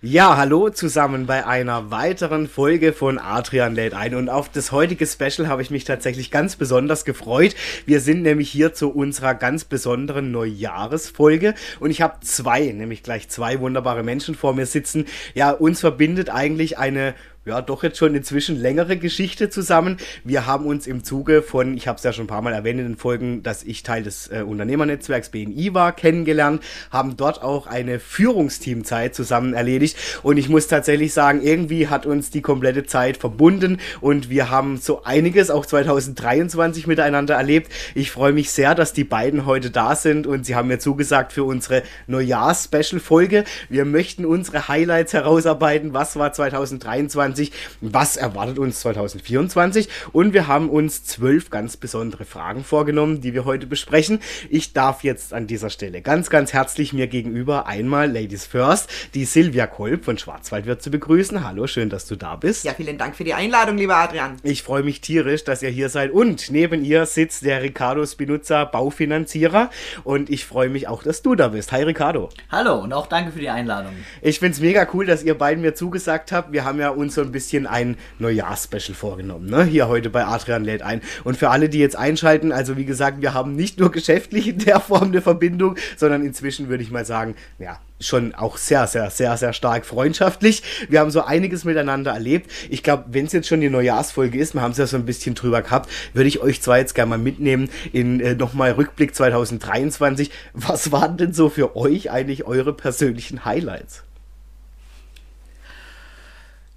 Ja, 0.00 0.36
hallo 0.36 0.70
zusammen 0.70 1.26
bei 1.26 1.44
einer 1.44 1.90
weiteren 1.90 2.46
Folge 2.46 2.92
von 2.92 3.18
Adrian 3.18 3.74
lädt 3.74 3.94
ein. 3.94 4.14
Und 4.14 4.28
auf 4.28 4.48
das 4.48 4.70
heutige 4.70 5.04
Special 5.08 5.48
habe 5.48 5.60
ich 5.60 5.72
mich 5.72 5.82
tatsächlich 5.82 6.30
ganz 6.30 6.54
besonders 6.54 7.04
gefreut. 7.04 7.56
Wir 7.84 7.98
sind 7.98 8.22
nämlich 8.22 8.48
hier 8.48 8.72
zu 8.72 8.90
unserer 8.90 9.34
ganz 9.34 9.64
besonderen 9.64 10.30
Neujahresfolge. 10.30 11.56
Und 11.80 11.90
ich 11.90 12.00
habe 12.00 12.20
zwei, 12.20 12.66
nämlich 12.66 13.02
gleich 13.02 13.28
zwei 13.28 13.58
wunderbare 13.58 14.04
Menschen 14.04 14.36
vor 14.36 14.54
mir 14.54 14.66
sitzen. 14.66 15.06
Ja, 15.34 15.50
uns 15.50 15.80
verbindet 15.80 16.30
eigentlich 16.30 16.78
eine 16.78 17.16
ja, 17.48 17.62
doch 17.62 17.82
jetzt 17.82 17.96
schon 17.96 18.14
inzwischen 18.14 18.60
längere 18.60 18.98
Geschichte 18.98 19.48
zusammen. 19.48 19.96
Wir 20.22 20.46
haben 20.46 20.66
uns 20.66 20.86
im 20.86 21.02
Zuge 21.02 21.40
von, 21.40 21.76
ich 21.76 21.88
habe 21.88 21.96
es 21.96 22.04
ja 22.04 22.12
schon 22.12 22.24
ein 22.24 22.28
paar 22.28 22.42
Mal 22.42 22.52
erwähnt 22.52 22.78
in 22.78 22.86
den 22.86 22.96
Folgen, 22.96 23.42
dass 23.42 23.62
ich 23.62 23.82
Teil 23.82 24.02
des 24.02 24.28
äh, 24.28 24.42
Unternehmernetzwerks 24.42 25.30
BNI 25.30 25.72
war, 25.72 25.92
kennengelernt, 25.92 26.62
haben 26.90 27.16
dort 27.16 27.42
auch 27.42 27.66
eine 27.66 28.00
Führungsteamzeit 28.00 29.14
zusammen 29.14 29.54
erledigt 29.54 29.96
und 30.22 30.36
ich 30.36 30.50
muss 30.50 30.66
tatsächlich 30.66 31.14
sagen, 31.14 31.40
irgendwie 31.42 31.88
hat 31.88 32.04
uns 32.04 32.28
die 32.30 32.42
komplette 32.42 32.84
Zeit 32.84 33.16
verbunden 33.16 33.78
und 34.02 34.28
wir 34.28 34.50
haben 34.50 34.76
so 34.76 35.04
einiges 35.04 35.50
auch 35.50 35.64
2023 35.64 36.86
miteinander 36.86 37.34
erlebt. 37.34 37.72
Ich 37.94 38.10
freue 38.10 38.34
mich 38.34 38.50
sehr, 38.50 38.74
dass 38.74 38.92
die 38.92 39.04
beiden 39.04 39.46
heute 39.46 39.70
da 39.70 39.96
sind 39.96 40.26
und 40.26 40.44
sie 40.44 40.54
haben 40.54 40.68
mir 40.68 40.78
zugesagt 40.78 41.32
für 41.32 41.44
unsere 41.44 41.82
Neujahrs-Special-Folge. 42.08 43.44
Wir 43.70 43.86
möchten 43.86 44.26
unsere 44.26 44.68
Highlights 44.68 45.14
herausarbeiten. 45.14 45.94
Was 45.94 46.16
war 46.16 46.34
2023? 46.34 47.37
2023, 47.38 47.52
was 47.80 48.16
erwartet 48.16 48.58
uns 48.58 48.80
2024 48.80 49.88
und 50.12 50.32
wir 50.32 50.46
haben 50.46 50.68
uns 50.68 51.04
zwölf 51.04 51.50
ganz 51.50 51.76
besondere 51.76 52.24
Fragen 52.24 52.64
vorgenommen, 52.64 53.20
die 53.20 53.34
wir 53.34 53.44
heute 53.44 53.66
besprechen. 53.66 54.20
Ich 54.50 54.72
darf 54.72 55.04
jetzt 55.04 55.32
an 55.32 55.46
dieser 55.46 55.70
Stelle 55.70 56.02
ganz, 56.02 56.30
ganz 56.30 56.52
herzlich 56.52 56.92
mir 56.92 57.06
gegenüber 57.06 57.66
einmal 57.66 58.10
Ladies 58.10 58.46
First, 58.46 58.90
die 59.14 59.24
Silvia 59.24 59.66
Kolb 59.66 60.04
von 60.04 60.18
Schwarzwaldwirt 60.18 60.82
zu 60.82 60.90
begrüßen. 60.90 61.46
Hallo, 61.46 61.66
schön, 61.66 61.90
dass 61.90 62.06
du 62.06 62.16
da 62.16 62.36
bist. 62.36 62.64
Ja, 62.64 62.74
vielen 62.74 62.98
Dank 62.98 63.16
für 63.16 63.24
die 63.24 63.34
Einladung, 63.34 63.76
lieber 63.78 63.96
Adrian. 63.96 64.36
Ich 64.42 64.62
freue 64.62 64.82
mich 64.82 65.00
tierisch, 65.00 65.44
dass 65.44 65.62
ihr 65.62 65.70
hier 65.70 65.88
seid 65.88 66.10
und 66.10 66.50
neben 66.50 66.84
ihr 66.84 67.06
sitzt 67.06 67.44
der 67.44 67.62
Ricardo 67.62 68.04
Spinuzza, 68.04 68.64
Baufinanzierer 68.64 69.70
und 70.04 70.30
ich 70.30 70.44
freue 70.44 70.68
mich 70.68 70.88
auch, 70.88 71.02
dass 71.02 71.22
du 71.22 71.34
da 71.34 71.48
bist. 71.48 71.72
Hi 71.72 71.82
Ricardo. 71.82 72.30
Hallo 72.50 72.78
und 72.78 72.92
auch 72.92 73.06
danke 73.06 73.32
für 73.32 73.40
die 73.40 73.50
Einladung. 73.50 73.92
Ich 74.22 74.38
finde 74.38 74.54
es 74.54 74.60
mega 74.60 74.86
cool, 74.92 75.06
dass 75.06 75.22
ihr 75.22 75.36
beiden 75.36 75.62
mir 75.62 75.74
zugesagt 75.74 76.32
habt. 76.32 76.52
Wir 76.52 76.64
haben 76.64 76.80
ja 76.80 76.90
uns 76.90 77.17
so 77.18 77.22
ein 77.24 77.32
bisschen 77.32 77.66
ein 77.66 77.96
Neujahrsspecial 78.20 78.94
vorgenommen, 78.94 79.50
ne? 79.50 79.64
Hier 79.64 79.88
heute 79.88 80.08
bei 80.08 80.24
Adrian 80.24 80.64
lädt 80.64 80.82
ein. 80.82 81.00
Und 81.24 81.36
für 81.36 81.50
alle, 81.50 81.68
die 81.68 81.80
jetzt 81.80 81.96
einschalten, 81.96 82.52
also 82.52 82.76
wie 82.76 82.84
gesagt, 82.84 83.20
wir 83.20 83.34
haben 83.34 83.56
nicht 83.56 83.80
nur 83.80 83.90
geschäftlich 83.90 84.46
in 84.46 84.58
der 84.58 84.78
Form 84.78 85.08
eine 85.08 85.20
Verbindung, 85.20 85.74
sondern 85.96 86.24
inzwischen 86.24 86.68
würde 86.68 86.84
ich 86.84 86.92
mal 86.92 87.04
sagen, 87.04 87.34
ja, 87.58 87.80
schon 88.00 88.36
auch 88.36 88.56
sehr, 88.56 88.86
sehr, 88.86 89.10
sehr, 89.10 89.36
sehr 89.36 89.52
stark 89.52 89.84
freundschaftlich. 89.84 90.62
Wir 90.88 91.00
haben 91.00 91.10
so 91.10 91.22
einiges 91.22 91.64
miteinander 91.64 92.12
erlebt. 92.12 92.52
Ich 92.70 92.84
glaube, 92.84 93.06
wenn 93.08 93.26
es 93.26 93.32
jetzt 93.32 93.48
schon 93.48 93.60
die 93.60 93.68
Neujahrsfolge 93.68 94.38
ist, 94.38 94.54
wir 94.54 94.62
haben 94.62 94.70
es 94.70 94.78
ja 94.78 94.86
so 94.86 94.96
ein 94.96 95.04
bisschen 95.04 95.34
drüber 95.34 95.62
gehabt, 95.62 95.90
würde 96.12 96.28
ich 96.28 96.40
euch 96.40 96.62
zwar 96.62 96.78
jetzt 96.78 96.94
gerne 96.94 97.10
mal 97.10 97.18
mitnehmen 97.18 97.68
in 97.92 98.20
äh, 98.20 98.36
nochmal 98.36 98.70
Rückblick 98.70 99.12
2023. 99.12 100.30
Was 100.52 100.92
waren 100.92 101.16
denn 101.16 101.32
so 101.32 101.48
für 101.48 101.74
euch 101.74 102.12
eigentlich 102.12 102.44
eure 102.44 102.72
persönlichen 102.72 103.44
Highlights? 103.44 104.04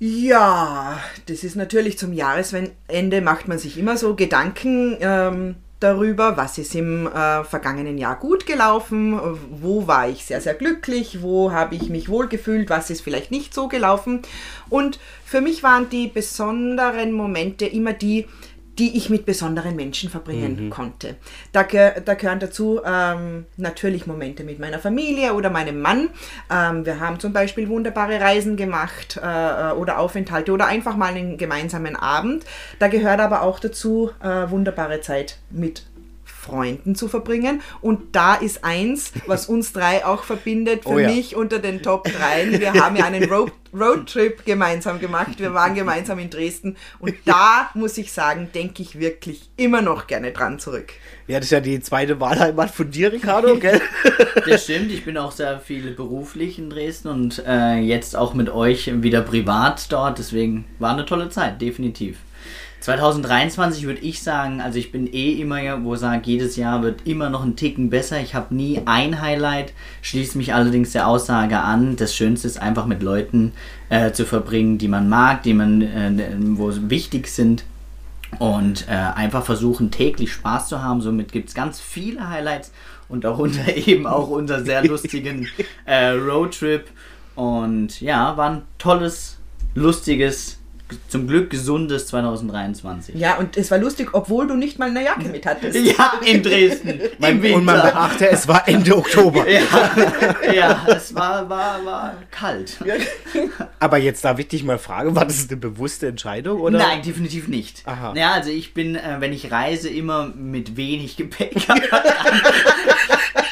Ja, 0.03 0.99
das 1.27 1.43
ist 1.43 1.55
natürlich 1.55 1.99
zum 1.99 2.11
Jahresende 2.11 3.21
macht 3.21 3.47
man 3.47 3.59
sich 3.59 3.77
immer 3.77 3.97
so 3.97 4.15
Gedanken 4.15 4.97
ähm, 4.99 5.57
darüber, 5.79 6.37
was 6.37 6.57
ist 6.57 6.73
im 6.73 7.05
äh, 7.05 7.43
vergangenen 7.43 7.99
Jahr 7.99 8.15
gut 8.15 8.47
gelaufen, 8.47 9.19
wo 9.51 9.85
war 9.85 10.09
ich 10.09 10.25
sehr, 10.25 10.41
sehr 10.41 10.55
glücklich, 10.55 11.21
wo 11.21 11.51
habe 11.51 11.75
ich 11.75 11.89
mich 11.89 12.09
wohlgefühlt, 12.09 12.71
was 12.71 12.89
ist 12.89 13.01
vielleicht 13.01 13.29
nicht 13.29 13.53
so 13.53 13.67
gelaufen. 13.67 14.23
Und 14.69 14.99
für 15.23 15.39
mich 15.39 15.61
waren 15.61 15.87
die 15.91 16.07
besonderen 16.07 17.11
Momente 17.11 17.67
immer 17.67 17.93
die, 17.93 18.25
die 18.81 18.97
ich 18.97 19.11
mit 19.11 19.27
besonderen 19.27 19.75
Menschen 19.75 20.09
verbringen 20.09 20.65
mhm. 20.65 20.69
konnte. 20.71 21.15
Da, 21.51 21.61
da, 21.61 22.15
gehören 22.15 22.39
dazu 22.39 22.81
ähm, 22.83 23.45
natürlich 23.55 24.07
Momente 24.07 24.43
mit 24.43 24.57
meiner 24.57 24.79
Familie 24.79 25.35
oder 25.35 25.51
meinem 25.51 25.81
Mann. 25.81 26.09
Ähm, 26.51 26.83
wir 26.83 26.99
haben 26.99 27.19
zum 27.19 27.31
Beispiel 27.31 27.69
wunderbare 27.69 28.19
Reisen 28.19 28.57
gemacht 28.57 29.19
äh, 29.21 29.71
oder 29.73 29.99
Aufenthalte 29.99 30.51
oder 30.51 30.65
einfach 30.65 30.97
mal 30.97 31.13
einen 31.13 31.37
gemeinsamen 31.37 31.95
Abend. 31.95 32.43
Da 32.79 32.87
gehört 32.87 33.19
aber 33.19 33.43
auch 33.43 33.59
dazu 33.59 34.09
äh, 34.19 34.49
wunderbare 34.49 34.99
Zeit 35.01 35.37
mit 35.51 35.83
Freunden 36.41 36.95
zu 36.95 37.07
verbringen. 37.07 37.61
Und 37.81 38.15
da 38.15 38.35
ist 38.35 38.63
eins, 38.63 39.13
was 39.27 39.45
uns 39.45 39.73
drei 39.73 40.05
auch 40.05 40.23
verbindet, 40.23 40.83
für 40.83 40.89
oh 40.89 40.99
ja. 40.99 41.09
mich 41.09 41.35
unter 41.35 41.59
den 41.59 41.83
Top 41.83 42.05
3. 42.05 42.59
Wir 42.59 42.73
haben 42.73 42.95
ja 42.95 43.05
einen 43.05 43.29
Road 43.29 43.51
Roadtrip 43.73 44.43
gemeinsam 44.43 44.99
gemacht. 44.99 45.39
Wir 45.39 45.53
waren 45.53 45.75
gemeinsam 45.75 46.19
in 46.19 46.29
Dresden. 46.29 46.75
Und 46.99 47.15
da 47.23 47.69
muss 47.73 47.97
ich 47.97 48.11
sagen, 48.11 48.49
denke 48.53 48.81
ich 48.81 48.99
wirklich 48.99 49.49
immer 49.55 49.81
noch 49.81 50.07
gerne 50.07 50.31
dran 50.31 50.59
zurück. 50.59 50.91
Ja, 51.27 51.37
das 51.37 51.45
ist 51.45 51.51
ja 51.51 51.61
die 51.61 51.79
zweite 51.79 52.19
Wahlheimat 52.19 52.71
von 52.71 52.91
dir, 52.91 53.13
Ricardo, 53.13 53.55
gell? 53.59 53.81
Das 54.45 54.65
stimmt, 54.65 54.91
ich 54.91 55.05
bin 55.05 55.17
auch 55.17 55.31
sehr 55.31 55.59
viel 55.59 55.91
beruflich 55.91 56.59
in 56.59 56.69
Dresden 56.69 57.07
und 57.07 57.43
äh, 57.47 57.77
jetzt 57.77 58.17
auch 58.17 58.33
mit 58.33 58.49
euch 58.49 58.91
wieder 59.01 59.21
privat 59.21 59.89
dort. 59.91 60.19
Deswegen 60.19 60.65
war 60.79 60.91
eine 60.91 61.05
tolle 61.05 61.29
Zeit, 61.29 61.61
definitiv. 61.61 62.17
2023 62.81 63.85
würde 63.85 64.01
ich 64.01 64.23
sagen, 64.23 64.59
also 64.59 64.79
ich 64.79 64.91
bin 64.91 65.05
eh 65.05 65.33
immer, 65.33 65.83
wo 65.83 65.95
sage, 65.95 66.23
jedes 66.25 66.55
Jahr 66.55 66.81
wird 66.81 67.05
immer 67.05 67.29
noch 67.29 67.43
ein 67.43 67.55
Ticken 67.55 67.91
besser. 67.91 68.19
Ich 68.19 68.33
habe 68.33 68.55
nie 68.55 68.81
ein 68.85 69.21
Highlight, 69.21 69.73
schließe 70.01 70.35
mich 70.35 70.55
allerdings 70.55 70.91
der 70.91 71.07
Aussage 71.07 71.59
an. 71.59 71.95
Das 71.95 72.15
Schönste 72.15 72.47
ist 72.47 72.59
einfach 72.59 72.87
mit 72.87 73.03
Leuten 73.03 73.53
äh, 73.89 74.11
zu 74.13 74.25
verbringen, 74.25 74.79
die 74.79 74.87
man 74.87 75.09
mag, 75.09 75.43
die 75.43 75.53
man, 75.53 75.83
äh, 75.83 76.35
wo 76.57 76.71
wichtig 76.89 77.27
sind. 77.27 77.65
Und 78.39 78.87
äh, 78.87 78.93
einfach 78.93 79.45
versuchen 79.45 79.91
täglich 79.91 80.33
Spaß 80.33 80.67
zu 80.67 80.81
haben. 80.81 81.01
Somit 81.01 81.31
gibt 81.31 81.49
es 81.49 81.55
ganz 81.55 81.79
viele 81.79 82.29
Highlights 82.29 82.71
und 83.09 83.25
darunter 83.25 83.75
eben 83.87 84.07
auch 84.07 84.29
unser 84.29 84.65
sehr 84.65 84.83
lustigen 84.83 85.47
äh, 85.85 86.07
Roadtrip. 86.07 86.85
Und 87.35 88.01
ja, 88.01 88.35
war 88.37 88.49
ein 88.49 88.61
tolles, 88.79 89.37
lustiges 89.75 90.60
zum 91.07 91.27
Glück 91.27 91.49
gesundes 91.49 92.07
2023. 92.07 93.15
Ja, 93.15 93.37
und 93.37 93.57
es 93.57 93.71
war 93.71 93.77
lustig, 93.77 94.09
obwohl 94.13 94.47
du 94.47 94.55
nicht 94.55 94.79
mal 94.79 94.89
eine 94.89 95.03
Jacke 95.03 95.29
mit 95.29 95.45
hattest. 95.45 95.77
Ja, 95.77 96.13
in 96.25 96.43
Dresden. 96.43 97.01
Im 97.19 97.53
und 97.53 97.65
man 97.65 97.81
beachte, 97.81 98.29
es 98.29 98.47
war 98.47 98.67
Ende 98.67 98.95
Oktober. 98.95 99.45
ja, 99.49 99.61
ja, 100.53 100.85
es 100.87 101.13
war, 101.15 101.49
war, 101.49 101.83
war 101.85 102.13
kalt. 102.29 102.77
Aber 103.79 103.97
jetzt 103.97 104.23
darf 104.23 104.39
ich 104.39 104.47
dich 104.47 104.63
mal 104.63 104.77
fragen, 104.77 105.15
war 105.15 105.25
das 105.25 105.47
eine 105.47 105.57
bewusste 105.57 106.07
Entscheidung? 106.07 106.61
Oder? 106.61 106.77
Nein, 106.77 107.01
definitiv 107.01 107.47
nicht. 107.47 107.81
Aha. 107.85 108.13
Ja, 108.15 108.31
also 108.31 108.49
ich 108.49 108.73
bin, 108.73 108.95
äh, 108.95 109.17
wenn 109.19 109.33
ich 109.33 109.51
reise, 109.51 109.89
immer 109.89 110.27
mit 110.35 110.77
wenig 110.77 111.17
Gepäck. 111.17 111.55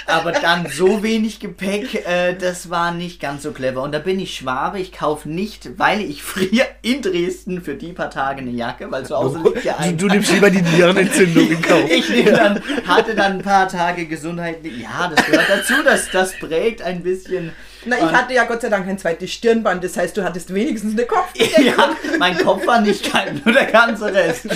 aber 0.09 0.31
dann 0.31 0.67
so 0.67 1.03
wenig 1.03 1.39
Gepäck, 1.39 2.05
äh, 2.07 2.33
das 2.33 2.69
war 2.69 2.91
nicht 2.91 3.19
ganz 3.19 3.43
so 3.43 3.51
clever. 3.51 3.83
Und 3.83 3.91
da 3.91 3.99
bin 3.99 4.19
ich 4.19 4.35
Schwabe, 4.35 4.79
ich 4.79 4.91
kaufe 4.91 5.29
nicht, 5.29 5.77
weil 5.77 6.01
ich 6.01 6.23
friere 6.23 6.67
in 6.81 7.01
Dresden 7.01 7.61
für 7.61 7.75
die 7.75 7.93
paar 7.93 8.09
Tage 8.09 8.41
eine 8.41 8.51
Jacke, 8.51 8.91
weil 8.91 9.05
zu 9.05 9.15
Hause 9.15 9.39
liegt 9.43 9.63
ja 9.63 9.77
ein... 9.77 9.97
Du, 9.97 10.07
du 10.07 10.13
nimmst 10.13 10.31
lieber 10.31 10.49
die 10.49 10.61
Nierenentzündung 10.61 11.49
in 11.49 11.61
Kauf. 11.61 11.89
ich 11.89 12.09
nehme 12.09 12.31
dann, 12.31 12.61
hatte 12.87 13.15
dann 13.15 13.33
ein 13.33 13.41
paar 13.41 13.67
Tage 13.67 14.05
Gesundheit. 14.05 14.57
Ja, 14.63 15.11
das 15.13 15.25
gehört 15.25 15.49
dazu, 15.49 15.73
das, 15.83 16.09
das 16.11 16.33
prägt 16.39 16.81
ein 16.81 17.03
bisschen 17.03 17.51
na, 17.85 17.97
ich 17.97 18.03
hatte 18.03 18.33
ja 18.33 18.45
Gott 18.45 18.61
sei 18.61 18.69
Dank 18.69 18.87
ein 18.87 18.97
zweites 18.97 19.31
Stirnband, 19.31 19.83
das 19.83 19.97
heißt, 19.97 20.15
du 20.17 20.23
hattest 20.23 20.53
wenigstens 20.53 20.93
eine 20.93 21.05
Kopf. 21.05 21.29
ja, 21.35 21.95
mein 22.19 22.37
Kopf 22.37 22.65
war 22.67 22.81
nicht 22.81 23.11
kalt, 23.11 23.45
nur 23.45 23.53
der 23.53 23.65
ganze 23.65 24.13
Rest. 24.13 24.47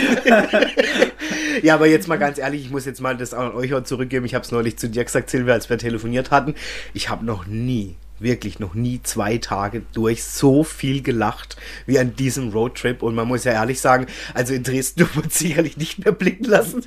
ja, 1.62 1.74
aber 1.74 1.88
jetzt 1.88 2.08
mal 2.08 2.18
ganz 2.18 2.38
ehrlich, 2.38 2.66
ich 2.66 2.72
muss 2.72 2.86
jetzt 2.86 3.02
mal 3.02 3.16
das 3.16 3.34
an 3.34 3.54
euch 3.54 3.74
auch 3.74 3.84
zurückgeben. 3.84 4.26
Ich 4.26 4.36
habe 4.36 4.44
es 4.44 4.52
neulich 4.52 4.78
zu 4.78 4.90
dir 4.90 5.04
gesagt, 5.04 5.30
Silvia, 5.30 5.54
als 5.54 5.70
wir 5.70 5.78
telefoniert 5.78 6.32
hatten. 6.32 6.56
Ich 6.94 7.10
habe 7.10 7.26
noch 7.26 7.46
nie 7.46 7.96
wirklich 8.20 8.60
noch 8.60 8.74
nie 8.74 9.02
zwei 9.04 9.38
Tage 9.38 9.84
durch 9.94 10.24
so 10.24 10.64
viel 10.64 11.02
gelacht 11.02 11.58
wie 11.86 12.00
an 12.00 12.16
diesem 12.16 12.50
Roadtrip. 12.50 13.04
Und 13.04 13.16
man 13.16 13.28
muss 13.28 13.44
ja 13.44 13.52
ehrlich 13.52 13.80
sagen, 13.82 14.08
also 14.34 14.54
in 14.54 14.64
Dresden 14.64 15.08
wird 15.16 15.34
sicherlich 15.34 15.78
nicht 15.78 16.04
mehr 16.04 16.14
blicken 16.14 16.46
lassen. 16.46 16.84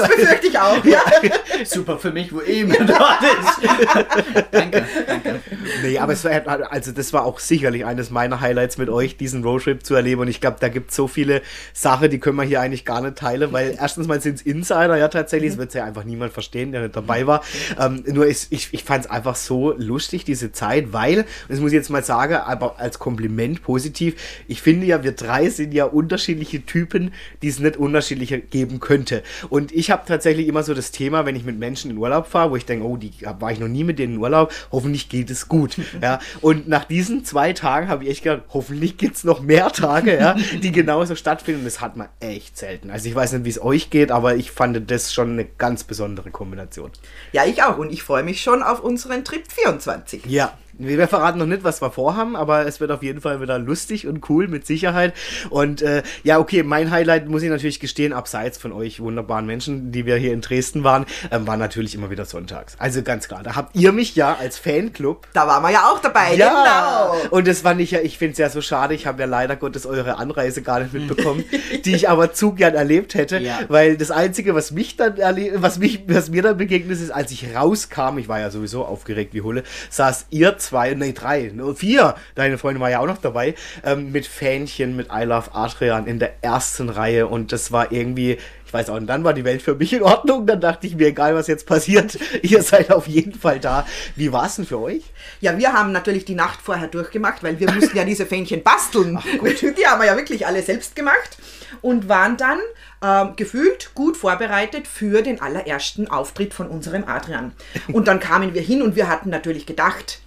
Das 0.00 0.08
befürchte 0.08 0.46
ich 0.48 0.58
auch, 0.58 0.84
ja. 0.84 1.00
Super 1.64 1.98
für 1.98 2.10
mich, 2.10 2.32
wo 2.32 2.40
eben 2.40 2.72
dort 2.86 3.22
ist. 3.22 4.06
danke, 4.50 4.84
danke. 5.06 5.40
Nee, 5.82 5.98
aber 5.98 6.12
es 6.12 6.24
war, 6.24 6.70
also 6.70 6.92
das 6.92 7.12
war 7.12 7.24
auch 7.24 7.38
sicherlich 7.38 7.84
eines 7.84 8.10
meiner 8.10 8.40
Highlights 8.40 8.78
mit 8.78 8.88
euch, 8.88 9.16
diesen 9.16 9.44
Roadtrip 9.44 9.84
zu 9.84 9.94
erleben. 9.94 10.22
Und 10.22 10.28
ich 10.28 10.40
glaube, 10.40 10.56
da 10.60 10.68
gibt 10.68 10.90
es 10.90 10.96
so 10.96 11.08
viele 11.08 11.42
Sachen, 11.72 12.10
die 12.10 12.18
können 12.18 12.36
wir 12.36 12.44
hier 12.44 12.60
eigentlich 12.60 12.84
gar 12.84 13.00
nicht 13.00 13.16
teilen, 13.16 13.52
weil 13.52 13.76
erstens 13.78 14.06
mal 14.06 14.20
sind 14.20 14.36
es 14.36 14.42
Insider, 14.42 14.96
ja 14.96 15.08
tatsächlich, 15.08 15.52
es 15.52 15.58
wird 15.58 15.74
ja 15.74 15.84
einfach 15.84 16.04
niemand 16.04 16.32
verstehen, 16.32 16.72
der 16.72 16.82
nicht 16.82 16.96
dabei 16.96 17.26
war. 17.26 17.42
Ähm, 17.78 18.04
nur 18.06 18.26
ich, 18.26 18.46
ich, 18.50 18.68
ich 18.72 18.84
fand 18.84 19.04
es 19.04 19.10
einfach 19.10 19.36
so 19.36 19.72
lustig, 19.76 20.24
diese 20.24 20.52
Zeit, 20.52 20.92
weil, 20.92 21.20
und 21.20 21.26
das 21.48 21.60
muss 21.60 21.72
ich 21.72 21.76
jetzt 21.76 21.90
mal 21.90 22.04
sagen, 22.04 22.34
aber 22.34 22.78
als 22.78 22.98
Kompliment 22.98 23.62
positiv, 23.62 24.14
ich 24.48 24.62
finde 24.62 24.86
ja, 24.86 25.02
wir 25.02 25.12
drei 25.12 25.48
sind 25.48 25.74
ja 25.74 25.84
unterschiedliche 25.84 26.64
Typen, 26.64 27.12
die 27.42 27.48
es 27.48 27.58
nicht 27.58 27.76
unterschiedlicher 27.76 28.38
geben 28.38 28.80
könnte. 28.80 29.22
Und 29.48 29.72
ich 29.72 29.83
habe 29.90 30.02
tatsächlich 30.06 30.48
immer 30.48 30.62
so 30.62 30.74
das 30.74 30.90
Thema, 30.90 31.26
wenn 31.26 31.36
ich 31.36 31.44
mit 31.44 31.58
Menschen 31.58 31.90
in 31.90 31.98
Urlaub 31.98 32.26
fahre, 32.26 32.50
wo 32.50 32.56
ich 32.56 32.66
denke, 32.66 32.86
oh, 32.86 32.96
die 32.96 33.12
war 33.38 33.52
ich 33.52 33.58
noch 33.58 33.68
nie 33.68 33.84
mit 33.84 33.98
denen 33.98 34.14
in 34.14 34.20
Urlaub, 34.20 34.52
hoffentlich 34.72 35.08
geht 35.08 35.30
es 35.30 35.48
gut. 35.48 35.76
ja, 36.02 36.20
und 36.40 36.68
nach 36.68 36.84
diesen 36.84 37.24
zwei 37.24 37.52
Tagen 37.52 37.88
habe 37.88 38.04
ich 38.04 38.10
echt 38.10 38.24
gedacht, 38.24 38.42
hoffentlich 38.50 38.96
gibt 38.96 39.16
es 39.16 39.24
noch 39.24 39.40
mehr 39.40 39.70
Tage, 39.70 40.18
ja, 40.18 40.36
die 40.62 40.72
genauso 40.72 41.16
stattfinden. 41.16 41.60
Und 41.60 41.66
das 41.66 41.80
hat 41.80 41.96
man 41.96 42.08
echt 42.20 42.56
selten. 42.56 42.90
Also 42.90 43.08
ich 43.08 43.14
weiß 43.14 43.32
nicht, 43.32 43.44
wie 43.44 43.50
es 43.50 43.60
euch 43.60 43.90
geht, 43.90 44.10
aber 44.10 44.36
ich 44.36 44.50
fand 44.50 44.90
das 44.90 45.12
schon 45.12 45.32
eine 45.32 45.44
ganz 45.44 45.84
besondere 45.84 46.30
Kombination. 46.30 46.90
Ja, 47.32 47.44
ich 47.44 47.62
auch. 47.62 47.78
Und 47.78 47.92
ich 47.92 48.02
freue 48.02 48.22
mich 48.22 48.42
schon 48.42 48.62
auf 48.62 48.80
unseren 48.80 49.24
Trip 49.24 49.44
24. 49.50 50.26
Ja, 50.26 50.52
wir 50.78 51.08
verraten 51.08 51.38
noch 51.38 51.46
nicht, 51.46 51.64
was 51.64 51.80
wir 51.80 51.90
vorhaben, 51.90 52.36
aber 52.36 52.66
es 52.66 52.80
wird 52.80 52.90
auf 52.90 53.02
jeden 53.02 53.20
Fall 53.20 53.40
wieder 53.40 53.58
lustig 53.58 54.06
und 54.06 54.28
cool, 54.28 54.48
mit 54.48 54.66
Sicherheit. 54.66 55.14
Und 55.50 55.82
äh, 55.82 56.02
ja, 56.22 56.38
okay, 56.38 56.62
mein 56.62 56.90
Highlight 56.90 57.28
muss 57.28 57.42
ich 57.42 57.50
natürlich 57.50 57.80
gestehen, 57.80 58.12
abseits 58.12 58.58
von 58.58 58.72
euch 58.72 59.00
wunderbaren 59.00 59.46
Menschen, 59.46 59.92
die 59.92 60.06
wir 60.06 60.16
hier 60.16 60.32
in 60.32 60.40
Dresden 60.40 60.84
waren, 60.84 61.06
ähm, 61.30 61.46
war 61.46 61.56
natürlich 61.56 61.94
immer 61.94 62.10
wieder 62.10 62.24
sonntags. 62.24 62.76
Also 62.78 63.02
ganz 63.02 63.28
klar, 63.28 63.42
da 63.42 63.56
habt 63.56 63.76
ihr 63.76 63.92
mich 63.92 64.16
ja 64.16 64.36
als 64.38 64.58
Fanclub. 64.58 65.26
Da 65.32 65.46
waren 65.46 65.62
wir 65.62 65.70
ja 65.70 65.90
auch 65.90 66.00
dabei, 66.00 66.34
ja. 66.34 66.48
genau. 66.48 67.28
Und 67.30 67.46
das 67.46 67.60
fand 67.60 67.80
ich 67.80 67.92
ja, 67.92 68.00
ich 68.00 68.18
finde 68.18 68.32
es 68.32 68.38
ja 68.38 68.50
so 68.50 68.60
schade, 68.60 68.94
ich 68.94 69.06
habe 69.06 69.22
ja 69.22 69.26
leider 69.26 69.56
Gottes 69.56 69.86
eure 69.86 70.18
Anreise 70.18 70.62
gar 70.62 70.80
nicht 70.80 70.92
mitbekommen, 70.92 71.44
die 71.84 71.94
ich 71.94 72.08
aber 72.08 72.32
zu 72.32 72.52
gern 72.52 72.74
erlebt 72.74 73.14
hätte, 73.14 73.38
ja. 73.38 73.60
weil 73.68 73.96
das 73.96 74.10
Einzige, 74.10 74.54
was 74.54 74.70
mich 74.70 74.96
dann 74.96 75.14
was 75.56 75.78
mich, 75.78 76.04
was 76.08 76.30
mir 76.30 76.42
dann 76.42 76.56
begegnet 76.56 77.00
ist, 77.00 77.10
als 77.10 77.30
ich 77.30 77.54
rauskam, 77.54 78.18
ich 78.18 78.28
war 78.28 78.40
ja 78.40 78.50
sowieso 78.50 78.84
aufgeregt 78.84 79.34
wie 79.34 79.42
Hulle, 79.42 79.62
saß 79.90 80.26
ihr 80.30 80.58
zwei, 80.64 80.94
nee, 80.94 81.12
drei, 81.12 81.50
nur 81.54 81.76
vier, 81.76 82.14
deine 82.34 82.58
Freundin 82.58 82.80
war 82.80 82.90
ja 82.90 83.00
auch 83.00 83.06
noch 83.06 83.18
dabei, 83.18 83.54
ähm, 83.84 84.12
mit 84.12 84.26
Fähnchen, 84.26 84.96
mit 84.96 85.08
I 85.12 85.24
Love 85.24 85.54
Adrian 85.54 86.06
in 86.06 86.18
der 86.18 86.42
ersten 86.42 86.88
Reihe 86.88 87.26
und 87.26 87.52
das 87.52 87.72
war 87.72 87.92
irgendwie, 87.92 88.38
ich 88.66 88.72
weiß 88.72 88.90
auch, 88.90 88.96
und 88.96 89.06
dann 89.06 89.24
war 89.24 89.34
die 89.34 89.44
Welt 89.44 89.62
für 89.62 89.74
mich 89.74 89.92
in 89.92 90.02
Ordnung, 90.02 90.46
dann 90.46 90.60
dachte 90.60 90.86
ich 90.86 90.96
mir, 90.96 91.08
egal 91.08 91.34
was 91.34 91.46
jetzt 91.46 91.66
passiert, 91.66 92.18
ihr 92.42 92.62
seid 92.62 92.90
auf 92.90 93.06
jeden 93.06 93.34
Fall 93.34 93.60
da. 93.60 93.86
Wie 94.16 94.32
war 94.32 94.46
es 94.46 94.56
denn 94.56 94.66
für 94.66 94.80
euch? 94.80 95.02
Ja, 95.40 95.56
wir 95.58 95.72
haben 95.72 95.92
natürlich 95.92 96.24
die 96.24 96.34
Nacht 96.34 96.60
vorher 96.62 96.88
durchgemacht, 96.88 97.42
weil 97.42 97.60
wir 97.60 97.70
mussten 97.70 97.96
ja 97.96 98.04
diese 98.04 98.26
Fähnchen 98.26 98.62
basteln. 98.62 99.18
Ach, 99.18 99.24
die 99.44 99.86
haben 99.86 100.00
wir 100.00 100.06
ja 100.06 100.16
wirklich 100.16 100.46
alle 100.46 100.62
selbst 100.62 100.96
gemacht 100.96 101.38
und 101.82 102.08
waren 102.08 102.36
dann 102.36 102.58
äh, 103.00 103.26
gefühlt 103.36 103.94
gut 103.94 104.16
vorbereitet 104.16 104.88
für 104.88 105.22
den 105.22 105.40
allerersten 105.40 106.08
Auftritt 106.08 106.54
von 106.54 106.68
unserem 106.68 107.04
Adrian. 107.04 107.52
Und 107.92 108.08
dann 108.08 108.20
kamen 108.20 108.54
wir 108.54 108.62
hin 108.62 108.82
und 108.82 108.96
wir 108.96 109.08
hatten 109.08 109.30
natürlich 109.30 109.66
gedacht, 109.66 110.20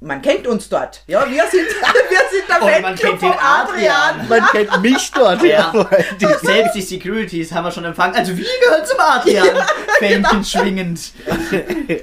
man 0.00 0.20
kennt 0.20 0.46
uns 0.46 0.68
dort. 0.68 1.02
Ja, 1.06 1.24
wir 1.28 1.42
sind, 1.50 1.66
wir 2.10 2.18
sind 2.30 2.48
der 2.48 2.80
man 2.80 2.94
kennt 2.94 3.22
den 3.22 3.32
Adrian. 3.32 4.20
Adrian. 4.20 4.28
Man 4.28 4.46
kennt 4.52 4.82
mich 4.82 5.10
dort. 5.12 5.42
Ja. 5.42 5.72
ja. 6.18 6.38
Selbst 6.42 6.74
die 6.74 6.82
Securities 6.82 7.52
haben 7.52 7.64
wir 7.64 7.70
schon 7.70 7.84
empfangen. 7.84 8.14
Also 8.14 8.36
wir 8.36 8.44
gehören 8.44 8.84
zum 8.84 9.00
Adrian. 9.00 9.46
Ja. 9.56 9.66
Fähnchen 9.98 10.44
schwingend. 10.44 11.12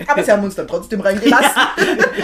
Aber 0.08 0.24
sie 0.24 0.32
haben 0.32 0.44
uns 0.44 0.56
dann 0.56 0.68
trotzdem 0.68 1.02
reingelassen. 1.02 1.62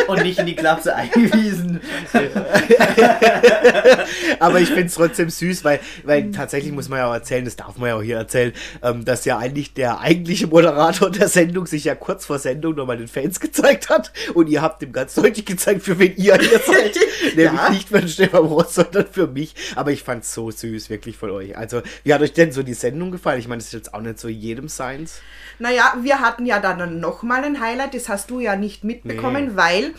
Und 0.08 0.24
nicht 0.24 0.40
in 0.40 0.48
die 0.48 0.56
Klapse 0.56 0.96
eingewiesen. 0.96 1.69
Aber 4.40 4.60
ich 4.60 4.70
finde 4.70 4.86
es 4.86 4.96
trotzdem 4.96 5.30
süß, 5.30 5.64
weil, 5.64 5.80
weil 6.04 6.32
tatsächlich 6.32 6.72
muss 6.72 6.90
man 6.90 7.00
ja 7.00 7.10
auch 7.10 7.14
erzählen, 7.14 7.46
das 7.46 7.56
darf 7.56 7.78
man 7.78 7.90
ja 7.90 7.96
auch 7.96 8.02
hier 8.02 8.18
erzählen, 8.18 8.54
ähm, 8.82 9.06
dass 9.06 9.26
ja 9.26 9.38
eigentlich 9.38 9.74
der 9.74 10.00
eigentliche 10.00 10.48
Moderator 10.48 11.10
der 11.10 11.28
Sendung 11.28 11.68
sich 11.68 11.84
ja 11.84 11.96
kurz 11.96 12.26
vor 12.26 12.40
Sendung 12.40 12.76
nochmal 12.76 12.98
den 12.98 13.08
Fans 13.08 13.40
gezeigt 13.40 13.90
hat. 13.90 14.12
Und 14.34 14.48
ihr 14.48 14.62
habt 14.62 14.82
ihm 14.84 14.92
ganz 14.92 15.16
deutlich 15.16 15.46
gezeigt, 15.46 15.84
für 15.84 16.00
wen 16.00 16.16
ihr 16.16 16.38
hier 16.38 16.60
seid. 16.60 16.98
Nämlich 17.36 17.46
ja. 17.46 17.70
nicht 17.70 17.90
für 17.90 18.00
den 18.00 18.10
Stefan 18.10 18.46
Ross, 18.46 18.76
sondern 18.76 19.06
für 19.12 19.28
mich. 19.28 19.56
Aber 19.76 19.92
ich 19.92 20.04
fand 20.04 20.24
es 20.24 20.34
so 20.34 20.52
süß, 20.52 20.90
wirklich 20.90 21.18
von 21.18 21.32
euch. 21.32 21.58
Also, 21.58 21.82
wie 22.04 22.14
hat 22.14 22.22
euch 22.22 22.34
denn 22.34 22.52
so 22.52 22.64
die 22.64 22.74
Sendung 22.74 23.12
gefallen? 23.12 23.40
Ich 23.40 23.48
meine, 23.48 23.60
das 23.60 23.68
ist 23.68 23.74
jetzt 23.74 23.94
auch 23.94 24.02
nicht 24.02 24.20
so 24.20 24.28
jedem 24.28 24.68
Seins. 24.68 25.22
Naja, 25.60 25.94
wir 26.02 26.22
hatten 26.22 26.46
ja 26.46 26.60
dann 26.60 27.00
nochmal 27.00 27.44
ein 27.44 27.60
Highlight, 27.60 27.94
das 27.94 28.08
hast 28.08 28.30
du 28.30 28.40
ja 28.40 28.56
nicht 28.56 28.86
mitbekommen, 28.86 29.48
nee. 29.48 29.52
weil 29.56 29.94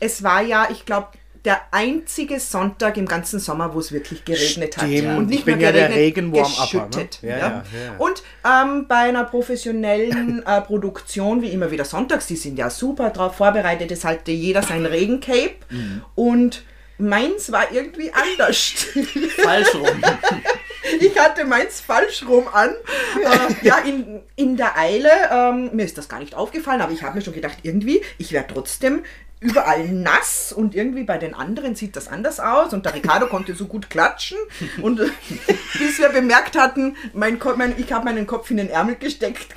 es 0.00 0.22
war 0.22 0.42
ja, 0.42 0.68
ich 0.70 0.84
glaube, 0.84 1.08
der 1.44 1.60
einzige 1.72 2.40
Sonntag 2.40 2.96
im 2.96 3.06
ganzen 3.06 3.38
Sommer, 3.38 3.74
wo 3.74 3.78
es 3.78 3.92
wirklich 3.92 4.24
geregnet 4.24 4.74
Stimmt. 4.74 5.06
hat. 5.06 5.16
Und 5.18 5.26
nicht 5.26 5.40
ich 5.40 5.44
bin 5.44 5.60
ja 5.60 5.72
der 5.72 5.90
Regenwurm 5.90 6.50
geschüttet. 6.50 7.18
Ne? 7.22 7.28
Ja, 7.28 7.36
ja. 7.38 7.46
Ja, 7.46 7.62
Und 7.98 8.22
ähm, 8.44 8.86
bei 8.88 8.96
einer 8.96 9.24
professionellen 9.24 10.42
äh, 10.46 10.60
Produktion, 10.62 11.42
wie 11.42 11.48
immer 11.48 11.70
wieder 11.70 11.84
sonntags, 11.84 12.26
die 12.26 12.36
sind 12.36 12.58
ja 12.58 12.70
super 12.70 13.10
darauf 13.10 13.36
vorbereitet, 13.36 13.90
es 13.92 14.04
hatte 14.04 14.32
jeder 14.32 14.62
sein 14.62 14.86
Regencape 14.86 15.56
mhm. 15.68 16.02
und 16.14 16.62
meins 16.96 17.52
war 17.52 17.70
irgendwie 17.72 18.10
anders. 18.12 18.56
Falsch 19.42 19.74
rum. 19.74 19.86
ich 21.00 21.18
hatte 21.18 21.44
meins 21.44 21.80
falsch 21.80 22.24
rum 22.28 22.46
an. 22.52 22.70
Äh, 22.70 23.66
ja, 23.66 23.78
in, 23.78 24.22
in 24.36 24.56
der 24.56 24.78
Eile, 24.78 25.10
ähm, 25.30 25.70
mir 25.72 25.84
ist 25.84 25.98
das 25.98 26.08
gar 26.08 26.20
nicht 26.20 26.34
aufgefallen, 26.34 26.80
aber 26.80 26.92
ich 26.92 27.02
habe 27.02 27.16
mir 27.16 27.22
schon 27.22 27.34
gedacht, 27.34 27.58
irgendwie, 27.62 28.02
ich 28.18 28.32
werde 28.32 28.52
trotzdem 28.54 29.02
überall 29.44 29.88
nass 29.88 30.54
und 30.56 30.74
irgendwie 30.74 31.04
bei 31.04 31.18
den 31.18 31.34
anderen 31.34 31.74
sieht 31.74 31.96
das 31.96 32.08
anders 32.08 32.40
aus 32.40 32.72
und 32.72 32.86
der 32.86 32.94
Ricardo 32.94 33.26
konnte 33.26 33.54
so 33.54 33.66
gut 33.66 33.90
klatschen 33.90 34.38
und 34.80 34.98
bis 35.78 35.98
wir 35.98 36.08
bemerkt 36.08 36.56
hatten, 36.58 36.96
mein, 37.12 37.38
mein, 37.56 37.74
ich 37.76 37.92
habe 37.92 38.06
meinen 38.06 38.26
Kopf 38.26 38.50
in 38.50 38.56
den 38.56 38.70
Ärmel 38.70 38.96
gesteckt. 38.96 39.54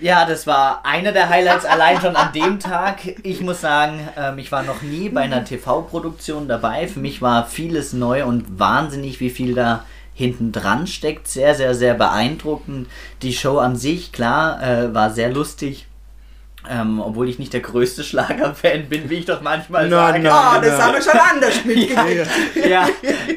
Ja, 0.00 0.24
das 0.26 0.46
war 0.46 0.86
einer 0.86 1.10
der 1.10 1.28
Highlights 1.28 1.64
allein 1.64 2.00
schon 2.00 2.14
an 2.14 2.32
dem 2.32 2.60
Tag. 2.60 3.00
Ich 3.24 3.40
muss 3.40 3.60
sagen, 3.60 4.08
ähm, 4.16 4.38
ich 4.38 4.52
war 4.52 4.62
noch 4.62 4.82
nie 4.82 5.08
bei 5.08 5.22
einer 5.22 5.44
TV-Produktion 5.44 6.46
dabei. 6.46 6.86
Für 6.86 7.00
mich 7.00 7.20
war 7.20 7.44
vieles 7.46 7.92
neu 7.94 8.24
und 8.24 8.60
wahnsinnig, 8.60 9.18
wie 9.18 9.30
viel 9.30 9.56
da 9.56 9.84
hinten 10.14 10.52
dran 10.52 10.86
steckt. 10.86 11.26
Sehr, 11.26 11.56
sehr, 11.56 11.74
sehr 11.74 11.94
beeindruckend. 11.94 12.86
Die 13.22 13.32
Show 13.32 13.58
an 13.58 13.74
sich, 13.74 14.12
klar, 14.12 14.62
äh, 14.62 14.94
war 14.94 15.10
sehr 15.10 15.32
lustig. 15.32 15.87
Ähm, 16.70 17.00
obwohl 17.00 17.28
ich 17.28 17.38
nicht 17.38 17.52
der 17.52 17.60
größte 17.60 18.04
Schlagerfan 18.04 18.88
bin, 18.88 19.08
wie 19.08 19.16
ich 19.16 19.24
doch 19.24 19.40
manchmal 19.40 19.88
no, 19.88 19.96
sage. 19.96 20.18
No, 20.20 20.30
oh, 20.30 20.60
das 20.60 20.78
no. 20.78 20.84
haben 20.84 20.94
wir 20.94 21.02
schon 21.02 21.20
anders 21.20 21.54
mitgekriegt. 21.64 22.26
ja, 22.56 22.64
ja, 22.66 22.88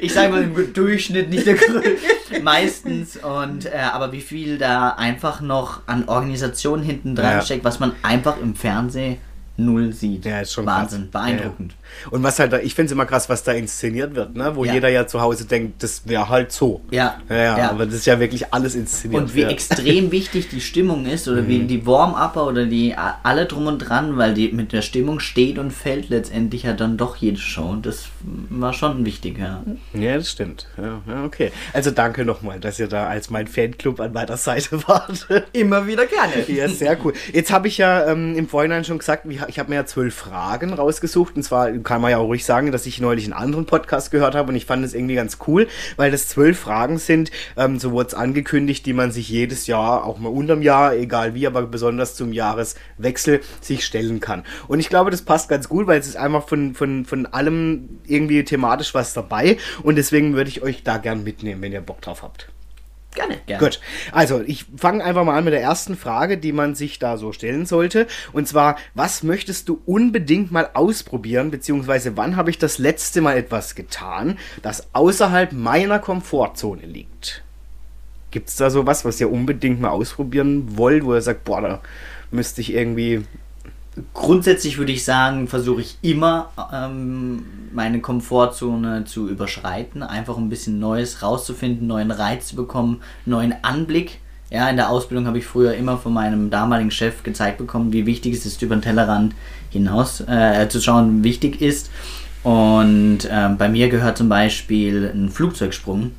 ich 0.01 0.13
sage 0.13 0.31
mal 0.31 0.43
im 0.43 0.73
Durchschnitt 0.73 1.29
nicht 1.29 1.45
der 1.45 1.55
größte, 1.55 1.97
meistens. 2.43 3.17
Und, 3.17 3.65
äh, 3.65 3.77
aber 3.91 4.11
wie 4.11 4.21
viel 4.21 4.57
da 4.57 4.89
einfach 4.89 5.41
noch 5.41 5.81
an 5.88 6.09
Organisation 6.09 6.83
hinten 6.83 7.15
dran 7.15 7.38
ja. 7.38 7.41
steckt, 7.41 7.63
was 7.63 7.79
man 7.79 7.93
einfach 8.03 8.39
im 8.41 8.55
Fernsehen 8.55 9.17
null 9.65 9.94
sieht. 9.94 10.25
Ja, 10.25 10.41
ist 10.41 10.53
schon 10.53 10.65
Wahnsinn, 10.65 11.10
krass. 11.12 11.24
beeindruckend. 11.24 11.74
Ja. 11.74 12.12
Und 12.12 12.24
was 12.24 12.39
halt 12.39 12.53
da, 12.53 12.60
ich 12.60 12.75
finde 12.75 12.88
es 12.88 12.91
immer 12.91 13.06
krass, 13.06 13.30
was 13.30 13.44
da 13.44 13.51
inszeniert 13.51 14.15
wird, 14.15 14.36
ne? 14.36 14.56
wo 14.56 14.63
ja. 14.63 14.74
jeder 14.74 14.89
ja 14.89 15.08
zu 15.08 15.22
Hause 15.22 15.46
denkt, 15.46 15.84
das 15.84 16.08
wäre 16.08 16.30
halt 16.30 16.51
so. 16.51 16.82
Ja. 16.91 17.20
ja. 17.30 17.58
Ja, 17.58 17.70
aber 17.70 17.86
das 17.86 17.96
ist 17.96 18.06
ja 18.06 18.20
wirklich 18.20 18.53
alles 18.53 18.75
inszeniert. 18.75 19.22
Und 19.22 19.36
wie 19.36 19.44
extrem 19.44 20.12
wichtig 20.12 20.50
die 20.50 20.62
Stimmung 20.62 21.06
ist 21.06 21.27
oder 21.27 21.41
mhm. 21.41 21.48
wie 21.48 21.60
die 21.60 21.86
Warm-Upper 21.86 22.48
oder 22.48 22.65
die 22.65 22.96
alle 22.96 23.46
drum 23.46 23.68
und 23.68 23.80
dran, 23.80 24.18
weil 24.18 24.34
die 24.34 24.51
mit 24.51 24.74
der 24.74 24.82
Stimmung 24.82 25.20
steht 25.20 25.58
und 25.58 25.72
fällt 25.72 26.10
letztendlich 26.10 26.63
ja 26.63 26.74
dann 26.74 26.98
doch 26.98 27.15
jede 27.15 27.39
Show. 27.39 27.70
Und 27.70 27.86
das 27.86 28.06
war 28.50 28.74
schon 28.74 29.06
wichtig, 29.06 29.38
ja. 29.39 29.63
Ja, 29.94 30.18
das 30.18 30.32
stimmt. 30.32 30.68
Ja, 30.77 31.01
okay. 31.25 31.51
Also 31.74 31.91
danke 31.91 32.25
nochmal, 32.25 32.60
dass 32.60 32.80
ihr 32.80 32.88
da 32.88 33.08
als 33.08 33.30
mein 33.30 33.48
Fanclub 33.48 34.00
an 34.00 34.13
meiner 34.13 34.38
Seite 34.38 34.82
wart. 34.88 35.27
Immer 35.53 35.88
wieder 35.88 36.06
gerne. 36.06 36.48
Ja, 36.48 36.68
sehr 36.68 36.98
cool. 37.03 37.13
Jetzt 37.34 37.51
habe 37.51 37.68
ich 37.68 37.77
ja 37.77 38.08
ähm, 38.08 38.36
im 38.36 38.48
Vorhinein 38.48 38.84
schon 38.84 39.00
gesagt, 39.00 39.25
ich 39.51 39.60
habe 39.60 39.70
mir 39.70 39.75
ja 39.75 39.86
zwölf 39.86 40.15
Fragen 40.15 40.74
rausgesucht 40.74 41.36
und 41.36 41.43
zwar 41.43 41.72
kann 41.79 42.01
man 42.01 42.12
ja 42.12 42.17
auch 42.17 42.25
ruhig 42.25 42.46
sagen, 42.46 42.72
dass 42.72 42.86
ich 42.86 43.01
neulich 43.01 43.25
einen 43.25 43.34
anderen 43.34 43.65
Podcast 43.65 44.10
gehört 44.10 44.34
habe 44.34 44.50
und 44.50 44.55
ich 44.55 44.65
fand 44.65 44.86
es 44.86 44.93
irgendwie 44.93 45.15
ganz 45.15 45.38
cool, 45.46 45.67
weil 45.98 46.10
das 46.10 46.29
zwölf 46.29 46.58
Fragen 46.58 46.98
sind, 46.98 47.31
ähm, 47.58 47.77
so 47.77 47.91
wurde 47.91 48.08
es 48.08 48.13
angekündigt, 48.13 48.86
die 48.86 48.93
man 48.93 49.12
sich 49.12 49.29
jedes 49.29 49.67
Jahr, 49.67 50.05
auch 50.05 50.20
mal 50.20 50.29
unterm 50.29 50.62
Jahr, 50.62 50.96
egal 50.96 51.36
wie, 51.36 51.46
aber 51.46 51.63
besonders 51.63 52.15
zum 52.15 52.31
Jahreswechsel 52.31 53.41
sich 53.60 53.86
stellen 53.86 54.22
kann. 54.22 54.43
Und 54.70 54.79
ich 54.79 54.88
glaube, 54.88 55.12
das 55.12 55.22
passt 55.22 55.50
ganz 55.50 55.67
gut, 55.67 55.86
weil 55.86 56.00
es 56.00 56.08
ist 56.08 56.17
einfach 56.17 56.48
von, 56.48 56.74
von, 56.74 57.03
von 57.03 57.25
allem 57.25 58.00
irgendwie 58.08 58.43
thematisch 58.43 58.93
was 58.93 59.13
dabei 59.13 59.58
und 59.84 59.98
deswegen 59.98 60.34
würde 60.34 60.50
ich 60.50 60.62
euch 60.62 60.84
da 60.84 60.98
gern 60.98 61.24
mitnehmen, 61.24 61.62
wenn 61.62 61.74
ihr 61.74 61.81
Bock 61.81 62.01
drauf 62.01 62.24
habt. 62.24 62.48
Gerne. 63.13 63.39
Gerne. 63.46 63.63
Gut, 63.63 63.82
also 64.13 64.41
ich 64.41 64.65
fange 64.77 65.03
einfach 65.03 65.25
mal 65.25 65.38
an 65.38 65.44
mit 65.44 65.53
der 65.53 65.62
ersten 65.62 65.98
Frage, 65.98 66.38
die 66.38 66.53
man 66.53 66.75
sich 66.75 66.98
da 66.98 67.18
so 67.18 67.34
stellen 67.34 67.65
sollte. 67.65 68.08
Und 68.32 68.48
zwar, 68.48 68.77
was 68.94 69.24
möchtest 69.24 69.68
du 69.68 69.82
unbedingt 69.86 70.51
mal 70.51 70.70
ausprobieren, 70.74 71.51
beziehungsweise 71.51 72.15
wann 72.15 72.38
habe 72.38 72.50
ich 72.50 72.58
das 72.58 72.77
letzte 72.77 73.20
Mal 73.20 73.38
etwas 73.38 73.75
getan, 73.75 74.38
das 74.62 74.88
außerhalb 74.94 75.51
meiner 75.51 76.00
Komfortzone 76.00 76.86
liegt? 76.86 77.44
Gibt 78.32 78.48
es 78.48 78.56
da 78.56 78.70
so 78.70 78.88
was, 78.88 79.03
was 79.03 79.20
ihr 79.20 79.30
unbedingt 79.30 79.82
mal 79.82 79.89
ausprobieren 79.89 80.77
wollt, 80.77 81.03
wo 81.03 81.13
ihr 81.13 81.22
sagt, 81.22 81.44
boah, 81.44 81.62
da 81.62 81.82
müsste 82.32 82.62
ich 82.62 82.74
irgendwie. 82.74 83.25
Grundsätzlich 84.13 84.77
würde 84.77 84.93
ich 84.93 85.03
sagen, 85.03 85.50
versuche 85.50 85.81
ich 85.81 85.98
immer 86.01 86.51
ähm, 86.74 87.43
meine 87.74 88.00
Komfortzone 88.00 89.03
zu 89.03 89.27
überschreiten, 89.27 90.01
einfach 90.01 90.38
ein 90.38 90.48
bisschen 90.48 90.79
Neues 90.79 91.21
rauszufinden, 91.21 91.88
neuen 91.88 92.12
Reiz 92.12 92.48
zu 92.48 92.55
bekommen, 92.55 93.01
neuen 93.25 93.53
Anblick. 93.63 94.19
Ja, 94.50 94.69
in 94.69 94.77
der 94.77 94.89
Ausbildung 94.89 95.27
habe 95.27 95.39
ich 95.39 95.45
früher 95.45 95.74
immer 95.74 95.98
von 95.98 96.13
meinem 96.13 96.50
damaligen 96.50 96.91
Chef 96.91 97.24
gezeigt 97.24 97.57
bekommen, 97.57 97.91
wie 97.91 98.05
wichtig 98.05 98.33
es 98.33 98.45
ist, 98.45 98.62
über 98.62 98.75
den 98.75 98.81
Tellerrand 98.81 99.33
hinaus 99.69 100.21
äh, 100.21 100.67
zu 100.69 100.81
schauen, 100.81 101.24
wichtig 101.24 101.62
ist. 101.62 101.89
Und 102.43 103.19
ähm, 103.29 103.57
bei 103.57 103.69
mir 103.69 103.89
gehört 103.89 104.17
zum 104.17 104.29
Beispiel 104.29 105.12
ein 105.13 105.29
Flugzeugsprung. 105.29 106.12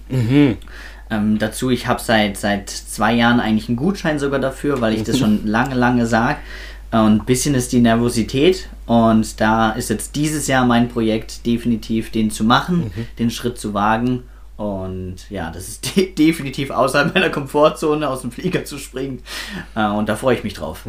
Ähm, 1.11 1.38
dazu, 1.38 1.69
ich 1.71 1.87
habe 1.87 2.00
seit, 2.00 2.38
seit 2.38 2.71
zwei 2.71 3.12
Jahren 3.12 3.41
eigentlich 3.41 3.69
einen 3.69 3.76
Gutschein 3.76 4.19
sogar 4.19 4.41
dafür, 4.41 4.81
weil 4.81 4.95
ich 4.95 5.02
das 5.02 5.19
schon 5.21 5.47
lange, 5.47 5.75
lange 5.75 6.07
sage. 6.07 6.38
Und 6.93 7.23
ein 7.23 7.25
bisschen 7.25 7.55
ist 7.55 7.73
die 7.73 7.81
Nervosität. 7.81 8.69
Und 8.87 9.41
da 9.41 9.71
ist 9.71 9.91
jetzt 9.91 10.15
dieses 10.15 10.47
Jahr 10.47 10.67
mein 10.67 10.89
Projekt 10.89 11.47
definitiv, 11.47 12.11
den 12.11 12.31
zu 12.31 12.45
machen, 12.45 12.93
den 13.19 13.31
Schritt 13.31 13.59
zu 13.59 13.73
wagen. 13.75 14.25
Und 14.57 15.17
ja, 15.31 15.51
das 15.51 15.69
ist 15.69 15.97
de 15.97 16.13
definitiv 16.15 16.71
außerhalb 16.71 17.15
meiner 17.15 17.31
Komfortzone, 17.31 18.09
aus 18.09 18.21
dem 18.21 18.31
Flieger 18.31 18.65
zu 18.65 18.79
springen. 18.79 19.23
Äh, 19.75 19.87
und 19.89 20.09
da 20.09 20.17
freue 20.17 20.37
ich 20.37 20.45
mich 20.45 20.55
drauf. 20.55 20.85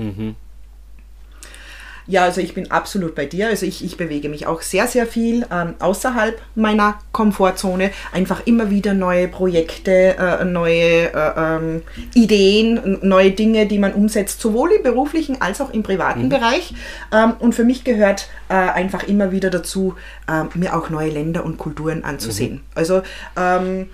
Ja, 2.05 2.23
also 2.23 2.41
ich 2.41 2.53
bin 2.53 2.69
absolut 2.71 3.15
bei 3.15 3.25
dir. 3.25 3.47
Also 3.47 3.65
ich, 3.65 3.83
ich 3.83 3.97
bewege 3.97 4.29
mich 4.29 4.45
auch 4.47 4.61
sehr, 4.61 4.87
sehr 4.87 5.07
viel 5.07 5.45
ähm, 5.51 5.75
außerhalb 5.79 6.41
meiner 6.55 6.99
Komfortzone. 7.11 7.91
Einfach 8.11 8.45
immer 8.45 8.69
wieder 8.69 8.93
neue 8.93 9.27
Projekte, 9.27 10.15
äh, 10.17 10.45
neue 10.45 11.13
äh, 11.13 11.31
ähm, 11.37 11.81
Ideen, 12.13 12.99
neue 13.01 13.31
Dinge, 13.31 13.65
die 13.67 13.79
man 13.79 13.93
umsetzt, 13.93 14.41
sowohl 14.41 14.71
im 14.73 14.83
beruflichen 14.83 15.41
als 15.41 15.61
auch 15.61 15.71
im 15.71 15.83
privaten 15.83 16.29
Bereich. 16.29 16.73
Ähm, 17.11 17.33
und 17.39 17.55
für 17.55 17.63
mich 17.63 17.83
gehört 17.83 18.27
äh, 18.49 18.53
einfach 18.53 19.03
immer 19.03 19.31
wieder 19.31 19.49
dazu, 19.49 19.95
ähm, 20.29 20.49
mir 20.55 20.75
auch 20.75 20.89
neue 20.89 21.09
Länder 21.09 21.45
und 21.45 21.57
Kulturen 21.57 22.03
anzusehen. 22.03 22.61
Also 22.75 23.01
ähm, 23.37 23.87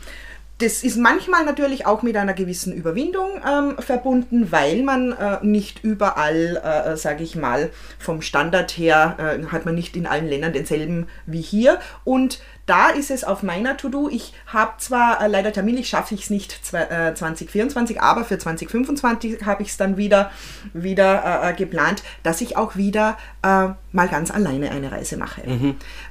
das 0.59 0.83
ist 0.83 0.97
manchmal 0.97 1.45
natürlich 1.45 1.85
auch 1.85 2.01
mit 2.03 2.15
einer 2.17 2.33
gewissen 2.33 2.73
Überwindung 2.73 3.41
ähm, 3.49 3.75
verbunden, 3.79 4.51
weil 4.51 4.83
man 4.83 5.13
äh, 5.13 5.37
nicht 5.41 5.83
überall, 5.83 6.57
äh, 6.57 6.97
sage 6.97 7.23
ich 7.23 7.35
mal, 7.35 7.69
vom 7.97 8.21
Standard 8.21 8.71
her 8.77 9.15
äh, 9.17 9.45
hat 9.47 9.65
man 9.65 9.73
nicht 9.75 9.95
in 9.95 10.05
allen 10.05 10.27
Ländern 10.27 10.51
denselben 10.53 11.07
wie 11.25 11.41
hier. 11.41 11.79
Und 12.03 12.41
da 12.65 12.89
ist 12.89 13.09
es 13.09 13.23
auf 13.23 13.41
meiner 13.41 13.77
To-Do. 13.77 14.09
Ich 14.09 14.33
habe 14.47 14.73
zwar 14.79 15.21
äh, 15.23 15.27
leider 15.27 15.51
terminlich 15.53 15.87
schaffe 15.89 16.13
ich 16.13 16.23
es 16.23 16.29
nicht 16.29 16.51
zwei- 16.65 16.83
äh, 16.83 17.15
2024, 17.15 18.01
aber 18.01 18.25
für 18.25 18.37
2025 18.37 19.45
habe 19.45 19.63
ich 19.63 19.69
es 19.69 19.77
dann 19.77 19.97
wieder, 19.97 20.29
wieder 20.73 21.41
äh, 21.43 21.49
äh, 21.51 21.53
geplant, 21.53 22.03
dass 22.23 22.41
ich 22.41 22.57
auch 22.57 22.75
wieder 22.75 23.17
äh, 23.43 23.69
mal 23.93 24.07
ganz 24.09 24.29
alleine 24.29 24.71
eine 24.71 24.91
Reise 24.91 25.15
mache. 25.17 25.41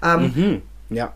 Ähm, 0.03 0.35
Hm, 0.35 0.63
ja. 0.89 1.13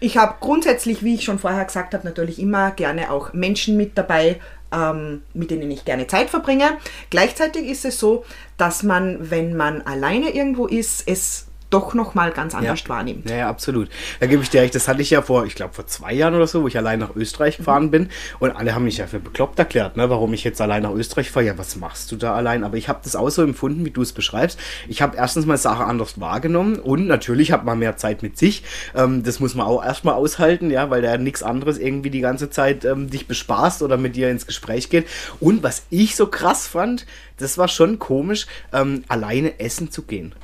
Ich 0.00 0.16
habe 0.16 0.36
grundsätzlich, 0.40 1.02
wie 1.02 1.14
ich 1.14 1.24
schon 1.24 1.38
vorher 1.38 1.64
gesagt 1.64 1.94
habe, 1.94 2.06
natürlich 2.06 2.38
immer 2.38 2.70
gerne 2.70 3.10
auch 3.10 3.32
Menschen 3.32 3.76
mit 3.76 3.98
dabei, 3.98 4.40
ähm, 4.72 5.22
mit 5.34 5.50
denen 5.50 5.70
ich 5.70 5.84
gerne 5.84 6.06
Zeit 6.06 6.30
verbringe. 6.30 6.78
Gleichzeitig 7.10 7.66
ist 7.66 7.84
es 7.84 7.98
so, 7.98 8.24
dass 8.56 8.82
man, 8.82 9.30
wenn 9.30 9.56
man 9.56 9.82
alleine 9.82 10.30
irgendwo 10.30 10.66
ist, 10.66 11.08
es 11.08 11.47
doch 11.70 11.94
nochmal 11.94 12.32
ganz 12.32 12.54
anders 12.54 12.88
wahrnimmt. 12.88 13.28
Ja, 13.28 13.36
ja, 13.36 13.48
absolut. 13.48 13.88
Da 14.20 14.26
gebe 14.26 14.42
ich 14.42 14.50
dir 14.50 14.62
recht. 14.62 14.74
Das 14.74 14.88
hatte 14.88 15.02
ich 15.02 15.10
ja 15.10 15.20
vor, 15.20 15.44
ich 15.44 15.54
glaube, 15.54 15.74
vor 15.74 15.86
zwei 15.86 16.14
Jahren 16.14 16.34
oder 16.34 16.46
so, 16.46 16.62
wo 16.62 16.68
ich 16.68 16.78
allein 16.78 16.98
nach 16.98 17.14
Österreich 17.14 17.58
gefahren 17.58 17.90
bin. 17.90 18.08
Und 18.38 18.52
alle 18.52 18.74
haben 18.74 18.84
mich 18.84 18.98
ja 18.98 19.06
für 19.06 19.18
bekloppt 19.18 19.58
erklärt, 19.58 19.96
ne, 19.96 20.08
warum 20.08 20.32
ich 20.32 20.44
jetzt 20.44 20.60
allein 20.60 20.82
nach 20.82 20.92
Österreich 20.92 21.30
fahre. 21.30 21.46
Ja, 21.46 21.58
was 21.58 21.76
machst 21.76 22.10
du 22.10 22.16
da 22.16 22.34
allein? 22.34 22.64
Aber 22.64 22.76
ich 22.76 22.88
habe 22.88 23.00
das 23.04 23.16
auch 23.16 23.28
so 23.28 23.42
empfunden, 23.42 23.84
wie 23.84 23.90
du 23.90 24.00
es 24.00 24.12
beschreibst. 24.12 24.58
Ich 24.88 25.02
habe 25.02 25.16
erstens 25.16 25.44
mal 25.44 25.58
Sachen 25.58 25.84
anders 25.84 26.18
wahrgenommen 26.18 26.76
und 26.76 27.06
natürlich 27.06 27.52
hat 27.52 27.64
man 27.64 27.78
mehr 27.78 27.96
Zeit 27.96 28.22
mit 28.22 28.38
sich. 28.38 28.62
Ähm, 28.94 29.22
das 29.22 29.40
muss 29.40 29.54
man 29.54 29.66
auch 29.66 29.84
erstmal 29.84 30.14
aushalten, 30.14 30.70
ja, 30.70 30.88
weil 30.88 31.02
da 31.02 31.18
nichts 31.18 31.42
anderes 31.42 31.78
irgendwie 31.78 32.10
die 32.10 32.20
ganze 32.20 32.48
Zeit 32.48 32.84
ähm, 32.84 33.10
dich 33.10 33.26
bespaßt 33.26 33.82
oder 33.82 33.96
mit 33.98 34.16
dir 34.16 34.30
ins 34.30 34.46
Gespräch 34.46 34.88
geht. 34.88 35.06
Und 35.40 35.62
was 35.62 35.86
ich 35.90 36.16
so 36.16 36.28
krass 36.28 36.66
fand, 36.66 37.06
das 37.36 37.58
war 37.58 37.68
schon 37.68 37.98
komisch, 37.98 38.46
ähm, 38.72 39.04
alleine 39.08 39.60
essen 39.60 39.90
zu 39.90 40.02
gehen. 40.02 40.34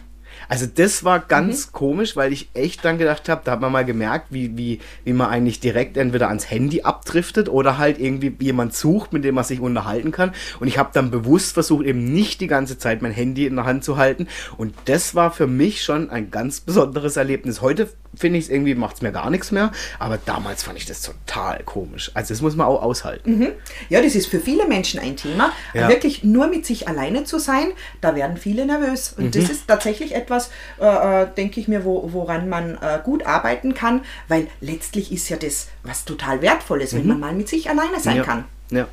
Also 0.49 0.67
das 0.67 1.05
war 1.05 1.21
ganz 1.21 1.73
komisch, 1.73 2.17
weil 2.17 2.33
ich 2.33 2.49
echt 2.55 2.85
dann 2.85 2.99
gedacht 2.99 3.29
habe, 3.29 3.43
da 3.45 3.53
hat 3.53 3.61
man 3.61 3.73
mal 3.73 3.85
gemerkt, 3.85 4.27
wie, 4.31 4.57
wie, 4.57 4.81
wie 5.05 5.13
man 5.13 5.29
eigentlich 5.29 5.61
direkt 5.61 5.97
entweder 5.97 6.29
ans 6.29 6.51
Handy 6.51 6.83
abdriftet 6.83 7.49
oder 7.49 7.79
halt 7.79 7.99
irgendwie 7.99 8.35
jemand 8.41 8.75
sucht, 8.75 9.13
mit 9.13 9.25
dem 9.25 9.35
man 9.35 9.45
sich 9.45 9.61
unterhalten 9.61 10.13
kann. 10.13 10.33
Und 10.61 10.69
ich 10.69 10.79
habe 10.79 10.91
dann 10.93 11.11
bewusst 11.11 11.55
versucht, 11.55 11.87
eben 11.87 12.13
nicht 12.13 12.41
die 12.41 12.47
ganze 12.47 12.79
Zeit 12.79 13.03
mein 13.03 13.13
Handy 13.13 13.47
in 13.47 13.57
der 13.57 13.65
Hand 13.65 13.85
zu 13.85 13.97
halten. 13.97 14.29
Und 14.57 14.75
das 14.87 15.15
war 15.15 15.31
für 15.31 15.47
mich 15.47 15.83
schon 15.83 16.11
ein 16.11 16.31
ganz 16.31 16.61
besonderes 16.61 17.17
Erlebnis. 17.17 17.61
Heute 17.61 17.89
finde 18.17 18.39
ich 18.39 18.47
es 18.47 18.51
irgendwie, 18.51 18.75
macht 18.75 18.97
es 18.97 19.03
mir 19.03 19.13
gar 19.13 19.31
nichts 19.31 19.51
mehr. 19.53 19.73
Aber 19.99 20.19
damals 20.19 20.63
fand 20.63 20.79
ich 20.79 20.87
das 20.87 21.03
total 21.03 21.63
komisch. 21.65 22.11
Also 22.15 22.35
das 22.35 22.41
muss 22.41 22.57
man 22.57 22.67
auch 22.67 22.83
aushalten. 22.83 23.47
Ja, 23.89 24.01
das 24.03 24.15
ist 24.15 24.27
für 24.27 24.41
viele 24.41 24.67
Menschen 24.67 25.01
ein 25.01 25.17
Thema. 25.17 25.53
Ja. 25.73 25.89
Wirklich 25.89 26.25
nur 26.25 26.47
mit 26.47 26.67
sich 26.67 26.89
alleine 26.89 27.25
zu 27.25 27.39
sein, 27.39 27.69
da 28.01 28.15
werden 28.15 28.37
viele 28.37 28.67
nervös. 28.67 29.15
Und 29.17 29.25
Mhm. 29.27 29.31
das 29.33 29.51
ist 29.51 29.69
tatsächlich 29.69 30.15
etwas, 30.15 30.51
äh, 30.81 31.23
äh, 31.23 31.27
denke 31.37 31.61
ich 31.61 31.69
mir, 31.69 31.85
wo, 31.85 32.11
woran 32.13 32.49
man 32.49 32.75
äh, 32.81 32.99
gut 33.03 33.27
arbeiten 33.27 33.75
kann, 33.75 34.03
weil 34.29 34.47
letztlich 34.61 35.13
ist 35.13 35.29
ja 35.29 35.37
das 35.37 35.69
was 35.83 36.05
total 36.05 36.43
Wertvolles, 36.43 36.95
wenn 36.95 37.07
man 37.07 37.21
mal 37.21 37.33
mit 37.33 37.49
sich 37.49 37.69
alleine 37.69 38.01
sein 38.01 38.15
Mhm. 38.15 38.19
ja. 38.21 38.25
kann. 38.25 38.45
Ja. 38.71 38.87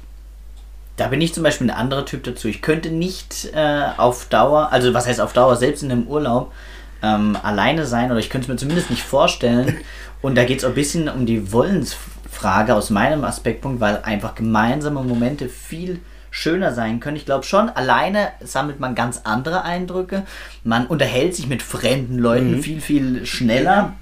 Da 0.98 1.08
bin 1.08 1.22
ich 1.22 1.34
zum 1.34 1.42
Beispiel 1.44 1.68
ein 1.72 1.76
anderer 1.76 2.06
Typ 2.06 2.24
dazu. 2.26 2.48
Ich 2.48 2.62
könnte 2.62 2.90
nicht 2.90 3.50
äh, 3.56 3.84
auf 3.98 4.26
Dauer, 4.26 4.70
also 4.72 4.94
was 4.94 5.08
heißt 5.08 5.22
auf 5.22 5.34
Dauer, 5.34 5.56
selbst 5.56 5.82
in 5.84 5.92
einem 5.92 6.06
Urlaub 6.08 6.52
ähm, 7.02 7.38
alleine 7.42 7.86
sein 7.86 8.12
oder 8.12 8.20
ich 8.20 8.30
könnte 8.30 8.46
es 8.46 8.50
mir 8.50 8.58
zumindest 8.58 8.90
nicht 8.90 9.04
vorstellen. 9.04 9.78
Und 10.22 10.36
da 10.36 10.44
geht 10.44 10.60
es 10.60 10.66
auch 10.66 10.70
ein 10.70 10.76
bisschen 10.76 11.10
um 11.10 11.26
die 11.26 11.52
Wollensfrage 11.52 12.76
aus 12.76 12.90
meinem 12.90 13.24
Aspektpunkt, 13.24 13.80
weil 13.80 14.02
einfach 14.04 14.36
gemeinsame 14.36 15.02
Momente 15.04 15.50
viel 15.50 16.00
schöner 16.30 16.74
sein 16.74 17.00
können. 17.00 17.18
Ich 17.18 17.26
glaube 17.26 17.44
schon, 17.44 17.70
alleine 17.70 18.30
sammelt 18.42 18.80
man 18.80 18.96
ganz 18.96 19.22
andere 19.24 19.64
Eindrücke. 19.64 20.24
Man 20.64 20.88
unterhält 20.88 21.36
sich 21.36 21.48
mit 21.48 21.62
fremden 21.62 22.18
Leuten 22.18 22.62
viel, 22.64 22.82
viel 22.82 23.26
schneller. 23.26 23.94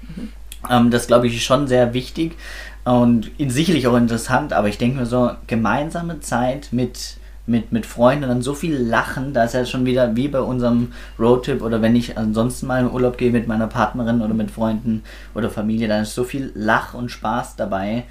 Ähm, 0.68 0.90
das 0.90 1.06
glaube 1.06 1.26
ich 1.26 1.36
ist 1.36 1.42
schon 1.42 1.66
sehr 1.66 1.94
wichtig 1.94 2.36
und 2.84 3.30
sicherlich 3.38 3.86
auch 3.86 3.96
interessant, 3.96 4.52
aber 4.52 4.68
ich 4.68 4.78
denke 4.78 5.00
mir 5.00 5.06
so, 5.06 5.30
gemeinsame 5.46 6.20
Zeit 6.20 6.68
mit, 6.72 7.16
mit, 7.46 7.72
mit 7.72 7.86
Freunden 7.86 8.24
und 8.24 8.28
dann 8.28 8.42
so 8.42 8.54
viel 8.54 8.76
Lachen, 8.76 9.32
da 9.34 9.44
ist 9.44 9.54
ja 9.54 9.64
schon 9.64 9.84
wieder 9.84 10.14
wie 10.16 10.28
bei 10.28 10.40
unserem 10.40 10.92
Roadtrip 11.18 11.62
oder 11.62 11.82
wenn 11.82 11.96
ich 11.96 12.16
ansonsten 12.16 12.66
mal 12.66 12.80
in 12.80 12.90
Urlaub 12.90 13.18
gehe 13.18 13.32
mit 13.32 13.48
meiner 13.48 13.66
Partnerin 13.66 14.22
oder 14.22 14.34
mit 14.34 14.50
Freunden 14.50 15.02
oder 15.34 15.50
Familie, 15.50 15.88
dann 15.88 16.02
ist 16.02 16.14
so 16.14 16.24
viel 16.24 16.52
Lach 16.54 16.94
und 16.94 17.10
Spaß 17.10 17.56
dabei. 17.56 18.04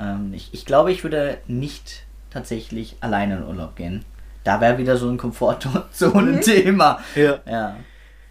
Ähm, 0.00 0.32
ich, 0.34 0.50
ich 0.52 0.64
glaube, 0.64 0.92
ich 0.92 1.04
würde 1.04 1.38
nicht 1.46 2.04
tatsächlich 2.30 2.96
alleine 3.00 3.36
in 3.36 3.44
Urlaub 3.44 3.76
gehen. 3.76 4.04
Da 4.44 4.60
wäre 4.60 4.78
wieder 4.78 4.96
so 4.96 5.08
ein 5.08 5.18
Komfortzone-Thema. 5.18 7.00
Ja. 7.14 7.38
ja. 7.46 7.76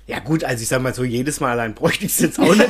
Ja 0.07 0.19
gut, 0.19 0.43
also 0.43 0.62
ich 0.62 0.67
sag 0.67 0.83
mal 0.83 0.93
so, 0.93 1.03
jedes 1.03 1.39
Mal 1.39 1.51
allein 1.51 1.74
bräuchte 1.74 2.05
ich 2.05 2.12
es 2.12 2.19
jetzt 2.19 2.39
auch 2.39 2.53
nicht. 2.53 2.69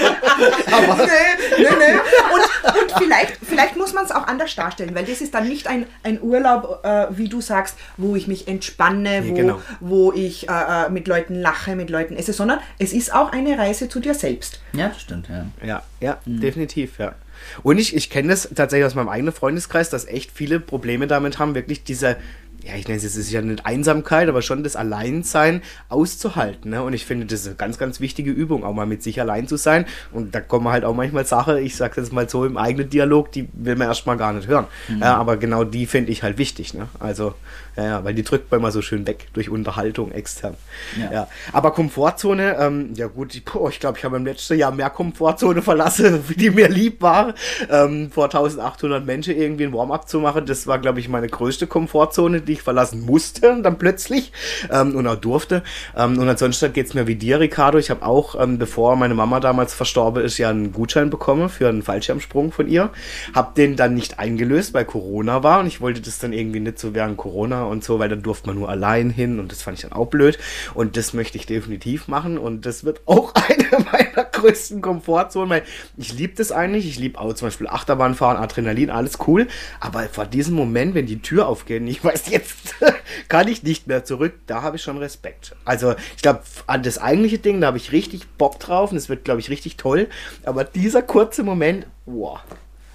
nee, 0.00 1.58
nee, 1.58 1.64
nee. 1.78 2.00
Und, 2.34 2.80
und 2.82 2.92
vielleicht, 3.02 3.38
vielleicht 3.42 3.76
muss 3.76 3.92
man 3.92 4.04
es 4.04 4.10
auch 4.10 4.26
anders 4.26 4.54
darstellen, 4.54 4.94
weil 4.94 5.04
das 5.04 5.20
ist 5.20 5.34
dann 5.34 5.48
nicht 5.48 5.66
ein, 5.66 5.86
ein 6.02 6.20
Urlaub, 6.22 6.80
äh, 6.84 7.06
wie 7.10 7.28
du 7.28 7.40
sagst, 7.40 7.76
wo 7.96 8.16
ich 8.16 8.26
mich 8.26 8.48
entspanne, 8.48 9.20
Nee, 9.22 9.30
wo, 9.30 9.34
genau. 9.34 9.62
wo 9.80 10.12
ich 10.12 10.48
äh, 10.48 10.52
äh, 10.52 10.90
mit 10.90 11.08
Leuten 11.08 11.34
lache, 11.34 11.76
mit 11.76 11.90
Leuten 11.90 12.16
esse, 12.16 12.32
sondern 12.32 12.60
es 12.78 12.92
ist 12.92 13.12
auch 13.14 13.32
eine 13.32 13.58
Reise 13.58 13.88
zu 13.88 14.00
dir 14.00 14.14
selbst. 14.14 14.60
ja, 14.72 14.88
das 14.88 15.00
stimmt, 15.00 15.28
ja. 15.28 15.46
Ja, 15.66 15.82
ja, 16.00 16.18
definitiv, 16.24 16.98
ja. 16.98 17.14
Und 17.62 17.78
ich, 17.78 17.96
ich 17.96 18.10
kenne 18.10 18.28
das 18.28 18.48
tatsächlich 18.54 18.84
aus 18.86 18.94
meinem 18.94 19.08
eigenen 19.08 19.32
Freundeskreis, 19.32 19.88
dass 19.88 20.06
echt 20.06 20.30
viele 20.32 20.60
Probleme 20.60 21.06
damit 21.06 21.38
haben, 21.38 21.54
wirklich 21.54 21.84
diese, 21.84 22.16
ja, 22.64 22.74
ich 22.76 22.86
nenne 22.86 22.98
es 22.98 23.04
jetzt 23.04 23.16
ist 23.16 23.30
ja 23.30 23.40
nicht 23.40 23.64
Einsamkeit, 23.64 24.28
aber 24.28 24.42
schon 24.42 24.62
das 24.62 24.76
Alleinsein 24.76 25.62
auszuhalten. 25.88 26.70
Ne? 26.70 26.82
Und 26.82 26.92
ich 26.92 27.06
finde, 27.06 27.26
das 27.26 27.40
ist 27.40 27.46
eine 27.46 27.56
ganz, 27.56 27.78
ganz 27.78 28.00
wichtige 28.00 28.30
Übung, 28.30 28.64
auch 28.64 28.74
mal 28.74 28.86
mit 28.86 29.02
sich 29.02 29.20
allein 29.20 29.48
zu 29.48 29.56
sein. 29.56 29.86
Und 30.12 30.34
da 30.34 30.40
kommen 30.40 30.68
halt 30.68 30.84
auch 30.84 30.94
manchmal 30.94 31.24
Sachen, 31.24 31.58
ich 31.58 31.76
sage 31.76 32.00
jetzt 32.00 32.12
mal 32.12 32.28
so 32.28 32.44
im 32.44 32.56
eigenen 32.56 32.90
Dialog, 32.90 33.32
die 33.32 33.48
will 33.52 33.76
man 33.76 33.88
erstmal 33.88 34.16
gar 34.16 34.32
nicht 34.32 34.48
hören. 34.48 34.66
Mhm. 34.88 35.00
Ja, 35.00 35.16
aber 35.16 35.36
genau 35.36 35.64
die 35.64 35.86
finde 35.86 36.12
ich 36.12 36.22
halt 36.22 36.38
wichtig. 36.38 36.74
Ne? 36.74 36.88
Also, 36.98 37.34
ja, 37.76 37.84
ja, 37.84 38.04
weil 38.04 38.14
die 38.14 38.22
drückt 38.22 38.50
man 38.50 38.60
immer 38.60 38.72
so 38.72 38.82
schön 38.82 39.06
weg 39.06 39.28
durch 39.32 39.48
Unterhaltung 39.48 40.12
extern. 40.12 40.54
Ja. 40.98 41.12
ja. 41.12 41.28
Aber 41.52 41.70
Komfortzone, 41.72 42.56
ähm, 42.58 42.90
ja 42.94 43.06
gut, 43.06 43.34
ich, 43.34 43.44
ich 43.70 43.80
glaube, 43.80 43.98
ich 43.98 44.04
habe 44.04 44.16
im 44.16 44.24
letzten 44.24 44.58
Jahr 44.58 44.72
mehr 44.72 44.90
Komfortzone 44.90 45.62
verlassen, 45.70 46.24
die 46.36 46.50
mir 46.50 46.68
lieb 46.68 47.00
war. 47.00 47.34
Ähm, 47.70 48.10
vor 48.10 48.24
1800 48.24 49.04
Menschen 49.04 49.36
irgendwie 49.36 49.64
ein 49.64 49.72
Warm-up 49.72 50.08
zu 50.08 50.20
machen, 50.20 50.46
das 50.46 50.66
war, 50.66 50.78
glaube 50.78 51.00
ich, 51.00 51.08
meine 51.08 51.28
größte 51.28 51.66
Komfortzone, 51.66 52.40
die 52.40 52.52
ich 52.54 52.62
verlassen 52.62 53.04
musste, 53.06 53.60
dann 53.62 53.78
plötzlich 53.78 54.32
ähm, 54.70 54.96
und 54.96 55.06
auch 55.06 55.16
durfte. 55.16 55.62
Ähm, 55.96 56.18
und 56.18 56.28
ansonsten 56.28 56.72
geht 56.72 56.86
es 56.86 56.94
mir 56.94 57.06
wie 57.06 57.14
dir, 57.14 57.40
Ricardo. 57.40 57.78
Ich 57.78 57.90
habe 57.90 58.04
auch, 58.04 58.40
ähm, 58.40 58.58
bevor 58.58 58.96
meine 58.96 59.14
Mama 59.14 59.40
damals 59.40 59.74
verstorben 59.74 60.24
ist, 60.24 60.38
ja 60.38 60.50
einen 60.50 60.72
Gutschein 60.72 61.10
bekommen 61.10 61.48
für 61.48 61.68
einen 61.68 61.82
Fallschirmsprung 61.82 62.52
von 62.52 62.68
ihr. 62.68 62.90
Habe 63.34 63.52
den 63.56 63.76
dann 63.76 63.94
nicht 63.94 64.18
eingelöst, 64.18 64.74
weil 64.74 64.84
Corona 64.84 65.42
war 65.42 65.60
und 65.60 65.66
ich 65.66 65.80
wollte 65.80 66.00
das 66.00 66.18
dann 66.18 66.32
irgendwie 66.32 66.60
nicht 66.60 66.78
so 66.78 66.94
während 66.94 67.16
Corona 67.16 67.59
und 67.66 67.84
so, 67.84 67.98
weil 67.98 68.08
dann 68.08 68.22
durfte 68.22 68.48
man 68.48 68.58
nur 68.58 68.68
allein 68.68 69.10
hin 69.10 69.38
und 69.38 69.52
das 69.52 69.62
fand 69.62 69.78
ich 69.78 69.82
dann 69.82 69.92
auch 69.92 70.06
blöd. 70.06 70.38
Und 70.74 70.96
das 70.96 71.12
möchte 71.12 71.38
ich 71.38 71.46
definitiv 71.46 72.08
machen 72.08 72.38
und 72.38 72.66
das 72.66 72.84
wird 72.84 73.02
auch 73.06 73.34
eine 73.34 73.84
meiner 73.84 74.24
größten 74.24 74.80
Komfortzonen, 74.80 75.50
weil 75.50 75.62
ich 75.96 76.12
liebe 76.12 76.34
das 76.34 76.52
eigentlich. 76.52 76.86
Ich 76.86 76.98
liebe 76.98 77.18
auch 77.18 77.32
zum 77.34 77.48
Beispiel 77.48 77.66
Achterbahnfahren, 77.68 78.36
Adrenalin, 78.36 78.90
alles 78.90 79.18
cool. 79.26 79.46
Aber 79.80 80.04
vor 80.04 80.26
diesem 80.26 80.54
Moment, 80.54 80.94
wenn 80.94 81.06
die 81.06 81.22
Tür 81.22 81.46
aufgeht, 81.46 81.82
ich 81.86 82.04
weiß, 82.04 82.30
jetzt 82.30 82.76
kann 83.28 83.48
ich 83.48 83.62
nicht 83.62 83.86
mehr 83.86 84.04
zurück, 84.04 84.34
da 84.46 84.62
habe 84.62 84.76
ich 84.76 84.82
schon 84.82 84.98
Respekt. 84.98 85.54
Also 85.64 85.94
ich 86.16 86.22
glaube, 86.22 86.40
an 86.66 86.82
das 86.82 86.98
eigentliche 86.98 87.38
Ding, 87.38 87.60
da 87.60 87.68
habe 87.68 87.78
ich 87.78 87.92
richtig 87.92 88.28
Bock 88.38 88.58
drauf 88.58 88.90
und 88.90 88.96
es 88.96 89.08
wird, 89.08 89.24
glaube 89.24 89.40
ich, 89.40 89.50
richtig 89.50 89.76
toll. 89.76 90.08
Aber 90.44 90.64
dieser 90.64 91.02
kurze 91.02 91.42
Moment, 91.42 91.86
wow. 92.06 92.40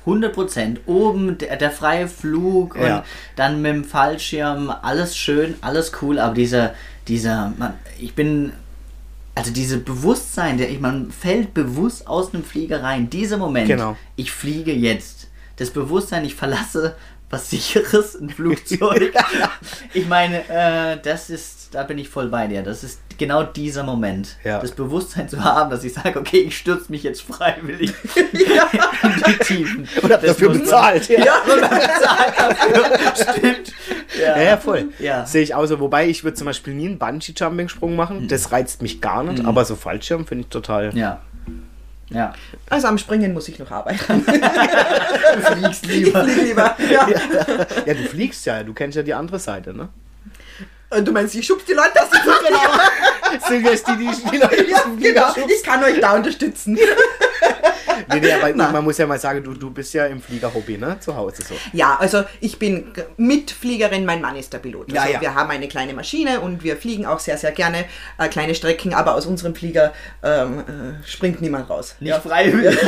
100% 0.05 0.77
Oben 0.85 1.37
der, 1.37 1.57
der, 1.57 1.71
freie 1.71 2.07
Flug 2.07 2.75
und 2.75 3.03
dann 3.35 3.61
mit 3.61 3.73
dem 3.73 3.83
Fallschirm, 3.83 4.69
alles 4.69 5.17
schön, 5.17 5.55
alles 5.61 5.91
cool, 6.01 6.19
aber 6.19 6.33
dieser, 6.33 6.73
dieser, 7.07 7.53
man, 7.57 7.73
ich 7.99 8.13
bin, 8.13 8.53
also 9.33 9.51
dieses 9.51 9.83
Bewusstsein, 9.83 10.57
der, 10.57 10.69
ich, 10.69 10.79
man 10.79 11.11
fällt 11.11 11.53
bewusst 11.53 12.07
aus 12.07 12.33
einem 12.33 12.43
Flieger 12.43 12.83
rein, 12.83 13.09
dieser 13.09 13.37
Moment, 13.37 13.67
genau. 13.67 13.97
ich 14.15 14.31
fliege 14.31 14.73
jetzt, 14.73 15.27
das 15.57 15.71
Bewusstsein, 15.71 16.25
ich 16.25 16.35
verlasse 16.35 16.95
was 17.35 17.49
sicheres, 17.49 18.15
ein 18.15 18.29
Flugzeug. 18.29 19.13
ich 19.93 20.07
meine, 20.07 20.47
äh, 20.47 20.97
das 21.01 21.29
ist, 21.29 21.75
da 21.75 21.83
bin 21.83 21.97
ich 21.97 22.07
voll 22.07 22.29
bei 22.29 22.47
dir. 22.47 22.63
Das 22.63 22.83
ist 22.83 23.01
genau 23.17 23.43
dieser 23.43 23.83
Moment. 23.83 24.37
Ja. 24.45 24.59
Das 24.59 24.71
Bewusstsein 24.71 25.27
zu 25.27 25.43
haben, 25.43 25.69
dass 25.69 25.83
ich 25.83 25.93
sage, 25.93 26.17
okay, 26.17 26.39
ich 26.39 26.57
stürze 26.57 26.89
mich 26.91 27.03
jetzt 27.03 27.21
freiwillig 27.21 27.93
ja. 28.15 28.69
in 29.03 29.23
die 29.27 29.37
Tiefen. 29.43 29.87
Und 30.01 30.13
hab 30.13 30.21
dafür 30.21 30.49
bezahlt. 30.49 31.09
Ja, 31.09 31.25
ja 31.25 31.33
und 31.41 31.61
bezahlt 31.61 32.33
dafür. 32.37 33.33
Stimmt. 33.33 33.73
Ja, 34.17 34.41
ja, 34.41 34.57
voll. 34.57 34.89
Ja. 34.99 35.25
Sehe 35.25 35.43
ich 35.43 35.53
auch 35.53 35.65
so. 35.65 35.81
Wobei 35.81 36.07
ich 36.07 36.23
würde 36.23 36.35
zum 36.35 36.45
Beispiel 36.45 36.73
nie 36.73 36.87
einen 36.87 36.99
Bungee-Jumping-Sprung 36.99 37.97
machen. 37.97 38.23
Mhm. 38.23 38.27
Das 38.29 38.53
reizt 38.53 38.81
mich 38.81 39.01
gar 39.01 39.23
nicht. 39.23 39.43
Mhm. 39.43 39.49
Aber 39.49 39.65
so 39.65 39.75
Fallschirm 39.75 40.25
finde 40.25 40.43
ich 40.43 40.49
total. 40.49 40.95
Ja. 40.97 41.21
Ja. 42.09 42.33
Also 42.69 42.87
am 42.87 42.97
Springen 42.97 43.33
muss 43.33 43.47
ich 43.47 43.57
noch 43.57 43.71
arbeiten. 43.71 44.23
du 44.25 45.41
fliegst 45.41 45.85
lieber. 45.87 46.25
Ich 46.25 46.33
flieg 46.33 46.47
lieber. 46.47 46.75
Ja. 46.89 47.07
ja. 47.85 47.93
du 47.93 48.03
fliegst 48.07 48.45
ja, 48.45 48.63
du 48.63 48.73
kennst 48.73 48.95
ja 48.95 49.03
die 49.03 49.13
andere 49.13 49.39
Seite, 49.39 49.73
ne? 49.73 49.89
Äh, 50.91 51.01
du 51.01 51.11
meinst, 51.11 51.35
ich 51.35 51.45
schubst 51.45 51.67
die 51.67 51.73
Leute 51.73 52.01
aus 52.01 52.09
dem 52.09 52.19
Genau. 52.21 53.47
Sind 53.47 53.65
jetzt 53.65 53.87
die, 53.87 53.97
die, 53.97 54.29
die 54.31 54.37
Leute 54.37 54.69
ja, 54.69 54.83
genau. 54.99 55.33
Ich 55.47 55.63
kann 55.63 55.83
euch 55.83 55.99
da 55.99 56.13
unterstützen. 56.13 56.77
nee, 58.09 58.19
nee, 58.19 58.31
aber 58.31 58.53
man 58.71 58.83
muss 58.83 58.97
ja 58.97 59.07
mal 59.07 59.19
sagen, 59.19 59.43
du, 59.43 59.53
du 59.53 59.69
bist 59.71 59.93
ja 59.93 60.05
im 60.05 60.21
Fliegerhobby, 60.21 60.77
ne? 60.77 60.97
Zu 60.99 61.15
Hause 61.15 61.43
so. 61.43 61.55
Ja, 61.73 61.97
also 61.99 62.23
ich 62.39 62.59
bin 62.59 62.93
Mitfliegerin, 63.17 64.05
mein 64.05 64.21
Mann 64.21 64.35
ist 64.35 64.53
der 64.53 64.59
Pilot. 64.59 64.91
Also 64.93 64.95
ja, 65.07 65.13
ja. 65.13 65.21
Wir 65.21 65.35
haben 65.35 65.49
eine 65.49 65.67
kleine 65.67 65.93
Maschine 65.93 66.41
und 66.41 66.63
wir 66.63 66.77
fliegen 66.77 67.05
auch 67.05 67.19
sehr, 67.19 67.37
sehr 67.37 67.51
gerne 67.51 67.85
äh, 68.17 68.27
kleine 68.27 68.55
Strecken, 68.55 68.93
aber 68.93 69.15
aus 69.15 69.25
unserem 69.25 69.55
Flieger 69.55 69.93
ähm, 70.23 70.59
äh, 70.59 70.63
springt 71.07 71.41
niemand 71.41 71.69
raus. 71.69 71.95
Nicht 71.99 72.09
ja. 72.11 72.19
freiwillig. 72.19 72.77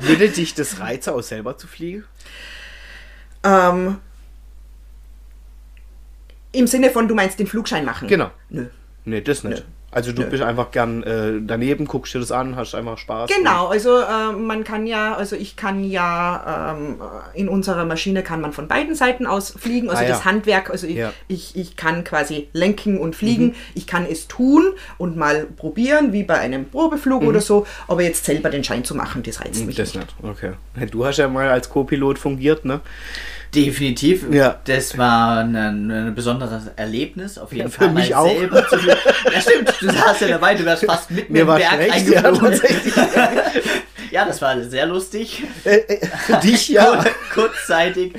Würde 0.00 0.28
dich 0.28 0.54
das 0.54 0.80
reizen, 0.80 1.12
auch 1.14 1.22
selber 1.22 1.56
zu 1.56 1.66
fliegen? 1.66 2.04
Ähm, 3.44 3.98
Im 6.52 6.66
Sinne 6.66 6.90
von, 6.90 7.08
du 7.08 7.14
meinst 7.14 7.38
den 7.38 7.46
Flugschein 7.46 7.84
machen? 7.84 8.08
Genau. 8.08 8.30
Nö. 8.48 8.66
Nee, 9.04 9.20
das 9.20 9.44
nicht. 9.44 9.58
Nö. 9.58 9.64
Also 9.90 10.12
du 10.12 10.22
bist 10.24 10.42
einfach 10.42 10.70
gern 10.70 11.02
äh, 11.02 11.40
daneben, 11.40 11.86
guckst 11.86 12.14
dir 12.14 12.18
das 12.18 12.30
an, 12.30 12.56
hast 12.56 12.74
einfach 12.74 12.98
Spaß. 12.98 13.30
Genau, 13.34 13.68
also 13.68 13.98
äh, 13.98 14.32
man 14.32 14.62
kann 14.62 14.86
ja, 14.86 15.14
also 15.14 15.34
ich 15.34 15.56
kann 15.56 15.82
ja 15.82 16.74
ähm, 16.76 17.00
in 17.32 17.48
unserer 17.48 17.86
Maschine 17.86 18.22
kann 18.22 18.42
man 18.42 18.52
von 18.52 18.68
beiden 18.68 18.94
Seiten 18.94 19.26
aus 19.26 19.50
fliegen, 19.50 19.88
also 19.88 20.04
ah, 20.04 20.08
das 20.08 20.18
ja. 20.18 20.24
Handwerk, 20.26 20.68
also 20.68 20.86
ich, 20.86 20.96
ja. 20.96 21.14
ich, 21.26 21.56
ich 21.56 21.76
kann 21.76 22.04
quasi 22.04 22.48
lenken 22.52 22.98
und 22.98 23.16
fliegen, 23.16 23.46
mhm. 23.46 23.54
ich 23.74 23.86
kann 23.86 24.04
es 24.04 24.28
tun 24.28 24.74
und 24.98 25.16
mal 25.16 25.46
probieren, 25.56 26.12
wie 26.12 26.22
bei 26.22 26.38
einem 26.38 26.68
Probeflug 26.68 27.22
mhm. 27.22 27.28
oder 27.28 27.40
so, 27.40 27.66
aber 27.86 28.02
jetzt 28.02 28.26
selber 28.26 28.50
den 28.50 28.64
Schein 28.64 28.84
zu 28.84 28.94
machen, 28.94 29.22
das 29.22 29.40
reizt 29.40 29.64
mich 29.64 29.76
das 29.76 29.94
nicht. 29.94 30.14
nicht. 30.22 30.30
Okay. 30.30 30.52
Du 30.90 31.06
hast 31.06 31.16
ja 31.16 31.28
mal 31.28 31.48
als 31.48 31.70
Co-Pilot 31.70 32.18
fungiert, 32.18 32.66
ne? 32.66 32.82
Definitiv. 33.54 34.26
Ja. 34.30 34.60
Das 34.64 34.98
war 34.98 35.38
ein, 35.38 35.56
ein 35.90 36.14
besonderes 36.14 36.64
Erlebnis. 36.76 37.38
Auf 37.38 37.52
jeden 37.52 37.68
ja, 37.68 37.70
Fall. 37.70 37.88
Für 37.88 37.94
mich 37.94 38.14
auch. 38.14 38.28
Selber 38.28 38.68
zu 38.68 38.76
ja, 38.76 39.40
stimmt. 39.40 39.74
Du 39.80 39.86
saßt 39.86 40.20
ja 40.22 40.28
dabei, 40.28 40.54
du 40.54 40.64
wärst 40.64 40.84
fast 40.84 41.10
mitten 41.10 41.32
Mir 41.32 41.42
im 41.42 41.46
Berg 41.46 41.72
eingeflogen. 41.72 42.52
Ja, 42.52 43.30
ja, 44.10 44.24
das 44.26 44.42
war 44.42 44.60
sehr 44.62 44.86
lustig. 44.86 45.44
Äh, 45.64 45.76
äh, 45.76 46.06
für 46.06 46.36
dich, 46.36 46.68
ja. 46.68 47.04
kurzzeitig. 47.32 48.14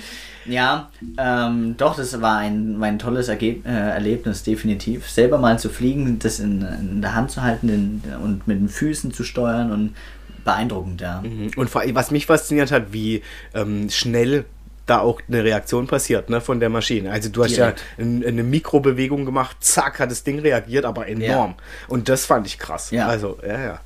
Ja, 0.45 0.89
ähm, 1.17 1.75
doch, 1.77 1.95
das 1.95 2.19
war 2.21 2.37
ein, 2.39 2.81
ein 2.81 2.97
tolles 2.97 3.27
Ergeb 3.27 3.67
äh, 3.67 3.69
Erlebnis, 3.69 4.41
definitiv. 4.41 5.07
Selber 5.07 5.37
mal 5.37 5.59
zu 5.59 5.69
fliegen, 5.69 6.17
das 6.17 6.39
in, 6.39 6.61
in 6.61 7.01
der 7.01 7.13
Hand 7.13 7.29
zu 7.29 7.43
halten 7.43 7.69
in, 7.69 8.01
und 8.23 8.47
mit 8.47 8.59
den 8.59 8.69
Füßen 8.69 9.13
zu 9.13 9.23
steuern 9.23 9.71
und 9.71 9.95
beeindruckend, 10.43 11.01
ja. 11.01 11.21
Mhm. 11.21 11.51
Und 11.55 11.75
was 11.75 12.09
mich 12.09 12.25
fasziniert 12.25 12.71
hat, 12.71 12.91
wie 12.93 13.21
ähm, 13.53 13.89
schnell 13.91 14.45
da 14.89 14.99
auch 14.99 15.21
eine 15.27 15.43
Reaktion 15.43 15.87
passiert 15.87 16.29
ne, 16.29 16.41
von 16.41 16.59
der 16.59 16.69
Maschine. 16.69 17.11
Also 17.11 17.29
du 17.29 17.43
hast 17.43 17.55
Direkt. 17.55 17.83
ja 17.97 18.03
ein, 18.03 18.25
eine 18.25 18.43
Mikrobewegung 18.43 19.25
gemacht, 19.25 19.57
zack, 19.59 19.99
hat 19.99 20.11
das 20.11 20.23
Ding 20.23 20.39
reagiert, 20.39 20.85
aber 20.85 21.07
enorm. 21.07 21.55
Ja. 21.57 21.63
Und 21.87 22.09
das 22.09 22.25
fand 22.25 22.47
ich 22.47 22.57
krass. 22.57 22.91
Ja. 22.91 23.07
Also, 23.07 23.37
ja, 23.45 23.59
ja. 23.59 23.79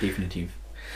Definitiv. 0.00 0.50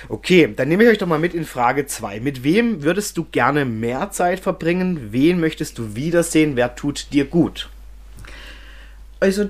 Okay, 0.08 0.52
dann 0.54 0.68
nehme 0.68 0.84
ich 0.84 0.90
euch 0.90 0.98
doch 0.98 1.06
mal 1.06 1.18
mit 1.18 1.34
in 1.34 1.44
Frage 1.44 1.86
2. 1.86 2.20
Mit 2.20 2.44
wem 2.44 2.82
würdest 2.82 3.16
du 3.16 3.24
gerne 3.24 3.64
mehr 3.64 4.10
Zeit 4.10 4.40
verbringen? 4.40 5.12
Wen 5.12 5.40
möchtest 5.40 5.78
du 5.78 5.94
wiedersehen? 5.94 6.56
Wer 6.56 6.74
tut 6.74 7.12
dir 7.12 7.24
gut? 7.24 7.70
Also 9.20 9.48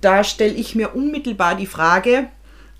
da 0.00 0.22
stelle 0.22 0.54
ich 0.54 0.76
mir 0.76 0.94
unmittelbar 0.94 1.56
die 1.56 1.66
Frage, 1.66 2.28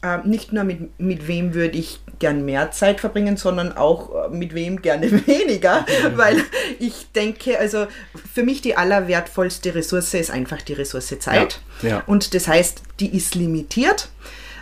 äh, 0.03 0.19
nicht 0.25 0.53
nur 0.53 0.65
mit, 0.65 1.01
mit 1.01 1.27
wem 1.27 1.55
würde 1.55 1.77
ich 1.77 2.01
gern 2.19 2.45
mehr 2.45 2.71
Zeit 2.71 3.01
verbringen, 3.01 3.37
sondern 3.37 3.77
auch 3.77 4.27
äh, 4.27 4.29
mit 4.29 4.55
wem 4.55 4.81
gerne 4.81 5.11
weniger, 5.27 5.81
mhm. 5.81 6.17
weil 6.17 6.45
ich 6.79 7.11
denke, 7.13 7.59
also 7.59 7.87
für 8.33 8.43
mich 8.43 8.61
die 8.63 8.77
allerwertvollste 8.77 9.75
Ressource 9.75 10.15
ist 10.15 10.31
einfach 10.31 10.63
die 10.63 10.75
Ressource 10.75 11.19
Zeit. 11.19 11.61
Ja, 11.83 11.89
ja. 11.89 12.03
Und 12.07 12.35
das 12.35 12.47
heißt, 12.47 12.83
die 13.01 13.17
ist 13.17 13.35
limitiert. 13.35 14.09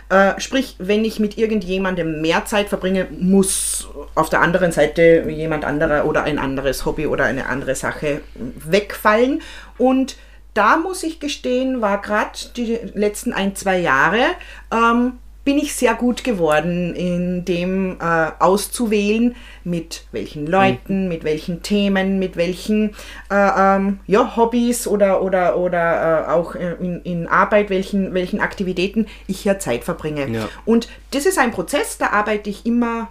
Äh, 0.09 0.39
sprich, 0.39 0.75
wenn 0.79 1.03
ich 1.03 1.19
mit 1.19 1.37
irgendjemandem 1.37 2.21
mehr 2.21 2.45
Zeit 2.45 2.69
verbringe, 2.69 3.07
muss 3.11 3.89
auf 4.15 4.29
der 4.29 4.41
anderen 4.41 4.71
Seite 4.71 5.25
jemand 5.29 5.65
anderer 5.65 6.05
oder 6.05 6.23
ein 6.23 6.39
anderes 6.39 6.85
Hobby 6.85 7.07
oder 7.07 7.25
eine 7.25 7.47
andere 7.47 7.75
Sache 7.75 8.21
wegfallen. 8.35 9.41
Und 9.77 10.15
da 10.53 10.77
muss 10.77 11.03
ich 11.03 11.19
gestehen, 11.19 11.81
war 11.81 12.01
gerade 12.01 12.39
die 12.55 12.79
letzten 12.95 13.33
ein, 13.33 13.55
zwei 13.55 13.77
Jahre 13.79 14.23
ähm, 14.71 15.19
bin 15.47 15.59
ich 15.59 15.73
sehr 15.75 15.95
gut 15.95 16.25
geworden, 16.25 16.93
in 16.93 17.45
dem 17.45 18.01
äh, 18.01 18.31
auszuwählen, 18.37 19.33
mit 19.63 20.03
welchen 20.11 20.45
Leuten, 20.45 21.03
mhm. 21.03 21.07
mit 21.07 21.23
welchen 21.23 21.63
Themen, 21.63 22.19
mit 22.19 22.35
welchen 22.35 22.89
äh, 23.31 23.49
ähm, 23.57 24.01
ja, 24.07 24.35
Hobbys 24.35 24.87
oder, 24.87 25.21
oder, 25.21 25.57
oder 25.57 26.25
äh, 26.27 26.31
auch 26.33 26.53
in, 26.55 27.01
in 27.03 27.27
Arbeit, 27.29 27.69
welchen, 27.69 28.13
welchen 28.13 28.41
Aktivitäten 28.41 29.07
ich 29.27 29.39
hier 29.39 29.57
Zeit 29.57 29.85
verbringe. 29.85 30.27
Ja. 30.27 30.49
Und 30.65 30.89
das 31.11 31.25
ist 31.25 31.37
ein 31.37 31.51
Prozess, 31.51 31.97
da 31.97 32.07
arbeite 32.07 32.49
ich 32.49 32.65
immer 32.65 33.07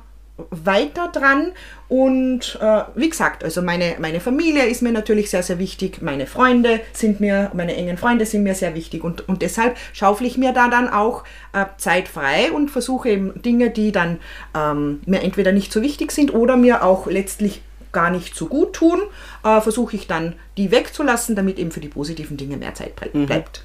weiter 0.50 1.08
dran. 1.12 1.52
Und 1.88 2.58
äh, 2.60 2.82
wie 2.94 3.08
gesagt, 3.08 3.42
also 3.42 3.62
meine, 3.62 3.96
meine 3.98 4.20
Familie 4.20 4.66
ist 4.66 4.82
mir 4.82 4.92
natürlich 4.92 5.30
sehr, 5.30 5.42
sehr 5.42 5.58
wichtig. 5.58 6.02
Meine 6.02 6.26
Freunde 6.26 6.80
sind 6.92 7.20
mir, 7.20 7.50
meine 7.54 7.76
engen 7.76 7.96
Freunde 7.96 8.26
sind 8.26 8.42
mir 8.42 8.54
sehr 8.54 8.74
wichtig. 8.74 9.04
Und, 9.04 9.28
und 9.28 9.42
deshalb 9.42 9.76
schaufle 9.92 10.26
ich 10.26 10.36
mir 10.36 10.52
da 10.52 10.68
dann 10.68 10.88
auch 10.88 11.24
äh, 11.52 11.64
Zeit 11.78 12.08
frei 12.08 12.52
und 12.52 12.70
versuche 12.70 13.08
eben 13.08 13.40
Dinge, 13.42 13.70
die 13.70 13.92
dann 13.92 14.18
ähm, 14.54 15.00
mir 15.06 15.22
entweder 15.22 15.52
nicht 15.52 15.72
so 15.72 15.80
wichtig 15.82 16.12
sind 16.12 16.34
oder 16.34 16.56
mir 16.56 16.84
auch 16.84 17.06
letztlich 17.06 17.62
gar 17.92 18.10
nicht 18.10 18.34
so 18.34 18.46
gut 18.46 18.74
tun, 18.74 19.00
äh, 19.42 19.60
versuche 19.62 19.96
ich 19.96 20.06
dann 20.06 20.34
die 20.58 20.70
wegzulassen, 20.70 21.34
damit 21.34 21.58
eben 21.58 21.70
für 21.70 21.80
die 21.80 21.88
positiven 21.88 22.36
Dinge 22.36 22.58
mehr 22.58 22.74
Zeit 22.74 22.92
ble- 23.00 23.26
bleibt. 23.26 23.64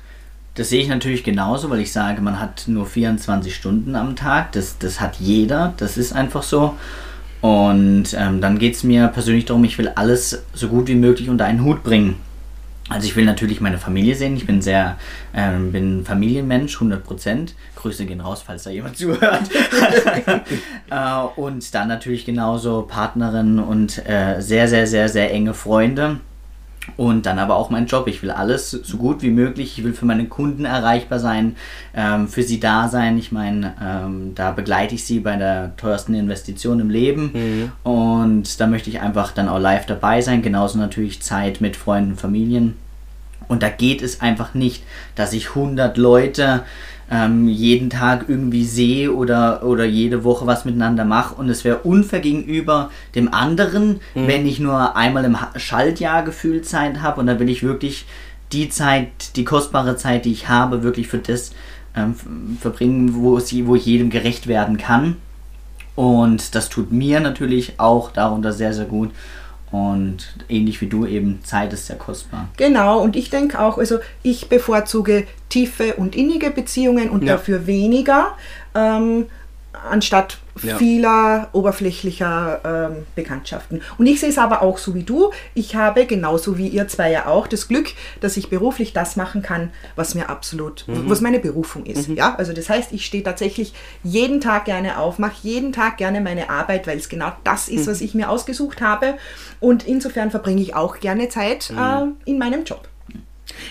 Das 0.56 0.70
sehe 0.70 0.82
ich 0.82 0.90
natürlich 0.90 1.24
genauso, 1.24 1.70
weil 1.70 1.80
ich 1.80 1.94
sage, 1.94 2.22
man 2.22 2.40
hat 2.40 2.66
nur 2.68 2.86
24 2.86 3.56
Stunden 3.56 3.96
am 3.96 4.16
Tag. 4.16 4.52
Das, 4.52 4.78
das 4.78 5.00
hat 5.00 5.16
jeder, 5.18 5.74
das 5.78 5.98
ist 5.98 6.14
einfach 6.14 6.44
so. 6.44 6.76
Und 7.40 8.14
ähm, 8.16 8.42
dann 8.42 8.60
geht 8.60 8.76
es 8.76 8.84
mir 8.84 9.08
persönlich 9.08 9.46
darum, 9.46 9.64
ich 9.64 9.78
will 9.78 9.90
alles 9.96 10.44
so 10.54 10.68
gut 10.68 10.88
wie 10.88 10.96
möglich 10.96 11.30
unter 11.30 11.46
einen 11.46 11.64
Hut 11.64 11.84
bringen. 11.84 12.18
Also 12.90 13.08
ich 13.08 13.16
will 13.16 13.24
natürlich 13.24 13.62
meine 13.62 13.78
Familie 13.78 14.16
sehen. 14.16 14.36
Ich 14.36 14.46
bin 14.46 14.62
sehr, 14.62 14.98
ähm, 15.34 15.72
bin 15.72 16.04
Familienmensch, 16.04 16.76
100%. 16.78 17.52
Grüße 17.78 18.06
gehen 18.06 18.20
raus, 18.20 18.44
falls 18.46 18.64
da 18.64 18.70
jemand 18.70 18.98
zuhört. 18.98 19.50
äh, 20.90 21.18
und 21.38 21.74
dann 21.74 21.88
natürlich 21.88 22.26
genauso 22.26 22.82
Partnerin 22.82 23.60
und 23.60 24.06
äh, 24.06 24.42
sehr, 24.42 24.68
sehr, 24.68 24.86
sehr, 24.86 25.08
sehr 25.08 25.32
enge 25.32 25.54
Freunde. 25.54 26.20
Und 26.98 27.28
dann 27.28 27.38
aber 27.38 27.56
auch 27.56 27.70
mein 27.70 27.86
Job. 27.86 28.08
Ich 28.08 28.24
will 28.24 28.32
alles 28.32 28.72
so 28.72 28.98
gut 28.98 29.22
wie 29.22 29.30
möglich. 29.30 29.78
Ich 29.78 29.84
will 29.84 29.94
für 29.94 30.06
meine 30.06 30.26
Kunden 30.26 30.66
erreichbar 30.66 31.20
sein, 31.20 31.56
ähm, 31.94 32.28
für 32.28 32.44
sie 32.44 32.60
da 32.60 32.88
sein. 32.88 33.18
Ich 33.18 33.32
meine, 33.32 33.76
ähm, 33.82 34.32
da 34.34 34.52
begleite 34.52 34.96
ich 34.96 35.06
sie 35.06 35.20
bei 35.20 35.36
der 35.36 35.76
teuersten 35.78 36.16
Investition 36.16 36.80
im 36.80 36.90
Leben. 36.90 37.32
Und 37.84 38.60
da 38.60 38.68
möchte 38.68 38.90
ich 38.90 39.00
einfach 39.00 39.32
dann 39.32 39.48
auch 39.48 39.60
live 39.60 39.86
dabei 39.86 40.22
sein. 40.22 40.42
Genauso 40.42 40.80
natürlich 40.80 41.22
Zeit 41.22 41.62
mit 41.62 41.76
Freunden, 41.76 42.16
Familien. 42.16 42.76
Und 43.48 43.64
da 43.64 43.70
geht 43.70 44.02
es 44.02 44.22
einfach 44.22 44.54
nicht, 44.54 44.84
dass 45.16 45.34
ich 45.34 45.50
100 45.50 45.98
Leute 45.98 46.64
ähm, 47.12 47.50
jeden 47.50 47.90
Tag 47.90 48.26
irgendwie 48.30 48.64
sehe 48.64 49.14
oder, 49.14 49.64
oder 49.64 49.84
jede 49.84 50.24
Woche 50.24 50.48
was 50.48 50.64
miteinander 50.64 51.04
mache. 51.04 51.36
Und 51.36 51.50
es 51.50 51.64
wäre 51.66 51.80
unfair 51.80 52.22
gegenüber 52.22 52.90
dem 53.16 53.34
anderen, 53.34 54.00
wenn 54.28 54.48
ich 54.48 54.60
nur 54.60 54.96
einmal 54.96 55.26
im 55.26 55.42
Ha- 55.42 55.52
Schaltjahr 55.58 56.24
gefühlt 56.24 56.66
Zeit 56.66 57.02
habe. 57.02 57.20
Und 57.20 57.28
da 57.28 57.38
will 57.40 57.50
ich 57.50 57.64
wirklich 57.64 58.06
die 58.54 58.70
Zeit, 58.70 59.36
die 59.36 59.44
kostbare 59.44 59.98
Zeit, 59.98 60.24
die 60.26 60.32
ich 60.32 60.48
habe, 60.48 60.84
wirklich 60.84 61.08
für 61.10 61.18
das 61.20 61.52
ähm, 61.96 62.16
verbringen, 62.60 63.14
wo, 63.16 63.40
sie, 63.40 63.68
wo 63.68 63.76
ich 63.76 63.86
jedem 63.86 64.10
gerecht 64.10 64.48
werden 64.48 64.78
kann. 64.78 65.18
Und 65.96 66.56
das 66.56 66.70
tut 66.70 66.92
mir 66.94 67.20
natürlich 67.20 67.74
auch 67.78 68.12
darunter 68.12 68.54
sehr, 68.54 68.74
sehr 68.74 68.86
gut. 68.86 69.12
Und 69.72 70.36
ähnlich 70.50 70.82
wie 70.82 70.88
du 70.88 71.06
eben, 71.06 71.40
Zeit 71.44 71.72
ist 71.72 71.88
sehr 71.88 71.96
kostbar. 71.96 72.50
Genau, 72.58 73.00
und 73.02 73.16
ich 73.16 73.30
denke 73.30 73.60
auch, 73.60 73.78
also 73.78 74.00
ich 74.22 74.50
bevorzuge 74.50 75.26
tiefe 75.48 75.94
und 75.96 76.16
innige 76.16 76.52
Beziehungen 76.52 77.10
und 77.10 77.24
Ja. 77.24 77.34
dafür 77.34 77.68
weniger, 77.68 78.34
ähm, 78.76 79.28
anstatt 79.90 80.40
Ja. 80.64 80.78
vieler 80.78 81.48
oberflächlicher 81.54 82.90
ähm, 82.92 83.06
Bekanntschaften. 83.16 83.82
Und 83.98 84.06
ich 84.06 84.20
sehe 84.20 84.30
es 84.30 84.38
aber 84.38 84.62
auch 84.62 84.78
so 84.78 84.94
wie 84.94 85.04
du. 85.04 85.32
Ich 85.54 85.76
habe 85.76 86.06
genauso 86.06 86.58
wie 86.58 86.68
ihr 86.68 86.88
zwei 86.88 87.10
ja 87.12 87.26
auch 87.26 87.48
das 87.48 87.68
Glück, 87.68 87.88
dass 88.20 88.36
ich 88.38 88.50
beruflich 88.50 88.92
das 88.94 89.16
machen 89.16 89.42
kann, 89.42 89.72
was 89.96 90.14
mir 90.14 90.30
absolut, 90.30 90.84
was 90.88 91.22
meine 91.22 91.40
Berufung 91.40 91.86
ist. 91.86 92.10
Ja, 92.10 92.36
also 92.36 92.52
das 92.54 92.70
heißt, 92.70 92.92
ich 92.92 93.06
stehe 93.06 93.24
tatsächlich 93.24 93.74
jeden 94.04 94.42
Tag 94.42 94.66
gerne 94.66 94.98
auf, 95.00 95.20
mache 95.20 95.36
jeden 95.42 95.72
Tag 95.72 95.98
gerne 95.98 96.20
meine 96.22 96.50
Arbeit, 96.50 96.86
weil 96.86 96.98
es 96.98 97.08
genau 97.10 97.32
das 97.44 97.70
ist, 97.70 97.88
was 97.88 98.02
ich 98.02 98.14
mir 98.14 98.30
ausgesucht 98.30 98.82
habe. 98.82 99.16
Und 99.60 99.88
insofern 99.88 100.32
verbringe 100.32 100.62
ich 100.62 100.76
auch 100.76 101.00
gerne 101.00 101.30
Zeit 101.30 101.72
äh, 101.72 102.06
in 102.30 102.38
meinem 102.38 102.66
Job. 102.66 102.88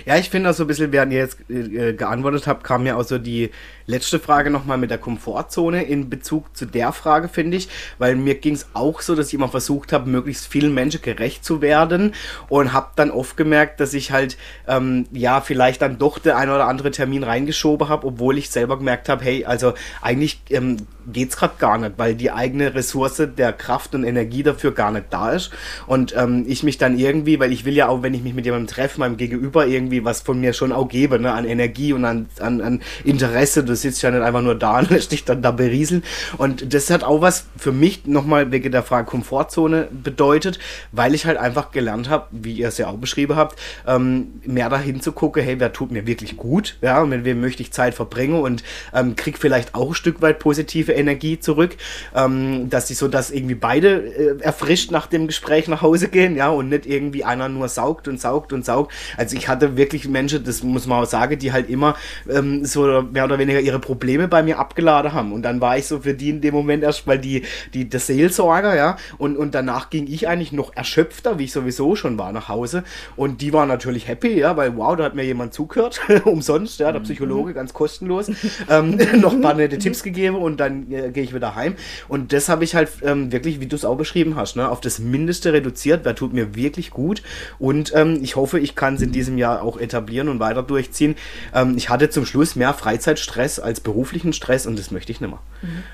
Ja, 0.04 0.16
ich 0.16 0.28
finde 0.28 0.50
auch 0.50 0.54
so 0.54 0.64
ein 0.64 0.66
bisschen, 0.66 0.92
während 0.92 1.12
ihr 1.12 1.20
jetzt 1.20 1.38
äh, 1.48 1.94
geantwortet 1.94 2.46
habt, 2.46 2.64
kam 2.64 2.82
mir 2.82 2.96
auch 2.98 3.02
so 3.02 3.16
die 3.18 3.50
letzte 3.90 4.18
Frage 4.18 4.50
nochmal 4.50 4.78
mit 4.78 4.90
der 4.90 4.98
Komfortzone 4.98 5.82
in 5.82 6.08
Bezug 6.08 6.56
zu 6.56 6.64
der 6.64 6.92
Frage, 6.92 7.28
finde 7.28 7.56
ich, 7.56 7.68
weil 7.98 8.14
mir 8.14 8.36
ging 8.36 8.54
es 8.54 8.68
auch 8.72 9.00
so, 9.00 9.14
dass 9.14 9.28
ich 9.28 9.34
immer 9.34 9.48
versucht 9.48 9.92
habe, 9.92 10.08
möglichst 10.08 10.46
vielen 10.46 10.72
Menschen 10.72 11.02
gerecht 11.02 11.44
zu 11.44 11.60
werden 11.60 12.14
und 12.48 12.72
habe 12.72 12.90
dann 12.96 13.10
oft 13.10 13.36
gemerkt, 13.36 13.80
dass 13.80 13.92
ich 13.92 14.12
halt, 14.12 14.36
ähm, 14.66 15.06
ja, 15.12 15.40
vielleicht 15.40 15.82
dann 15.82 15.98
doch 15.98 16.18
der 16.18 16.36
ein 16.36 16.48
oder 16.48 16.66
andere 16.66 16.90
Termin 16.90 17.24
reingeschoben 17.24 17.88
habe, 17.88 18.06
obwohl 18.06 18.38
ich 18.38 18.50
selber 18.50 18.78
gemerkt 18.78 19.08
habe, 19.08 19.24
hey, 19.24 19.44
also 19.44 19.74
eigentlich 20.00 20.40
ähm, 20.50 20.76
geht's 21.12 21.36
gerade 21.36 21.54
gar 21.58 21.78
nicht, 21.78 21.92
weil 21.96 22.14
die 22.14 22.30
eigene 22.30 22.74
Ressource 22.74 23.22
der 23.36 23.52
Kraft 23.52 23.94
und 23.94 24.04
Energie 24.04 24.42
dafür 24.42 24.72
gar 24.72 24.90
nicht 24.90 25.06
da 25.10 25.32
ist. 25.32 25.50
Und 25.86 26.14
ähm, 26.16 26.44
ich 26.46 26.62
mich 26.62 26.78
dann 26.78 26.98
irgendwie, 26.98 27.40
weil 27.40 27.52
ich 27.52 27.64
will 27.64 27.74
ja 27.74 27.88
auch, 27.88 28.02
wenn 28.02 28.14
ich 28.14 28.22
mich 28.22 28.34
mit 28.34 28.44
jemandem 28.44 28.68
treffe, 28.68 29.00
meinem 29.00 29.16
Gegenüber 29.16 29.66
irgendwie 29.66 30.04
was 30.04 30.20
von 30.20 30.40
mir 30.40 30.52
schon 30.52 30.72
auch 30.72 30.88
gebe, 30.88 31.18
ne, 31.18 31.32
an 31.32 31.44
Energie 31.44 31.92
und 31.92 32.04
an, 32.04 32.28
an, 32.38 32.60
an 32.60 32.82
Interesse, 33.04 33.64
sitzt 33.82 34.02
ja 34.02 34.10
nicht 34.10 34.22
einfach 34.22 34.42
nur 34.42 34.54
da 34.54 34.78
und 34.78 34.90
lässt 34.90 35.12
dich 35.12 35.24
dann 35.24 35.42
da 35.42 35.50
berieseln. 35.50 36.02
Und 36.38 36.72
das 36.74 36.90
hat 36.90 37.04
auch 37.04 37.20
was 37.20 37.46
für 37.56 37.72
mich 37.72 38.06
nochmal 38.06 38.50
wegen 38.50 38.72
der 38.72 38.82
Frage 38.82 39.06
Komfortzone 39.06 39.88
bedeutet, 39.90 40.58
weil 40.92 41.14
ich 41.14 41.26
halt 41.26 41.38
einfach 41.38 41.72
gelernt 41.72 42.08
habe, 42.08 42.26
wie 42.30 42.52
ihr 42.52 42.68
es 42.68 42.78
ja 42.78 42.88
auch 42.88 42.96
beschrieben 42.96 43.36
habt, 43.36 43.58
ähm, 43.86 44.40
mehr 44.44 44.68
dahin 44.68 45.00
zu 45.00 45.12
gucken, 45.12 45.42
hey, 45.42 45.58
wer 45.58 45.72
tut 45.72 45.90
mir 45.90 46.06
wirklich 46.06 46.36
gut, 46.36 46.76
ja, 46.82 47.02
und 47.02 47.10
mit 47.10 47.24
wem 47.24 47.40
möchte 47.40 47.62
ich 47.62 47.72
Zeit 47.72 47.94
verbringen? 47.94 48.40
Und 48.40 48.62
ähm, 48.94 49.16
krieg 49.16 49.38
vielleicht 49.38 49.74
auch 49.74 49.88
ein 49.88 49.94
Stück 49.94 50.22
weit 50.22 50.38
positive 50.38 50.92
Energie 50.92 51.38
zurück, 51.40 51.76
ähm, 52.14 52.70
dass 52.70 52.90
ich 52.90 52.98
so, 52.98 53.08
dass 53.08 53.30
irgendwie 53.30 53.54
beide 53.54 54.06
äh, 54.06 54.40
erfrischt 54.40 54.90
nach 54.90 55.06
dem 55.06 55.26
Gespräch 55.26 55.68
nach 55.68 55.82
Hause 55.82 56.08
gehen, 56.08 56.36
ja, 56.36 56.48
und 56.48 56.68
nicht 56.68 56.86
irgendwie 56.86 57.24
einer 57.24 57.48
nur 57.48 57.68
saugt 57.68 58.08
und 58.08 58.20
saugt 58.20 58.52
und 58.52 58.64
saugt. 58.64 58.92
Also 59.16 59.36
ich 59.36 59.48
hatte 59.48 59.76
wirklich 59.76 60.08
Menschen, 60.08 60.44
das 60.44 60.62
muss 60.62 60.86
man 60.86 61.02
auch 61.02 61.06
sagen, 61.06 61.38
die 61.38 61.52
halt 61.52 61.68
immer 61.68 61.96
ähm, 62.28 62.64
so 62.64 63.02
mehr 63.02 63.24
oder 63.24 63.38
weniger 63.38 63.60
ihre 63.70 63.78
Probleme 63.78 64.28
bei 64.28 64.42
mir 64.42 64.58
abgeladen 64.58 65.12
haben. 65.12 65.32
Und 65.32 65.42
dann 65.42 65.60
war 65.60 65.78
ich 65.78 65.86
so 65.86 66.00
für 66.00 66.14
die 66.14 66.30
in 66.30 66.40
dem 66.40 66.54
Moment 66.54 66.82
erst, 66.82 67.06
weil 67.06 67.18
die, 67.18 67.44
die, 67.72 67.88
der 67.88 68.00
Seelsorger, 68.00 68.76
ja, 68.76 68.96
und, 69.18 69.36
und 69.36 69.54
danach 69.54 69.90
ging 69.90 70.06
ich 70.08 70.28
eigentlich 70.28 70.52
noch 70.52 70.74
erschöpfter, 70.74 71.38
wie 71.38 71.44
ich 71.44 71.52
sowieso 71.52 71.96
schon 71.96 72.18
war, 72.18 72.32
nach 72.32 72.48
Hause. 72.48 72.84
Und 73.16 73.40
die 73.40 73.52
war 73.52 73.66
natürlich 73.66 74.08
happy, 74.08 74.38
ja, 74.38 74.56
weil 74.56 74.76
wow, 74.76 74.96
da 74.96 75.04
hat 75.04 75.14
mir 75.14 75.24
jemand 75.24 75.54
zugehört, 75.54 76.00
umsonst, 76.24 76.80
ja, 76.80 76.90
der 76.92 77.00
Psychologe, 77.00 77.54
ganz 77.54 77.72
kostenlos, 77.72 78.30
ähm, 78.68 78.98
noch 79.20 79.32
ein 79.32 79.40
paar 79.40 79.54
nette 79.54 79.78
Tipps 79.78 80.02
gegeben 80.02 80.36
und 80.36 80.58
dann 80.58 80.90
äh, 80.90 81.10
gehe 81.10 81.22
ich 81.22 81.34
wieder 81.34 81.54
heim. 81.54 81.76
Und 82.08 82.32
das 82.32 82.48
habe 82.48 82.64
ich 82.64 82.74
halt 82.74 82.90
ähm, 83.02 83.30
wirklich, 83.32 83.60
wie 83.60 83.66
du 83.66 83.76
es 83.76 83.84
auch 83.84 83.96
beschrieben 83.96 84.36
hast, 84.36 84.56
ne, 84.56 84.68
auf 84.68 84.80
das 84.80 84.98
Mindeste 84.98 85.52
reduziert. 85.52 86.00
Wer 86.04 86.14
tut 86.14 86.32
mir 86.32 86.54
wirklich 86.54 86.90
gut? 86.90 87.22
Und 87.58 87.92
ähm, 87.94 88.18
ich 88.22 88.36
hoffe, 88.36 88.58
ich 88.58 88.74
kann 88.74 88.94
es 88.94 89.02
in 89.02 89.12
diesem 89.12 89.38
Jahr 89.38 89.62
auch 89.62 89.78
etablieren 89.78 90.28
und 90.28 90.40
weiter 90.40 90.62
durchziehen. 90.62 91.14
Ähm, 91.54 91.76
ich 91.76 91.88
hatte 91.88 92.10
zum 92.10 92.26
Schluss 92.26 92.56
mehr 92.56 92.74
Freizeitstress 92.74 93.49
als 93.58 93.80
beruflichen 93.80 94.32
Stress 94.32 94.66
und 94.66 94.78
das 94.78 94.90
möchte 94.90 95.12
ich 95.12 95.20
nicht 95.20 95.30
mehr. 95.30 95.40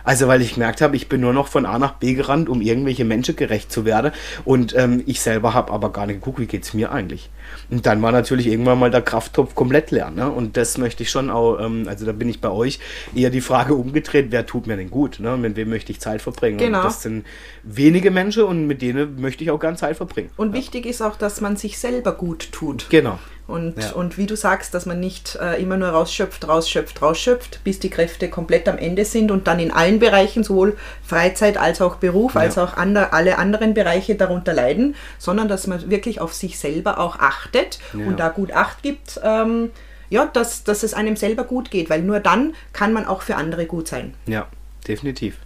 Also, 0.04 0.28
weil 0.28 0.42
ich 0.42 0.54
gemerkt 0.54 0.80
habe, 0.80 0.96
ich 0.96 1.08
bin 1.08 1.20
nur 1.20 1.32
noch 1.32 1.48
von 1.48 1.66
A 1.66 1.78
nach 1.78 1.94
B 1.94 2.14
gerannt, 2.14 2.48
um 2.48 2.60
irgendwelche 2.60 3.04
Menschen 3.04 3.36
gerecht 3.36 3.72
zu 3.72 3.84
werden. 3.84 4.12
Und 4.44 4.74
ähm, 4.76 5.02
ich 5.06 5.20
selber 5.20 5.54
habe 5.54 5.72
aber 5.72 5.92
gar 5.92 6.06
nicht 6.06 6.20
geguckt, 6.20 6.38
wie 6.38 6.46
geht 6.46 6.64
es 6.64 6.74
mir 6.74 6.92
eigentlich. 6.92 7.30
Und 7.70 7.86
dann 7.86 8.02
war 8.02 8.12
natürlich 8.12 8.46
irgendwann 8.46 8.78
mal 8.78 8.90
der 8.90 9.02
Krafttopf 9.02 9.54
komplett 9.54 9.90
leer. 9.90 10.10
Ne? 10.10 10.30
Und 10.30 10.56
das 10.56 10.78
möchte 10.78 11.02
ich 11.02 11.10
schon 11.10 11.30
auch, 11.30 11.58
ähm, 11.60 11.86
also 11.88 12.06
da 12.06 12.12
bin 12.12 12.28
ich 12.28 12.40
bei 12.40 12.50
euch 12.50 12.78
eher 13.14 13.30
die 13.30 13.40
Frage 13.40 13.74
umgedreht, 13.74 14.26
wer 14.30 14.46
tut 14.46 14.66
mir 14.66 14.76
denn 14.76 14.90
gut? 14.90 15.20
Ne? 15.20 15.36
Mit 15.36 15.56
wem 15.56 15.70
möchte 15.70 15.92
ich 15.92 16.00
Zeit 16.00 16.22
verbringen? 16.22 16.58
Genau. 16.58 16.78
Und 16.78 16.84
das 16.84 17.02
sind 17.02 17.24
wenige 17.62 18.10
Menschen 18.10 18.44
und 18.44 18.66
mit 18.66 18.82
denen 18.82 19.20
möchte 19.20 19.44
ich 19.44 19.50
auch 19.50 19.60
gern 19.60 19.76
Zeit 19.76 19.96
verbringen. 19.96 20.30
Und 20.36 20.52
wichtig 20.52 20.86
ist 20.86 21.02
auch, 21.02 21.16
dass 21.16 21.40
man 21.40 21.56
sich 21.56 21.78
selber 21.78 22.12
gut 22.12 22.52
tut. 22.52 22.86
Genau. 22.90 23.18
Und, 23.46 23.78
Ja. 23.80 23.92
und 23.92 24.18
wie 24.18 24.26
du 24.26 24.34
sagst, 24.36 24.74
dass 24.74 24.86
man 24.86 24.98
nicht 24.98 25.36
äh, 25.40 25.62
immer 25.62 25.76
nur 25.76 25.90
rausschöpft, 25.90 26.48
rausschöpft, 26.48 27.00
rausschöpft, 27.00 27.60
bis 27.62 27.78
die 27.78 27.90
Kräfte 27.90 28.28
komplett 28.28 28.68
am 28.68 28.76
Ende 28.76 29.04
sind 29.04 29.30
und 29.30 29.46
dann 29.46 29.60
in 29.60 29.70
allen 29.70 30.00
Bereichen, 30.00 30.42
sowohl 30.42 30.76
Freizeit 31.04 31.56
als 31.56 31.80
auch 31.80 31.96
Beruf, 31.96 32.34
Ja. 32.34 32.40
als 32.40 32.58
auch 32.58 32.76
ander, 32.76 33.12
alle 33.14 33.38
anderen 33.38 33.72
Bereiche 33.74 34.16
darunter 34.16 34.52
leiden, 34.52 34.96
sondern 35.18 35.46
dass 35.46 35.68
man 35.68 35.88
wirklich 35.90 36.20
auf 36.20 36.34
sich 36.34 36.58
selber 36.58 36.98
auch 36.98 37.20
achtet 37.20 37.78
Ja. 37.92 38.06
und 38.06 38.18
da 38.18 38.30
gut 38.30 38.50
Acht 38.52 38.82
gibt, 38.82 39.20
ähm, 39.22 39.70
ja, 40.10 40.26
dass, 40.26 40.64
dass 40.64 40.82
es 40.82 40.94
einem 40.94 41.14
selber 41.16 41.44
gut 41.44 41.70
geht, 41.70 41.88
weil 41.88 42.02
nur 42.02 42.18
dann 42.20 42.54
kann 42.72 42.92
man 42.92 43.06
auch 43.06 43.22
für 43.22 43.36
andere 43.36 43.66
gut 43.66 43.86
sein. 43.86 44.14
Ja, 44.26 44.46
definitiv. 44.88 45.36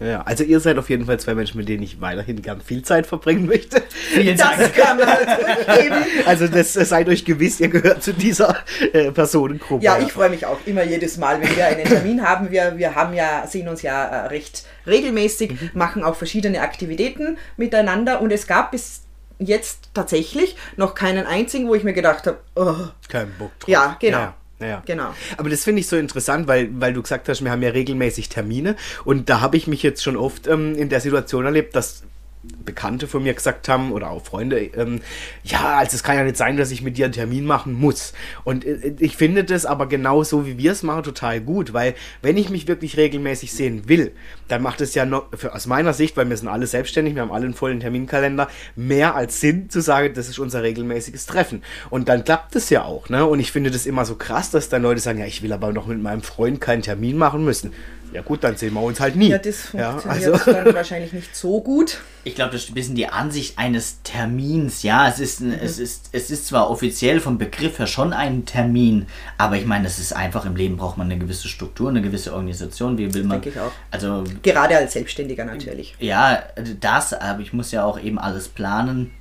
Ja, 0.00 0.22
also 0.22 0.44
ihr 0.44 0.60
seid 0.60 0.78
auf 0.78 0.88
jeden 0.88 1.04
Fall 1.04 1.20
zwei 1.20 1.34
Menschen, 1.34 1.58
mit 1.58 1.68
denen 1.68 1.82
ich 1.82 2.00
weiterhin 2.00 2.40
gern 2.40 2.60
viel 2.62 2.82
Zeit 2.82 3.06
verbringen 3.06 3.46
möchte. 3.46 3.82
Vielen 3.90 4.36
Das 4.38 4.56
Dank. 4.56 4.74
kann 4.74 4.96
man 4.96 5.08
zurückgeben. 5.08 5.96
Also 6.26 6.48
das 6.48 6.74
äh, 6.74 6.84
seid 6.86 7.08
euch 7.08 7.24
gewiss, 7.26 7.60
ihr 7.60 7.68
gehört 7.68 8.02
zu 8.02 8.14
dieser 8.14 8.56
äh, 8.94 9.10
Personengruppe. 9.12 9.84
Ja, 9.84 9.98
ich 9.98 10.10
freue 10.12 10.30
mich 10.30 10.46
auch 10.46 10.58
immer 10.64 10.82
jedes 10.84 11.18
Mal, 11.18 11.40
wenn 11.42 11.54
wir 11.54 11.66
einen 11.66 11.84
Termin 11.84 12.26
haben. 12.26 12.50
Wir, 12.50 12.78
wir 12.78 12.94
haben 12.94 13.12
ja, 13.14 13.46
sehen 13.46 13.68
uns 13.68 13.82
ja 13.82 14.04
äh, 14.06 14.26
recht 14.28 14.64
regelmäßig, 14.86 15.50
Mhm. 15.50 15.70
machen 15.74 16.02
auch 16.02 16.16
verschiedene 16.16 16.60
Aktivitäten 16.62 17.36
miteinander 17.58 18.20
und 18.22 18.32
es 18.32 18.46
gab 18.46 18.70
bis 18.70 19.02
jetzt 19.38 19.90
tatsächlich 19.94 20.56
noch 20.76 20.94
keinen 20.94 21.26
einzigen, 21.26 21.68
wo 21.68 21.74
ich 21.74 21.84
mir 21.84 21.92
gedacht 21.92 22.26
habe, 22.26 22.38
oh, 22.56 22.74
Kein 23.08 23.30
Bock 23.38 23.50
drauf. 23.60 23.68
Ja, 23.68 23.96
genau. 24.00 24.18
Ja, 24.18 24.34
ja. 24.60 24.82
genau. 24.86 25.14
Aber 25.36 25.50
das 25.50 25.64
finde 25.64 25.80
ich 25.80 25.86
so 25.86 25.96
interessant, 25.96 26.48
weil, 26.48 26.68
weil 26.80 26.92
du 26.92 27.02
gesagt 27.02 27.28
hast, 27.28 27.42
wir 27.42 27.50
haben 27.50 27.62
ja 27.62 27.70
regelmäßig 27.70 28.28
Termine 28.28 28.76
und 29.04 29.28
da 29.28 29.40
habe 29.40 29.56
ich 29.56 29.66
mich 29.66 29.82
jetzt 29.82 30.02
schon 30.02 30.16
oft 30.16 30.46
ähm, 30.46 30.74
in 30.76 30.88
der 30.88 31.00
Situation 31.00 31.44
erlebt, 31.44 31.74
dass 31.74 32.02
Bekannte 32.42 33.06
von 33.06 33.22
mir 33.22 33.34
gesagt 33.34 33.68
haben 33.68 33.92
oder 33.92 34.10
auch 34.10 34.24
Freunde, 34.24 34.58
ähm, 34.58 35.02
ja, 35.44 35.76
also 35.76 35.94
es 35.94 36.02
kann 36.02 36.16
ja 36.16 36.24
nicht 36.24 36.38
sein, 36.38 36.56
dass 36.56 36.70
ich 36.70 36.80
mit 36.80 36.96
dir 36.96 37.04
einen 37.04 37.12
Termin 37.12 37.44
machen 37.44 37.74
muss. 37.74 38.14
Und 38.44 38.64
äh, 38.64 38.94
ich 38.98 39.16
finde 39.16 39.44
das 39.44 39.66
aber 39.66 39.86
genau 39.86 40.24
so, 40.24 40.46
wie 40.46 40.56
wir 40.56 40.72
es 40.72 40.82
machen, 40.82 41.02
total 41.02 41.42
gut, 41.42 41.74
weil 41.74 41.94
wenn 42.22 42.38
ich 42.38 42.48
mich 42.48 42.66
wirklich 42.66 42.96
regelmäßig 42.96 43.52
sehen 43.52 43.88
will, 43.88 44.12
dann 44.48 44.62
macht 44.62 44.80
es 44.80 44.94
ja 44.94 45.04
noch, 45.04 45.26
für, 45.36 45.54
aus 45.54 45.66
meiner 45.66 45.92
Sicht, 45.92 46.16
weil 46.16 46.30
wir 46.30 46.36
sind 46.36 46.48
alle 46.48 46.66
selbstständig, 46.66 47.14
wir 47.14 47.22
haben 47.22 47.32
alle 47.32 47.44
einen 47.44 47.54
vollen 47.54 47.80
Terminkalender, 47.80 48.48
mehr 48.74 49.14
als 49.14 49.40
Sinn 49.40 49.68
zu 49.68 49.82
sagen, 49.82 50.14
das 50.14 50.30
ist 50.30 50.38
unser 50.38 50.62
regelmäßiges 50.62 51.26
Treffen. 51.26 51.62
Und 51.90 52.08
dann 52.08 52.24
klappt 52.24 52.56
es 52.56 52.70
ja 52.70 52.84
auch, 52.84 53.10
ne? 53.10 53.26
Und 53.26 53.40
ich 53.40 53.52
finde 53.52 53.70
das 53.70 53.84
immer 53.84 54.06
so 54.06 54.14
krass, 54.14 54.50
dass 54.50 54.70
dann 54.70 54.80
Leute 54.80 55.00
sagen, 55.00 55.18
ja, 55.18 55.26
ich 55.26 55.42
will 55.42 55.52
aber 55.52 55.74
noch 55.74 55.86
mit 55.86 56.00
meinem 56.00 56.22
Freund 56.22 56.58
keinen 56.58 56.80
Termin 56.80 57.18
machen 57.18 57.44
müssen. 57.44 57.72
Ja 58.12 58.22
gut, 58.22 58.42
dann 58.42 58.56
sehen 58.56 58.74
wir 58.74 58.82
uns 58.82 58.98
halt 58.98 59.16
nie. 59.16 59.28
Ja, 59.28 59.38
das 59.38 59.66
funktioniert 59.66 60.22
ja, 60.22 60.32
also. 60.32 60.52
dann 60.52 60.74
wahrscheinlich 60.74 61.12
nicht 61.12 61.34
so 61.36 61.60
gut. 61.60 61.98
Ich 62.24 62.34
glaube, 62.34 62.52
das 62.52 62.64
ist 62.64 62.70
ein 62.70 62.74
bisschen 62.74 62.94
die 62.96 63.06
Ansicht 63.06 63.58
eines 63.58 64.02
Termins. 64.02 64.82
Ja, 64.82 65.08
es 65.08 65.20
ist, 65.20 65.40
ein, 65.40 65.48
mhm. 65.48 65.58
es, 65.60 65.78
ist, 65.78 66.10
es 66.12 66.30
ist 66.30 66.46
zwar 66.46 66.70
offiziell 66.70 67.20
vom 67.20 67.38
Begriff 67.38 67.78
her 67.78 67.86
schon 67.86 68.12
ein 68.12 68.44
Termin, 68.44 69.06
aber 69.38 69.56
ich 69.56 69.66
meine, 69.66 69.84
das 69.84 69.98
ist 69.98 70.12
einfach 70.12 70.44
im 70.44 70.56
Leben 70.56 70.76
braucht 70.76 70.98
man 70.98 71.06
eine 71.06 71.18
gewisse 71.18 71.48
Struktur, 71.48 71.88
eine 71.88 72.02
gewisse 72.02 72.34
Organisation. 72.34 72.98
Wie 72.98 73.12
will 73.14 73.24
man? 73.24 73.40
Denke 73.40 73.50
ich 73.50 73.60
auch. 73.60 73.72
Also, 73.90 74.24
Gerade 74.42 74.76
als 74.76 74.92
Selbstständiger 74.92 75.44
natürlich. 75.44 75.94
Ja, 76.00 76.42
das, 76.80 77.12
aber 77.12 77.40
ich 77.40 77.52
muss 77.52 77.70
ja 77.70 77.84
auch 77.84 78.00
eben 78.00 78.18
alles 78.18 78.48
planen. 78.48 79.12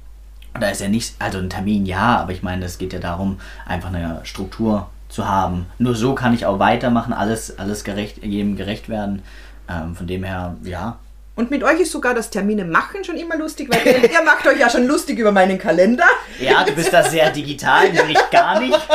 Da 0.59 0.69
ist 0.69 0.81
ja 0.81 0.87
nicht, 0.87 1.13
also 1.19 1.37
ein 1.37 1.49
Termin 1.49 1.85
ja, 1.85 2.17
aber 2.17 2.31
ich 2.31 2.41
meine, 2.41 2.65
es 2.65 2.79
geht 2.79 2.91
ja 2.91 2.99
darum, 2.99 3.39
einfach 3.65 3.93
eine 3.93 4.21
Struktur 4.23 4.89
zu 5.09 5.27
haben. 5.27 5.65
Nur 5.77 5.95
so 5.95 6.15
kann 6.15 6.33
ich 6.33 6.45
auch 6.45 6.59
weitermachen, 6.59 7.13
alles, 7.13 7.57
alles 7.59 7.83
gerecht, 7.83 8.23
jedem 8.23 8.55
gerecht 8.55 8.87
werden. 8.87 9.23
Ähm, 9.67 9.95
von 9.95 10.07
dem 10.07 10.23
her, 10.23 10.55
ja, 10.63 10.97
und 11.39 11.49
mit 11.51 11.63
euch 11.63 11.79
ist 11.79 11.93
sogar 11.93 12.13
das 12.13 12.29
Termine 12.29 12.65
machen 12.65 13.01
schon 13.05 13.15
immer 13.15 13.37
lustig, 13.37 13.69
weil 13.71 13.79
ihr, 13.87 14.11
ihr, 14.11 14.21
macht 14.23 14.45
euch 14.45 14.59
ja 14.59 14.69
schon 14.69 14.85
lustig 14.85 15.17
über 15.19 15.31
meinen 15.31 15.57
Kalender. 15.57 16.03
Ja, 16.37 16.65
du 16.65 16.73
bist 16.73 16.91
da 16.91 17.01
sehr 17.01 17.29
digital, 17.29 17.93
nämlich 17.93 18.19
gar 18.29 18.59
nicht. 18.59 18.77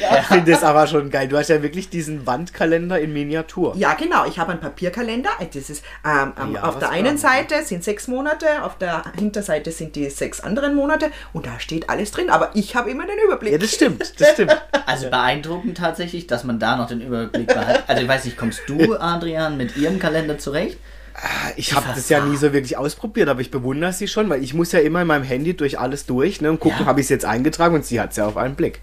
Ja. 0.00 0.18
Ich 0.20 0.26
finde 0.26 0.52
das 0.52 0.62
aber 0.62 0.86
schon 0.86 1.10
geil. 1.10 1.28
Du 1.28 1.36
hast 1.36 1.48
ja 1.48 1.60
wirklich 1.62 1.88
diesen 1.88 2.26
Wandkalender 2.26 2.98
in 2.98 3.12
Miniatur. 3.12 3.74
Ja, 3.76 3.94
genau. 3.94 4.24
Ich 4.24 4.38
habe 4.38 4.52
einen 4.52 4.60
Papierkalender. 4.60 5.30
Das 5.52 5.68
ist, 5.68 5.84
ähm, 6.04 6.54
ja, 6.54 6.62
auf 6.62 6.78
der 6.78 6.90
einen 6.90 7.18
Seite 7.18 7.62
sind 7.64 7.82
sechs 7.82 8.06
Monate, 8.06 8.62
auf 8.62 8.78
der 8.78 9.02
Hinterseite 9.18 9.72
sind 9.72 9.96
die 9.96 10.08
sechs 10.10 10.40
anderen 10.40 10.74
Monate 10.74 11.10
und 11.32 11.46
da 11.46 11.58
steht 11.58 11.90
alles 11.90 12.12
drin. 12.12 12.30
Aber 12.30 12.50
ich 12.54 12.76
habe 12.76 12.90
immer 12.90 13.06
den 13.06 13.18
Überblick. 13.24 13.52
Ja, 13.52 13.58
das 13.58 13.72
stimmt. 13.72 14.20
Das 14.20 14.32
stimmt. 14.32 14.56
Also 14.86 15.10
beeindruckend 15.10 15.76
tatsächlich, 15.76 16.26
dass 16.26 16.44
man 16.44 16.58
da 16.58 16.76
noch 16.76 16.86
den 16.86 17.00
Überblick 17.00 17.48
behält. 17.48 17.84
Also 17.86 18.02
ich 18.02 18.08
weiß 18.08 18.24
nicht, 18.24 18.36
kommst 18.36 18.62
du, 18.66 18.96
Adrian, 18.96 19.56
mit 19.56 19.76
ihrem 19.76 19.98
Kalender 19.98 20.38
zurecht? 20.38 20.78
Ah, 21.14 21.52
ich 21.56 21.74
habe 21.74 21.86
das 21.94 22.08
ja 22.08 22.24
nie 22.24 22.36
so 22.36 22.52
wirklich 22.52 22.76
ausprobiert, 22.76 23.28
aber 23.28 23.40
ich 23.40 23.50
bewundere 23.50 23.92
sie 23.92 24.08
schon, 24.08 24.28
weil 24.28 24.42
ich 24.42 24.52
muss 24.52 24.72
ja 24.72 24.80
immer 24.80 25.02
in 25.02 25.06
meinem 25.06 25.22
Handy 25.22 25.54
durch 25.54 25.78
alles 25.78 26.06
durch 26.06 26.40
ne, 26.40 26.50
und 26.50 26.58
gucken, 26.58 26.80
ja. 26.80 26.86
habe 26.86 27.00
ich 27.00 27.06
es 27.06 27.10
jetzt 27.10 27.24
eingetragen 27.24 27.74
und 27.76 27.84
sie 27.84 28.00
hat 28.00 28.10
es 28.10 28.16
ja 28.16 28.26
auf 28.26 28.36
einen 28.36 28.56
Blick. 28.56 28.80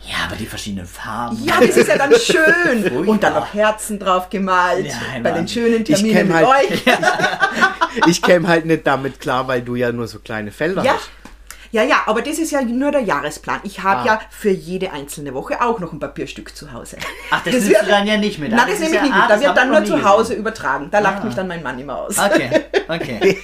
Ja, 0.00 0.26
aber 0.26 0.36
die 0.36 0.46
verschiedenen 0.46 0.86
Farben. 0.86 1.42
Ja, 1.44 1.58
das 1.60 1.76
ist 1.76 1.88
ja 1.88 1.98
dann 1.98 2.12
schön. 2.14 3.06
und 3.08 3.22
dann 3.22 3.34
noch 3.34 3.52
Herzen 3.52 3.98
drauf 3.98 4.28
gemalt. 4.30 4.86
Ja, 4.86 4.94
bei 5.22 5.32
den 5.32 5.48
schönen 5.48 5.84
Terminen 5.84 6.28
mit 6.28 6.36
halt, 6.36 6.46
euch. 6.46 6.82
ich, 7.96 8.06
ich 8.06 8.22
käme 8.22 8.46
halt 8.46 8.66
nicht 8.66 8.86
damit 8.86 9.18
klar, 9.18 9.48
weil 9.48 9.62
du 9.62 9.74
ja 9.74 9.90
nur 9.90 10.06
so 10.06 10.20
kleine 10.20 10.52
Felder 10.52 10.84
ja. 10.84 10.94
hast. 10.94 11.10
Ja, 11.76 11.82
ja, 11.82 12.04
aber 12.06 12.22
das 12.22 12.38
ist 12.38 12.52
ja 12.52 12.62
nur 12.62 12.90
der 12.90 13.02
Jahresplan. 13.02 13.60
Ich 13.62 13.82
habe 13.82 14.00
ah. 14.00 14.06
ja 14.06 14.20
für 14.30 14.48
jede 14.48 14.92
einzelne 14.92 15.34
Woche 15.34 15.60
auch 15.60 15.78
noch 15.78 15.92
ein 15.92 15.98
Papierstück 15.98 16.56
zu 16.56 16.72
Hause. 16.72 16.96
Ach, 17.30 17.44
das, 17.44 17.52
das 17.52 17.68
wird 17.68 17.86
dann 17.86 18.06
ja 18.06 18.16
nicht 18.16 18.38
mit. 18.38 18.50
Nein, 18.50 18.60
das, 18.60 18.78
das 18.78 18.80
nehme 18.80 18.92
ich 18.92 18.94
ja, 18.94 19.02
nicht 19.02 19.14
mit. 19.14 19.24
Da 19.28 19.40
wird 19.42 19.56
dann 19.58 19.68
nur 19.68 19.84
zu 19.84 20.02
Hause 20.02 20.22
gesehen. 20.22 20.38
übertragen. 20.38 20.88
Da 20.90 20.96
ah. 20.96 21.00
lacht 21.02 21.24
mich 21.24 21.34
dann 21.34 21.48
mein 21.48 21.62
Mann 21.62 21.78
immer 21.78 21.98
aus. 21.98 22.16
Okay, 22.18 22.48
okay. 22.88 23.38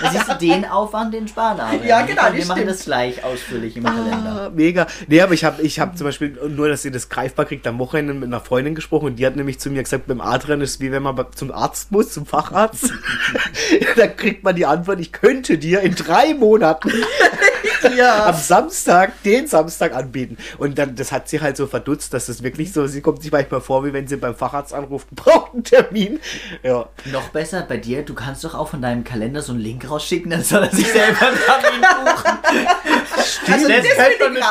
da 0.00 0.10
siehst 0.12 0.28
du 0.28 0.34
den 0.34 0.64
Aufwand, 0.64 1.12
den 1.12 1.26
sparen 1.26 1.58
aber. 1.58 1.84
Ja, 1.84 2.02
genau. 2.02 2.22
Wir 2.32 2.46
machen 2.46 2.68
das 2.68 2.84
gleich 2.84 3.24
ausführlich 3.24 3.76
im 3.76 3.84
ah, 3.84 3.90
Kalender. 3.90 4.52
Mega. 4.54 4.86
Nee, 5.08 5.20
aber 5.20 5.34
ich 5.34 5.44
habe 5.44 5.60
ich 5.62 5.80
hab 5.80 5.98
zum 5.98 6.06
Beispiel, 6.06 6.38
nur 6.50 6.68
dass 6.68 6.84
ihr 6.84 6.92
das 6.92 7.08
greifbar 7.08 7.46
kriegt, 7.46 7.66
am 7.66 7.80
Wochenende 7.80 8.14
mit 8.14 8.28
einer 8.28 8.40
Freundin 8.40 8.76
gesprochen 8.76 9.06
und 9.06 9.16
die 9.16 9.26
hat 9.26 9.34
nämlich 9.34 9.58
zu 9.58 9.70
mir 9.70 9.82
gesagt, 9.82 10.06
beim 10.06 10.20
Adrian 10.20 10.60
ist 10.60 10.70
es 10.70 10.80
wie 10.80 10.92
wenn 10.92 11.02
man 11.02 11.16
zum 11.34 11.50
Arzt 11.50 11.90
muss, 11.90 12.12
zum 12.12 12.26
Facharzt. 12.26 12.92
da 13.96 14.06
kriegt 14.06 14.44
man 14.44 14.54
die 14.54 14.66
Antwort, 14.66 15.00
ich 15.00 15.10
könnte 15.10 15.58
dir 15.58 15.80
in 15.80 15.96
drei 15.96 16.34
Monaten 16.34 16.92
ja. 17.96 18.26
am 18.26 18.34
Samstag, 18.34 19.22
den 19.22 19.46
Samstag 19.46 19.94
anbieten. 19.94 20.36
Und 20.58 20.78
dann, 20.78 20.94
das 20.94 21.12
hat 21.12 21.28
sie 21.28 21.40
halt 21.40 21.56
so 21.56 21.66
verdutzt, 21.66 22.14
dass 22.14 22.28
es 22.28 22.42
wirklich 22.42 22.72
so, 22.72 22.86
sie 22.86 23.00
kommt 23.00 23.22
sich 23.22 23.32
manchmal 23.32 23.60
vor, 23.60 23.84
wie 23.84 23.92
wenn 23.92 24.06
sie 24.06 24.16
beim 24.16 24.34
Facharzt 24.34 24.74
anruft, 24.74 25.08
braucht 25.14 25.54
einen 25.54 25.64
Termin. 25.64 26.20
Ja. 26.62 26.88
Noch 27.10 27.28
besser 27.30 27.64
bei 27.68 27.76
dir, 27.76 28.02
du 28.02 28.14
kannst 28.14 28.44
doch 28.44 28.54
auch 28.54 28.68
von 28.68 28.82
deinem 28.82 29.04
Kalender 29.04 29.42
so 29.42 29.52
einen 29.52 29.60
Link 29.60 29.88
rausschicken, 29.88 30.30
dann 30.30 30.42
soll 30.42 30.64
er 30.64 30.70
sich 30.70 30.90
selber 30.90 31.26
einen 31.26 31.38
Termin 31.38 31.80
buchen. 32.04 32.38
Stimmt. 33.24 33.52
Also 33.52 33.68
das, 33.68 33.82
das, 33.82 33.96
könnte 33.96 34.30
mit, 34.30 34.42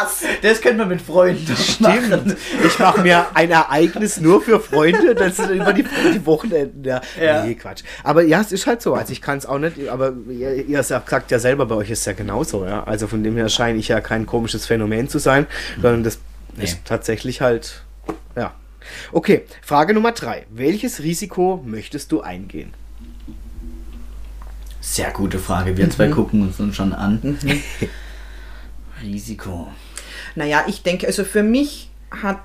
das 0.44 0.62
könnte 0.62 0.78
man 0.78 0.88
mit 0.90 1.02
Freunden 1.02 1.56
Stimmt. 1.56 2.10
Machen. 2.10 2.38
Ich 2.66 2.80
mache 2.80 3.02
mir 3.02 3.26
ein 3.34 3.52
Ereignis 3.52 4.20
nur 4.20 4.42
für 4.42 4.60
Freunde, 4.60 5.16
das 5.16 5.38
sind 5.38 5.52
über 5.52 5.74
die, 5.74 5.84
die 5.84 6.26
Wochenenden. 6.26 6.84
Ja. 6.84 7.02
ja. 7.22 7.44
Nee, 7.44 7.56
Quatsch. 7.56 7.84
Aber 8.04 8.24
ja, 8.24 8.42
es 8.42 8.52
ist 8.52 8.68
halt 8.68 8.82
so. 8.82 8.94
Also 8.94 9.12
ich 9.12 9.22
kann 9.22 9.38
es 9.38 9.46
auch 9.46 9.60
nicht, 9.60 9.90
aber 9.90 10.14
ihr, 10.30 10.66
ihr 10.66 10.84
sagt 10.84 11.32
ja 11.32 11.40
selber, 11.40 11.66
bei 11.66 11.76
euch 11.76 11.90
ist 11.90 12.00
es 12.00 12.06
ja 12.06 12.14
genauso. 12.14 12.66
Ja? 12.66 12.84
Also 12.84 13.08
von 13.08 13.21
dem 13.24 13.36
her 13.36 13.50
scheine 13.50 13.80
ich 13.80 13.88
ja 13.88 14.02
kein 14.02 14.26
komisches 14.26 14.66
Phänomen 14.66 15.10
zu 15.10 15.20
sein, 15.20 15.48
sondern 15.82 16.04
das 16.04 16.20
nee. 16.56 16.64
ist 16.64 16.86
tatsächlich 16.86 17.42
halt, 17.42 17.84
ja. 18.36 18.54
Okay, 19.12 19.44
Frage 19.62 19.94
Nummer 19.94 20.12
drei. 20.12 20.46
Welches 20.50 21.02
Risiko 21.02 21.62
möchtest 21.66 22.12
du 22.12 22.22
eingehen? 22.22 22.74
Sehr 24.82 25.12
gute 25.12 25.38
Frage. 25.38 25.78
Wir 25.78 25.86
mhm. 25.86 25.92
zwei 25.92 26.08
gucken 26.08 26.42
uns 26.42 26.60
uns 26.60 26.76
schon 26.76 26.94
an. 26.94 27.20
Mhm. 27.22 27.62
Risiko. 29.04 29.68
Naja, 30.36 30.64
ich 30.68 30.84
denke, 30.84 31.08
also 31.08 31.24
für 31.24 31.44
mich 31.44 31.90
hat 32.10 32.40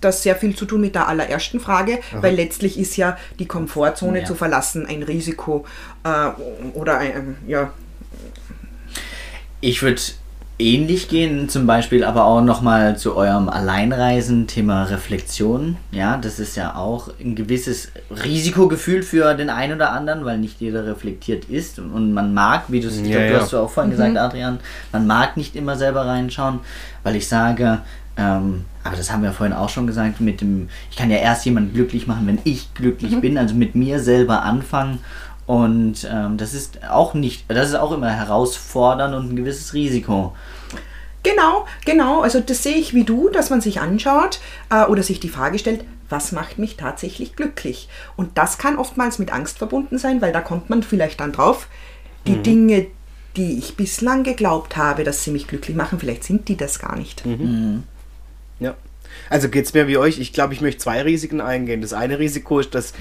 das 0.00 0.22
sehr 0.22 0.36
viel 0.36 0.54
zu 0.54 0.66
tun 0.66 0.82
mit 0.82 0.94
der 0.94 1.08
allerersten 1.08 1.58
Frage, 1.58 2.00
Aha. 2.12 2.22
weil 2.22 2.34
letztlich 2.34 2.78
ist 2.78 2.96
ja 2.96 3.16
die 3.38 3.46
Komfortzone 3.46 4.20
ja. 4.20 4.24
zu 4.24 4.34
verlassen 4.34 4.86
ein 4.86 5.02
Risiko 5.02 5.64
äh, 6.04 6.28
oder 6.74 6.98
ein, 6.98 7.36
ja. 7.46 7.72
Ich 9.60 9.82
würde 9.82 10.00
ähnlich 10.60 11.08
gehen, 11.08 11.48
zum 11.48 11.66
Beispiel 11.66 12.04
aber 12.04 12.24
auch 12.24 12.42
nochmal 12.42 12.96
zu 12.96 13.16
eurem 13.16 13.48
Alleinreisen, 13.48 14.46
Thema 14.46 14.84
Reflexion. 14.84 15.76
Ja, 15.90 16.16
das 16.18 16.38
ist 16.38 16.56
ja 16.56 16.76
auch 16.76 17.10
ein 17.18 17.34
gewisses 17.34 17.90
Risikogefühl 18.24 19.02
für 19.02 19.34
den 19.34 19.50
einen 19.50 19.74
oder 19.74 19.92
anderen, 19.92 20.24
weil 20.24 20.38
nicht 20.38 20.60
jeder 20.60 20.86
reflektiert 20.86 21.46
ist 21.46 21.78
und 21.78 22.12
man 22.12 22.34
mag, 22.34 22.64
wie 22.68 22.80
du 22.80 22.88
es, 22.88 23.00
ja, 23.00 23.20
ja. 23.20 23.28
du 23.30 23.40
hast 23.40 23.52
du 23.52 23.58
auch 23.58 23.70
vorhin 23.70 23.90
mhm. 23.90 23.96
gesagt, 23.96 24.16
Adrian, 24.18 24.60
man 24.92 25.06
mag 25.06 25.36
nicht 25.36 25.56
immer 25.56 25.76
selber 25.76 26.06
reinschauen, 26.06 26.60
weil 27.02 27.16
ich 27.16 27.26
sage, 27.26 27.78
ähm, 28.16 28.64
aber 28.84 28.96
das 28.96 29.12
haben 29.12 29.22
wir 29.22 29.32
vorhin 29.32 29.54
auch 29.54 29.68
schon 29.68 29.86
gesagt, 29.86 30.20
mit 30.20 30.40
dem, 30.40 30.68
ich 30.90 30.96
kann 30.96 31.10
ja 31.10 31.16
erst 31.18 31.44
jemanden 31.44 31.72
glücklich 31.74 32.06
machen, 32.06 32.26
wenn 32.26 32.38
ich 32.44 32.72
glücklich 32.74 33.12
mhm. 33.12 33.20
bin, 33.20 33.38
also 33.38 33.54
mit 33.54 33.74
mir 33.74 34.00
selber 34.00 34.42
anfangen 34.42 34.98
und 35.50 36.08
ähm, 36.08 36.36
das 36.36 36.54
ist 36.54 36.78
auch 36.88 37.12
nicht, 37.12 37.46
das 37.48 37.70
ist 37.70 37.74
auch 37.74 37.90
immer 37.90 38.12
herausfordernd 38.12 39.16
und 39.16 39.32
ein 39.32 39.36
gewisses 39.36 39.74
Risiko. 39.74 40.32
Genau, 41.24 41.66
genau. 41.84 42.20
Also 42.20 42.38
das 42.38 42.62
sehe 42.62 42.76
ich 42.76 42.94
wie 42.94 43.02
du, 43.02 43.30
dass 43.30 43.50
man 43.50 43.60
sich 43.60 43.80
anschaut 43.80 44.38
äh, 44.70 44.84
oder 44.84 45.02
sich 45.02 45.18
die 45.18 45.28
Frage 45.28 45.58
stellt, 45.58 45.84
was 46.08 46.30
macht 46.30 46.60
mich 46.60 46.76
tatsächlich 46.76 47.34
glücklich? 47.34 47.88
Und 48.14 48.38
das 48.38 48.58
kann 48.58 48.78
oftmals 48.78 49.18
mit 49.18 49.32
Angst 49.32 49.58
verbunden 49.58 49.98
sein, 49.98 50.20
weil 50.20 50.32
da 50.32 50.40
kommt 50.40 50.70
man 50.70 50.84
vielleicht 50.84 51.18
dann 51.18 51.32
drauf, 51.32 51.66
die 52.28 52.36
mhm. 52.36 52.42
Dinge, 52.44 52.86
die 53.36 53.58
ich 53.58 53.74
bislang 53.74 54.22
geglaubt 54.22 54.76
habe, 54.76 55.02
dass 55.02 55.24
sie 55.24 55.32
mich 55.32 55.48
glücklich 55.48 55.74
machen, 55.76 55.98
vielleicht 55.98 56.22
sind 56.22 56.46
die 56.46 56.56
das 56.56 56.78
gar 56.78 56.94
nicht. 56.94 57.26
Mhm. 57.26 57.32
Mhm. 57.32 57.82
Ja. 58.60 58.76
Also 59.28 59.48
geht 59.48 59.64
es 59.64 59.74
mir 59.74 59.88
wie 59.88 59.98
euch. 59.98 60.20
Ich 60.20 60.32
glaube, 60.32 60.54
ich 60.54 60.60
möchte 60.60 60.82
zwei 60.82 61.02
Risiken 61.02 61.40
eingehen. 61.40 61.80
Das 61.80 61.92
eine 61.92 62.20
Risiko 62.20 62.60
ist, 62.60 62.72
dass 62.72 62.92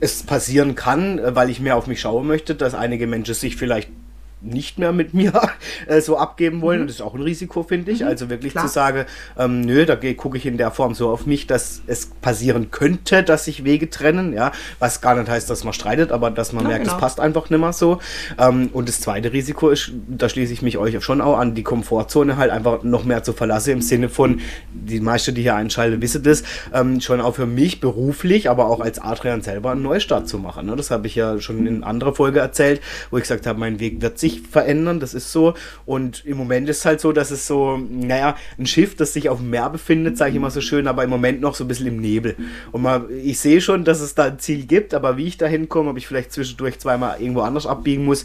es 0.00 0.22
passieren 0.22 0.74
kann, 0.74 1.18
äh, 1.18 1.34
weil 1.36 1.50
ich 1.50 1.60
mehr 1.60 1.76
auf 1.76 1.86
mich 1.86 2.00
schauen 2.00 2.26
möchte, 2.26 2.54
dass 2.54 2.74
einige 2.74 3.06
Menschen 3.06 3.34
sich 3.34 3.56
vielleicht 3.56 3.90
nicht 4.40 4.78
mehr 4.78 4.92
mit 4.92 5.14
mir 5.14 5.32
äh, 5.86 6.00
so 6.00 6.16
abgeben 6.16 6.60
wollen. 6.60 6.78
Mhm. 6.78 6.82
Und 6.82 6.88
das 6.88 6.96
ist 6.96 7.02
auch 7.02 7.14
ein 7.14 7.22
Risiko, 7.22 7.62
finde 7.62 7.92
ich. 7.92 8.00
Mhm. 8.00 8.06
Also 8.06 8.30
wirklich 8.30 8.52
Klar. 8.52 8.66
zu 8.66 8.72
sagen, 8.72 9.04
ähm, 9.38 9.60
nö, 9.62 9.86
da 9.86 9.96
gucke 9.96 10.36
ich 10.36 10.46
in 10.46 10.56
der 10.56 10.70
Form 10.70 10.94
so 10.94 11.10
auf 11.10 11.26
mich, 11.26 11.46
dass 11.46 11.82
es 11.86 12.06
passieren 12.06 12.70
könnte, 12.70 13.22
dass 13.22 13.44
sich 13.44 13.64
Wege 13.64 13.90
trennen. 13.90 14.32
Ja, 14.32 14.52
was 14.78 15.00
gar 15.00 15.14
nicht 15.14 15.28
heißt, 15.28 15.48
dass 15.50 15.64
man 15.64 15.72
streitet, 15.72 16.12
aber 16.12 16.30
dass 16.30 16.52
man 16.52 16.64
ja, 16.64 16.70
merkt, 16.70 16.86
es 16.86 16.92
genau. 16.92 17.00
passt 17.00 17.20
einfach 17.20 17.50
nicht 17.50 17.60
mehr 17.60 17.72
so. 17.72 17.98
Ähm, 18.38 18.70
und 18.72 18.88
das 18.88 19.00
zweite 19.00 19.32
Risiko 19.32 19.70
ist, 19.70 19.92
da 20.08 20.28
schließe 20.28 20.52
ich 20.52 20.62
mich 20.62 20.78
euch 20.78 21.02
schon 21.04 21.20
auch 21.20 21.38
an, 21.38 21.54
die 21.54 21.62
Komfortzone 21.62 22.36
halt 22.36 22.50
einfach 22.50 22.82
noch 22.82 23.04
mehr 23.04 23.22
zu 23.22 23.32
verlassen 23.32 23.70
im 23.70 23.82
Sinne 23.82 24.08
von, 24.08 24.40
die 24.72 25.00
meisten, 25.00 25.34
die 25.34 25.42
hier 25.42 25.56
einschalten, 25.56 26.00
wissen 26.02 26.22
das, 26.22 26.42
ähm, 26.72 27.00
schon 27.00 27.20
auch 27.20 27.34
für 27.34 27.46
mich 27.46 27.80
beruflich, 27.80 28.50
aber 28.50 28.66
auch 28.66 28.80
als 28.80 28.98
Adrian 28.98 29.42
selber 29.42 29.72
einen 29.72 29.82
Neustart 29.82 30.28
zu 30.28 30.38
machen. 30.38 30.66
Ne? 30.66 30.76
Das 30.76 30.90
habe 30.90 31.06
ich 31.06 31.14
ja 31.14 31.40
schon 31.40 31.66
in 31.66 31.84
anderer 31.84 32.14
Folge 32.14 32.40
erzählt, 32.40 32.80
wo 33.10 33.16
ich 33.16 33.22
gesagt 33.22 33.46
habe, 33.46 33.58
mein 33.58 33.80
Weg 33.80 34.00
wird 34.02 34.18
sich 34.18 34.29
sich 34.30 34.40
verändern, 34.42 35.00
das 35.00 35.14
ist 35.14 35.32
so. 35.32 35.54
Und 35.86 36.24
im 36.24 36.36
Moment 36.36 36.68
ist 36.68 36.84
halt 36.84 37.00
so, 37.00 37.12
dass 37.12 37.30
es 37.30 37.46
so, 37.46 37.76
naja, 37.76 38.36
ein 38.58 38.66
Schiff, 38.66 38.96
das 38.96 39.12
sich 39.12 39.28
auf 39.28 39.38
dem 39.38 39.50
Meer 39.50 39.70
befindet, 39.70 40.16
sage 40.16 40.30
ich 40.30 40.36
immer 40.36 40.50
so 40.50 40.60
schön, 40.60 40.86
aber 40.86 41.04
im 41.04 41.10
Moment 41.10 41.40
noch 41.40 41.54
so 41.54 41.64
ein 41.64 41.68
bisschen 41.68 41.86
im 41.86 42.00
Nebel. 42.00 42.36
Und 42.72 42.82
mal, 42.82 43.10
ich 43.10 43.40
sehe 43.40 43.60
schon, 43.60 43.84
dass 43.84 44.00
es 44.00 44.14
da 44.14 44.24
ein 44.24 44.38
Ziel 44.38 44.66
gibt, 44.66 44.94
aber 44.94 45.16
wie 45.16 45.26
ich 45.26 45.36
da 45.36 45.46
hinkomme, 45.46 45.90
ob 45.90 45.96
ich 45.96 46.06
vielleicht 46.06 46.32
zwischendurch 46.32 46.78
zweimal 46.78 47.20
irgendwo 47.20 47.40
anders 47.40 47.66
abbiegen 47.66 48.04
muss, 48.04 48.24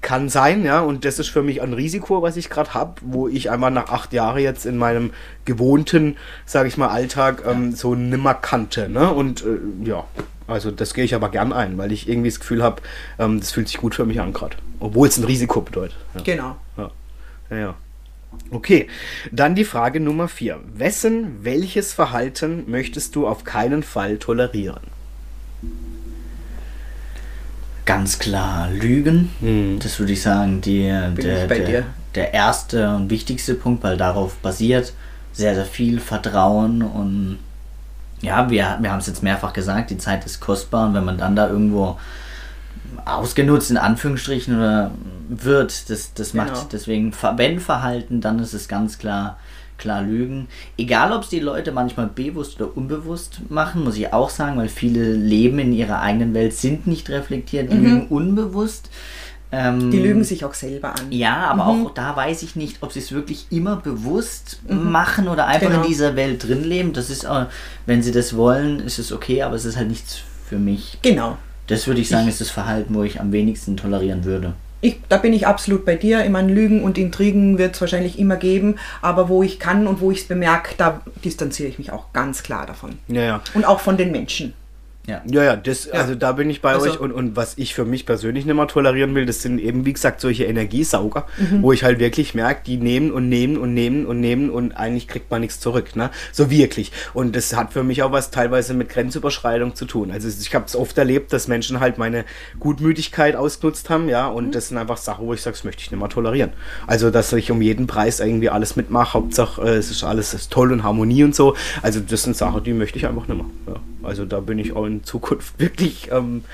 kann 0.00 0.28
sein, 0.28 0.64
ja, 0.64 0.80
und 0.80 1.04
das 1.04 1.20
ist 1.20 1.28
für 1.28 1.42
mich 1.42 1.62
ein 1.62 1.72
Risiko, 1.72 2.20
was 2.20 2.36
ich 2.36 2.50
gerade 2.50 2.74
habe, 2.74 2.94
wo 3.02 3.28
ich 3.28 3.50
einfach 3.50 3.70
nach 3.70 3.88
acht 3.90 4.12
Jahren 4.12 4.42
jetzt 4.42 4.66
in 4.66 4.76
meinem 4.76 5.12
gewohnten, 5.44 6.16
sage 6.44 6.68
ich 6.68 6.76
mal, 6.76 6.88
Alltag 6.88 7.44
ähm, 7.46 7.72
so 7.72 7.94
nimmer 7.94 8.34
kannte, 8.34 8.88
ne? 8.88 9.12
Und 9.12 9.44
äh, 9.44 9.88
ja, 9.88 10.04
also 10.46 10.70
das 10.70 10.94
gehe 10.94 11.04
ich 11.04 11.14
aber 11.14 11.30
gern 11.30 11.52
ein, 11.52 11.78
weil 11.78 11.92
ich 11.92 12.08
irgendwie 12.08 12.28
das 12.28 12.40
Gefühl 12.40 12.62
habe, 12.62 12.82
ähm, 13.18 13.40
das 13.40 13.52
fühlt 13.52 13.68
sich 13.68 13.78
gut 13.78 13.94
für 13.94 14.04
mich 14.04 14.20
an 14.20 14.32
gerade, 14.32 14.56
obwohl 14.80 15.08
es 15.08 15.16
ein 15.16 15.24
Risiko 15.24 15.60
bedeutet. 15.60 15.96
Ja. 16.14 16.22
Genau. 16.22 16.56
Ja. 16.76 16.90
ja, 17.50 17.56
ja. 17.56 17.74
Okay, 18.50 18.88
dann 19.32 19.54
die 19.54 19.64
Frage 19.64 20.00
Nummer 20.00 20.28
vier. 20.28 20.60
Wessen, 20.74 21.38
welches 21.42 21.92
Verhalten 21.92 22.64
möchtest 22.66 23.16
du 23.16 23.26
auf 23.26 23.44
keinen 23.44 23.82
Fall 23.82 24.18
tolerieren? 24.18 24.80
Ganz 27.86 28.18
klar 28.18 28.68
Lügen. 28.70 29.30
Mhm. 29.40 29.78
Das 29.80 29.98
würde 29.98 30.12
ich 30.12 30.22
sagen, 30.22 30.60
die, 30.60 30.82
Bin 31.14 31.24
der, 31.24 31.42
ich 31.42 31.48
bei 31.48 31.58
der, 31.58 31.66
dir. 31.66 31.86
der 32.14 32.34
erste 32.34 32.94
und 32.94 33.10
wichtigste 33.10 33.54
Punkt, 33.54 33.82
weil 33.84 33.96
darauf 33.96 34.34
basiert 34.36 34.92
sehr, 35.32 35.54
sehr 35.54 35.64
viel 35.64 36.00
Vertrauen 36.00 36.82
und 36.82 37.38
ja, 38.22 38.50
wir, 38.50 38.78
wir 38.80 38.90
haben 38.90 38.98
es 38.98 39.06
jetzt 39.06 39.22
mehrfach 39.22 39.52
gesagt, 39.52 39.90
die 39.90 39.98
Zeit 39.98 40.24
ist 40.26 40.40
kostbar 40.40 40.88
und 40.88 40.94
wenn 40.94 41.04
man 41.04 41.18
dann 41.18 41.36
da 41.36 41.48
irgendwo 41.48 41.98
ausgenutzt 43.04 43.70
in 43.70 43.76
Anführungsstrichen 43.76 44.56
oder 44.56 44.90
wird, 45.28 45.90
das, 45.90 46.14
das 46.14 46.32
Genau. 46.32 46.44
macht 46.44 46.72
deswegen, 46.72 47.12
wenn 47.36 47.60
Verhalten, 47.60 48.20
dann 48.20 48.38
ist 48.38 48.54
es 48.54 48.68
ganz 48.68 48.98
klar, 48.98 49.38
klar 49.78 50.02
Lügen. 50.02 50.48
Egal, 50.78 51.12
ob 51.12 51.22
es 51.22 51.28
die 51.28 51.40
Leute 51.40 51.72
manchmal 51.72 52.06
bewusst 52.06 52.60
oder 52.60 52.76
unbewusst 52.76 53.40
machen, 53.50 53.84
muss 53.84 53.96
ich 53.96 54.12
auch 54.12 54.30
sagen, 54.30 54.56
weil 54.56 54.68
viele 54.68 55.12
leben 55.12 55.58
in 55.58 55.72
ihrer 55.72 56.00
eigenen 56.00 56.32
Welt, 56.34 56.54
sind 56.54 56.86
nicht 56.86 57.10
reflektiert, 57.10 57.70
lügen 57.72 58.06
unbewusst. 58.08 58.88
Ähm, 59.52 59.78
Mhm. 59.86 59.90
Die 59.92 59.98
lügen 60.00 60.24
sich 60.24 60.44
auch 60.44 60.54
selber 60.54 60.88
an. 60.90 61.10
ja, 61.10 61.36
aber 61.48 61.72
Mhm. 61.72 61.86
auch 61.86 61.94
da 61.94 62.16
weiß 62.16 62.42
ich 62.42 62.56
nicht, 62.56 62.78
ob 62.82 62.92
sie 62.92 62.98
es 62.98 63.12
wirklich 63.12 63.46
immer 63.50 63.76
bewusst 63.76 64.60
machen 64.68 65.28
oder 65.28 65.46
einfach 65.46 65.68
Genau. 65.68 65.82
in 65.82 65.88
dieser 65.88 66.16
Welt 66.16 66.46
drin 66.46 66.64
leben. 66.64 66.92
Das 66.92 67.10
ist, 67.10 67.24
äh, 67.24 67.44
wenn 67.86 68.02
sie 68.02 68.10
das 68.12 68.36
wollen, 68.36 68.80
ist 68.80 68.98
es 68.98 69.12
okay, 69.12 69.42
aber 69.42 69.54
es 69.54 69.64
ist 69.64 69.76
halt 69.76 69.88
nichts 69.88 70.20
für 70.48 70.58
mich. 70.58 70.98
Genau. 71.02 71.38
Das 71.68 71.86
würde 71.86 72.00
ich 72.00 72.08
sagen, 72.08 72.28
ist 72.28 72.40
das 72.40 72.50
Verhalten, 72.50 72.94
wo 72.94 73.02
ich 73.02 73.20
am 73.20 73.32
wenigsten 73.32 73.76
tolerieren 73.76 74.24
würde. 74.24 74.54
Ich, 74.82 75.00
da 75.08 75.16
bin 75.16 75.32
ich 75.32 75.46
absolut 75.46 75.84
bei 75.84 75.96
dir. 75.96 76.22
Ich 76.24 76.30
meine, 76.30 76.52
Lügen 76.52 76.84
und 76.84 76.98
Intrigen 76.98 77.56
wird 77.58 77.74
es 77.74 77.80
wahrscheinlich 77.80 78.18
immer 78.18 78.36
geben, 78.36 78.76
aber 79.02 79.28
wo 79.28 79.42
ich 79.42 79.58
kann 79.58 79.86
und 79.86 80.00
wo 80.00 80.10
ich 80.12 80.18
es 80.20 80.28
bemerke, 80.28 80.74
da 80.76 81.00
distanziere 81.24 81.68
ich 81.68 81.78
mich 81.78 81.90
auch 81.92 82.12
ganz 82.12 82.42
klar 82.42 82.66
davon. 82.66 82.98
Ja, 83.08 83.22
ja. 83.22 83.40
Und 83.54 83.64
auch 83.64 83.80
von 83.80 83.96
den 83.96 84.12
Menschen. 84.12 84.52
Ja. 85.06 85.22
Ja, 85.30 85.44
ja, 85.44 85.56
das, 85.56 85.88
also 85.88 86.16
da 86.16 86.32
bin 86.32 86.50
ich 86.50 86.60
bei 86.62 86.72
Also- 86.72 86.90
euch 86.90 86.98
und, 86.98 87.12
und 87.12 87.36
was 87.36 87.54
ich 87.58 87.74
für 87.74 87.84
mich 87.84 88.06
persönlich 88.06 88.44
nicht 88.44 88.56
mehr 88.56 88.66
tolerieren 88.66 89.14
will, 89.14 89.24
das 89.24 89.40
sind 89.40 89.60
eben, 89.60 89.86
wie 89.86 89.92
gesagt, 89.92 90.20
solche 90.20 90.44
Energiesauger, 90.44 91.26
Mhm. 91.38 91.62
wo 91.62 91.72
ich 91.72 91.84
halt 91.84 92.00
wirklich 92.00 92.34
merke, 92.34 92.62
die 92.66 92.76
nehmen 92.76 93.12
und 93.12 93.28
nehmen 93.28 93.56
und 93.56 93.72
nehmen 93.72 94.04
und 94.06 94.18
nehmen 94.20 94.50
und 94.50 94.72
eigentlich 94.72 95.06
kriegt 95.06 95.30
man 95.30 95.42
nichts 95.42 95.60
zurück, 95.60 95.94
ne? 95.94 96.10
So 96.32 96.50
wirklich. 96.50 96.90
Und 97.14 97.36
das 97.36 97.54
hat 97.56 97.72
für 97.72 97.84
mich 97.84 98.02
auch 98.02 98.10
was 98.10 98.32
teilweise 98.32 98.74
mit 98.74 98.88
Grenzüberschreitung 98.88 99.76
zu 99.76 99.84
tun. 99.84 100.10
Also 100.10 100.28
ich 100.28 100.54
habe 100.54 100.64
es 100.66 100.74
oft 100.74 100.98
erlebt, 100.98 101.32
dass 101.32 101.46
Menschen 101.46 101.78
halt 101.78 101.98
meine 101.98 102.24
Gutmütigkeit 102.58 103.36
ausgenutzt 103.36 103.88
haben, 103.90 104.08
ja, 104.08 104.26
und 104.26 104.46
Mhm. 104.48 104.52
das 104.52 104.68
sind 104.68 104.78
einfach 104.78 104.96
Sachen, 104.96 105.26
wo 105.26 105.32
ich 105.34 105.40
sage, 105.40 105.54
das 105.56 105.62
möchte 105.64 105.82
ich 105.82 105.90
nicht 105.92 106.00
mehr 106.00 106.08
tolerieren. 106.08 106.50
Also, 106.88 107.10
dass 107.10 107.32
ich 107.32 107.50
um 107.52 107.62
jeden 107.62 107.86
Preis 107.86 108.18
irgendwie 108.18 108.50
alles 108.50 108.74
mitmache, 108.74 109.14
Hauptsache 109.14 109.62
äh, 109.62 109.76
es 109.76 109.90
ist 109.92 110.02
alles 110.02 110.34
ist 110.34 110.50
toll 110.50 110.72
und 110.72 110.82
Harmonie 110.82 111.22
und 111.22 111.34
so. 111.36 111.54
Also 111.82 112.00
das 112.00 112.24
sind 112.24 112.36
Sachen, 112.36 112.64
die 112.64 112.72
möchte 112.72 112.98
ich 112.98 113.06
einfach 113.06 113.28
nicht 113.28 113.36
mehr. 113.36 113.46
Ja. 113.68 113.74
Also 114.06 114.24
da 114.24 114.40
bin 114.40 114.58
ich 114.58 114.74
auch 114.74 114.86
in 114.86 115.04
Zukunft 115.04 115.54
wirklich, 115.58 116.10
ähm, 116.12 116.44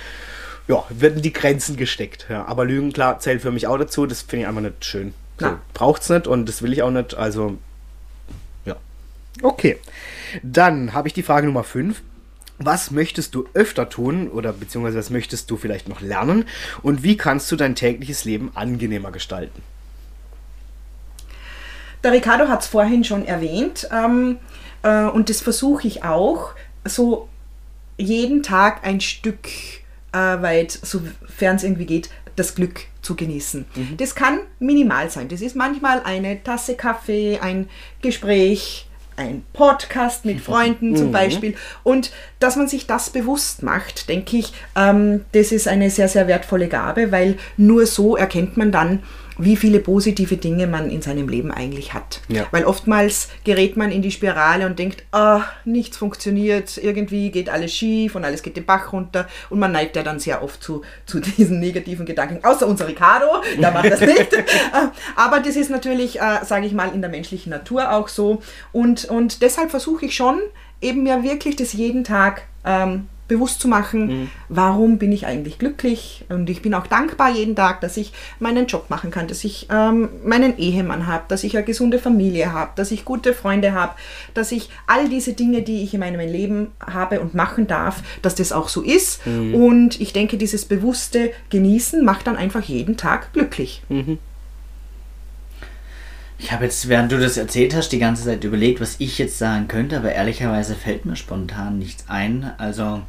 ja, 0.68 0.84
werden 0.90 1.22
die 1.22 1.32
Grenzen 1.32 1.76
gesteckt. 1.76 2.26
Ja. 2.28 2.46
Aber 2.46 2.64
Lügen, 2.64 2.92
klar, 2.92 3.18
zählt 3.18 3.42
für 3.42 3.50
mich 3.50 3.66
auch 3.66 3.78
dazu. 3.78 4.06
Das 4.06 4.22
finde 4.22 4.42
ich 4.42 4.48
einfach 4.48 4.62
nicht 4.62 4.84
schön. 4.84 5.14
So, 5.38 5.46
Na. 5.46 5.60
braucht's 5.74 6.08
nicht 6.08 6.26
und 6.26 6.48
das 6.48 6.62
will 6.62 6.72
ich 6.72 6.82
auch 6.82 6.90
nicht. 6.90 7.14
Also, 7.14 7.58
ja. 8.64 8.76
Okay. 9.42 9.78
Dann 10.42 10.92
habe 10.92 11.08
ich 11.08 11.14
die 11.14 11.22
Frage 11.22 11.46
Nummer 11.46 11.64
5. 11.64 12.00
Was 12.58 12.90
möchtest 12.90 13.34
du 13.34 13.46
öfter 13.54 13.88
tun 13.88 14.28
oder 14.28 14.52
beziehungsweise 14.52 14.98
was 14.98 15.10
möchtest 15.10 15.50
du 15.50 15.56
vielleicht 15.56 15.88
noch 15.88 16.00
lernen 16.00 16.44
und 16.82 17.02
wie 17.02 17.16
kannst 17.16 17.50
du 17.50 17.56
dein 17.56 17.74
tägliches 17.74 18.24
Leben 18.24 18.52
angenehmer 18.54 19.10
gestalten? 19.10 19.62
Der 22.04 22.12
Ricardo 22.12 22.48
hat 22.48 22.62
es 22.62 22.68
vorhin 22.68 23.04
schon 23.04 23.24
erwähnt 23.24 23.88
ähm, 23.90 24.38
äh, 24.82 25.04
und 25.04 25.28
das 25.28 25.40
versuche 25.40 25.86
ich 25.88 26.04
auch, 26.04 26.50
so 26.84 27.28
jeden 28.02 28.42
Tag 28.42 28.84
ein 28.84 29.00
Stück 29.00 29.48
äh, 30.12 30.18
weit, 30.18 30.70
sofern 30.70 31.56
es 31.56 31.64
irgendwie 31.64 31.86
geht, 31.86 32.10
das 32.36 32.54
Glück 32.54 32.82
zu 33.02 33.14
genießen. 33.16 33.66
Das 33.96 34.14
kann 34.14 34.40
minimal 34.58 35.10
sein. 35.10 35.28
Das 35.28 35.40
ist 35.40 35.56
manchmal 35.56 36.02
eine 36.02 36.42
Tasse 36.42 36.76
Kaffee, 36.76 37.38
ein 37.40 37.68
Gespräch, 38.00 38.86
ein 39.16 39.44
Podcast 39.52 40.24
mit 40.24 40.40
Freunden 40.44 40.96
zum 40.96 41.12
Beispiel. 41.12 41.54
Und 41.82 42.12
dass 42.38 42.56
man 42.56 42.68
sich 42.68 42.86
das 42.86 43.10
bewusst 43.10 43.62
macht, 43.62 44.08
denke 44.08 44.38
ich, 44.38 44.52
ähm, 44.76 45.24
das 45.32 45.52
ist 45.52 45.68
eine 45.68 45.90
sehr, 45.90 46.08
sehr 46.08 46.26
wertvolle 46.26 46.68
Gabe, 46.68 47.12
weil 47.12 47.36
nur 47.56 47.86
so 47.86 48.16
erkennt 48.16 48.56
man 48.56 48.72
dann, 48.72 49.02
wie 49.38 49.56
viele 49.56 49.80
positive 49.80 50.36
Dinge 50.36 50.66
man 50.66 50.90
in 50.90 51.02
seinem 51.02 51.28
Leben 51.28 51.50
eigentlich 51.50 51.94
hat. 51.94 52.20
Ja. 52.28 52.46
Weil 52.50 52.64
oftmals 52.64 53.28
gerät 53.44 53.76
man 53.76 53.90
in 53.90 54.02
die 54.02 54.10
Spirale 54.10 54.66
und 54.66 54.78
denkt, 54.78 55.04
ah, 55.12 55.42
nichts 55.64 55.96
funktioniert, 55.96 56.78
irgendwie 56.78 57.30
geht 57.30 57.48
alles 57.48 57.74
schief 57.74 58.14
und 58.14 58.24
alles 58.24 58.42
geht 58.42 58.56
den 58.56 58.66
Bach 58.66 58.92
runter 58.92 59.28
und 59.50 59.58
man 59.58 59.72
neigt 59.72 59.96
ja 59.96 60.02
dann 60.02 60.20
sehr 60.20 60.42
oft 60.42 60.62
zu, 60.62 60.82
zu 61.06 61.20
diesen 61.38 61.60
negativen 61.60 62.06
Gedanken, 62.06 62.44
außer 62.44 62.66
unser 62.66 62.88
Ricardo, 62.88 63.26
der 63.60 63.70
macht 63.70 63.90
das 63.90 64.00
nicht. 64.00 64.32
Äh, 64.32 64.42
Aber 65.16 65.40
das 65.40 65.56
ist 65.56 65.70
natürlich, 65.70 66.20
äh, 66.20 66.44
sage 66.44 66.66
ich 66.66 66.72
mal, 66.72 66.92
in 66.94 67.00
der 67.00 67.10
menschlichen 67.10 67.50
Natur 67.50 67.92
auch 67.92 68.08
so 68.08 68.42
und, 68.72 69.04
und 69.06 69.42
deshalb 69.42 69.70
versuche 69.70 70.06
ich 70.06 70.14
schon, 70.16 70.40
eben 70.80 71.04
mir 71.04 71.22
wirklich 71.22 71.56
das 71.56 71.72
jeden 71.72 72.04
Tag 72.04 72.42
ähm, 72.64 73.08
bewusst 73.28 73.60
zu 73.60 73.68
machen, 73.68 74.30
warum 74.48 74.98
bin 74.98 75.10
ich 75.10 75.26
eigentlich 75.26 75.58
glücklich? 75.58 76.24
Und 76.28 76.50
ich 76.50 76.60
bin 76.60 76.74
auch 76.74 76.86
dankbar 76.86 77.30
jeden 77.30 77.56
Tag, 77.56 77.80
dass 77.80 77.96
ich 77.96 78.12
meinen 78.40 78.66
Job 78.66 78.90
machen 78.90 79.10
kann, 79.10 79.26
dass 79.26 79.42
ich 79.44 79.68
ähm, 79.70 80.10
meinen 80.24 80.58
Ehemann 80.58 81.06
habe, 81.06 81.24
dass 81.28 81.42
ich 81.42 81.56
eine 81.56 81.64
gesunde 81.64 81.98
Familie 81.98 82.52
habe, 82.52 82.72
dass 82.76 82.90
ich 82.90 83.04
gute 83.06 83.32
Freunde 83.32 83.72
habe, 83.72 83.94
dass 84.34 84.52
ich 84.52 84.68
all 84.86 85.08
diese 85.08 85.32
Dinge, 85.32 85.62
die 85.62 85.82
ich 85.82 85.94
in 85.94 86.00
meinem 86.00 86.20
Leben 86.20 86.72
habe 86.84 87.20
und 87.20 87.34
machen 87.34 87.66
darf, 87.66 88.02
dass 88.20 88.34
das 88.34 88.52
auch 88.52 88.68
so 88.68 88.82
ist. 88.82 89.20
Und 89.54 90.00
ich 90.00 90.12
denke, 90.12 90.36
dieses 90.36 90.66
bewusste 90.66 91.30
Genießen 91.50 92.04
macht 92.04 92.26
dann 92.26 92.36
einfach 92.36 92.62
jeden 92.62 92.96
Tag 92.98 93.32
glücklich. 93.32 93.82
Ich 96.38 96.50
habe 96.50 96.64
jetzt, 96.64 96.88
während 96.88 97.12
du 97.12 97.18
das 97.20 97.36
erzählt 97.36 97.72
hast, 97.74 97.90
die 97.90 98.00
ganze 98.00 98.24
Zeit 98.24 98.42
überlegt, 98.42 98.80
was 98.80 98.96
ich 98.98 99.16
jetzt 99.18 99.38
sagen 99.38 99.68
könnte, 99.68 99.96
aber 99.96 100.12
ehrlicherweise 100.12 100.74
fällt 100.74 101.04
mir 101.06 101.14
spontan 101.14 101.78
nichts 101.78 102.06
ein. 102.08 102.52
Also, 102.58 103.02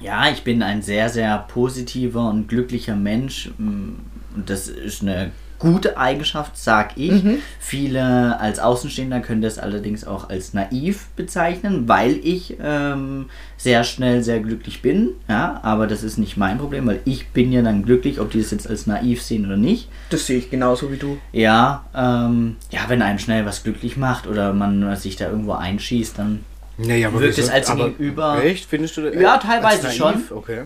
ja, 0.00 0.28
ich 0.30 0.42
bin 0.42 0.62
ein 0.62 0.82
sehr, 0.82 1.08
sehr 1.08 1.38
positiver 1.48 2.28
und 2.28 2.48
glücklicher 2.48 2.96
Mensch. 2.96 3.50
mm, 3.58 3.90
Und 4.34 4.50
das 4.50 4.66
ist 4.68 5.02
eine 5.02 5.30
gute 5.58 5.96
Eigenschaft, 5.96 6.56
sag 6.58 6.96
ich. 6.96 7.12
Viele 7.60 8.40
als 8.40 8.58
Außenstehender 8.58 9.20
können 9.20 9.42
das 9.42 9.58
allerdings 9.60 10.04
auch 10.04 10.28
als 10.28 10.54
naiv 10.54 11.06
bezeichnen, 11.14 11.86
weil 11.86 12.18
ich 12.24 12.56
ähm, 12.60 13.26
sehr 13.56 13.84
schnell 13.84 14.24
sehr 14.24 14.40
glücklich 14.40 14.82
bin. 14.82 15.10
Ja, 15.28 15.60
aber 15.62 15.86
das 15.86 16.02
ist 16.02 16.18
nicht 16.18 16.36
mein 16.36 16.58
Problem, 16.58 16.86
weil 16.88 16.98
ich 17.04 17.28
bin 17.28 17.52
ja 17.52 17.62
dann 17.62 17.84
glücklich, 17.84 18.18
ob 18.18 18.32
die 18.32 18.40
das 18.40 18.50
jetzt 18.50 18.68
als 18.68 18.88
naiv 18.88 19.22
sehen 19.22 19.46
oder 19.46 19.56
nicht. 19.56 19.88
Das 20.10 20.26
sehe 20.26 20.38
ich 20.38 20.50
genauso 20.50 20.90
wie 20.90 20.96
du. 20.96 21.18
Ja, 21.30 21.84
ähm, 21.94 22.56
ja, 22.72 22.80
wenn 22.88 23.00
einen 23.00 23.20
schnell 23.20 23.46
was 23.46 23.62
glücklich 23.62 23.96
macht 23.96 24.26
oder 24.26 24.52
man 24.52 24.96
sich 24.96 25.14
da 25.14 25.28
irgendwo 25.28 25.52
einschießt, 25.52 26.18
dann 26.18 26.40
Naja, 26.86 27.08
aber 27.08 27.20
Wirkt 27.20 27.36
wieso- 27.36 27.48
es 27.48 27.52
als 27.54 27.70
aber 27.70 27.90
Gegenüber- 27.90 28.42
Echt? 28.44 28.68
Findest 28.68 28.96
du 28.96 29.02
das? 29.02 29.14
Ja, 29.14 29.38
teilweise 29.38 29.90
schon. 29.90 30.14
Okay. 30.30 30.62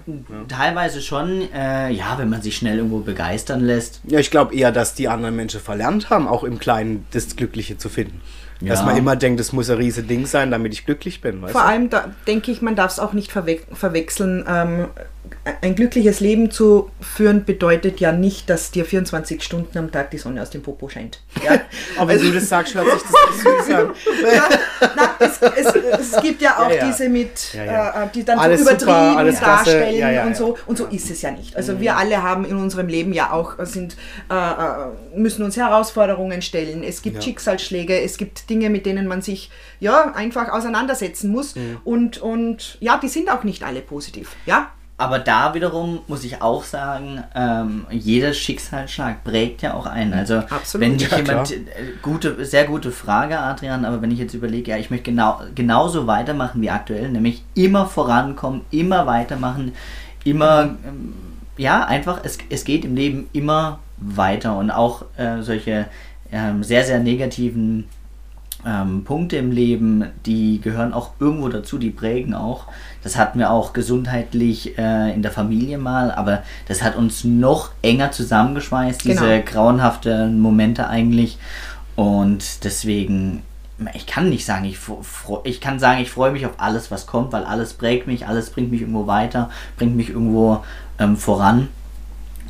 teilweise 0.49 1.01
schon, 1.03 1.43
äh, 1.53 1.91
ja, 1.91 2.15
wenn 2.19 2.29
man 2.31 2.43
sich 2.43 2.57
schnell 2.57 2.79
irgendwo 2.79 3.01
begeistern 3.01 3.61
lässt. 3.61 4.01
Ja, 4.05 4.19
ich 4.19 4.31
glaube 4.31 4.55
eher, 4.55 4.73
dass 4.73 4.95
die 4.95 5.09
anderen 5.09 5.37
Menschen 5.37 5.61
verlernt 5.61 6.11
haben, 6.11 6.29
auch 6.29 6.45
im 6.45 6.59
Kleinen 6.59 7.07
das 7.13 7.37
Glückliche 7.37 7.79
zu 7.79 7.89
finden. 7.89 8.21
Dass 8.63 8.81
Ja. 8.81 8.87
man 8.87 8.97
immer 8.97 9.17
denkt, 9.17 9.39
es 9.39 9.53
muss 9.53 9.69
ein 9.69 9.77
riesen 9.77 10.09
Ding 10.09 10.25
sein, 10.25 10.51
damit 10.51 10.73
ich 10.73 10.87
glücklich 10.87 11.21
bin. 11.21 11.43
Weißt 11.43 11.53
Vor 11.53 11.61
du? 11.61 11.67
allem, 11.67 11.91
da 11.91 12.07
denke 12.27 12.51
ich, 12.51 12.63
man 12.63 12.75
darf 12.75 12.91
es 12.93 12.99
auch 12.99 13.13
nicht 13.13 13.31
verwe 13.31 13.59
verwechseln. 13.73 14.45
Ähm, 14.49 14.87
ein 15.63 15.77
glückliches 15.77 16.19
Leben 16.19 16.51
zu 16.51 16.91
führen 17.01 17.45
bedeutet 17.45 18.01
ja 18.01 18.11
nicht, 18.11 18.51
dass 18.51 18.73
dir 18.73 18.85
24 18.85 19.43
Stunden 19.43 19.79
am 19.79 19.93
Tag 19.93 20.11
die 20.11 20.19
Sonne 20.19 20.43
aus 20.43 20.51
dem 20.51 20.63
Popo 20.63 20.89
scheint. 20.89 21.21
Ja? 21.45 21.61
Aber 21.97 22.11
wenn 22.11 22.21
du 22.21 22.33
das 22.33 22.49
sagst, 22.49 22.75
hört 22.75 22.87
sich 22.87 23.03
das 23.03 23.67
süß 23.67 23.75
an. 23.75 23.91
ja, 24.35 24.49
na, 24.97 25.15
es, 25.21 25.41
es, 25.41 25.75
es, 26.15 26.23
gibt 26.23 26.43
ja 26.43 26.59
auch 26.59 26.69
Ja, 26.69 26.77
ja. 26.77 26.87
diese 26.87 27.09
mit. 27.09 27.55
Äh, 27.55 28.09
die 28.13 28.25
dann 28.25 28.39
Alles 28.41 28.65
so 28.65 28.71
super, 28.71 28.83
übertrieben 28.83 29.37
klasse. 29.37 29.45
darstellen 29.45 30.27
und 30.27 30.37
so. 30.37 30.59
Und 30.67 30.79
so 30.79 30.87
ist 30.87 31.11
es 31.11 31.23
ja 31.23 31.31
nicht. 31.31 31.57
Also 31.57 31.81
wir 31.81 31.97
alle 31.97 32.23
haben 32.23 32.45
in 32.45 32.57
unserem 32.57 32.89
Leben 32.89 33.13
ja 33.13 33.33
auch, 33.33 33.55
sind, 33.61 33.97
äh, 34.29 34.35
äh, 34.35 35.19
müssen 35.19 35.45
uns 35.45 35.57
Herausforderungen 35.57 36.43
stellen. 36.43 36.83
Es 36.83 37.03
gibt. 37.03 37.23
Schicksalsschläge, 37.23 38.01
es 38.03 38.19
gibt 38.19 38.51
Dinge, 38.51 38.69
mit 38.69 38.85
denen 38.85 39.07
man 39.07 39.23
sich 39.23 39.51
ja 39.81 40.13
einfach 40.15 40.51
auseinandersetzen 40.51 41.31
muss. 41.31 41.55
Und, 41.85 42.19
und 42.19 42.79
ja, 42.81 42.99
die 43.03 43.09
sind 43.09 43.31
auch 43.31 43.43
nicht 43.43 43.63
alle 43.63 43.81
positiv. 43.81 44.37
Ja, 44.45 44.71
Aber 44.99 45.19
da 45.19 45.53
wiederum 45.53 46.01
muss 46.07 46.25
ich 46.25 46.41
auch 46.41 46.65
sagen, 46.65 47.23
ähm, 47.35 47.85
jeder 47.91 48.33
Schicksalsschlag 48.33 49.25
prägt 49.25 49.61
ja 49.61 49.75
auch 49.75 49.85
einen. 49.85 50.15
Also 50.15 50.37
Absolut. 50.37 50.87
wenn 50.87 50.97
dich 50.97 51.11
Ja, 51.11 51.19
jemand, 51.19 51.49
klar. 51.49 51.61
äh, 51.61 51.93
gute, 52.01 52.43
sehr 52.47 52.65
gute 52.65 52.91
Frage, 52.91 53.39
Adrian, 53.39 53.85
aber 53.85 54.01
wenn 54.01 54.11
ich 54.11 54.19
jetzt 54.19 54.33
überlege, 54.33 54.71
ja, 54.71 54.79
ich 54.79 54.91
möchte 54.91 55.11
genau, 55.11 55.43
genauso 55.55 56.07
weitermachen 56.07 56.63
wie 56.63 56.71
aktuell, 56.71 57.11
nämlich 57.11 57.45
immer 57.55 57.85
vorankommen, 57.85 58.63
immer 58.71 59.07
weitermachen, 59.07 59.73
immer, 60.25 60.77
ähm, 60.87 61.13
ja, 61.59 61.85
einfach, 61.85 62.21
es, 62.25 62.39
es 62.49 62.65
geht 62.65 62.87
im 62.87 62.97
Leben 62.97 63.29
immer 63.35 63.81
weiter 63.99 64.57
und 64.57 64.71
auch 64.71 65.05
äh, 65.19 65.43
solche 65.43 65.87
ähm, 66.33 66.65
sehr, 66.65 66.85
sehr 66.85 67.01
negativen 67.01 67.85
ähm, 68.67 69.05
Punkte 69.05 69.37
im 69.37 69.53
Leben, 69.53 70.05
die 70.27 70.61
gehören 70.61 70.93
auch 70.93 71.11
irgendwo 71.21 71.49
dazu, 71.49 71.79
die 71.79 71.91
prägen 71.91 72.35
auch. 72.35 72.65
Das 73.03 73.17
hatten 73.17 73.39
wir 73.39 73.51
auch 73.51 73.73
gesundheitlich 73.73 74.77
äh, 74.77 75.15
in 75.15 75.23
der 75.23 75.31
Familie 75.31 75.79
mal, 75.79 76.11
aber 76.11 76.43
das 76.67 76.83
hat 76.83 76.97
uns 76.97 77.23
noch 77.23 77.71
enger 77.83 78.11
zusammengeschweißt, 78.11 79.05
diese 79.05 79.21
Genau. 79.21 79.45
grauenhaften 79.45 80.41
Momente 80.41 80.89
eigentlich. 80.89 81.39
Und 81.95 82.65
deswegen, 82.65 83.43
ich 83.95 84.07
kann 84.07 84.29
nicht 84.31 84.45
sagen, 84.45 84.65
ich, 84.65 84.79
ich 85.45 85.61
kann 85.61 85.79
sagen, 85.79 86.01
ich 86.03 86.11
freue 86.11 86.33
mich 86.33 86.45
auf 86.45 86.55
alles, 86.59 86.91
was 86.91 87.07
kommt, 87.07 87.33
weil 87.33 87.45
alles 87.45 87.75
prägt 87.75 88.09
mich, 88.09 88.27
alles 88.27 88.51
bringt 88.51 88.73
mich 88.73 88.81
irgendwo 88.81 89.07
weiter, 89.07 89.49
bringt 89.77 89.97
mich 89.97 90.11
irgendwo 90.11 90.65
ähm, 90.99 91.17
voran. 91.17 91.69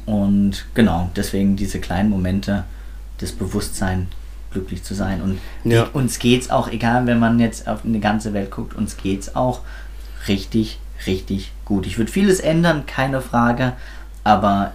Und 0.07 0.65
genau, 0.75 1.11
deswegen 1.15 1.57
diese 1.57 1.79
kleinen 1.81 2.09
Momente, 2.09 2.65
das 3.19 3.33
Bewusstsein, 3.33 4.09
glücklich 4.57 4.83
zu 4.83 4.95
sein. 4.95 5.21
Und 5.21 5.39
Ja. 5.71 5.85
uns 5.93 6.19
geht's 6.19 6.49
auch, 6.51 6.69
egal 6.69 7.07
wenn 7.07 7.19
man 7.19 7.39
jetzt 7.39 7.69
auf 7.69 7.85
eine 7.85 8.01
ganze 8.01 8.33
Welt 8.33 8.51
guckt, 8.51 8.75
uns 8.75 8.97
geht's 8.97 9.37
auch 9.37 9.61
richtig, 10.29 10.79
richtig 11.07 11.53
gut. 11.65 11.87
Ich 11.87 11.99
würde 11.99 12.11
vieles 12.11 12.41
ändern, 12.41 12.87
keine 12.87 13.21
Frage, 13.21 13.75
aber 14.25 14.73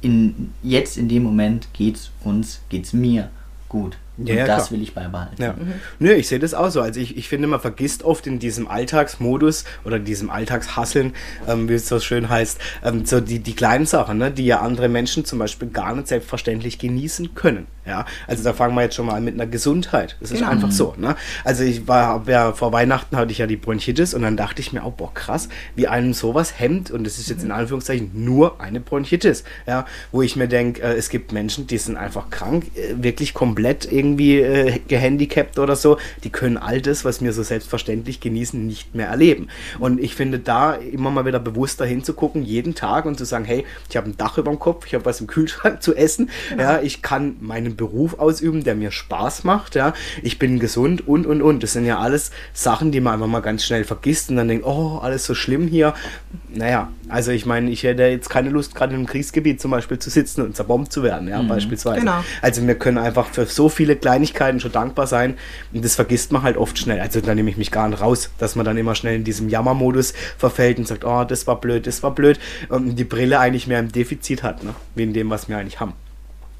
in, 0.00 0.52
jetzt 0.62 0.96
in 0.96 1.08
dem 1.08 1.24
Moment 1.24 1.68
geht's 1.72 2.10
uns, 2.22 2.60
geht's 2.68 2.92
mir 2.92 3.28
gut. 3.68 3.96
Ja, 4.18 4.34
ja, 4.34 4.46
das 4.46 4.66
klar. 4.66 4.70
will 4.72 4.82
ich 4.82 4.94
beibehalten. 4.94 5.42
Ja. 5.42 5.54
Nö, 5.98 6.12
ich 6.12 6.28
sehe 6.28 6.38
das 6.38 6.52
auch 6.54 6.70
so. 6.70 6.80
Also 6.82 7.00
ich, 7.00 7.16
ich 7.16 7.28
finde, 7.28 7.48
man 7.48 7.60
vergisst 7.60 8.02
oft 8.02 8.26
in 8.26 8.38
diesem 8.38 8.68
Alltagsmodus 8.68 9.64
oder 9.84 9.98
diesem 9.98 10.30
Alltagshasseln, 10.30 11.14
ähm, 11.48 11.68
wie 11.68 11.74
es 11.74 11.88
so 11.88 11.98
schön 11.98 12.28
heißt, 12.28 12.58
ähm, 12.84 13.06
so 13.06 13.20
die, 13.20 13.38
die 13.38 13.54
kleinen 13.54 13.86
Sachen, 13.86 14.18
ne, 14.18 14.30
die 14.30 14.44
ja 14.46 14.60
andere 14.60 14.88
Menschen 14.88 15.24
zum 15.24 15.38
Beispiel 15.38 15.68
gar 15.68 15.94
nicht 15.94 16.08
selbstverständlich 16.08 16.78
genießen 16.78 17.34
können. 17.34 17.66
Ja, 17.84 18.04
also 18.28 18.44
da 18.44 18.52
fangen 18.52 18.76
wir 18.76 18.82
jetzt 18.82 18.94
schon 18.94 19.06
mal 19.06 19.14
an 19.14 19.24
mit 19.24 19.34
einer 19.34 19.46
Gesundheit. 19.48 20.16
Das 20.20 20.30
ist 20.30 20.38
Genau. 20.38 20.50
einfach 20.52 20.70
so. 20.70 20.94
Ne? 20.98 21.16
Also 21.42 21.64
ich 21.64 21.88
war 21.88 22.22
ja 22.28 22.52
vor 22.52 22.72
Weihnachten 22.72 23.16
hatte 23.16 23.32
ich 23.32 23.38
ja 23.38 23.48
die 23.48 23.56
Bronchitis 23.56 24.14
und 24.14 24.22
dann 24.22 24.36
dachte 24.36 24.60
ich 24.60 24.72
mir 24.72 24.84
auch, 24.84 24.92
boah 24.92 25.12
krass, 25.12 25.48
wie 25.74 25.88
einem 25.88 26.12
sowas 26.14 26.60
hemmt 26.60 26.92
und 26.92 27.02
das 27.04 27.18
ist 27.18 27.28
jetzt 27.28 27.42
in 27.42 27.50
Anführungszeichen 27.50 28.10
nur 28.14 28.60
eine 28.60 28.78
Bronchitis. 28.78 29.42
Ja, 29.66 29.84
wo 30.12 30.22
ich 30.22 30.36
mir 30.36 30.46
denke, 30.46 30.80
äh, 30.80 30.92
es 30.94 31.08
gibt 31.08 31.32
Menschen, 31.32 31.66
die 31.66 31.78
sind 31.78 31.96
einfach 31.96 32.30
krank, 32.30 32.66
äh, 32.76 33.02
wirklich 33.02 33.34
komplett 33.34 33.90
irgendwie 33.90 34.01
äh, 34.02 34.80
gehandicapt 34.88 35.58
oder 35.58 35.76
so, 35.76 35.98
die 36.24 36.30
können 36.30 36.56
all 36.56 36.80
das, 36.80 37.04
was 37.04 37.22
wir 37.22 37.32
so 37.32 37.42
selbstverständlich 37.42 38.20
genießen, 38.20 38.64
nicht 38.66 38.94
mehr 38.94 39.08
erleben. 39.08 39.48
Und 39.78 40.00
ich 40.00 40.14
finde 40.14 40.38
da 40.38 40.74
immer 40.74 41.10
mal 41.10 41.26
wieder 41.26 41.40
bewusster 41.40 41.84
hinzugucken, 41.84 42.42
jeden 42.42 42.74
Tag 42.74 43.04
und 43.04 43.18
zu 43.18 43.24
sagen, 43.24 43.44
hey, 43.44 43.64
ich 43.88 43.96
habe 43.96 44.10
ein 44.10 44.16
Dach 44.16 44.38
über 44.38 44.50
dem 44.50 44.58
Kopf, 44.58 44.86
ich 44.86 44.94
habe 44.94 45.04
was 45.04 45.20
im 45.20 45.26
Kühlschrank 45.32 45.82
zu 45.82 45.94
essen, 45.94 46.30
ja, 46.58 46.80
ich 46.80 47.02
kann 47.02 47.36
meinen 47.40 47.76
Beruf 47.76 48.18
ausüben, 48.18 48.64
der 48.64 48.74
mir 48.74 48.90
Spaß 48.90 49.44
macht, 49.44 49.74
ja, 49.74 49.94
ich 50.22 50.38
bin 50.38 50.58
gesund 50.58 51.06
und 51.06 51.26
und 51.26 51.42
und. 51.42 51.62
Das 51.62 51.72
sind 51.72 51.86
ja 51.86 51.98
alles 51.98 52.30
Sachen, 52.52 52.92
die 52.92 53.00
man 53.00 53.14
einfach 53.14 53.26
mal 53.26 53.40
ganz 53.40 53.64
schnell 53.64 53.84
vergisst 53.84 54.30
und 54.30 54.36
dann 54.36 54.48
denkt, 54.48 54.64
oh, 54.66 54.98
alles 55.02 55.24
so 55.24 55.34
schlimm 55.34 55.68
hier. 55.68 55.94
Naja, 56.48 56.90
also 57.08 57.30
ich 57.30 57.46
meine, 57.46 57.70
ich 57.70 57.82
hätte 57.82 58.04
jetzt 58.04 58.30
keine 58.30 58.50
Lust, 58.50 58.74
gerade 58.74 58.94
im 58.94 59.06
Kriegsgebiet 59.06 59.60
zum 59.60 59.70
Beispiel 59.70 59.98
zu 59.98 60.10
sitzen 60.10 60.42
und 60.42 60.56
zerbombt 60.56 60.92
zu 60.92 61.02
werden, 61.02 61.28
ja, 61.28 61.42
beispielsweise. 61.42 62.00
Genau. 62.00 62.24
Also 62.40 62.66
wir 62.66 62.74
können 62.74 62.98
einfach 62.98 63.26
für 63.26 63.46
so 63.46 63.68
viele 63.68 63.91
Kleinigkeiten 63.96 64.60
schon 64.60 64.72
dankbar 64.72 65.06
sein 65.06 65.36
und 65.72 65.84
das 65.84 65.94
vergisst 65.94 66.32
man 66.32 66.42
halt 66.42 66.56
oft 66.56 66.78
schnell. 66.78 67.00
Also 67.00 67.20
da 67.20 67.34
nehme 67.34 67.50
ich 67.50 67.56
mich 67.56 67.70
gar 67.70 67.88
nicht 67.88 68.00
raus, 68.00 68.30
dass 68.38 68.56
man 68.56 68.64
dann 68.64 68.76
immer 68.76 68.94
schnell 68.94 69.16
in 69.16 69.24
diesem 69.24 69.48
Jammermodus 69.48 70.14
verfällt 70.38 70.78
und 70.78 70.86
sagt, 70.86 71.04
oh, 71.04 71.24
das 71.24 71.46
war 71.46 71.60
blöd, 71.60 71.86
das 71.86 72.02
war 72.02 72.14
blöd 72.14 72.38
und 72.68 72.96
die 72.96 73.04
Brille 73.04 73.38
eigentlich 73.38 73.66
mehr 73.66 73.80
im 73.80 73.92
Defizit 73.92 74.42
hat, 74.42 74.62
ne? 74.64 74.74
wie 74.94 75.02
in 75.02 75.12
dem, 75.12 75.30
was 75.30 75.48
wir 75.48 75.56
eigentlich 75.56 75.80
haben. 75.80 75.94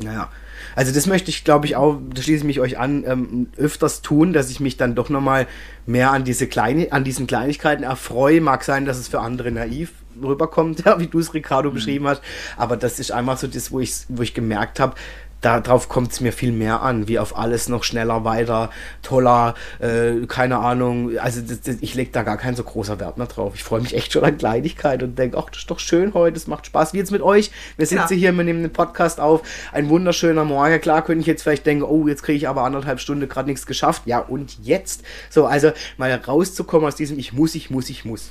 Naja. 0.01 0.29
Also 0.75 0.93
das 0.93 1.07
möchte 1.07 1.31
ich, 1.31 1.45
glaube 1.45 1.67
ich, 1.67 1.77
auch, 1.77 1.99
da 2.15 2.23
schließe 2.23 2.39
ich 2.39 2.45
mich 2.45 2.61
euch 2.61 2.79
an, 2.79 3.05
ähm, 3.07 3.49
öfters 3.57 4.01
tun, 4.01 4.33
dass 4.33 4.51
ich 4.51 4.61
mich 4.61 4.77
dann 4.77 4.95
doch 4.95 5.11
nochmal 5.11 5.47
mehr 5.87 6.13
an 6.13 6.25
diese 6.25 6.47
kleine, 6.47 6.93
an 6.93 7.05
diesen 7.05 7.27
Kleinigkeiten 7.27 7.83
erfreue. 7.83 8.41
Mag 8.41 8.65
sein, 8.65 8.87
dass 8.87 8.99
es 8.99 9.09
für 9.09 9.21
andere 9.21 9.51
naiv 9.51 9.93
rüberkommt, 10.23 10.83
ja, 10.87 10.99
wie 10.99 11.07
du 11.07 11.19
es, 11.19 11.35
Ricardo, 11.35 11.71
beschrieben 11.71 12.07
hast. 12.07 12.23
Aber 12.57 12.77
das 12.77 12.99
ist 12.99 13.13
einfach 13.13 13.39
so 13.39 13.47
das, 13.47 13.71
wo 13.71 13.81
ich, 13.81 13.93
wo 14.09 14.23
ich 14.23 14.35
gemerkt 14.35 14.81
habe, 14.81 14.95
darauf 15.43 15.89
kommt 15.89 16.13
es 16.13 16.21
mir 16.21 16.33
viel 16.33 16.53
mehr 16.53 16.83
an, 16.83 17.09
wie 17.09 17.19
auf 17.19 17.37
alles 17.37 17.69
noch 17.69 17.85
schneller, 17.85 18.25
weiter, 18.25 18.71
toller, 19.03 19.55
äh, 19.81 20.27
keine 20.27 20.59
Ahnung. 20.59 21.19
Also 21.19 21.41
das, 21.43 21.61
das, 21.61 21.77
ich 21.81 21.95
lege 21.95 22.11
da 22.13 22.23
gar 22.23 22.39
kein 22.39 22.55
so 22.57 22.63
großer 22.63 22.99
Wert 23.01 23.19
mehr 23.19 23.27
drauf. 23.27 23.53
Ich 23.55 23.65
freue 23.65 23.81
mich 23.81 23.95
echt 23.95 24.13
schon 24.13 24.25
an 24.25 24.39
Kleinigkeit 24.39 25.03
und 25.03 25.19
denke, 25.19 25.37
ach, 25.37 25.51
das 25.51 25.59
ist 25.59 25.71
doch 25.71 25.81
schön 25.81 26.15
heute, 26.15 26.37
es 26.37 26.47
macht 26.47 26.67
Spaß. 26.67 26.95
Wie 26.95 26.99
jetzt 26.99 27.11
mit 27.11 27.23
euch. 27.23 27.51
Wir 27.77 27.87
sitzen 27.87 28.09
Genau. 28.09 28.21
hier, 28.21 28.33
wir 28.33 28.45
nehmen 28.45 28.63
den 28.63 28.73
Podcast 28.73 29.21
auf. 29.21 29.43
Ein 29.73 29.89
wunderschöner 29.89 30.45
Morgen. 30.45 30.81
Klar 30.81 31.05
könnte 31.05 31.21
ich 31.21 31.27
jetzt 31.27 31.43
vielleicht 31.43 31.67
denken, 31.67 31.83
oh, 31.83 32.07
jetzt 32.07 32.23
kriege 32.23 32.37
ich 32.37 32.49
aber 32.49 32.63
anderthalb 32.63 33.01
Stunden 33.01 33.29
gerade 33.29 33.49
nichts 33.51 33.67
geschafft. 33.67 34.03
Ja, 34.07 34.21
und 34.21 34.57
jetzt? 34.63 35.03
So, 35.29 35.47
also 35.47 35.73
mal 35.97 36.13
rauszukommen 36.15 36.87
aus 36.87 36.95
diesem 36.95 37.19
Ich 37.19 37.33
muss, 37.33 37.55
ich 37.55 37.69
muss, 37.71 37.91
ich 37.91 38.05
muss. 38.05 38.31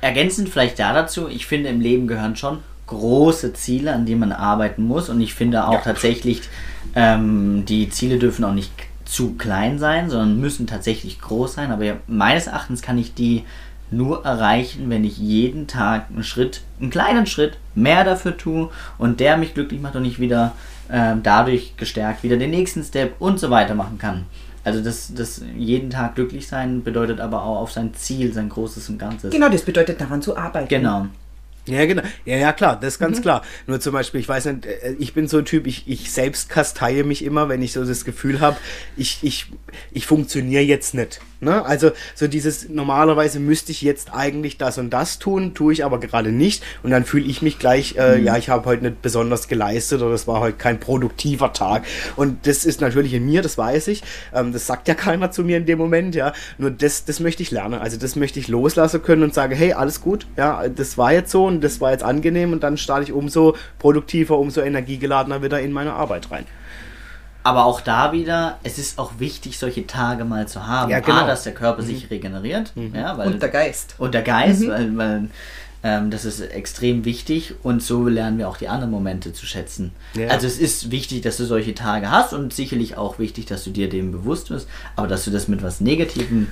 Ergänzend 0.00 0.48
vielleicht 0.48 0.78
da 0.78 0.92
dazu, 0.94 1.28
ich 1.28 1.46
finde 1.46 1.68
im 1.68 1.80
Leben 1.80 2.08
gehören 2.08 2.34
schon 2.36 2.58
große 2.92 3.52
Ziele, 3.54 3.92
an 3.92 4.06
denen 4.06 4.20
man 4.20 4.32
arbeiten 4.32 4.84
muss 4.84 5.08
und 5.08 5.20
ich 5.20 5.34
finde 5.34 5.66
auch 5.66 5.72
Ja. 5.74 5.80
tatsächlich, 5.80 6.42
ähm, 6.94 7.64
die 7.66 7.88
Ziele 7.90 8.18
dürfen 8.18 8.44
auch 8.44 8.52
nicht 8.54 8.70
zu 9.04 9.34
klein 9.34 9.78
sein, 9.78 10.08
sondern 10.10 10.40
müssen 10.40 10.66
tatsächlich 10.66 11.20
groß 11.20 11.54
sein, 11.54 11.70
aber 11.72 11.84
meines 12.06 12.46
Erachtens 12.46 12.82
kann 12.82 12.98
ich 12.98 13.14
die 13.14 13.44
nur 13.90 14.24
erreichen, 14.24 14.88
wenn 14.88 15.04
ich 15.04 15.18
jeden 15.18 15.66
Tag 15.66 16.06
einen 16.10 16.24
Schritt, 16.24 16.62
einen 16.80 16.90
kleinen 16.90 17.26
Schritt 17.26 17.58
mehr 17.74 18.04
dafür 18.04 18.36
tue 18.36 18.70
und 18.98 19.20
der 19.20 19.36
mich 19.36 19.52
glücklich 19.54 19.80
macht 19.82 19.96
und 19.96 20.04
ich 20.06 20.18
wieder 20.18 20.52
ähm, 20.90 21.20
dadurch 21.22 21.74
gestärkt 21.76 22.22
wieder 22.22 22.36
den 22.36 22.50
nächsten 22.50 22.82
Step 22.82 23.14
und 23.18 23.38
so 23.38 23.50
weiter 23.50 23.74
machen 23.74 23.98
kann. 23.98 24.24
Also 24.64 24.80
das, 24.82 25.12
das 25.14 25.42
jeden 25.56 25.90
Tag 25.90 26.14
glücklich 26.14 26.46
sein 26.46 26.82
bedeutet 26.84 27.20
aber 27.20 27.42
auch 27.42 27.60
auf 27.60 27.72
sein 27.72 27.92
Ziel, 27.94 28.32
sein 28.32 28.48
Großes 28.48 28.88
und 28.88 28.98
Ganzes. 28.98 29.30
Genau, 29.32 29.48
das 29.48 29.62
bedeutet 29.62 30.00
daran 30.00 30.22
zu 30.22 30.36
arbeiten. 30.36 30.68
Genau. 30.68 31.06
Ja, 31.66 31.86
genau. 31.86 32.02
Ja, 32.24 32.36
ja, 32.36 32.52
klar, 32.52 32.78
das 32.80 32.94
ist 32.94 32.98
ganz 32.98 33.22
klar. 33.22 33.42
Nur 33.66 33.78
zum 33.78 33.92
Beispiel, 33.92 34.20
ich 34.20 34.28
weiß 34.28 34.46
nicht, 34.46 34.66
äh, 34.66 34.96
ich 34.98 35.14
bin 35.14 35.28
so 35.28 35.38
ein 35.38 35.44
Typ, 35.44 35.66
ich, 35.66 35.86
ich 35.86 36.10
selbst 36.10 36.48
kasteie 36.48 37.04
mich 37.04 37.24
immer, 37.24 37.48
wenn 37.48 37.62
ich 37.62 37.72
so 37.72 37.84
das 37.84 38.04
Gefühl 38.04 38.40
habe, 38.40 38.56
ich, 38.96 39.18
ich, 39.22 39.46
ich 39.92 40.06
funktioniere 40.06 40.62
jetzt 40.62 40.94
nicht. 40.94 41.20
Ne? 41.42 41.64
Also 41.64 41.90
so 42.14 42.28
dieses, 42.28 42.68
normalerweise 42.68 43.40
müsste 43.40 43.72
ich 43.72 43.82
jetzt 43.82 44.14
eigentlich 44.14 44.58
das 44.58 44.78
und 44.78 44.90
das 44.90 45.18
tun, 45.18 45.54
tue 45.54 45.72
ich 45.72 45.84
aber 45.84 45.98
gerade 45.98 46.30
nicht. 46.30 46.62
Und 46.84 46.92
dann 46.92 47.04
fühle 47.04 47.26
ich 47.26 47.42
mich 47.42 47.58
gleich, 47.58 47.96
äh, 47.98 48.20
ja, 48.20 48.36
ich 48.36 48.48
habe 48.48 48.64
heute 48.66 48.84
nicht 48.84 49.02
besonders 49.02 49.48
geleistet 49.48 50.02
oder 50.02 50.14
es 50.14 50.28
war 50.28 50.38
heute 50.38 50.56
kein 50.56 50.78
produktiver 50.78 51.52
Tag. 51.52 51.84
Und 52.14 52.46
das 52.46 52.64
ist 52.64 52.80
natürlich 52.80 53.12
in 53.12 53.26
mir, 53.26 53.42
das 53.42 53.58
weiß 53.58 53.88
ich. 53.88 54.04
Ähm, 54.32 54.52
das 54.52 54.68
sagt 54.68 54.86
ja 54.86 54.94
keiner 55.02 55.32
zu 55.32 55.42
mir 55.42 55.56
in 55.56 55.66
dem 55.66 55.78
Moment, 55.78 56.14
ja. 56.14 56.32
Nur 56.58 56.70
das, 56.70 57.06
das 57.06 57.18
möchte 57.18 57.42
ich 57.42 57.50
lernen. 57.50 57.80
Also 57.80 57.96
das 57.96 58.14
möchte 58.14 58.38
ich 58.38 58.46
loslassen 58.46 59.02
können 59.02 59.24
und 59.24 59.34
sage, 59.34 59.56
hey, 59.56 59.72
alles 59.72 60.00
gut, 60.00 60.28
ja, 60.36 60.68
das 60.68 60.96
war 60.96 61.12
jetzt 61.12 61.32
so 61.32 61.46
und 61.46 61.60
das 61.60 61.80
war 61.80 61.90
jetzt 61.90 62.04
angenehm 62.04 62.52
und 62.52 62.62
dann 62.62 62.76
starte 62.76 63.02
ich 63.02 63.12
umso 63.12 63.56
produktiver, 63.80 64.38
umso 64.38 64.60
energiegeladener 64.60 65.42
wieder 65.42 65.60
in 65.60 65.72
meine 65.72 65.94
Arbeit 65.94 66.30
rein. 66.30 66.46
Aber 67.44 67.64
auch 67.64 67.80
da 67.80 68.12
wieder, 68.12 68.58
es 68.62 68.78
ist 68.78 68.98
auch 68.98 69.12
wichtig, 69.18 69.58
solche 69.58 69.86
Tage 69.86 70.24
mal 70.24 70.46
zu 70.46 70.66
haben. 70.66 70.90
Ja, 70.90 71.00
genau. 71.00 71.22
A, 71.22 71.26
dass 71.26 71.42
der 71.42 71.54
Körper 71.54 71.82
sich 71.82 72.10
regeneriert. 72.10 72.72
Ja, 72.76 73.18
weil, 73.18 73.28
Und 73.28 73.42
der 73.42 73.48
Geist. 73.48 73.94
und 73.98 74.14
der 74.14 74.22
Geist, 74.22 74.66
weil, 74.68 74.96
weil 74.96 75.28
Ähm, 75.84 76.10
das 76.10 76.24
ist 76.24 76.40
extrem 76.40 77.04
wichtig 77.04 77.54
und 77.64 77.82
so 77.82 78.06
lernen 78.06 78.38
wir 78.38 78.48
auch 78.48 78.56
die 78.56 78.68
anderen 78.68 78.92
Momente 78.92 79.32
zu 79.32 79.46
schätzen. 79.46 79.90
Ja. 80.14 80.28
Also 80.28 80.46
es 80.46 80.58
ist 80.58 80.90
wichtig, 80.92 81.22
dass 81.22 81.38
du 81.38 81.44
solche 81.44 81.74
Tage 81.74 82.10
hast 82.10 82.32
und 82.32 82.52
sicherlich 82.54 82.96
auch 82.96 83.18
wichtig, 83.18 83.46
dass 83.46 83.64
du 83.64 83.70
dir 83.70 83.88
dem 83.88 84.12
bewusst 84.12 84.50
wirst, 84.50 84.68
aber 84.94 85.08
dass 85.08 85.24
du 85.24 85.30
das 85.32 85.48
mit 85.48 85.62
was 85.62 85.80
Negativem 85.80 86.48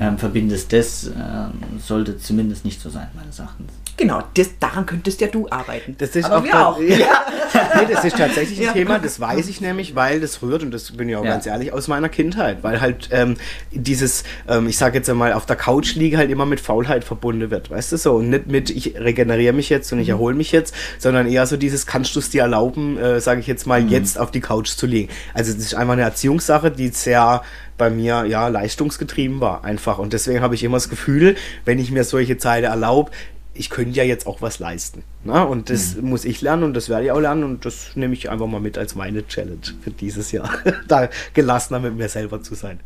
ähm, 0.00 0.18
verbindest, 0.18 0.72
das 0.72 1.06
ähm, 1.06 1.52
sollte 1.82 2.18
zumindest 2.18 2.64
nicht 2.66 2.80
so 2.80 2.90
sein, 2.90 3.08
meines 3.14 3.38
Erachtens. 3.38 3.72
Genau, 3.96 4.22
das, 4.34 4.50
daran 4.58 4.86
könntest 4.86 5.20
ja 5.20 5.28
du 5.28 5.48
arbeiten. 5.48 5.94
Das 5.98 6.16
ist 6.16 6.24
Aber 6.24 6.38
auch, 6.38 6.44
wir 6.44 6.66
auch. 6.68 6.80
Ja. 7.54 7.76
nee, 7.80 7.92
das 7.94 8.04
ist 8.04 8.16
tatsächlich 8.16 8.58
ein 8.58 8.64
Ja. 8.64 8.72
Thema, 8.72 8.98
das 8.98 9.20
weiß 9.20 9.48
ich 9.48 9.60
nämlich, 9.60 9.94
weil 9.94 10.20
das 10.20 10.42
rührt, 10.42 10.64
und 10.64 10.72
das 10.72 10.90
bin 10.90 11.08
ich 11.08 11.14
auch 11.14 11.24
Ja. 11.24 11.30
ganz 11.30 11.46
ehrlich, 11.46 11.72
aus 11.72 11.86
meiner 11.86 12.08
Kindheit. 12.08 12.64
Weil 12.64 12.80
halt 12.80 13.10
ähm, 13.12 13.36
dieses, 13.70 14.24
ähm, 14.48 14.66
ich 14.66 14.76
sage 14.78 14.98
jetzt 14.98 15.08
einmal, 15.08 15.32
auf 15.32 15.46
der 15.46 15.54
Couch 15.54 15.94
liegen 15.94 16.16
halt 16.16 16.28
immer 16.30 16.44
mit 16.44 16.58
Faulheit 16.60 17.04
verbunden 17.04 17.50
wird, 17.52 17.70
weißt 17.70 17.92
du 17.92 17.96
so? 17.96 18.14
Und 18.16 18.30
nicht 18.30 18.48
mit, 18.48 18.70
ich 18.74 18.96
regeneriere 18.98 19.52
mich 19.52 19.68
jetzt 19.70 19.92
und 19.92 19.98
ich 20.00 20.08
Mhm. 20.08 20.14
erhole 20.14 20.34
mich 20.34 20.52
jetzt, 20.52 20.74
sondern 20.98 21.26
eher 21.26 21.46
so 21.46 21.56
dieses, 21.56 21.86
kannst 21.86 22.14
du 22.16 22.20
es 22.20 22.30
dir 22.30 22.42
erlauben, 22.42 22.98
äh, 22.98 23.20
sage 23.20 23.40
ich 23.40 23.46
jetzt 23.46 23.66
mal, 23.66 23.80
Mhm. 23.82 23.88
jetzt 23.88 24.18
auf 24.18 24.30
die 24.30 24.40
Couch 24.40 24.70
zu 24.70 24.86
liegen. 24.86 25.08
Also 25.32 25.52
das 25.52 25.62
ist 25.62 25.74
einfach 25.74 25.92
eine 25.94 26.02
Erziehungssache, 26.02 26.70
die 26.70 26.88
sehr 26.88 27.42
bei 27.76 27.90
mir 27.90 28.24
ja 28.26 28.46
leistungsgetrieben 28.48 29.40
war 29.40 29.64
einfach 29.64 29.98
und 29.98 30.12
deswegen 30.12 30.40
habe 30.42 30.54
ich 30.54 30.62
immer 30.62 30.76
das 30.76 30.88
Gefühl, 30.88 31.34
wenn 31.64 31.80
ich 31.80 31.90
mir 31.90 32.04
solche 32.04 32.38
Zeiten 32.38 32.66
erlaube, 32.66 33.10
ich 33.56 33.70
könnte 33.70 33.96
ja 33.96 34.02
jetzt 34.02 34.26
auch 34.26 34.42
was 34.42 34.58
leisten. 34.58 35.04
Ne? 35.22 35.46
Und 35.46 35.70
das 35.70 35.94
Mhm. 35.94 36.08
muss 36.10 36.24
ich 36.24 36.42
lernen 36.42 36.64
und 36.64 36.74
das 36.74 36.88
werde 36.88 37.04
ich 37.04 37.12
auch 37.12 37.20
lernen 37.20 37.44
und 37.44 37.64
das 37.64 37.94
nehme 37.94 38.12
ich 38.12 38.28
einfach 38.28 38.48
mal 38.48 38.60
mit 38.60 38.76
als 38.76 38.96
meine 38.96 39.26
Challenge 39.26 39.60
für 39.82 39.92
dieses 39.92 40.32
Jahr. 40.32 40.50
da 40.88 41.08
gelassener 41.34 41.78
mit 41.78 41.96
mir 41.96 42.08
selber 42.08 42.42
zu 42.42 42.54
sein. 42.56 42.80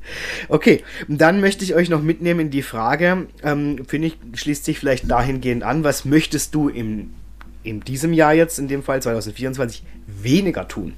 Okay, 0.49 0.85
dann 1.09 1.41
möchte 1.41 1.65
ich 1.65 1.75
euch 1.75 1.89
noch 1.89 2.03
mitnehmen 2.03 2.41
in 2.41 2.51
die 2.51 2.63
Frage, 2.63 3.29
ähm, 3.43 3.85
finde 3.87 4.09
ich, 4.09 4.19
schließt 4.35 4.65
sich 4.67 4.79
vielleicht 4.79 5.11
dahingehend 5.11 5.63
an, 5.63 5.85
was 5.85 6.05
möchtest 6.05 6.55
du 6.55 6.69
im, 6.69 7.15
in 7.63 7.81
diesem 7.81 8.13
Jahr 8.13 8.35
jetzt, 8.35 8.59
in 8.59 8.69
dem 8.69 8.83
Fall 8.83 9.01
2024, 9.01 9.83
weniger 10.07 10.69
tun? 10.69 10.95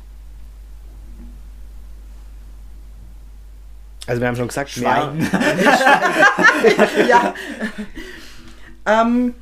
Also 4.06 4.20
wir 4.20 4.26
haben 4.26 4.36
schon 4.36 4.48
gesagt, 4.48 4.70
Schweigen. 4.70 5.20
ja. 7.08 7.34
ähm, 9.02 9.34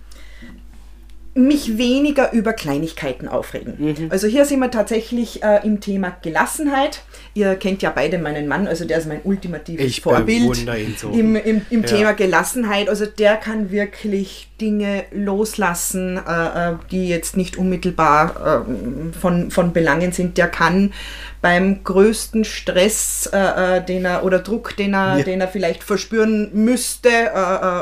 mich 1.38 1.78
weniger 1.78 2.32
über 2.32 2.52
Kleinigkeiten 2.52 3.28
aufregen. 3.28 3.74
Mhm. 3.78 4.06
Also 4.10 4.26
hier 4.26 4.44
sind 4.44 4.58
wir 4.60 4.70
tatsächlich 4.70 5.42
äh, 5.42 5.60
im 5.64 5.80
Thema 5.80 6.16
Gelassenheit. 6.22 7.02
Ihr 7.34 7.54
kennt 7.56 7.82
ja 7.82 7.90
beide 7.90 8.18
meinen 8.18 8.48
Mann, 8.48 8.66
also 8.66 8.84
der 8.84 8.98
ist 8.98 9.06
mein 9.06 9.20
ultimatives 9.24 9.84
Ich 9.84 10.00
Vorbild 10.00 10.56
so. 10.98 11.10
im, 11.10 11.36
im, 11.36 11.62
im 11.70 11.82
Ja. 11.82 11.86
Thema 11.86 12.12
Gelassenheit. 12.12 12.88
Also 12.88 13.06
der 13.06 13.36
kann 13.36 13.70
wirklich 13.70 14.47
Dinge 14.60 15.04
loslassen, 15.12 16.18
äh, 16.18 16.70
äh, 16.70 16.74
die 16.90 17.08
jetzt 17.08 17.36
nicht 17.36 17.56
unmittelbar 17.56 18.64
äh, 18.64 19.18
von, 19.18 19.50
von 19.50 19.72
Belangen 19.72 20.12
sind. 20.12 20.36
Der 20.36 20.48
kann 20.48 20.92
beim 21.40 21.84
größten 21.84 22.44
Stress 22.44 23.30
den 23.32 24.04
er, 24.04 24.24
oder 24.24 24.40
Druck, 24.40 24.76
den 24.76 24.92
er, 24.92 25.18
Ja. 25.18 25.24
den 25.24 25.40
er 25.40 25.46
vielleicht 25.46 25.84
verspüren 25.84 26.50
müsste 26.52 27.08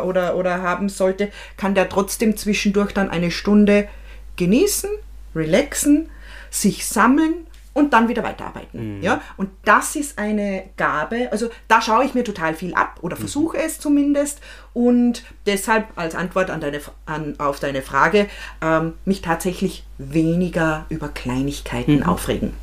oder, 0.05 0.37
oder 0.37 0.61
haben 0.61 0.91
sollte, 0.91 1.31
kann 1.57 1.75
der 1.75 1.89
trotzdem 1.89 2.37
zwischendurch 2.37 2.93
dann 2.93 3.09
eine 3.09 3.31
Stunde 3.31 3.89
genießen, 4.37 4.91
relaxen, 5.35 6.11
sich 6.51 6.87
sammeln 6.87 7.46
und 7.77 7.93
dann 7.93 8.09
wieder 8.09 8.23
weiterarbeiten. 8.23 9.03
Ja? 9.03 9.21
Und 9.37 9.51
das 9.67 9.97
ist 9.97 10.19
eine 10.19 10.65
Gabe, 10.79 11.29
also 11.31 11.51
da 11.69 11.83
schaue 11.83 12.05
ich 12.05 12.15
mir 12.15 12.25
total 12.25 12.55
viel 12.55 12.73
ab 12.75 12.99
oder 13.03 13.17
versuche 13.17 13.59
es 13.59 13.79
zumindest 13.79 14.41
und 14.73 15.25
deshalb 15.45 15.87
als 15.97 16.15
Antwort 16.15 16.49
an 16.51 16.63
deine, 16.63 16.81
an, 17.05 17.35
auf 17.39 17.61
deine 17.61 17.83
Frage, 17.83 18.29
ähm, 18.63 18.95
mich 19.05 19.21
tatsächlich 19.21 19.85
weniger 19.99 20.87
über 20.89 21.09
Kleinigkeiten 21.09 22.03
aufregen. 22.03 22.55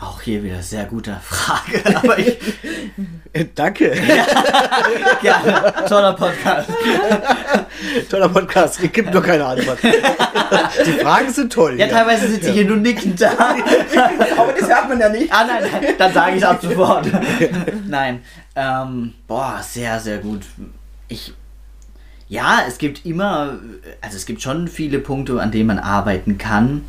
Auch 0.00 0.20
hier 0.20 0.42
wieder 0.42 0.62
sehr 0.62 0.84
gute 0.84 1.16
Frage, 1.22 1.82
aber 1.96 2.18
ich, 2.18 2.36
Äh, 3.34 3.46
Danke. 3.54 3.90
gerne, 5.22 5.72
toller 5.88 6.12
Podcast. 6.12 6.68
Toller 8.10 8.28
Podcast. 8.28 8.80
Es 8.82 8.92
gibt 8.92 9.12
nur 9.12 9.22
keine 9.22 9.44
Antwort. 9.46 9.78
Die 9.82 10.92
Fragen 10.92 11.32
sind 11.32 11.52
toll. 11.52 11.78
Ja, 11.78 11.86
hier. 11.86 11.94
teilweise 11.94 12.28
sitze 12.28 12.48
ich 12.50 12.54
hier 12.56 12.64
nur 12.66 12.76
nickend 12.76 13.20
da. 13.20 13.30
Aber 14.36 14.52
das 14.52 14.68
hört 14.68 14.88
man 14.88 15.00
ja 15.00 15.08
nicht. 15.08 15.32
Ah, 15.32 15.44
nein, 15.46 15.62
nein, 15.70 15.94
dann 15.96 16.12
sage 16.12 16.36
ich 16.36 16.42
es 16.42 16.48
ab 16.48 16.58
sofort. 16.60 17.06
nein, 17.88 18.22
ähm, 18.54 19.14
boah, 19.26 19.60
sehr, 19.62 19.98
sehr 19.98 20.18
gut. 20.18 20.42
Ich, 21.08 21.32
ja, 22.28 22.60
es 22.68 22.76
gibt 22.78 23.06
immer, 23.06 23.58
also 24.02 24.16
es 24.16 24.26
gibt 24.26 24.42
schon 24.42 24.68
viele 24.68 24.98
Punkte, 24.98 25.40
an 25.40 25.50
denen 25.50 25.66
man 25.68 25.78
arbeiten 25.78 26.36
kann, 26.38 26.84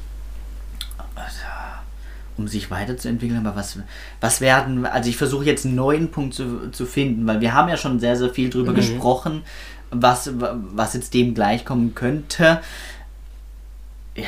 um 2.37 2.47
sich 2.47 2.71
weiterzuentwickeln. 2.71 3.45
Aber 3.45 3.55
was, 3.55 3.77
was 4.21 4.41
werden, 4.41 4.85
also 4.85 5.09
ich 5.09 5.17
versuche 5.17 5.45
jetzt 5.45 5.65
einen 5.65 5.75
neuen 5.75 6.11
Punkt 6.11 6.33
zu, 6.33 6.71
zu 6.71 6.85
finden, 6.85 7.27
weil 7.27 7.41
wir 7.41 7.53
haben 7.53 7.69
ja 7.69 7.77
schon 7.77 7.99
sehr, 7.99 8.15
sehr 8.15 8.29
viel 8.29 8.49
drüber 8.49 8.73
gesprochen, 8.73 9.43
was, 9.91 10.31
was 10.33 10.93
jetzt 10.93 11.13
dem 11.13 11.33
gleichkommen 11.33 11.95
könnte. 11.95 12.61
Ja, 14.15 14.25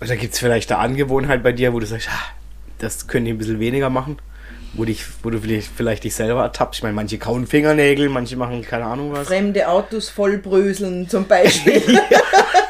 Oder 0.00 0.16
gibt 0.16 0.34
es 0.34 0.40
vielleicht 0.40 0.72
eine 0.72 0.80
Angewohnheit 0.80 1.42
bei 1.42 1.52
dir, 1.52 1.72
wo 1.72 1.80
du 1.80 1.86
sagst, 1.86 2.08
ah, 2.10 2.24
das 2.78 3.06
könnte 3.06 3.30
ich 3.30 3.34
ein 3.34 3.38
bisschen 3.38 3.60
weniger 3.60 3.90
machen? 3.90 4.18
Wo, 4.72 4.84
dich, 4.84 5.04
wo 5.22 5.30
du 5.30 5.40
vielleicht, 5.40 5.68
vielleicht 5.74 6.04
dich 6.04 6.14
selber 6.14 6.42
ertappst? 6.42 6.78
Ich 6.78 6.82
meine, 6.82 6.94
manche 6.94 7.18
kauen 7.18 7.46
Fingernägel, 7.46 8.08
manche 8.08 8.36
machen 8.36 8.62
keine 8.62 8.84
Ahnung 8.84 9.12
was. 9.12 9.26
Fremde 9.26 9.68
Autos 9.68 10.08
vollbröseln 10.08 11.08
zum 11.08 11.26
Beispiel. 11.26 11.82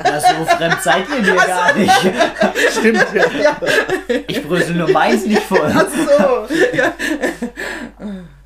das 0.02 0.24
so 0.24 0.44
fremd 0.46 0.78
seid 0.82 1.04
ihr 1.10 1.22
mir 1.22 1.36
gar 1.36 1.76
nicht. 1.76 1.92
Stimmt. 2.78 3.06
Ja. 3.42 3.60
Ich 4.26 4.42
brösel 4.42 4.76
nur 4.76 4.90
meins 4.90 5.26
nicht 5.26 5.42
voll. 5.42 5.70
Ach 5.74 5.86
so. 5.88 6.54
Ja. 6.76 6.94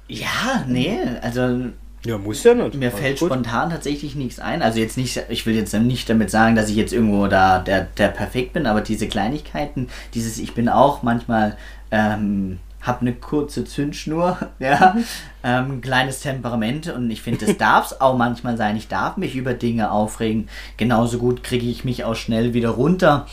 Ja, 0.09 0.65
nee, 0.67 0.99
also 1.23 1.71
ja, 2.05 2.19
muss 2.19 2.45
ja 2.45 2.55
nicht. 2.55 2.75
mir 2.75 2.91
Alles 2.91 3.01
fällt 3.01 3.19
gut. 3.21 3.31
spontan 3.31 3.71
tatsächlich 3.71 4.15
nichts 4.15 4.39
ein. 4.39 4.63
Also 4.63 4.79
jetzt 4.79 4.99
nicht, 4.99 5.23
ich 5.29 5.47
will 5.47 5.55
jetzt 5.55 5.73
nicht 5.73 6.09
damit 6.11 6.31
sagen, 6.31 6.55
dass 6.55 6.69
ich 6.69 6.77
jetzt 6.77 6.93
irgendwo 6.93 7.27
da 7.29 7.61
der, 7.61 7.83
der 7.83 8.09
perfekt 8.09 8.53
bin, 8.53 8.67
aber 8.67 8.83
diese 8.83 9.09
Kleinigkeiten, 9.09 9.89
dieses, 10.13 10.39
ich 10.39 10.53
bin 10.55 10.69
auch 10.69 11.03
manchmal, 11.03 11.57
ähm, 11.91 12.59
hab 12.85 13.01
eine 13.01 13.15
kurze 13.15 13.65
Zündschnur, 13.65 14.39
ja, 14.59 14.97
ähm, 15.43 15.73
ein 15.73 15.81
kleines 15.81 16.21
Temperament 16.21 16.89
und 16.89 17.11
ich 17.11 17.23
finde, 17.23 17.47
das 17.47 17.57
darf 17.59 17.87
es 17.87 18.01
auch 18.01 18.17
manchmal 18.17 18.57
sein. 18.57 18.77
Ich 18.77 18.89
darf 18.89 19.17
mich 19.17 19.35
über 19.35 19.55
Dinge 19.55 19.91
aufregen. 19.91 20.49
Genauso 20.77 21.19
gut 21.19 21.43
kriege 21.43 21.67
ich 21.67 21.85
mich 21.85 22.05
auch 22.05 22.15
schnell 22.15 22.55
wieder 22.55 22.71
runter. 22.71 23.27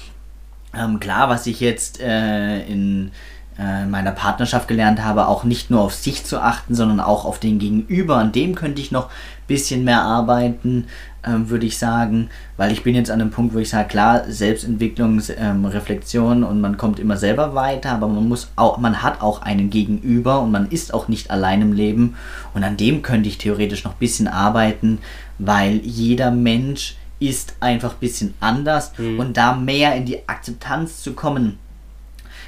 Ähm, 0.74 1.00
klar, 1.00 1.30
was 1.30 1.48
ich 1.48 1.60
jetzt 1.60 2.00
äh, 2.00 2.66
in 2.66 3.12
äh, 3.60 3.86
meiner 3.86 4.12
Partnerschaft 4.12 4.68
gelernt 4.68 5.04
habe, 5.04 5.28
auch 5.28 5.44
nicht 5.44 5.70
nur 5.70 5.82
auf 5.82 5.94
sich 5.94 6.24
zu 6.24 6.42
achten, 6.42 6.74
sondern 6.74 7.02
auch 7.02 7.26
auf 7.26 7.40
den 7.40 7.60
Gegenüber. 7.60 8.16
An 8.16 8.32
dem 8.32 8.56
könnte 8.56 8.82
ich 8.82 8.92
noch 8.92 9.08
ein 9.08 9.48
bisschen 9.48 9.84
mehr 9.84 10.02
arbeiten, 10.02 10.88
ähm, 11.26 11.50
würde 11.50 11.66
ich 11.66 11.78
sagen, 11.78 12.30
weil 12.58 12.72
ich 12.72 12.84
bin 12.84 12.96
jetzt 12.96 13.12
an 13.12 13.22
einem 13.22 13.32
Punkt, 13.32 13.54
wo 13.54 13.60
ich 13.60 13.70
sage, 13.70 13.88
klar, 13.88 14.24
Selbstentwicklung, 14.28 15.22
ähm, 15.38 15.66
Reflexion 15.66 16.44
und 16.44 16.62
man 16.62 16.78
kommt 16.78 17.00
immer 17.00 17.18
selber 17.18 17.54
weiter, 17.54 17.92
aber 17.92 18.08
man 18.08 18.28
muss 18.28 18.52
auch, 18.56 18.78
man 18.78 19.04
hat 19.04 19.22
auch 19.22 19.42
einen 19.42 19.70
Gegenüber 19.70 20.42
und 20.42 20.52
man 20.52 20.70
ist 20.70 20.94
auch 20.94 21.08
nicht 21.08 21.32
allein 21.32 21.62
im 21.62 21.74
Leben 21.74 22.16
und 22.54 22.64
an 22.64 22.78
dem 22.78 23.02
könnte 23.02 23.30
ich 23.30 23.38
theoretisch 23.38 23.84
noch 23.84 23.94
ein 23.94 24.00
bisschen 24.00 24.28
arbeiten, 24.28 25.00
weil 25.38 25.78
jeder 25.78 26.32
Mensch 26.32 26.96
ist 27.20 27.56
einfach 27.60 27.94
ein 27.94 28.00
bisschen 28.00 28.34
anders 28.40 28.94
und 28.98 29.38
da 29.38 29.54
mehr 29.54 29.96
in 29.96 30.06
die 30.06 30.28
Akzeptanz 30.28 31.04
zu 31.04 31.14
kommen, 31.14 31.60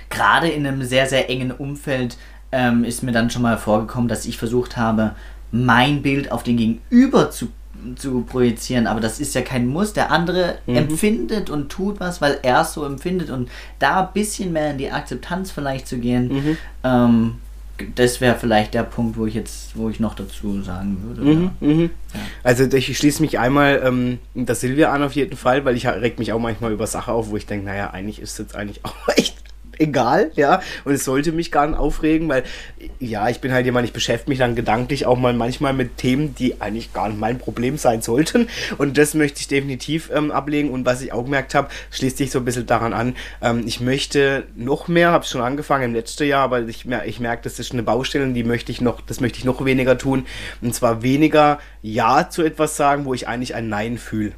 gerade 0.09 0.47
in 0.47 0.65
einem 0.65 0.83
sehr, 0.83 1.05
sehr 1.07 1.29
engen 1.29 1.51
Umfeld 1.51 2.17
ähm, 2.51 2.83
ist 2.83 3.03
mir 3.03 3.11
dann 3.11 3.29
schon 3.29 3.41
mal 3.41 3.57
vorgekommen, 3.57 4.07
dass 4.07 4.25
ich 4.25 4.37
versucht 4.37 4.77
habe, 4.77 5.15
mein 5.51 6.01
Bild 6.01 6.31
auf 6.31 6.43
den 6.43 6.57
Gegenüber 6.57 7.29
zu, 7.29 7.49
zu 7.95 8.21
projizieren. 8.21 8.87
Aber 8.87 8.99
das 8.99 9.19
ist 9.19 9.35
ja 9.35 9.41
kein 9.41 9.67
Muss. 9.67 9.93
Der 9.93 10.11
andere 10.11 10.57
empfindet 10.67 11.49
und 11.49 11.69
tut 11.69 11.99
was, 11.99 12.21
weil 12.21 12.39
er 12.43 12.61
es 12.61 12.73
so 12.73 12.85
empfindet. 12.85 13.29
Und 13.29 13.49
da 13.79 14.01
ein 14.01 14.13
bisschen 14.13 14.53
mehr 14.53 14.71
in 14.71 14.77
die 14.77 14.91
Akzeptanz 14.91 15.51
vielleicht 15.51 15.87
zu 15.87 15.97
gehen, 15.97 16.57
ähm, 16.83 17.35
das 17.95 18.21
wäre 18.21 18.35
vielleicht 18.37 18.75
der 18.75 18.83
Punkt, 18.83 19.17
wo 19.17 19.25
ich 19.25 19.33
jetzt, 19.33 19.75
wo 19.75 19.89
ich 19.89 19.99
noch 19.99 20.13
dazu 20.13 20.61
sagen 20.61 20.97
würde. 21.03 21.21
Mhm, 21.21 21.49
Ja. 21.59 21.67
mhm. 21.67 21.89
Also 22.43 22.65
ich 22.65 22.95
schließe 22.97 23.21
mich 23.21 23.39
einmal 23.39 23.81
ähm, 23.83 24.19
der 24.35 24.53
Silvia 24.55 24.91
an 24.93 25.01
auf 25.03 25.13
jeden 25.13 25.35
Fall, 25.35 25.65
weil 25.65 25.75
ich 25.75 25.87
reg 25.87 26.19
mich 26.19 26.31
auch 26.33 26.39
manchmal 26.39 26.71
über 26.71 26.85
Sachen 26.85 27.13
auf, 27.13 27.31
wo 27.31 27.37
ich 27.37 27.47
denke, 27.47 27.65
naja, 27.65 27.89
eigentlich 27.89 28.21
ist 28.21 28.33
es 28.33 28.37
jetzt 28.37 28.55
eigentlich 28.55 28.85
auch 28.85 28.93
echt 29.15 29.35
egal, 29.79 30.31
ja. 30.35 30.61
Und 30.85 30.93
es 30.93 31.05
sollte 31.05 31.31
mich 31.31 31.51
gar 31.51 31.67
nicht 31.67 31.77
aufregen, 31.77 32.29
weil, 32.29 32.43
ja, 32.99 33.29
ich 33.29 33.39
bin 33.39 33.51
halt 33.51 33.65
jemand, 33.65 33.87
ich 33.87 33.93
beschäftige 33.93 34.29
mich 34.29 34.39
dann 34.39 34.55
gedanklich 34.55 35.05
auch 35.05 35.17
mal 35.17 35.33
manchmal 35.33 35.73
mit 35.73 35.97
Themen, 35.97 36.35
die 36.35 36.61
eigentlich 36.61 36.93
gar 36.93 37.07
nicht 37.09 37.19
mein 37.19 37.37
Problem 37.37 37.77
sein 37.77 38.01
sollten. 38.01 38.47
Und 38.77 38.97
das 38.97 39.13
möchte 39.13 39.39
ich 39.39 39.47
definitiv 39.47 40.09
ähm, 40.13 40.31
ablegen. 40.31 40.69
Und 40.69 40.85
was 40.85 41.01
ich 41.01 41.13
auch 41.13 41.23
gemerkt 41.23 41.55
habe, 41.55 41.69
schließt 41.91 42.17
sich 42.17 42.31
so 42.31 42.39
ein 42.39 42.45
bisschen 42.45 42.65
daran 42.65 42.93
an, 42.93 43.15
ähm, 43.41 43.63
ich 43.65 43.79
möchte 43.79 44.45
noch 44.55 44.87
mehr, 44.87 45.11
habe 45.11 45.25
schon 45.25 45.41
angefangen 45.41 45.85
im 45.85 45.93
letzten 45.93 46.27
Jahr, 46.27 46.43
aber 46.43 46.61
ich, 46.67 46.85
ich 47.05 47.19
merke, 47.19 47.43
das 47.43 47.59
ist 47.59 47.73
eine 47.73 47.83
Baustelle, 47.83 48.27
die 48.33 48.43
möchte 48.43 48.71
ich 48.71 48.81
noch, 48.81 49.01
das 49.01 49.19
möchte 49.19 49.39
ich 49.39 49.45
noch 49.45 49.63
weniger 49.65 49.97
tun. 49.97 50.25
Und 50.61 50.73
zwar 50.73 51.03
weniger 51.03 51.59
Ja 51.81 52.29
zu 52.29 52.43
etwas 52.43 52.77
sagen, 52.77 53.05
wo 53.05 53.13
ich 53.13 53.27
eigentlich 53.27 53.55
ein 53.55 53.69
Nein 53.69 53.97
fühle. 53.97 54.33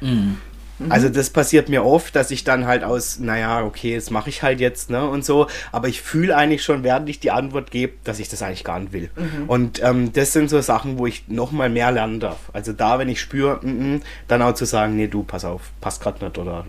Mhm. 0.00 0.38
Mhm. 0.78 0.92
Also 0.92 1.08
das 1.08 1.30
passiert 1.30 1.68
mir 1.68 1.84
oft, 1.84 2.14
dass 2.14 2.30
ich 2.30 2.44
dann 2.44 2.66
halt 2.66 2.84
aus, 2.84 3.18
naja, 3.18 3.64
okay, 3.64 3.94
das 3.94 4.10
mache 4.10 4.30
ich 4.30 4.42
halt 4.42 4.60
jetzt, 4.60 4.90
ne, 4.90 5.08
und 5.08 5.24
so, 5.24 5.46
aber 5.72 5.88
ich 5.88 6.02
fühle 6.02 6.36
eigentlich 6.36 6.62
schon, 6.62 6.84
während 6.84 7.08
ich 7.08 7.20
die 7.20 7.30
Antwort 7.30 7.70
gebe, 7.70 7.94
dass 8.04 8.18
ich 8.18 8.28
das 8.28 8.42
eigentlich 8.42 8.64
gar 8.64 8.78
nicht 8.80 8.92
will. 8.92 9.10
Mhm. 9.16 9.48
Und 9.48 9.82
ähm, 9.82 10.12
das 10.12 10.32
sind 10.32 10.50
so 10.50 10.60
Sachen, 10.60 10.98
wo 10.98 11.06
ich 11.06 11.28
nochmal 11.28 11.68
mehr 11.68 11.90
lernen 11.90 12.20
darf. 12.20 12.38
Also 12.52 12.72
da, 12.72 12.98
wenn 12.98 13.08
ich 13.08 13.20
spüre, 13.20 13.60
mm, 13.62 13.94
mm, 13.94 14.02
dann 14.28 14.42
auch 14.42 14.54
zu 14.54 14.64
sagen, 14.64 14.96
nee, 14.96 15.08
du, 15.08 15.22
pass 15.22 15.44
auf, 15.44 15.70
passt 15.80 16.02
gerade 16.02 16.24
nicht 16.24 16.38
oder 16.38 16.66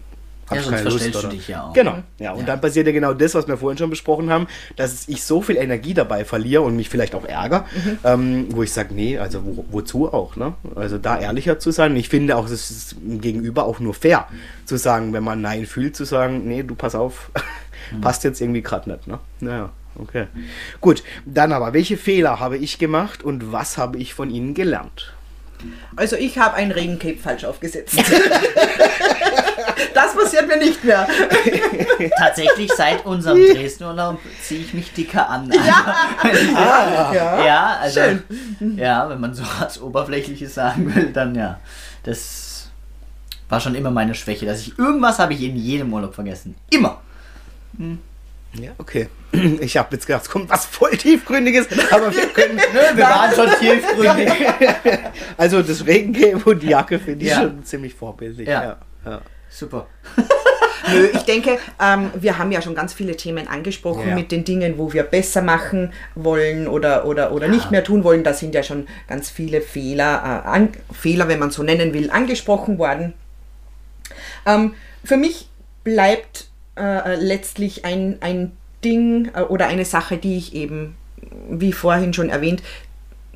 ja, 0.56 0.64
sonst 0.64 0.82
verstellst 0.82 1.14
Lust, 1.14 1.24
du 1.24 1.28
dich 1.30 1.47
ja 1.47 1.64
auch. 1.64 1.74
Genau, 1.74 1.97
ja. 2.18 2.32
Und 2.32 2.41
ja. 2.41 2.45
dann 2.45 2.62
passiert 2.62 2.88
ja 2.88 2.93
genau 2.93 3.14
das, 3.14 3.36
was 3.36 3.47
wir 3.47 3.58
vorhin 3.58 3.78
schon 3.78 3.89
besprochen 3.89 4.30
haben, 4.30 4.47
dass 4.76 5.08
ich 5.08 5.24
so 5.24 5.41
viel 5.41 5.58
Energie 5.58 5.93
dabei 5.93 6.26
verliere 6.26 6.62
und 6.62 6.76
mich 6.76 6.89
vielleicht 6.89 7.16
auch 7.16 7.26
ärgere, 7.26 7.66
mhm. 7.76 8.00
ähm, 8.04 8.47
wo 8.52 8.64
ich 8.64 8.72
sage, 8.72 8.93
nee, 8.93 9.18
also 9.18 9.43
wo, 9.43 9.66
wozu 9.70 10.12
auch, 10.12 10.36
ne? 10.36 10.54
Also 10.76 10.97
da 10.97 11.20
ehrlicher 11.20 11.60
zu 11.60 11.72
sein. 11.72 11.95
Ich 11.95 12.10
finde 12.10 12.36
auch, 12.36 12.45
es 12.45 12.72
ist 12.72 12.95
gegenüber 13.04 13.66
auch 13.66 13.80
nur 13.80 13.93
fair, 13.93 14.28
zu 14.66 14.78
sagen, 14.78 15.14
wenn 15.14 15.24
man 15.24 15.41
Nein 15.41 15.66
fühlt, 15.66 15.95
zu 15.95 16.06
sagen, 16.06 16.47
nee, 16.47 16.64
du 16.64 16.76
pass 16.76 16.95
auf, 16.95 17.32
mhm. 17.91 18.02
passt 18.02 18.24
jetzt 18.24 18.41
irgendwie 18.41 18.62
gerade 18.62 18.89
nicht, 18.89 19.08
ne? 19.08 19.20
Naja. 19.39 19.70
Okay. 19.95 20.28
Gut, 20.80 21.04
dann 21.26 21.52
aber, 21.52 21.74
welche 21.74 21.97
Fehler 21.97 22.39
habe 22.39 22.58
ich 22.58 22.78
gemacht 22.78 23.22
und 23.24 23.52
was 23.52 23.78
habe 23.78 23.97
ich 23.97 24.14
von 24.14 24.30
ihnen 24.30 24.54
gelernt? 24.54 25.14
Also 25.95 26.16
ich 26.16 26.38
habe 26.38 26.56
ein 26.56 26.72
Regencape 26.72 27.18
falsch 27.18 27.43
aufgesetzt. 27.43 27.97
das 29.94 30.16
passiert 30.16 30.48
mir 30.48 30.58
nicht 30.58 30.84
mehr. 30.84 31.08
Tatsächlich 32.18 32.72
seit 32.76 33.06
unserem 33.06 33.38
Dresden-Urlaub 33.38 34.20
ziehe 34.42 34.62
ich 34.62 34.74
mich 34.74 34.94
dicker 34.94 35.30
an. 35.30 35.52
Ja, 35.52 35.96
also, 36.22 36.56
ah, 36.56 37.14
ja. 37.14 37.46
ja 37.46 37.78
also 37.82 38.00
Schön. 38.00 38.78
ja, 38.78 39.10
wenn 39.10 39.20
man 39.20 39.34
so 39.34 39.44
was 39.60 39.82
Oberflächliches 39.82 40.54
sagen 40.54 40.94
will, 40.96 41.12
dann 41.12 41.36
ja. 41.36 41.60
Das 42.04 42.70
war 43.50 43.60
schon 43.60 43.76
immer 43.76 43.92
meine 43.92 44.16
Schwäche, 44.16 44.46
dass 44.46 44.62
ich 44.62 44.78
irgendwas 44.78 45.20
habe 45.20 45.34
ich 45.34 45.42
in 45.44 45.56
jedem 45.56 45.94
Urlaub 45.94 46.16
vergessen. 46.16 46.56
Immer. 46.70 47.02
Hm. 47.78 48.00
Ja, 48.54 48.72
okay. 48.78 49.10
Ich 49.62 49.78
habe 49.78 49.90
jetzt 49.92 50.08
gedacht, 50.08 50.24
es 50.24 50.30
kommt 50.30 50.50
was 50.50 50.66
voll 50.66 50.98
tiefgründiges, 50.98 51.68
aber 51.92 52.14
wir 52.14 52.28
können. 52.30 52.56
Nö, 52.74 52.80
wir 52.96 53.04
waren 53.04 53.34
schon 53.36 53.50
tiefgründig. 53.60 54.34
also 55.38 55.62
das 55.62 55.86
Regencape 55.86 56.50
und 56.50 56.64
die 56.64 56.70
Jacke 56.70 56.98
finde 56.98 57.26
ich 57.26 57.32
ja. 57.32 57.42
schon 57.42 57.64
ziemlich 57.64 57.94
vorbildlich. 57.94 58.48
Ja. 58.48 58.64
ja, 58.64 58.78
ja. 59.06 59.22
Super. 59.50 59.88
Nö, 60.91 61.08
ich 61.14 61.22
denke, 61.24 61.60
ähm, 61.82 62.12
wir 62.16 62.38
haben 62.38 62.52
ja 62.52 62.62
schon 62.62 62.76
ganz 62.76 62.93
viele 62.93 63.16
Themen 63.16 63.47
angesprochen 63.47 64.10
ja. 64.10 64.16
mit 64.16 64.32
den 64.32 64.43
Dingen, 64.43 64.78
wo 64.78 64.93
wir 64.93 65.04
besser 65.04 65.41
machen 65.41 65.93
wollen 66.16 66.68
oder, 66.68 67.06
oder, 67.06 67.32
oder 67.32 67.47
ja. 67.47 67.52
nicht 67.52 67.72
mehr 67.72 67.84
tun 67.84 68.04
wollen. 68.04 68.24
Da 68.24 68.34
sind 68.34 68.56
ja 68.56 68.64
schon 68.64 68.88
ganz 69.08 69.30
viele 69.30 69.62
Fehler, 69.62 70.43
äh, 70.45 70.47
an, 70.47 70.70
Fehler, 70.91 71.28
wenn 71.28 71.39
man 71.39 71.52
so 71.52 71.64
nennen 71.64 71.93
will, 71.93 72.10
angesprochen 72.10 72.78
worden. 72.78 73.14
Ähm, 74.45 74.74
für 75.04 75.18
mich 75.18 75.50
bleibt 75.84 76.47
äh, 76.78 77.16
letztlich 77.16 77.86
ein, 77.86 78.18
ein 78.22 78.52
Ding 78.84 79.32
äh, 79.34 79.41
oder 79.41 79.68
eine 79.68 79.86
Sache, 79.86 80.18
die 80.18 80.38
ich 80.38 80.54
eben, 80.54 80.95
wie 81.50 81.74
vorhin 81.74 82.14
schon 82.14 82.30
erwähnt, 82.30 82.64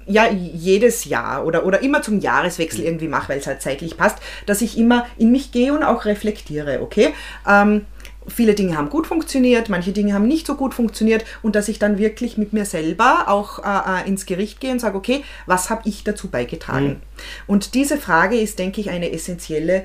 ja, 0.06 0.30
jedes 0.30 1.06
Jahr 1.06 1.46
oder, 1.46 1.66
oder 1.66 1.82
immer 1.82 2.02
zum 2.02 2.20
Jahreswechsel 2.20 2.82
mhm. 2.82 2.88
irgendwie 2.88 3.08
mache, 3.08 3.30
weil 3.30 3.40
es 3.40 3.48
halt 3.48 3.62
zeitlich 3.62 3.98
passt, 3.98 4.18
dass 4.46 4.62
ich 4.62 4.78
immer 4.78 5.06
in 5.18 5.32
mich 5.32 5.52
gehe 5.52 5.74
und 5.74 5.84
auch 5.84 6.06
reflektiere, 6.06 6.82
okay? 6.82 7.14
Ähm, 7.48 7.86
viele 8.28 8.54
Dinge 8.54 8.78
haben 8.78 8.90
gut 8.90 9.08
funktioniert, 9.08 9.70
manche 9.70 9.92
Dinge 9.92 10.14
haben 10.14 10.28
nicht 10.28 10.48
so 10.48 10.56
gut 10.56 10.74
funktioniert 10.74 11.26
und 11.42 11.56
dass 11.56 11.68
ich 11.68 11.80
dann 11.80 11.98
wirklich 11.98 12.38
mit 12.38 12.54
mir 12.54 12.66
selber 12.66 13.26
auch 13.28 13.60
äh, 13.60 14.04
äh 14.04 14.08
ins 14.08 14.26
Gericht 14.26 14.60
gehe 14.60 14.72
und 14.72 14.80
sage, 14.80 14.98
okay, 14.98 15.24
was 15.46 15.70
habe 15.70 15.82
ich 15.86 16.04
dazu 16.04 16.30
beigetragen? 16.30 16.88
Mhm. 16.88 17.02
Und 17.48 17.74
diese 17.74 17.98
Frage 17.98 18.40
ist, 18.40 18.60
denke 18.60 18.82
ich, 18.82 18.90
eine 18.90 19.12
essentielle 19.12 19.84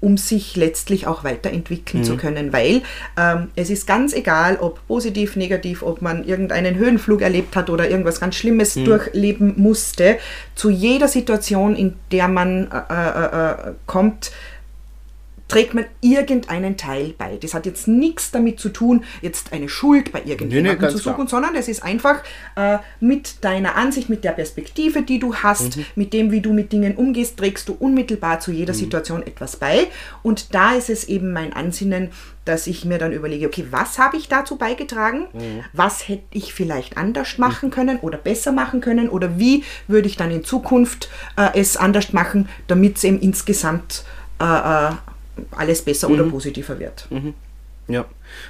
um 0.00 0.16
sich 0.16 0.56
letztlich 0.56 1.06
auch 1.06 1.24
weiterentwickeln 1.24 2.02
mhm. 2.02 2.06
zu 2.06 2.16
können, 2.16 2.52
weil 2.52 2.82
ähm, 3.18 3.48
es 3.56 3.70
ist 3.70 3.86
ganz 3.86 4.12
egal, 4.14 4.56
ob 4.60 4.86
positiv, 4.86 5.36
negativ, 5.36 5.82
ob 5.82 6.02
man 6.02 6.24
irgendeinen 6.24 6.76
Höhenflug 6.76 7.22
erlebt 7.22 7.54
hat 7.56 7.70
oder 7.70 7.88
irgendwas 7.88 8.20
ganz 8.20 8.36
Schlimmes 8.36 8.76
mhm. 8.76 8.84
durchleben 8.86 9.54
musste, 9.56 10.18
zu 10.54 10.70
jeder 10.70 11.08
Situation, 11.08 11.76
in 11.76 11.94
der 12.12 12.28
man 12.28 12.70
äh, 12.70 12.94
äh, 12.94 13.50
äh 13.50 13.72
kommt, 13.86 14.32
trägt 15.50 15.74
man 15.74 15.84
irgendeinen 16.00 16.76
Teil 16.76 17.12
bei. 17.18 17.36
Das 17.36 17.54
hat 17.54 17.66
jetzt 17.66 17.88
nichts 17.88 18.30
damit 18.30 18.60
zu 18.60 18.68
tun, 18.68 19.04
jetzt 19.20 19.52
eine 19.52 19.68
Schuld 19.68 20.12
bei 20.12 20.20
irgendjemandem 20.20 20.80
nee, 20.80 20.86
nee, 20.86 20.92
zu 20.92 20.98
suchen, 20.98 21.26
klar. 21.26 21.28
sondern 21.28 21.56
es 21.56 21.66
ist 21.66 21.82
einfach 21.82 22.22
äh, 22.54 22.78
mit 23.00 23.44
deiner 23.44 23.74
Ansicht, 23.74 24.08
mit 24.08 24.22
der 24.22 24.30
Perspektive, 24.30 25.02
die 25.02 25.18
du 25.18 25.34
hast, 25.34 25.76
mhm. 25.76 25.86
mit 25.96 26.12
dem, 26.12 26.30
wie 26.30 26.40
du 26.40 26.52
mit 26.52 26.72
Dingen 26.72 26.94
umgehst, 26.94 27.36
trägst 27.36 27.68
du 27.68 27.72
unmittelbar 27.72 28.38
zu 28.38 28.52
jeder 28.52 28.72
mhm. 28.72 28.78
Situation 28.78 29.26
etwas 29.26 29.56
bei. 29.56 29.88
Und 30.22 30.54
da 30.54 30.74
ist 30.74 30.88
es 30.88 31.04
eben 31.08 31.32
mein 31.32 31.52
Ansinnen, 31.52 32.10
dass 32.44 32.68
ich 32.68 32.84
mir 32.84 32.98
dann 32.98 33.12
überlege, 33.12 33.46
okay, 33.46 33.66
was 33.70 33.98
habe 33.98 34.16
ich 34.16 34.28
dazu 34.28 34.56
beigetragen? 34.56 35.26
Mhm. 35.32 35.64
Was 35.72 36.08
hätte 36.08 36.26
ich 36.30 36.54
vielleicht 36.54 36.96
anders 36.96 37.38
machen 37.38 37.70
mhm. 37.70 37.72
können 37.72 37.98
oder 37.98 38.18
besser 38.18 38.52
machen 38.52 38.80
können? 38.80 39.08
Oder 39.08 39.36
wie 39.36 39.64
würde 39.88 40.06
ich 40.06 40.16
dann 40.16 40.30
in 40.30 40.44
Zukunft 40.44 41.10
äh, 41.36 41.58
es 41.58 41.76
anders 41.76 42.12
machen, 42.12 42.48
damit 42.68 42.98
es 42.98 43.04
eben 43.04 43.18
insgesamt 43.18 44.04
äh, 44.40 44.44
äh 44.44 44.90
alles 45.50 45.82
besser 45.82 46.08
mhm. 46.08 46.14
oder 46.14 46.24
positiver 46.24 46.78
wird. 46.78 47.06
Mhm. 47.10 47.34
Ja. 47.90 48.04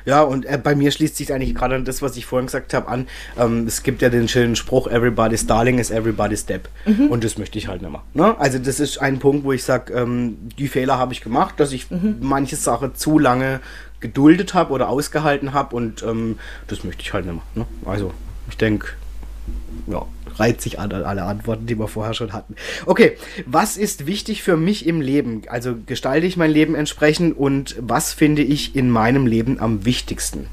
Ja, 0.05 0.23
und 0.23 0.45
äh, 0.45 0.59
bei 0.63 0.75
mir 0.75 0.91
schließt 0.91 1.17
sich 1.17 1.33
eigentlich 1.33 1.55
gerade 1.55 1.75
an 1.75 1.85
das, 1.85 2.03
was 2.03 2.17
ich 2.17 2.27
vorhin 2.27 2.47
gesagt 2.47 2.75
habe, 2.75 2.89
an. 2.89 3.09
Ähm, 3.39 3.67
es 3.67 3.83
gibt 3.83 4.03
ja 4.03 4.11
den 4.11 4.29
schönen 4.29 4.55
Spruch, 4.55 4.87
everybody's 4.87 5.47
darling 5.47 5.79
is 5.79 5.91
everybody's 5.91 6.41
step. 6.41 6.69
Mhm. 6.85 7.07
Und 7.07 7.25
das 7.25 7.39
möchte 7.39 7.59
ich 7.59 7.69
halt 7.69 7.81
nicht 7.81 7.91
mehr. 7.91 8.03
Ne? 8.13 8.39
Also 8.39 8.59
das 8.59 8.81
ist 8.81 8.99
ein 8.99 9.19
Punkt, 9.19 9.45
wo 9.45 9.53
ich 9.53 9.65
sage, 9.65 9.95
ähm, 9.95 10.37
die 10.59 10.69
Fehler 10.69 10.99
habe 10.99 11.13
ich 11.13 11.23
gemacht, 11.23 11.59
dass 11.59 11.73
ich 11.73 11.91
mhm. 11.91 12.17
manche 12.21 12.57
Sache 12.57 12.93
zu 12.93 13.19
lange 13.19 13.61
geduldet 14.01 14.55
habe 14.55 14.73
oder 14.73 14.89
ausgehalten 14.89 15.53
habe 15.53 15.77
und 15.77 16.03
ähm, 16.03 16.39
das 16.69 16.85
möchte 16.85 17.03
ich 17.03 17.13
halt 17.13 17.27
nicht 17.27 17.35
mehr. 17.35 17.45
Ne? 17.55 17.67
Also 17.85 18.13
ich 18.49 18.57
denke, 18.57 18.89
ja, 19.87 20.05
reiht 20.41 20.61
sich 20.61 20.79
an 20.81 20.91
alle 20.93 21.23
Antworten, 21.23 21.67
die 21.67 21.79
wir 21.79 21.87
vorher 21.87 22.15
schon 22.15 22.33
hatten. 22.33 22.57
Okay, 22.87 23.17
was 23.47 23.77
ist 23.77 24.07
wichtig 24.07 24.43
für 24.43 24.57
mich 24.57 24.87
im 24.87 25.01
Leben? 25.01 25.43
Also 25.49 25.77
gestalte 25.87 26.27
ich 26.27 26.37
mein 26.37 26.51
Leben 26.51 26.75
entsprechend 26.75 27.37
und 27.37 27.77
was 27.79 28.13
finde 28.13 28.43
ich 28.43 28.75
in 28.75 28.91
meinem 28.91 29.27
Leben 29.27 29.61
am 29.61 29.85
wichtigsten? 29.85 30.47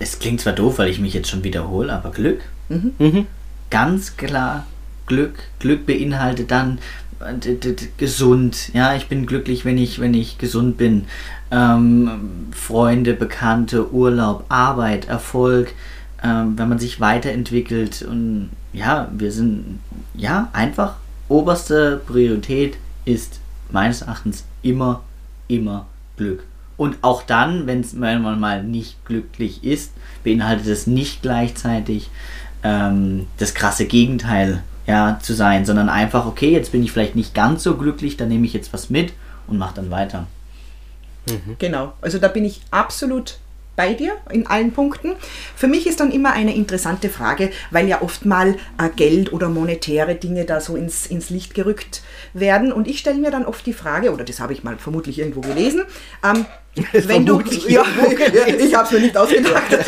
Es 0.00 0.18
klingt 0.18 0.40
zwar 0.40 0.52
doof, 0.52 0.78
weil 0.78 0.90
ich 0.90 1.00
mich 1.00 1.12
jetzt 1.12 1.28
schon 1.28 1.44
wiederhole, 1.44 1.92
aber 1.92 2.10
Glück. 2.10 2.40
Mhm. 2.68 2.92
Mhm. 2.98 3.26
Ganz 3.70 4.16
klar 4.16 4.66
Glück. 5.06 5.34
Glück 5.58 5.86
beinhaltet 5.86 6.50
dann 6.50 6.78
gesund. 7.96 8.70
Ja, 8.74 8.94
ich 8.94 9.08
bin 9.08 9.26
glücklich, 9.26 9.64
wenn 9.64 9.76
ich, 9.76 9.98
wenn 9.98 10.14
ich 10.14 10.38
gesund 10.38 10.76
bin. 10.76 11.06
Ähm, 11.50 12.46
Freunde, 12.52 13.14
Bekannte, 13.14 13.92
Urlaub, 13.92 14.44
Arbeit, 14.48 15.08
Erfolg, 15.08 15.74
ähm, 16.22 16.58
wenn 16.58 16.68
man 16.68 16.78
sich 16.78 17.00
weiterentwickelt 17.00 18.02
und 18.02 18.50
ja, 18.72 19.08
wir 19.12 19.32
sind 19.32 19.80
ja 20.14 20.48
einfach 20.52 20.96
oberste 21.28 22.00
Priorität 22.06 22.76
ist 23.04 23.40
meines 23.70 24.02
Erachtens 24.02 24.44
immer, 24.62 25.02
immer 25.46 25.86
Glück. 26.16 26.44
Und 26.76 26.98
auch 27.02 27.22
dann, 27.22 27.66
wenn 27.66 28.22
man 28.22 28.38
mal 28.38 28.62
nicht 28.62 29.04
glücklich 29.04 29.64
ist, 29.64 29.92
beinhaltet 30.22 30.68
es 30.68 30.86
nicht 30.86 31.22
gleichzeitig 31.22 32.08
ähm, 32.62 33.26
das 33.38 33.54
krasse 33.54 33.86
Gegenteil 33.86 34.62
ja, 34.86 35.18
zu 35.20 35.34
sein, 35.34 35.66
sondern 35.66 35.88
einfach, 35.88 36.26
okay, 36.26 36.52
jetzt 36.52 36.72
bin 36.72 36.82
ich 36.82 36.92
vielleicht 36.92 37.16
nicht 37.16 37.34
ganz 37.34 37.62
so 37.62 37.76
glücklich, 37.76 38.16
dann 38.16 38.28
nehme 38.28 38.46
ich 38.46 38.52
jetzt 38.52 38.72
was 38.72 38.90
mit 38.90 39.12
und 39.46 39.58
mache 39.58 39.74
dann 39.74 39.90
weiter. 39.90 40.26
Mhm. 41.28 41.56
Genau, 41.58 41.92
also 42.00 42.18
da 42.18 42.28
bin 42.28 42.44
ich 42.44 42.62
absolut 42.70 43.38
bei 43.78 43.94
dir 43.94 44.16
in 44.30 44.48
allen 44.48 44.72
Punkten. 44.72 45.14
Für 45.54 45.68
mich 45.68 45.86
ist 45.86 46.00
dann 46.00 46.10
immer 46.10 46.32
eine 46.32 46.52
interessante 46.54 47.08
Frage, 47.08 47.50
weil 47.70 47.86
ja 47.86 48.02
oft 48.02 48.26
mal 48.26 48.56
äh, 48.76 48.88
Geld 48.94 49.32
oder 49.32 49.48
monetäre 49.48 50.16
Dinge 50.16 50.44
da 50.44 50.60
so 50.60 50.74
ins, 50.74 51.06
ins 51.06 51.30
Licht 51.30 51.54
gerückt 51.54 52.02
werden. 52.34 52.72
Und 52.72 52.88
ich 52.88 52.98
stelle 52.98 53.18
mir 53.18 53.30
dann 53.30 53.46
oft 53.46 53.64
die 53.64 53.72
Frage, 53.72 54.12
oder 54.12 54.24
das 54.24 54.40
habe 54.40 54.52
ich 54.52 54.64
mal 54.64 54.76
vermutlich 54.78 55.20
irgendwo 55.20 55.42
gelesen, 55.42 55.84
ähm, 56.24 56.44
wenn 56.92 57.24
du. 57.24 57.38
Ja, 57.68 57.84
ich 58.58 58.74
habe 58.74 58.84
es 58.86 58.90
mir 58.90 59.00
nicht 59.00 59.16
ausgedacht. 59.16 59.78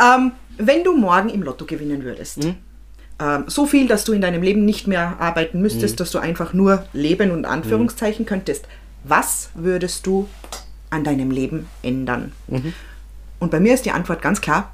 ähm, 0.00 0.32
wenn 0.56 0.84
du 0.84 0.96
morgen 0.96 1.28
im 1.28 1.42
Lotto 1.42 1.66
gewinnen 1.66 2.02
würdest. 2.02 2.42
Hm? 2.42 2.54
Ähm, 3.20 3.44
so 3.46 3.66
viel, 3.66 3.88
dass 3.88 4.04
du 4.04 4.14
in 4.14 4.22
deinem 4.22 4.42
Leben 4.42 4.64
nicht 4.64 4.86
mehr 4.86 5.16
arbeiten 5.18 5.60
müsstest, 5.60 5.94
hm. 5.94 5.96
dass 5.98 6.10
du 6.12 6.18
einfach 6.18 6.54
nur 6.54 6.86
leben 6.94 7.30
und 7.30 7.44
Anführungszeichen 7.44 8.20
hm. 8.20 8.26
könntest. 8.26 8.64
Was 9.04 9.50
würdest 9.54 10.06
du 10.06 10.28
an 10.92 11.04
deinem 11.04 11.30
Leben 11.30 11.66
ändern? 11.82 12.32
Und 13.38 13.50
bei 13.50 13.58
mir 13.58 13.74
ist 13.74 13.84
die 13.84 13.90
Antwort 13.90 14.22
ganz 14.22 14.40
klar, 14.40 14.72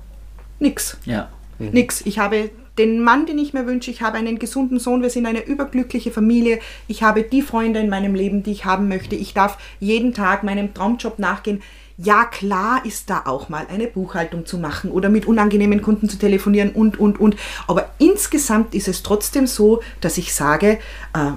nix. 0.58 0.98
Ja. 1.04 1.28
Nix. 1.58 2.02
Ich 2.02 2.18
habe 2.18 2.50
den 2.78 3.02
Mann, 3.02 3.26
den 3.26 3.38
ich 3.38 3.52
mir 3.52 3.66
wünsche, 3.66 3.90
ich 3.90 4.02
habe 4.02 4.18
einen 4.18 4.38
gesunden 4.38 4.78
Sohn, 4.78 5.02
wir 5.02 5.10
sind 5.10 5.26
eine 5.26 5.44
überglückliche 5.44 6.10
Familie, 6.10 6.60
ich 6.86 7.02
habe 7.02 7.22
die 7.22 7.42
Freunde 7.42 7.80
in 7.80 7.88
meinem 7.88 8.14
Leben, 8.14 8.42
die 8.42 8.52
ich 8.52 8.64
haben 8.64 8.88
möchte, 8.88 9.16
ich 9.16 9.34
darf 9.34 9.58
jeden 9.80 10.14
Tag 10.14 10.44
meinem 10.44 10.72
Traumjob 10.72 11.18
nachgehen. 11.18 11.62
Ja, 12.00 12.24
klar 12.24 12.84
ist 12.84 13.10
da 13.10 13.22
auch 13.24 13.48
mal 13.48 13.66
eine 13.68 13.88
Buchhaltung 13.88 14.46
zu 14.46 14.58
machen 14.58 14.92
oder 14.92 15.08
mit 15.08 15.26
unangenehmen 15.26 15.82
Kunden 15.82 16.08
zu 16.08 16.16
telefonieren 16.16 16.70
und, 16.70 17.00
und, 17.00 17.18
und. 17.18 17.34
Aber 17.66 17.90
insgesamt 17.98 18.72
ist 18.76 18.86
es 18.86 19.02
trotzdem 19.02 19.48
so, 19.48 19.82
dass 20.00 20.16
ich 20.16 20.32
sage, 20.32 20.78
äh, 21.12 21.32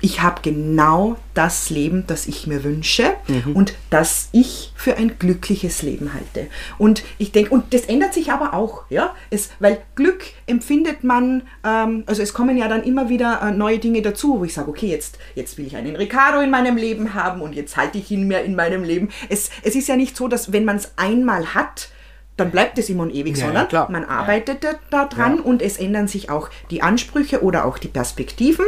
ich 0.00 0.22
habe 0.22 0.42
genau 0.42 1.16
das 1.34 1.70
Leben, 1.70 2.04
das 2.06 2.26
ich 2.26 2.46
mir 2.46 2.62
wünsche 2.62 3.14
und 3.54 3.74
das 3.90 4.28
ich 4.32 4.72
für 4.76 4.96
ein 4.96 5.18
glückliches 5.18 5.82
Leben 5.82 6.14
halte. 6.14 6.46
Und 6.78 7.02
ich 7.18 7.32
denke, 7.32 7.50
und 7.50 7.74
das 7.74 7.82
ändert 7.86 8.14
sich 8.14 8.30
aber 8.30 8.54
auch, 8.54 8.84
ja, 8.90 9.14
es, 9.30 9.50
weil 9.58 9.78
Glück 9.96 10.24
empfindet 10.46 11.02
man, 11.04 11.42
ähm, 11.66 12.04
also 12.06 12.22
es 12.22 12.32
kommen 12.32 12.56
ja 12.56 12.68
dann 12.68 12.84
immer 12.84 13.08
wieder 13.08 13.40
äh, 13.42 13.50
neue 13.50 13.78
Dinge 13.80 14.00
dazu, 14.02 14.38
wo 14.38 14.44
ich 14.44 14.54
sage, 14.54 14.68
okay, 14.70 14.86
jetzt, 14.88 15.18
jetzt 15.34 15.58
will 15.58 15.66
ich 15.66 15.74
einen 15.76 15.96
Ricardo 15.96 16.40
in 16.40 16.50
meinem 16.50 16.76
Leben 16.76 17.14
haben 17.14 17.40
und 17.42 17.54
jetzt 17.54 17.76
halte 17.76 17.98
ich 17.98 18.10
ihn 18.10 18.28
mehr 18.28 18.44
in 18.44 18.54
meinem 18.54 18.84
Leben. 18.84 19.08
Es, 19.28 19.50
es 19.62 19.74
ist 19.74 19.88
ja 19.88 19.96
nicht 19.96 20.16
so, 20.16 20.28
dass 20.28 20.52
wenn 20.52 20.64
man 20.64 20.76
es 20.76 20.92
einmal 20.96 21.54
hat, 21.54 21.88
dann 22.36 22.52
bleibt 22.52 22.78
es 22.78 22.88
immer 22.88 23.02
und 23.02 23.12
ewig, 23.12 23.36
Ja, 23.36 23.40
ja, 23.40 23.46
sondern 23.46 23.68
klar. 23.68 23.90
man 23.90 24.04
arbeitet 24.04 24.62
da, 24.62 24.74
da 24.90 25.06
dran 25.06 25.38
Ja. 25.38 25.42
und 25.42 25.60
es 25.60 25.76
ändern 25.76 26.06
sich 26.06 26.30
auch 26.30 26.50
die 26.70 26.82
Ansprüche 26.82 27.42
oder 27.42 27.64
auch 27.64 27.78
die 27.78 27.88
Perspektiven. 27.88 28.64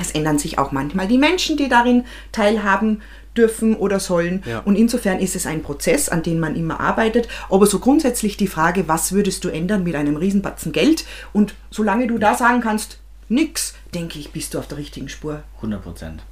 Es 0.00 0.10
ändern 0.10 0.38
sich 0.38 0.58
auch 0.58 0.72
manchmal 0.72 1.08
die 1.08 1.18
Menschen, 1.18 1.56
die 1.56 1.68
darin 1.68 2.04
teilhaben 2.32 3.02
dürfen 3.36 3.76
oder 3.76 4.00
sollen. 4.00 4.42
Ja. 4.46 4.60
Und 4.60 4.76
insofern 4.76 5.18
ist 5.18 5.36
es 5.36 5.46
ein 5.46 5.62
Prozess, 5.62 6.08
an 6.08 6.22
dem 6.22 6.40
man 6.40 6.56
immer 6.56 6.80
arbeitet. 6.80 7.28
Aber 7.50 7.66
so 7.66 7.78
grundsätzlich 7.78 8.36
die 8.36 8.46
Frage, 8.46 8.88
was 8.88 9.12
würdest 9.12 9.44
du 9.44 9.48
ändern 9.48 9.84
mit 9.84 9.94
einem 9.94 10.16
Riesenbatzen 10.16 10.72
Geld? 10.72 11.04
Und 11.32 11.54
solange 11.70 12.06
du 12.06 12.18
da 12.18 12.34
sagen 12.34 12.60
kannst, 12.60 12.98
nix, 13.28 13.74
denke 13.94 14.18
ich, 14.18 14.32
bist 14.32 14.54
du 14.54 14.58
auf 14.58 14.68
der 14.68 14.78
richtigen 14.78 15.08
Spur. 15.08 15.42
100 15.56 15.82
Prozent. 15.82 16.22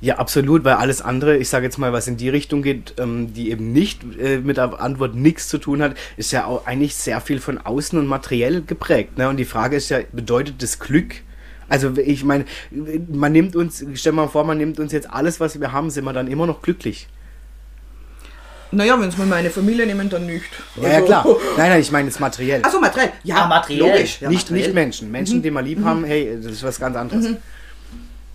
Ja, 0.00 0.16
absolut, 0.16 0.64
weil 0.64 0.74
alles 0.74 1.00
andere, 1.00 1.36
ich 1.36 1.48
sage 1.48 1.64
jetzt 1.64 1.78
mal, 1.78 1.92
was 1.92 2.08
in 2.08 2.16
die 2.16 2.28
Richtung 2.28 2.62
geht, 2.62 2.94
ähm, 2.98 3.32
die 3.32 3.50
eben 3.50 3.72
nicht 3.72 4.00
äh, 4.18 4.38
mit 4.38 4.56
der 4.56 4.80
Antwort 4.80 5.14
nichts 5.14 5.46
zu 5.46 5.58
tun 5.58 5.80
hat, 5.82 5.96
ist 6.16 6.32
ja 6.32 6.46
auch 6.46 6.66
eigentlich 6.66 6.96
sehr 6.96 7.20
viel 7.20 7.38
von 7.38 7.58
außen 7.58 7.96
und 7.96 8.06
materiell 8.06 8.62
geprägt. 8.62 9.18
Ne? 9.18 9.28
Und 9.28 9.36
die 9.36 9.44
Frage 9.44 9.76
ist 9.76 9.88
ja, 9.88 10.00
bedeutet 10.12 10.62
das 10.62 10.80
Glück? 10.80 11.22
Also 11.68 11.92
ich 11.96 12.24
meine, 12.24 12.44
man 13.12 13.32
nimmt 13.32 13.54
uns, 13.56 13.84
stell 13.94 14.12
mal 14.12 14.28
vor, 14.28 14.44
man 14.44 14.58
nimmt 14.58 14.80
uns 14.80 14.92
jetzt 14.92 15.10
alles, 15.10 15.38
was 15.40 15.60
wir 15.60 15.72
haben, 15.72 15.90
sind 15.90 16.04
wir 16.04 16.12
dann 16.12 16.26
immer 16.28 16.46
noch 16.46 16.62
glücklich. 16.62 17.08
Naja, 18.70 19.00
wenn 19.00 19.08
es 19.08 19.16
mal 19.16 19.26
meine 19.26 19.48
Familie 19.50 19.86
nehmen, 19.86 20.10
dann 20.10 20.26
nicht. 20.26 20.44
Ja, 20.80 20.88
ja 20.90 21.00
klar. 21.00 21.24
Nein, 21.56 21.70
nein, 21.70 21.80
ich 21.80 21.90
meine 21.90 22.08
jetzt 22.08 22.20
materiell. 22.20 22.62
Also 22.62 22.78
materiell. 22.80 23.12
Ja, 23.24 23.44
Ah, 23.44 23.46
materiell. 23.48 23.80
Logisch. 23.92 24.20
Ja, 24.20 24.28
nicht, 24.28 24.42
materiell. 24.50 24.66
nicht 24.68 24.74
Menschen. 24.74 25.10
Menschen, 25.10 25.42
die 25.42 25.50
wir 25.50 25.62
lieb 25.62 25.82
haben, 25.84 26.04
hey, 26.04 26.36
das 26.42 26.52
ist 26.52 26.62
was 26.62 26.78
ganz 26.78 26.94
anderes. 26.96 27.28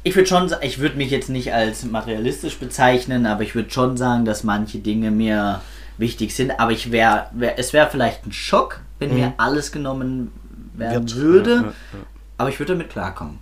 Ich 0.01 0.15
würde 0.15 0.27
schon, 0.27 0.51
ich 0.61 0.79
würde 0.79 0.97
mich 0.97 1.11
jetzt 1.11 1.29
nicht 1.29 1.53
als 1.53 1.85
materialistisch 1.85 2.57
bezeichnen, 2.57 3.25
aber 3.27 3.43
ich 3.43 3.53
würde 3.55 3.69
schon 3.69 3.95
sagen, 3.95 4.25
dass 4.25 4.43
manche 4.43 4.79
Dinge 4.79 5.11
mir 5.11 5.61
wichtig 5.99 6.35
sind. 6.35 6.59
Aber 6.59 6.71
ich 6.71 6.91
wäre, 6.91 7.27
wär, 7.33 7.59
es 7.59 7.71
wäre 7.71 7.89
vielleicht 7.91 8.25
ein 8.25 8.31
Schock, 8.33 8.81
wenn 8.99 9.13
mir 9.13 9.33
alles 9.37 9.71
genommen 9.71 10.31
werden 10.75 11.07
Wird. 11.09 11.15
würde. 11.15 11.73
Aber 12.43 12.49
ich 12.49 12.59
würde 12.59 12.73
damit 12.73 12.89
klarkommen. 12.89 13.39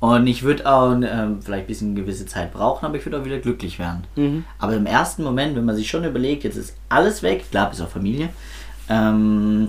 Und 0.00 0.26
ich 0.26 0.42
würde 0.42 0.70
auch 0.70 0.92
ähm, 0.92 1.38
vielleicht 1.42 1.64
ein 1.64 1.66
bisschen 1.66 1.90
eine 1.92 2.00
gewisse 2.02 2.26
Zeit 2.26 2.52
brauchen, 2.52 2.84
aber 2.84 2.96
ich 2.96 3.06
würde 3.06 3.18
auch 3.20 3.24
wieder 3.24 3.38
glücklich 3.38 3.78
werden. 3.78 4.44
Aber 4.58 4.74
im 4.74 4.84
ersten 4.86 5.22
Moment, 5.22 5.56
wenn 5.56 5.64
man 5.64 5.76
sich 5.76 5.88
schon 5.88 6.04
überlegt, 6.04 6.44
jetzt 6.44 6.56
ist 6.56 6.76
alles 6.90 7.22
weg, 7.22 7.50
klar, 7.50 7.70
bis 7.70 7.80
auf 7.80 7.90
Familie, 7.90 8.28
ähm, 8.90 9.68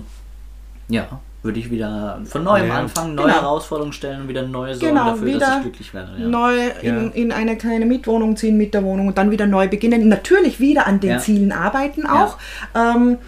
ja, 0.88 1.06
würde 1.42 1.58
ich 1.60 1.70
wieder 1.70 2.20
von 2.26 2.44
neuem 2.44 2.66
Ja. 2.68 2.74
anfangen, 2.80 3.14
neue 3.14 3.26
Genau. 3.26 3.36
Herausforderungen 3.40 3.92
stellen 3.92 4.22
und 4.22 4.28
wieder 4.28 4.42
neue 4.42 4.74
Sorgen 4.74 4.94
Genau, 4.94 5.10
dafür, 5.10 5.38
dass 5.38 5.56
ich 5.56 5.62
glücklich 5.62 5.94
werde. 5.94 6.12
Ja. 6.18 6.26
neu 6.28 6.54
in, 6.82 6.94
Ja. 7.06 7.10
in 7.14 7.32
eine 7.32 7.56
kleine 7.56 7.86
Mietwohnung 7.86 8.36
ziehen 8.36 8.56
mit 8.58 8.74
der 8.74 8.82
Wohnung 8.82 9.06
und 9.08 9.16
dann 9.16 9.30
wieder 9.30 9.46
neu 9.46 9.68
beginnen. 9.68 10.08
Natürlich 10.08 10.60
wieder 10.60 10.86
an 10.86 11.00
den 11.00 11.10
Ja. 11.12 11.18
Zielen 11.18 11.52
arbeiten 11.52 12.04
auch. 12.06 12.36
Ähm, 12.74 13.18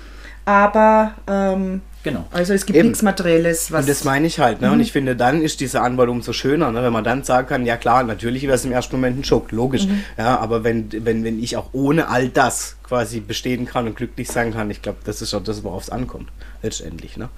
aber 0.45 1.13
ähm, 1.29 1.83
Genau. 2.03 2.27
also 2.31 2.55
es 2.55 2.65
gibt 2.65 2.79
Eben. 2.79 2.89
nichts 2.89 3.03
Materielles, 3.03 3.71
was. 3.73 3.83
Und 3.83 3.91
das 3.91 4.05
meine 4.05 4.27
ich 4.27 4.39
halt, 4.39 4.61
ne? 4.61 4.69
Mhm. 4.69 4.75
Und 4.75 4.81
ich 4.81 4.93
finde, 4.93 5.17
dann 5.17 5.43
ist 5.43 5.61
diese 5.61 5.81
Antwort 5.81 6.09
umso 6.09 6.33
schöner, 6.33 6.71
ne? 6.73 6.83
wenn 6.83 6.93
man 6.93 7.05
dann 7.05 7.25
sagen 7.25 7.49
kann, 7.49 7.67
ja 7.67 7.77
klar, 7.77 8.03
natürlich 8.05 8.45
wäre 8.45 8.55
es 8.55 8.65
im 8.65 8.73
ersten 8.73 8.97
Moment 8.97 9.19
ein 9.19 9.25
Schock, 9.25 9.53
logisch. 9.53 9.87
Mhm. 9.87 10.05
Ja, 10.17 10.39
aber 10.39 10.65
wenn, 10.65 10.89
wenn, 11.05 11.25
wenn 11.25 11.43
ich 11.43 11.57
auch 11.57 11.71
ohne 11.73 12.09
all 12.09 12.29
das 12.29 12.78
quasi 12.89 13.21
bestehen 13.21 13.67
kann 13.67 13.87
und 13.87 13.97
glücklich 13.97 14.29
sein 14.29 14.53
kann, 14.53 14.71
ich 14.71 14.83
glaube, 14.83 14.99
das 15.05 15.21
ist 15.21 15.35
auch 15.35 15.43
das, 15.43 15.63
worauf 15.63 15.83
es 15.83 15.91
ankommt, 15.91 16.31
letztendlich. 16.63 17.17
Ne? 17.17 17.29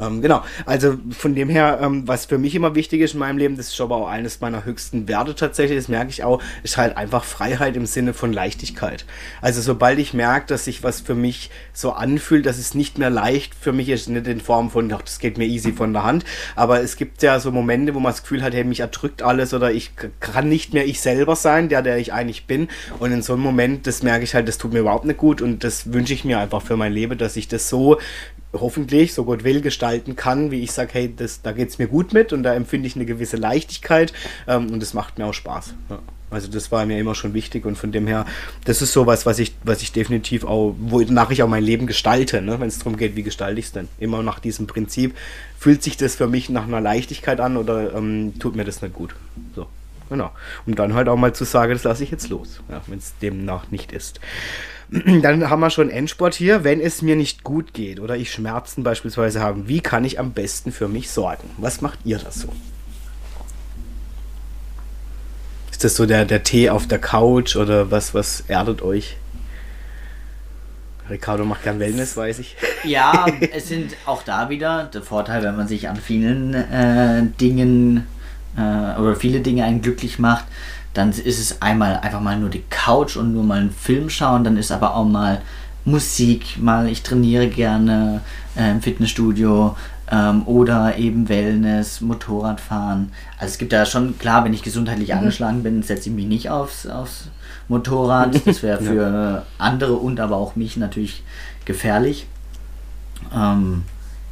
Ähm, 0.00 0.20
genau, 0.20 0.42
also 0.64 0.96
von 1.16 1.34
dem 1.34 1.48
her, 1.48 1.78
ähm, 1.80 2.06
was 2.08 2.26
für 2.26 2.38
mich 2.38 2.54
immer 2.54 2.74
wichtig 2.74 3.00
ist 3.00 3.14
in 3.14 3.20
meinem 3.20 3.38
Leben, 3.38 3.56
das 3.56 3.68
ist 3.68 3.80
aber 3.80 3.96
auch 3.96 4.08
eines 4.08 4.40
meiner 4.40 4.64
höchsten 4.64 5.06
Werte 5.08 5.34
tatsächlich, 5.34 5.78
das 5.78 5.88
merke 5.88 6.10
ich 6.10 6.24
auch, 6.24 6.42
ist 6.62 6.76
halt 6.76 6.96
einfach 6.96 7.24
Freiheit 7.24 7.76
im 7.76 7.86
Sinne 7.86 8.14
von 8.14 8.32
Leichtigkeit. 8.32 9.06
Also 9.40 9.60
sobald 9.60 9.98
ich 9.98 10.12
merke, 10.12 10.46
dass 10.46 10.64
sich 10.64 10.82
was 10.82 11.00
für 11.00 11.14
mich 11.14 11.50
so 11.72 11.92
anfühlt, 11.92 12.46
dass 12.46 12.58
es 12.58 12.74
nicht 12.74 12.98
mehr 12.98 13.10
leicht 13.10 13.54
für 13.54 13.72
mich 13.72 13.88
ist, 13.88 14.08
nicht 14.08 14.26
in 14.26 14.40
Form 14.40 14.70
von, 14.70 14.92
ach, 14.92 15.02
das 15.02 15.20
geht 15.20 15.38
mir 15.38 15.46
easy 15.46 15.72
von 15.72 15.92
der 15.92 16.02
Hand, 16.02 16.24
aber 16.56 16.80
es 16.80 16.96
gibt 16.96 17.22
ja 17.22 17.38
so 17.38 17.52
Momente, 17.52 17.94
wo 17.94 18.00
man 18.00 18.12
das 18.12 18.22
Gefühl 18.22 18.42
hat, 18.42 18.54
hey, 18.54 18.64
mich 18.64 18.80
erdrückt 18.80 19.22
alles 19.22 19.54
oder 19.54 19.70
ich 19.70 19.92
kann 20.20 20.48
nicht 20.48 20.74
mehr 20.74 20.86
ich 20.86 21.00
selber 21.00 21.36
sein, 21.36 21.68
der, 21.68 21.82
der 21.82 21.98
ich 21.98 22.12
eigentlich 22.12 22.46
bin. 22.46 22.68
Und 22.98 23.12
in 23.12 23.22
so 23.22 23.34
einem 23.34 23.42
Moment, 23.42 23.86
das 23.86 24.02
merke 24.02 24.24
ich 24.24 24.34
halt, 24.34 24.48
das 24.48 24.58
tut 24.58 24.72
mir 24.72 24.80
überhaupt 24.80 24.95
nicht 25.04 25.18
gut 25.18 25.42
und 25.42 25.64
das 25.64 25.92
wünsche 25.92 26.14
ich 26.14 26.24
mir 26.24 26.38
einfach 26.38 26.62
für 26.62 26.76
mein 26.76 26.92
Leben, 26.92 27.18
dass 27.18 27.36
ich 27.36 27.48
das 27.48 27.68
so 27.68 27.98
hoffentlich, 28.52 29.12
so 29.14 29.24
Gott 29.24 29.44
will, 29.44 29.60
gestalten 29.60 30.16
kann, 30.16 30.50
wie 30.50 30.62
ich 30.62 30.72
sage, 30.72 30.90
hey, 30.92 31.14
das, 31.14 31.42
da 31.42 31.52
geht 31.52 31.68
es 31.68 31.78
mir 31.78 31.88
gut 31.88 32.12
mit 32.12 32.32
und 32.32 32.42
da 32.42 32.54
empfinde 32.54 32.86
ich 32.86 32.96
eine 32.96 33.06
gewisse 33.06 33.36
Leichtigkeit 33.36 34.12
ähm, 34.46 34.70
und 34.70 34.80
das 34.80 34.94
macht 34.94 35.18
mir 35.18 35.26
auch 35.26 35.34
Spaß. 35.34 35.74
Ja. 35.90 35.98
Also 36.28 36.48
das 36.48 36.72
war 36.72 36.84
mir 36.86 36.98
immer 36.98 37.14
schon 37.14 37.34
wichtig 37.34 37.64
und 37.66 37.78
von 37.78 37.92
dem 37.92 38.06
her, 38.08 38.26
das 38.64 38.82
ist 38.82 38.92
sowas, 38.92 39.26
was 39.26 39.38
ich, 39.38 39.54
was 39.62 39.80
ich 39.82 39.92
definitiv 39.92 40.44
auch, 40.44 40.74
wonach 40.78 41.30
ich 41.30 41.42
auch 41.42 41.48
mein 41.48 41.62
Leben 41.62 41.86
gestalte, 41.86 42.42
ne? 42.42 42.58
wenn 42.58 42.66
es 42.66 42.78
darum 42.78 42.96
geht, 42.96 43.14
wie 43.14 43.22
gestalte 43.22 43.60
ich 43.60 43.66
es 43.66 43.72
denn? 43.72 43.88
Immer 44.00 44.22
nach 44.24 44.40
diesem 44.40 44.66
Prinzip, 44.66 45.14
fühlt 45.56 45.84
sich 45.84 45.96
das 45.96 46.16
für 46.16 46.26
mich 46.26 46.50
nach 46.50 46.64
einer 46.64 46.80
Leichtigkeit 46.80 47.38
an 47.38 47.56
oder 47.56 47.94
ähm, 47.94 48.34
tut 48.40 48.56
mir 48.56 48.64
das 48.64 48.82
nicht 48.82 48.94
gut? 48.94 49.14
So, 49.54 49.68
genau. 50.10 50.32
Und 50.66 50.80
dann 50.80 50.94
halt 50.94 51.08
auch 51.08 51.16
mal 51.16 51.32
zu 51.32 51.44
sagen, 51.44 51.72
das 51.72 51.84
lasse 51.84 52.02
ich 52.02 52.10
jetzt 52.10 52.28
los, 52.28 52.60
ja, 52.68 52.82
wenn 52.88 52.98
es 52.98 53.14
demnach 53.22 53.70
nicht 53.70 53.92
ist. 53.92 54.18
Dann 55.22 55.50
haben 55.50 55.60
wir 55.60 55.70
schon 55.70 55.90
Endsport 55.90 56.34
hier. 56.34 56.64
Wenn 56.64 56.80
es 56.80 57.02
mir 57.02 57.16
nicht 57.16 57.44
gut 57.44 57.74
geht 57.74 58.00
oder 58.00 58.16
ich 58.16 58.32
Schmerzen 58.32 58.82
beispielsweise 58.82 59.40
habe, 59.40 59.68
wie 59.68 59.80
kann 59.80 60.04
ich 60.04 60.18
am 60.18 60.32
besten 60.32 60.72
für 60.72 60.88
mich 60.88 61.10
sorgen? 61.10 61.50
Was 61.58 61.80
macht 61.80 61.98
ihr 62.04 62.18
das 62.18 62.40
so? 62.40 62.48
Ist 65.70 65.84
das 65.84 65.96
so 65.96 66.06
der, 66.06 66.24
der 66.24 66.42
Tee 66.42 66.70
auf 66.70 66.86
der 66.86 66.98
Couch 66.98 67.56
oder 67.56 67.90
was, 67.90 68.14
was 68.14 68.44
erdet 68.48 68.80
euch? 68.80 69.16
Ricardo 71.10 71.44
macht 71.44 71.62
gern 71.62 71.78
Wellness, 71.78 72.16
weiß 72.16 72.38
ich. 72.38 72.56
Ja, 72.84 73.26
es 73.52 73.66
sind 73.66 73.96
auch 74.04 74.22
da 74.22 74.48
wieder 74.48 74.84
der 74.84 75.02
Vorteil, 75.02 75.42
wenn 75.42 75.56
man 75.56 75.66
sich 75.66 75.88
an 75.88 75.96
vielen 75.96 76.54
äh, 76.54 77.24
Dingen 77.40 78.06
äh, 78.56 78.60
oder 79.00 79.16
viele 79.16 79.40
Dinge 79.40 79.64
einen 79.64 79.82
glücklich 79.82 80.20
macht, 80.20 80.44
dann 80.96 81.10
ist 81.10 81.38
es 81.38 81.60
einmal 81.60 81.98
einfach 81.98 82.20
mal 82.20 82.38
nur 82.38 82.48
die 82.48 82.64
Couch 82.70 83.16
und 83.16 83.32
nur 83.32 83.44
mal 83.44 83.60
einen 83.60 83.70
Film 83.70 84.08
schauen, 84.08 84.44
dann 84.44 84.56
ist 84.56 84.72
aber 84.72 84.94
auch 84.94 85.04
mal 85.04 85.42
Musik, 85.84 86.58
mal 86.58 86.88
ich 86.88 87.02
trainiere 87.02 87.48
gerne 87.48 88.22
äh, 88.56 88.70
im 88.70 88.80
Fitnessstudio 88.80 89.76
ähm, 90.10 90.46
oder 90.46 90.96
eben 90.96 91.28
Wellness, 91.28 92.00
Motorradfahren. 92.00 93.12
Also 93.38 93.52
es 93.52 93.58
gibt 93.58 93.72
da 93.72 93.86
schon, 93.86 94.18
klar, 94.18 94.44
wenn 94.44 94.54
ich 94.54 94.62
gesundheitlich 94.62 95.14
angeschlagen 95.14 95.62
bin, 95.62 95.82
setze 95.82 96.08
ich 96.08 96.14
mich 96.14 96.26
nicht 96.26 96.50
aufs, 96.50 96.86
aufs 96.86 97.28
Motorrad. 97.68 98.40
Das 98.46 98.62
wäre 98.62 98.82
für 98.82 99.46
andere 99.58 99.94
und 99.94 100.18
aber 100.18 100.36
auch 100.36 100.56
mich 100.56 100.76
natürlich 100.76 101.22
gefährlich. 101.64 102.26
Ähm, 103.34 103.82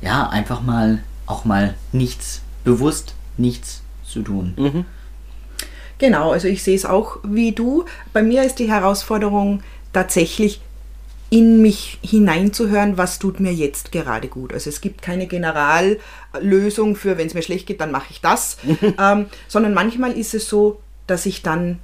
ja, 0.01 0.29
einfach 0.29 0.63
mal 0.63 1.01
auch 1.27 1.45
mal 1.45 1.75
nichts, 1.93 2.43
bewusst 2.65 3.15
nichts 3.37 3.83
zu 4.05 4.23
tun. 4.23 4.55
Genau, 6.05 6.33
also 6.33 6.49
ich 6.49 6.63
sehe 6.63 6.77
es 6.77 6.85
auch 6.85 7.17
wie 7.23 7.53
du. 7.53 7.87
Bei 8.13 8.23
mir 8.23 8.43
ist 8.43 8.57
die 8.57 8.69
Herausforderung 8.69 9.63
tatsächlich 9.95 10.61
in 11.31 11.63
mich 11.63 11.99
hineinzuhören, 12.03 12.99
was 12.99 13.19
tut 13.19 13.41
mir 13.41 13.55
jetzt 13.55 13.91
gerade 13.91 14.29
gut. 14.29 14.53
Also 14.53 14.69
es 14.69 14.83
gibt 14.83 15.01
keine 15.01 15.27
Generallösung 15.27 16.95
für, 16.95 17.17
wenn 17.17 17.27
es 17.27 17.33
mir 17.33 17.41
schlecht 17.41 17.67
geht, 17.67 17.81
dann 17.81 17.91
mache 17.91 18.09
ich 18.11 18.21
das, 18.21 18.59
ähm, 19.01 19.29
sondern 19.49 19.73
manchmal 19.73 20.13
ist 20.13 20.35
es 20.35 20.47
so, 20.47 20.83
dass 21.07 21.25
ich 21.25 21.41
dann 21.41 21.79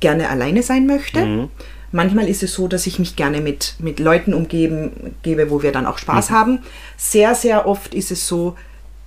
gerne 0.00 0.28
alleine 0.28 0.62
sein 0.62 0.86
möchte. 0.86 1.48
Manchmal 1.92 2.28
ist 2.28 2.42
es 2.42 2.52
so, 2.52 2.68
dass 2.68 2.86
ich 2.86 2.98
mich 2.98 3.16
gerne 3.16 3.40
mit, 3.40 3.76
mit 3.78 3.98
Leuten 3.98 4.34
umgeben 4.34 5.14
gebe, 5.22 5.48
wo 5.50 5.62
wir 5.62 5.72
dann 5.72 5.86
auch 5.86 5.96
Spaß 5.96 6.30
haben. 6.30 6.58
Sehr, 6.98 7.34
sehr 7.34 7.66
oft 7.66 7.94
ist 7.94 8.10
es 8.10 8.28
so, 8.28 8.56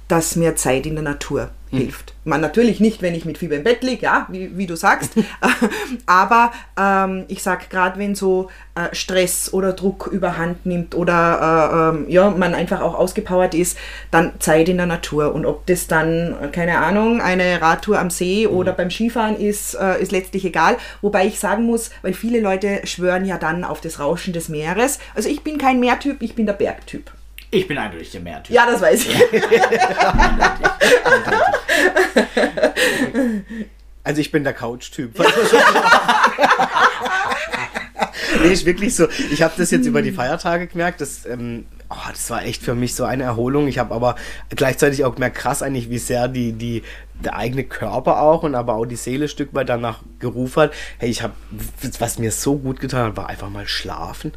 dass 0.09 0.35
mir 0.35 0.57
Zeit 0.57 0.85
in 0.85 0.95
der 0.95 1.03
Natur 1.03 1.51
hilft. 1.71 2.15
Man 2.23 2.41
natürlich 2.41 2.79
nicht, 2.79 3.03
wenn 3.03 3.13
ich 3.13 3.25
mit 3.25 3.37
Fieber 3.37 3.55
im 3.55 3.63
Bett 3.63 3.83
liege, 3.83 4.03
ja, 4.03 4.27
wie, 4.29 4.57
wie 4.57 4.65
du 4.65 4.75
sagst, 4.75 5.13
aber 6.07 6.51
ähm, 6.79 7.25
ich 7.27 7.43
sag 7.43 7.69
gerade, 7.69 7.99
wenn 7.99 8.15
so 8.15 8.49
äh, 8.73 8.93
Stress 8.93 9.53
oder 9.53 9.73
Druck 9.73 10.07
überhand 10.07 10.65
nimmt 10.65 10.95
oder 10.95 11.93
äh, 11.93 11.95
ähm, 11.95 12.05
ja, 12.09 12.31
man 12.31 12.55
einfach 12.55 12.81
auch 12.81 12.95
ausgepowert 12.95 13.53
ist, 13.53 13.77
dann 14.09 14.33
Zeit 14.39 14.67
in 14.67 14.77
der 14.77 14.87
Natur 14.87 15.35
und 15.35 15.45
ob 15.45 15.67
das 15.67 15.85
dann, 15.85 16.35
keine 16.51 16.79
Ahnung, 16.79 17.21
eine 17.21 17.61
Radtour 17.61 17.99
am 17.99 18.09
See 18.09 18.47
oder 18.47 18.73
beim 18.73 18.89
Skifahren 18.89 19.39
ist, 19.39 19.75
äh, 19.75 20.01
ist 20.01 20.11
letztlich 20.11 20.45
egal. 20.45 20.77
Wobei 21.01 21.27
ich 21.27 21.39
sagen 21.39 21.65
muss, 21.65 21.91
weil 22.01 22.13
viele 22.13 22.39
Leute 22.39 22.81
schwören 22.85 23.25
ja 23.25 23.37
dann 23.37 23.63
auf 23.63 23.79
das 23.79 23.99
Rauschen 23.99 24.33
des 24.33 24.49
Meeres. 24.49 24.97
Also 25.13 25.29
ich 25.29 25.43
bin 25.43 25.59
kein 25.59 25.79
Meertyp, 25.79 26.23
ich 26.23 26.33
bin 26.33 26.47
der 26.47 26.53
Bergtyp. 26.53 27.11
Ich 27.51 27.67
bin 27.67 27.77
eindeutig 27.77 28.11
der 28.11 28.21
Meertyp. 28.21 28.55
Ja, 28.55 28.65
das 28.65 28.81
weiß 28.81 29.05
ich. 29.05 29.15
Also 34.09 34.21
ich 34.21 34.31
bin 34.31 34.43
der 34.43 34.53
Couch-Typ. 34.53 35.19
nee, 38.41 38.51
ist 38.51 38.65
wirklich 38.65 38.95
so. 38.95 39.07
Ich 39.31 39.43
habe 39.43 39.53
das 39.55 39.69
jetzt 39.69 39.85
über 39.85 40.01
die 40.01 40.11
Feiertage 40.11 40.65
gemerkt. 40.65 41.01
Das, 41.01 41.27
ähm, 41.27 41.67
oh, 41.89 42.09
das 42.09 42.31
war 42.31 42.43
echt 42.43 42.63
für 42.63 42.73
mich 42.73 42.95
so 42.95 43.03
eine 43.03 43.21
Erholung. 43.23 43.67
Ich 43.67 43.77
habe 43.77 43.93
aber 43.93 44.15
gleichzeitig 44.49 45.05
auch 45.05 45.13
gemerkt, 45.13 45.37
krass 45.37 45.61
eigentlich, 45.61 45.91
wie 45.91 45.99
sehr 45.99 46.27
die, 46.27 46.53
die, 46.53 46.81
der 47.13 47.35
eigene 47.35 47.65
Körper 47.65 48.21
auch 48.21 48.41
und 48.41 48.55
aber 48.55 48.73
auch 48.73 48.87
die 48.87 48.95
Seele 48.95 49.25
ein 49.25 49.29
Stück 49.29 49.53
weit 49.53 49.69
danach 49.69 49.99
gerufen 50.17 50.63
hat. 50.63 50.73
Hey, 50.97 51.09
ich 51.09 51.21
habe, 51.21 51.35
was 51.99 52.17
mir 52.17 52.31
so 52.31 52.57
gut 52.57 52.79
getan 52.79 53.09
hat, 53.09 53.17
war 53.17 53.29
einfach 53.29 53.49
mal 53.49 53.67
schlafen. 53.67 54.31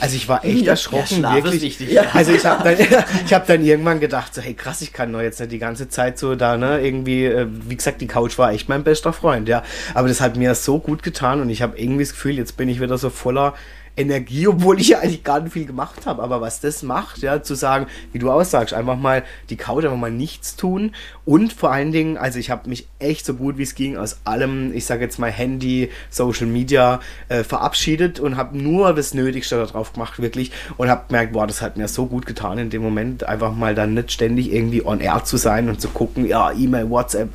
Also 0.00 0.16
ich 0.16 0.28
war 0.28 0.44
echt 0.44 0.62
Ja, 0.64 0.70
erschrocken, 0.72 1.24
ist 1.24 1.34
wirklich. 1.34 1.62
wichtig. 1.62 1.90
Ja. 1.92 2.02
Also 2.12 2.32
ich 2.32 2.44
habe 2.44 2.62
dann, 2.64 3.04
ich 3.26 3.34
hab 3.34 3.46
dann 3.46 3.64
irgendwann 3.64 4.00
gedacht, 4.00 4.34
so, 4.34 4.40
hey 4.42 4.54
krass, 4.54 4.80
ich 4.82 4.92
kann 4.92 5.12
doch 5.12 5.20
jetzt 5.20 5.40
nicht 5.40 5.52
die 5.52 5.58
ganze 5.58 5.88
Zeit 5.88 6.18
so 6.18 6.34
da, 6.34 6.56
ne, 6.56 6.80
irgendwie, 6.80 7.24
äh, 7.24 7.46
wie 7.50 7.76
gesagt, 7.76 8.00
die 8.00 8.06
Couch 8.06 8.38
war 8.38 8.52
echt 8.52 8.68
mein 8.68 8.84
bester 8.84 9.12
Freund, 9.12 9.48
ja. 9.48 9.62
Aber 9.94 10.08
das 10.08 10.20
hat 10.20 10.36
mir 10.36 10.54
so 10.54 10.78
gut 10.78 11.02
getan 11.02 11.40
und 11.40 11.50
ich 11.50 11.62
habe 11.62 11.78
irgendwie 11.78 12.02
das 12.04 12.12
Gefühl, 12.12 12.36
jetzt 12.36 12.56
bin 12.56 12.68
ich 12.68 12.80
wieder 12.80 12.98
so 12.98 13.10
voller 13.10 13.54
Energie, 13.96 14.46
obwohl 14.46 14.80
ich 14.80 14.88
ja 14.88 14.98
eigentlich 14.98 15.24
gar 15.24 15.40
nicht 15.40 15.52
viel 15.52 15.66
gemacht 15.66 16.06
habe. 16.06 16.22
Aber 16.22 16.40
was 16.40 16.60
das 16.60 16.82
macht, 16.82 17.18
ja, 17.18 17.42
zu 17.42 17.54
sagen, 17.54 17.86
wie 18.12 18.18
du 18.18 18.30
aussagst, 18.30 18.74
einfach 18.74 18.96
mal 18.96 19.24
die 19.50 19.56
Couch, 19.56 19.84
einfach 19.84 19.96
mal 19.96 20.10
nichts 20.10 20.56
tun 20.56 20.92
und 21.24 21.52
vor 21.52 21.72
allen 21.72 21.92
Dingen, 21.92 22.18
also 22.18 22.38
ich 22.38 22.50
habe 22.50 22.68
mich 22.68 22.86
echt 22.98 23.26
so 23.26 23.34
gut 23.34 23.58
wie 23.58 23.62
es 23.62 23.74
ging 23.74 23.96
aus 23.96 24.18
allem, 24.24 24.72
ich 24.74 24.84
sage 24.84 25.02
jetzt 25.02 25.18
mal 25.18 25.30
Handy, 25.30 25.90
Social 26.10 26.46
Media 26.46 27.00
äh, 27.28 27.42
verabschiedet 27.42 28.20
und 28.20 28.36
habe 28.36 28.56
nur 28.58 28.94
das 28.94 29.14
Nötigste 29.14 29.56
darauf 29.56 29.94
gemacht, 29.94 30.20
wirklich 30.20 30.52
und 30.76 30.88
habe 30.88 31.04
gemerkt, 31.08 31.32
boah, 31.32 31.46
das 31.46 31.62
hat 31.62 31.76
mir 31.76 31.88
so 31.88 32.06
gut 32.06 32.26
getan 32.26 32.58
in 32.58 32.70
dem 32.70 32.82
Moment, 32.82 33.24
einfach 33.24 33.54
mal 33.54 33.74
dann 33.74 33.94
nicht 33.94 34.12
ständig 34.12 34.52
irgendwie 34.52 34.84
on 34.84 35.00
air 35.00 35.24
zu 35.24 35.36
sein 35.36 35.68
und 35.68 35.80
zu 35.80 35.88
gucken, 35.88 36.26
ja, 36.26 36.52
E-Mail, 36.52 36.90
WhatsApp, 36.90 37.30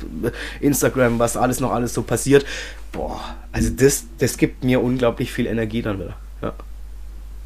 Instagram, 0.60 1.18
was 1.18 1.36
alles 1.36 1.60
noch 1.60 1.72
alles 1.72 1.92
so 1.94 2.02
passiert. 2.02 2.46
Boah, 2.92 3.20
also 3.52 3.70
das, 3.70 4.04
das 4.18 4.36
gibt 4.36 4.64
mir 4.64 4.82
unglaublich 4.82 5.32
viel 5.32 5.46
Energie 5.46 5.82
dann 5.82 5.98
wieder. 5.98 6.14
Ja. 6.42 6.52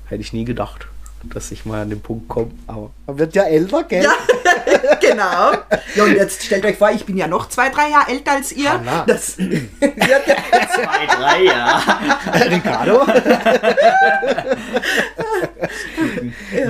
Hätte 0.06 0.22
ich 0.22 0.32
nie 0.32 0.44
gedacht, 0.44 0.86
dass 1.22 1.50
ich 1.50 1.64
mal 1.66 1.82
an 1.82 1.90
den 1.90 2.00
Punkt 2.00 2.28
komme. 2.28 2.50
Aber 2.66 2.90
man 3.06 3.18
wird 3.18 3.34
ja 3.34 3.42
älter, 3.44 3.84
gell? 3.84 4.04
Ja, 4.04 4.12
genau. 5.00 5.52
Ja, 5.94 6.04
und 6.04 6.14
jetzt 6.14 6.44
stellt 6.44 6.64
euch 6.64 6.76
vor, 6.76 6.90
ich 6.90 7.04
bin 7.04 7.16
ja 7.16 7.26
noch 7.26 7.48
zwei, 7.48 7.68
drei 7.70 7.90
Jahre 7.90 8.10
älter 8.10 8.32
als 8.32 8.52
ihr. 8.52 8.72
Hanna. 8.72 9.04
Das 9.06 9.38
wird 9.38 9.70
ja 9.80 10.36
Zwei, 10.74 11.06
drei, 11.06 11.44
ja. 11.44 11.82
Ricardo? 12.50 13.06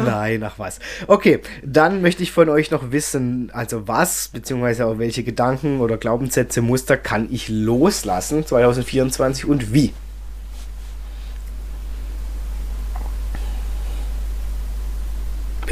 Nein, 0.05 0.43
ach 0.45 0.55
was. 0.59 0.79
Okay, 1.07 1.41
dann 1.64 2.03
möchte 2.03 2.22
ich 2.22 2.33
von 2.33 2.49
euch 2.49 2.70
noch 2.70 2.93
wissen, 2.93 3.51
also 3.53 3.89
was, 3.89 4.29
beziehungsweise 4.29 4.87
auch 4.87 4.99
welche 4.99 5.24
Gedanken 5.24 5.81
oder 5.81 5.97
Glaubenssätze, 5.97 6.62
Muster 6.62 6.97
kann 6.97 7.29
ich 7.31 7.49
loslassen 7.49 8.47
2024 8.47 9.45
und 9.47 9.72
wie? 9.72 9.93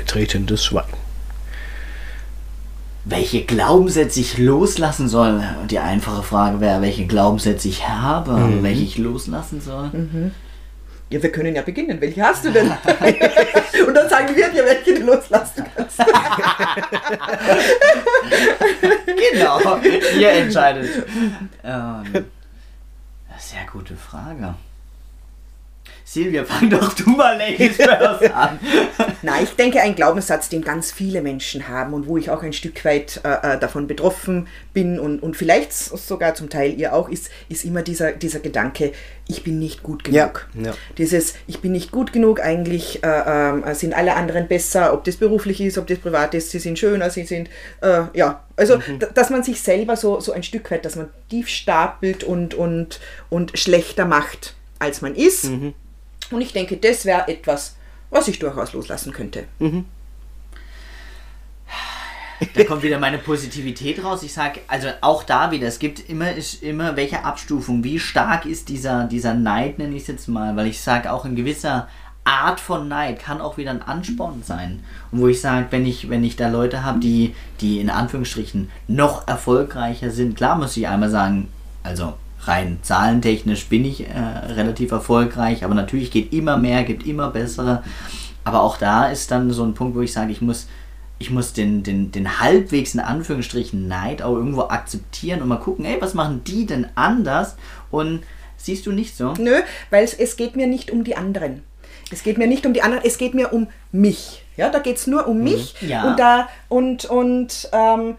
Betretendes 0.09 0.63
Schweigen. 0.65 0.93
Welche 3.07 3.45
Glaubenssätze 3.45 4.21
ich 4.21 4.37
loslassen 4.39 5.09
soll? 5.09 5.43
Und 5.63 5.71
die 5.71 5.79
einfache 5.79 6.23
Frage 6.23 6.61
wäre, 6.61 6.83
welche 6.83 7.07
Glaubenssätze 7.07 7.69
ich 7.69 7.89
habe, 7.89 8.33
Mhm. 8.33 8.63
welche 8.63 8.83
ich 8.83 8.99
loslassen 8.99 9.61
soll. 9.63 9.91
Ja, 11.11 11.23
wir 11.23 11.33
können 11.33 11.55
ja 11.55 11.63
beginnen. 11.63 12.01
Welche 12.03 12.23
hast 12.23 12.45
du 12.45 12.51
denn? 12.53 12.67
Und 13.87 13.95
dann 13.95 14.09
sagen 14.11 14.35
wir 14.37 14.49
dir, 14.51 14.65
welche 14.65 14.95
du 14.95 15.07
loslassen 15.07 15.65
kannst. 15.75 15.99
Genau, 19.33 19.61
ihr 20.19 20.31
entscheidet. 20.31 20.91
Ähm, 21.67 22.05
sehr 23.39 23.65
gute 23.73 23.97
Frage. 23.97 24.55
Silvia, 26.07 26.45
fang 26.45 26.69
doch 26.69 26.93
du 26.93 27.11
mal 27.11 27.39
Ladies 27.39 27.77
First 27.77 28.31
an. 28.35 28.59
Na, 29.23 29.41
ich 29.43 29.51
denke, 29.57 29.81
ein 29.81 29.95
Glaubenssatz, 29.95 30.51
den 30.51 30.61
ganz 30.63 30.93
viele 30.93 31.23
Menschen 31.23 31.67
haben 31.69 31.95
und 31.95 32.07
wo 32.07 32.19
ich 32.19 32.29
auch 32.29 32.43
ein 32.43 32.53
Stück 32.53 32.85
weit 32.85 33.23
äh, 33.25 33.55
äh, 33.55 33.59
davon 33.59 33.87
betroffen 33.87 34.47
bin 34.75 35.01
und, 35.01 35.23
und 35.23 35.35
vielleicht 35.35 35.73
sogar 35.73 36.35
zum 36.35 36.51
Teil 36.51 36.79
ihr 36.79 36.93
auch, 36.95 37.09
ist, 37.09 37.31
ist 37.49 37.65
immer 37.65 37.81
dieser, 37.83 38.13
dieser 38.13 38.41
Gedanke, 38.41 38.93
ich 39.29 39.45
bin 39.45 39.59
nicht 39.59 39.83
gut 39.83 40.05
genug. 40.05 40.47
Ja, 40.55 40.63
ja. 40.63 40.75
Dieses, 40.99 41.35
ich 41.47 41.61
bin 41.61 41.73
nicht 41.73 41.91
gut 41.91 42.13
genug, 42.13 42.39
eigentlich 42.41 43.03
äh, 43.03 43.23
ähm, 43.27 43.65
sind 43.75 43.95
alle 43.95 44.15
anderen 44.15 44.47
besser, 44.47 44.93
ob 44.93 45.05
das 45.05 45.17
beruflich 45.17 45.61
ist, 45.63 45.79
ob 45.79 45.87
das 45.87 45.99
privat 45.99 46.35
ist, 46.35 46.51
sie 46.51 46.59
sind 46.59 46.79
schöner, 46.79 47.09
sie 47.09 47.25
sind, 47.25 47.49
äh, 47.81 48.03
ja, 48.13 48.45
also, 48.57 48.77
d- 48.77 49.07
dass 49.15 49.31
man 49.31 49.43
sich 49.43 49.63
selber 49.63 49.97
so, 49.97 50.21
so 50.21 50.33
ein 50.33 50.43
Stück 50.43 50.71
weit, 50.71 50.85
dass 50.85 50.97
man 50.97 51.09
tief 51.31 51.49
stapelt 51.49 52.23
und, 52.25 52.53
und, 52.53 53.01
und 53.31 53.59
schlechter 53.59 54.05
macht, 54.05 54.55
als 54.79 55.01
man 55.01 55.15
ist. 55.15 55.49
Und 56.35 56.41
ich 56.41 56.53
denke, 56.53 56.77
das 56.77 57.05
wäre 57.05 57.29
etwas, 57.29 57.77
was 58.11 58.29
ich 58.29 58.39
durchaus 58.39 58.73
loslassen 58.73 59.13
könnte. 59.13 59.45
Da 62.55 62.65
kommt 62.65 62.83
wieder 62.83 62.99
meine 62.99 63.19
Positivität 63.19 64.03
raus. 64.03 64.23
Ich 64.23 64.33
sage, 64.33 64.61
also 64.67 64.89
auch 65.01 65.23
da 65.23 65.51
wieder, 65.51 65.69
es 65.69 65.79
gibt 65.79 66.09
immer, 66.11 66.33
ist 66.33 66.63
immer 66.63 66.97
welche 66.97 67.25
Abstufung, 67.25 67.85
wie 67.85 67.99
stark 67.99 68.45
ist 68.45 68.69
dieser, 68.69 69.05
dieser 69.05 69.35
Neid, 69.35 69.79
nenne 69.79 69.95
ich 69.95 70.03
es 70.03 70.09
jetzt 70.09 70.29
mal, 70.29 70.57
weil 70.57 70.67
ich 70.67 70.81
sage, 70.81 71.13
auch 71.13 71.25
ein 71.25 71.37
gewisser 71.37 71.89
Art 72.25 72.59
von 72.59 72.89
Neid 72.89 73.21
kann 73.21 73.41
auch 73.41 73.57
wieder 73.57 73.71
ein 73.71 73.83
Ansporn 73.83 74.43
sein. 74.43 74.83
Und 75.13 75.21
wo 75.21 75.29
ich 75.29 75.41
sage, 75.41 75.67
wenn 75.71 75.87
ich, 75.87 76.09
wenn 76.09 76.25
ich 76.25 76.37
da 76.37 76.49
Leute 76.49 76.83
habe, 76.83 76.99
die, 76.99 77.35
die 77.61 77.81
in 77.81 77.91
Anführungsstrichen 77.91 78.71
noch 78.89 79.29
erfolgreicher 79.29 80.11
sind, 80.11 80.37
klar 80.37 80.57
muss 80.57 80.77
ich 80.77 80.89
einmal 80.89 81.11
sagen, 81.11 81.49
also 81.83 82.15
rein 82.49 82.79
zahlentechnisch 82.83 83.67
bin 83.67 83.85
ich 83.85 84.07
äh, 84.09 84.13
relativ 84.19 84.93
erfolgreich, 84.93 85.65
aber 85.65 85.75
natürlich 85.75 86.11
geht 86.11 86.33
immer 86.33 86.57
mehr, 86.57 86.85
gibt 86.85 87.07
immer 87.07 87.31
bessere. 87.31 87.83
Aber 88.45 88.63
auch 88.63 88.77
da 88.77 89.07
ist 89.07 89.31
dann 89.31 89.51
so 89.51 89.65
ein 89.65 89.75
Punkt, 89.75 89.97
wo 89.97 90.01
ich 90.01 90.13
sage, 90.13 90.31
ich 90.33 90.43
muss, 90.43 90.67
ich 91.19 91.31
muss 91.31 91.53
den, 91.53 91.83
den, 91.83 92.13
den 92.13 92.41
halbwegs 92.41 92.95
in 92.95 93.01
Anführungsstrichen 93.01 93.89
Neid 93.89 94.23
auch 94.23 94.35
irgendwo 94.35 94.63
akzeptieren 94.63 95.41
und 95.43 95.49
mal 95.49 95.57
gucken, 95.57 95.85
ey, 95.85 95.97
was 96.01 96.15
machen 96.15 96.43
die 96.45 96.67
denn 96.67 96.87
anders? 96.95 97.57
Und 97.91 98.23
siehst 98.57 98.85
du 98.87 98.93
nicht 98.93 99.17
so? 99.17 99.33
Nö, 99.39 99.61
weil 99.91 100.05
es, 100.05 100.13
es 100.15 100.37
geht 100.37 100.57
mir 100.57 100.67
nicht 100.67 100.91
um 100.91 101.05
die 101.05 101.17
anderen. 101.17 101.63
Es 102.11 102.23
geht 102.23 102.37
mir 102.37 102.47
nicht 102.47 102.67
um 102.67 102.75
die 102.75 102.83
anderen, 102.83 103.03
es 103.05 103.17
geht 103.17 103.35
mir 103.35 103.53
um 103.53 103.69
mich. 103.91 104.45
Ja, 104.57 104.69
da 104.69 104.79
geht 104.79 104.99
es 104.99 105.07
nur 105.07 105.27
um 105.27 105.43
mich. 105.43 105.75
Ja. 105.81 106.05
Und 106.05 106.19
da, 106.19 106.49
und, 106.69 107.07
und, 107.07 107.69
ähm, 107.73 108.17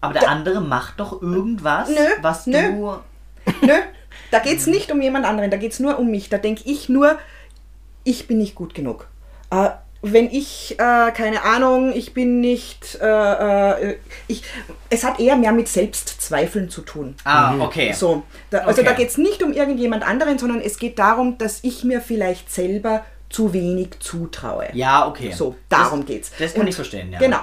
Aber 0.00 0.12
der 0.12 0.28
andere 0.28 0.60
macht 0.60 1.00
doch 1.00 1.20
irgendwas, 1.22 1.88
Nö, 1.88 1.96
was 2.20 2.44
du. 2.44 2.50
nö, 2.50 2.92
da 4.30 4.38
geht 4.38 4.58
es 4.58 4.66
nicht 4.66 4.90
um 4.92 5.00
jemand 5.00 5.26
anderen, 5.26 5.50
da 5.50 5.56
geht 5.56 5.72
es 5.72 5.80
nur 5.80 5.98
um 5.98 6.10
mich. 6.10 6.28
Da 6.28 6.38
denke 6.38 6.62
ich 6.64 6.88
nur, 6.88 7.18
ich 8.04 8.26
bin 8.26 8.38
nicht 8.38 8.54
gut 8.54 8.74
genug. 8.74 9.08
Äh, 9.50 9.70
wenn 10.06 10.26
ich, 10.30 10.72
äh, 10.78 11.10
keine 11.12 11.42
Ahnung, 11.44 11.90
ich 11.94 12.12
bin 12.12 12.40
nicht, 12.40 12.98
äh, 13.00 13.80
äh, 13.92 13.96
ich, 14.28 14.42
es 14.90 15.02
hat 15.02 15.18
eher 15.18 15.34
mehr 15.36 15.52
mit 15.52 15.66
Selbstzweifeln 15.68 16.68
zu 16.68 16.82
tun. 16.82 17.14
Ah, 17.24 17.54
okay. 17.60 17.92
So, 17.92 18.22
da, 18.50 18.58
also 18.58 18.82
Okay. 18.82 18.90
da 18.90 18.94
geht 18.96 19.08
es 19.08 19.16
nicht 19.16 19.42
um 19.42 19.52
irgendjemand 19.54 20.06
anderen, 20.06 20.38
sondern 20.38 20.60
es 20.60 20.78
geht 20.78 20.98
darum, 20.98 21.38
dass 21.38 21.60
ich 21.62 21.84
mir 21.84 22.02
vielleicht 22.02 22.52
selber 22.52 23.04
zu 23.30 23.54
wenig 23.54 23.98
zutraue. 24.00 24.68
Ja, 24.74 25.08
okay. 25.08 25.32
So, 25.32 25.56
darum 25.70 26.00
das, 26.00 26.06
geht's. 26.08 26.32
Das 26.38 26.52
kann 26.52 26.62
Und- 26.62 26.68
ich 26.68 26.74
verstehen, 26.74 27.10
ja. 27.10 27.18
Genau. 27.18 27.40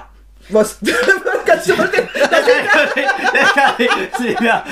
Was? 0.50 0.78
Kannst 1.46 1.70
du 1.70 1.74
verstehen? 1.76 2.08
das 2.14 3.54
kann 3.54 3.74
ich, 3.78 4.40
ja. 4.40 4.64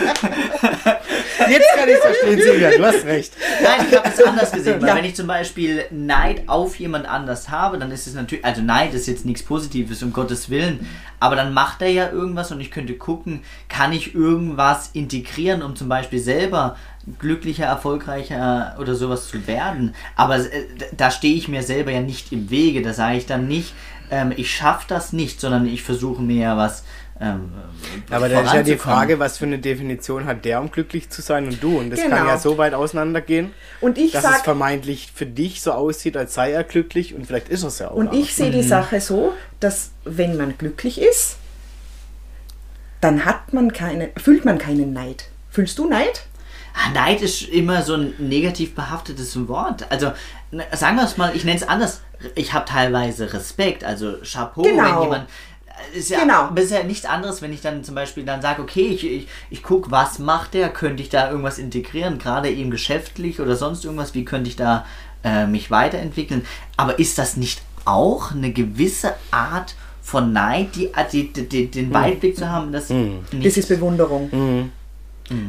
Jetzt 1.50 1.68
kann 1.76 1.90
ich 1.90 1.98
verstehen, 1.98 2.42
Silvia, 2.42 2.72
du 2.78 2.86
hast 2.86 3.06
recht. 3.06 3.34
Nein, 3.62 3.86
ich 3.90 3.98
habe 3.98 4.10
es 4.10 4.24
anders 4.24 4.52
gesehen, 4.52 4.82
weil 4.82 4.90
Ja. 4.90 4.96
wenn 4.96 5.06
ich 5.06 5.16
zum 5.16 5.28
Beispiel 5.28 5.86
Neid 5.92 6.44
auf 6.48 6.76
jemand 6.80 7.08
anders 7.08 7.50
habe, 7.50 7.78
dann 7.78 7.92
ist 7.92 8.08
es 8.08 8.14
natürlich, 8.14 8.46
also 8.46 8.62
Neid 8.62 8.94
ist 8.94 9.08
jetzt 9.08 9.26
nichts 9.26 9.44
Positives, 9.44 10.04
um 10.04 10.14
Gottes 10.14 10.50
Willen, 10.50 10.88
aber 11.20 11.36
dann 11.36 11.54
macht 11.54 11.82
er 11.82 11.90
ja 11.90 12.10
irgendwas 12.12 12.52
und 12.52 12.62
ich 12.62 12.72
könnte 12.72 12.94
gucken, 12.96 13.42
kann 13.68 13.92
ich 13.94 14.14
irgendwas 14.16 14.92
integrieren, 14.94 15.64
um 15.64 15.76
zum 15.76 15.90
Beispiel 15.90 16.20
selber 16.20 16.78
glücklicher, 17.20 17.66
erfolgreicher 17.66 18.76
oder 18.80 18.94
sowas 18.96 19.28
zu 19.30 19.48
werden. 19.48 19.96
Aber 20.16 20.38
äh, 20.38 20.66
da 20.96 21.10
stehe 21.10 21.36
ich 21.36 21.48
mir 21.48 21.64
selber 21.64 21.92
ja 21.92 22.02
nicht 22.02 22.32
im 22.32 22.50
Wege, 22.50 22.82
da 22.82 22.94
sage 22.94 23.18
ich 23.18 23.26
dann 23.26 23.48
nicht, 23.48 23.74
ähm, 24.12 24.34
ich 24.36 24.52
schaffe 24.56 24.86
das 24.88 25.14
nicht, 25.14 25.40
sondern 25.42 25.66
ich 25.68 25.84
versuche 25.84 26.22
mir 26.22 26.56
was 26.58 26.84
ähm, 27.22 27.52
Aber 28.10 28.30
dann 28.30 28.46
ist 28.46 28.54
ja 28.54 28.64
die. 28.64 28.78
Frage, 28.78 29.20
was 29.20 29.38
für 29.40 29.46
eine 29.46 29.60
Definition 29.60 30.26
hat 30.26 30.46
der, 30.46 30.62
um 30.62 30.72
glücklich 30.72 31.10
zu 31.10 31.22
sein 31.22 31.48
und 31.48 31.62
du? 31.62 31.78
Und 31.78 31.90
das 31.90 32.00
kann 32.00 32.12
Genau. 32.12 32.26
ja 32.28 32.38
so 32.38 32.58
weit 32.58 32.74
auseinandergehen, 32.74 33.52
Und 33.82 33.98
ich 33.98 34.14
dass 34.14 34.24
es 34.24 34.30
sag, 34.32 34.44
vermeintlich 34.46 35.12
für 35.14 35.26
dich 35.26 35.62
so 35.62 35.74
aussieht, 35.74 36.16
als 36.16 36.34
sei 36.34 36.52
er 36.54 36.64
glücklich 36.64 37.14
und 37.16 37.28
vielleicht 37.28 37.50
ist 37.50 37.64
er 37.64 37.68
es 37.68 37.80
ja 37.80 37.92
auch. 37.92 37.96
und 37.96 38.14
ich 38.14 38.34
sehe 38.36 38.52
die 38.52 38.64
Sache 38.64 39.02
so, 39.02 39.34
dass 39.60 39.92
wenn 40.06 40.38
man 40.38 40.58
glücklich 40.58 41.02
ist, 41.02 41.36
dann 43.02 43.26
hat 43.26 43.54
man 43.54 43.74
keine, 43.74 44.12
fühlt 44.18 44.46
man 44.46 44.58
keinen 44.58 44.94
Neid. 44.94 45.26
Fühlst 45.52 45.78
du 45.78 45.90
Neid? 45.90 46.26
Ah, 46.74 46.92
Neid 46.94 47.22
ist 47.22 47.42
immer 47.50 47.82
so 47.82 47.96
ein 47.96 48.14
negativ 48.18 48.76
behaftetes 48.76 49.48
Wort. 49.48 49.86
Also 49.90 50.12
sagen 50.74 50.96
wir 50.98 51.04
es 51.04 51.18
mal, 51.18 51.36
ich 51.36 51.44
nenne 51.44 51.58
es 51.58 51.68
anders. 51.68 52.02
Ich 52.36 52.54
habe 52.54 52.66
teilweise 52.66 53.32
Respekt, 53.34 53.84
also 53.84 54.16
Chapeau, 54.24 54.62
Genau. 54.64 54.84
wenn 54.96 55.02
jemand. 55.04 55.30
Ist 55.94 56.10
ja 56.10 56.20
Genau. 56.22 56.48
bisher 56.52 56.84
nichts 56.84 57.06
anderes, 57.06 57.42
wenn 57.42 57.54
ich 57.54 57.62
dann 57.62 57.84
zum 57.86 57.96
Beispiel 57.96 58.26
dann 58.26 58.42
sage, 58.42 58.62
okay, 58.62 58.88
ich, 58.88 59.06
ich, 59.10 59.28
ich 59.50 59.64
gucke, 59.64 59.90
was 59.92 60.20
macht 60.20 60.54
der, 60.54 60.70
könnte 60.70 61.02
ich 61.02 61.08
da 61.10 61.30
irgendwas 61.30 61.58
integrieren, 61.58 62.20
gerade 62.20 62.50
eben 62.50 62.70
geschäftlich 62.70 63.40
oder 63.40 63.56
sonst 63.56 63.86
irgendwas, 63.86 64.14
wie 64.14 64.26
könnte 64.26 64.50
ich 64.50 64.58
da 64.58 64.86
äh, 65.24 65.48
mich 65.48 65.72
weiterentwickeln. 65.72 66.46
Aber 66.76 67.00
ist 67.00 67.18
das 67.18 67.38
nicht 67.38 67.62
auch 67.86 68.32
eine 68.34 68.52
gewisse 68.52 69.14
Art 69.32 69.76
von 70.02 70.34
Neid, 70.34 70.76
die, 70.76 70.92
die, 71.14 71.32
die, 71.34 71.46
die 71.48 71.68
den 71.72 71.94
Weitblick 71.94 72.36
zu 72.36 72.50
haben, 72.50 72.72
dass 72.74 72.90
nicht 72.90 73.46
Das 73.46 73.56
ist 73.58 73.70
Bewunderung. 73.70 74.70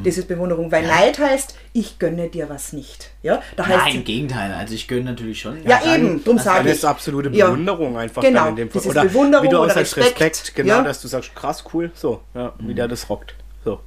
Das 0.05 0.18
ist 0.18 0.28
Bewunderung, 0.28 0.70
weil 0.70 0.87
Neid 0.87 1.18
heißt, 1.18 1.55
ich 1.72 1.99
gönne 1.99 2.28
dir 2.28 2.49
was 2.49 2.72
nicht. 2.72 3.11
Ja, 3.22 3.43
da 3.57 3.66
heißt 3.66 3.78
Nein, 3.85 3.95
im 3.97 4.05
Gegenteil. 4.05 4.53
Also 4.53 4.74
ich 4.74 4.87
gönne 4.89 5.05
natürlich 5.05 5.41
schon. 5.41 5.62
Ja, 5.64 5.81
eben, 5.95 6.22
drum 6.24 6.39
sage 6.39 6.68
ich. 6.68 6.74
ist 6.76 6.85
absolute 6.85 7.31
Ja. 7.31 7.47
Bewunderung 7.47 7.97
einfach 7.97 8.22
Genau, 8.22 8.41
dann 8.41 8.49
in 8.51 8.57
dem 8.57 8.68
Fall. 8.70 8.74
das 8.74 8.85
ist 8.87 8.91
Oder 8.91 9.05
Bewunderung 9.05 9.47
wie 9.47 9.51
du 9.51 9.57
oder 9.59 9.66
aussagst, 9.66 9.97
Respekt, 9.97 10.20
Respekt, 10.20 10.55
genau, 10.57 10.74
ja. 10.76 10.83
dass 10.83 11.01
du 11.01 11.09
sagst, 11.09 11.35
krass, 11.35 11.64
cool, 11.72 11.91
so, 11.95 12.20
ja, 12.35 12.53
wie 12.59 12.72
Mhm. 12.72 12.76
der 12.76 12.89
das 12.89 13.09
rockt. 13.09 13.35
So. 13.62 13.81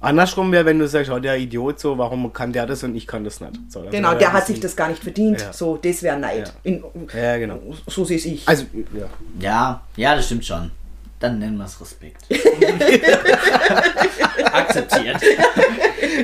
Andersrum 0.00 0.52
wäre, 0.52 0.64
wenn 0.66 0.78
du 0.78 0.86
sagst, 0.86 1.10
oh, 1.10 1.18
der 1.18 1.36
Idiot, 1.36 1.80
so, 1.80 1.98
warum 1.98 2.32
kann 2.32 2.52
der 2.52 2.64
das 2.66 2.84
und 2.84 2.94
ich 2.94 3.06
kann 3.08 3.24
das 3.24 3.40
nicht. 3.40 3.54
So, 3.68 3.82
Genau, 3.90 4.14
der 4.14 4.32
hat 4.32 4.46
sich 4.46 4.60
das 4.60 4.76
gar 4.76 4.88
nicht 4.88 5.02
verdient. 5.02 5.40
Ja. 5.40 5.52
So, 5.52 5.76
das 5.76 6.02
wäre 6.04 6.16
Neid. 6.18 6.52
Ja. 6.64 6.70
In, 6.72 6.84
Ja, 7.12 7.36
genau. 7.36 7.58
so 7.88 8.04
sehe 8.04 8.16
ich. 8.18 8.46
Also, 8.48 8.66
ja. 8.96 9.06
Ja, 9.40 9.80
ja, 9.96 10.14
das 10.14 10.26
stimmt 10.26 10.44
schon. 10.44 10.70
Dann 11.18 11.38
nennen 11.38 11.56
wir 11.56 11.64
es 11.64 11.80
Respekt. 11.80 12.26
Akzeptiert. 14.52 15.16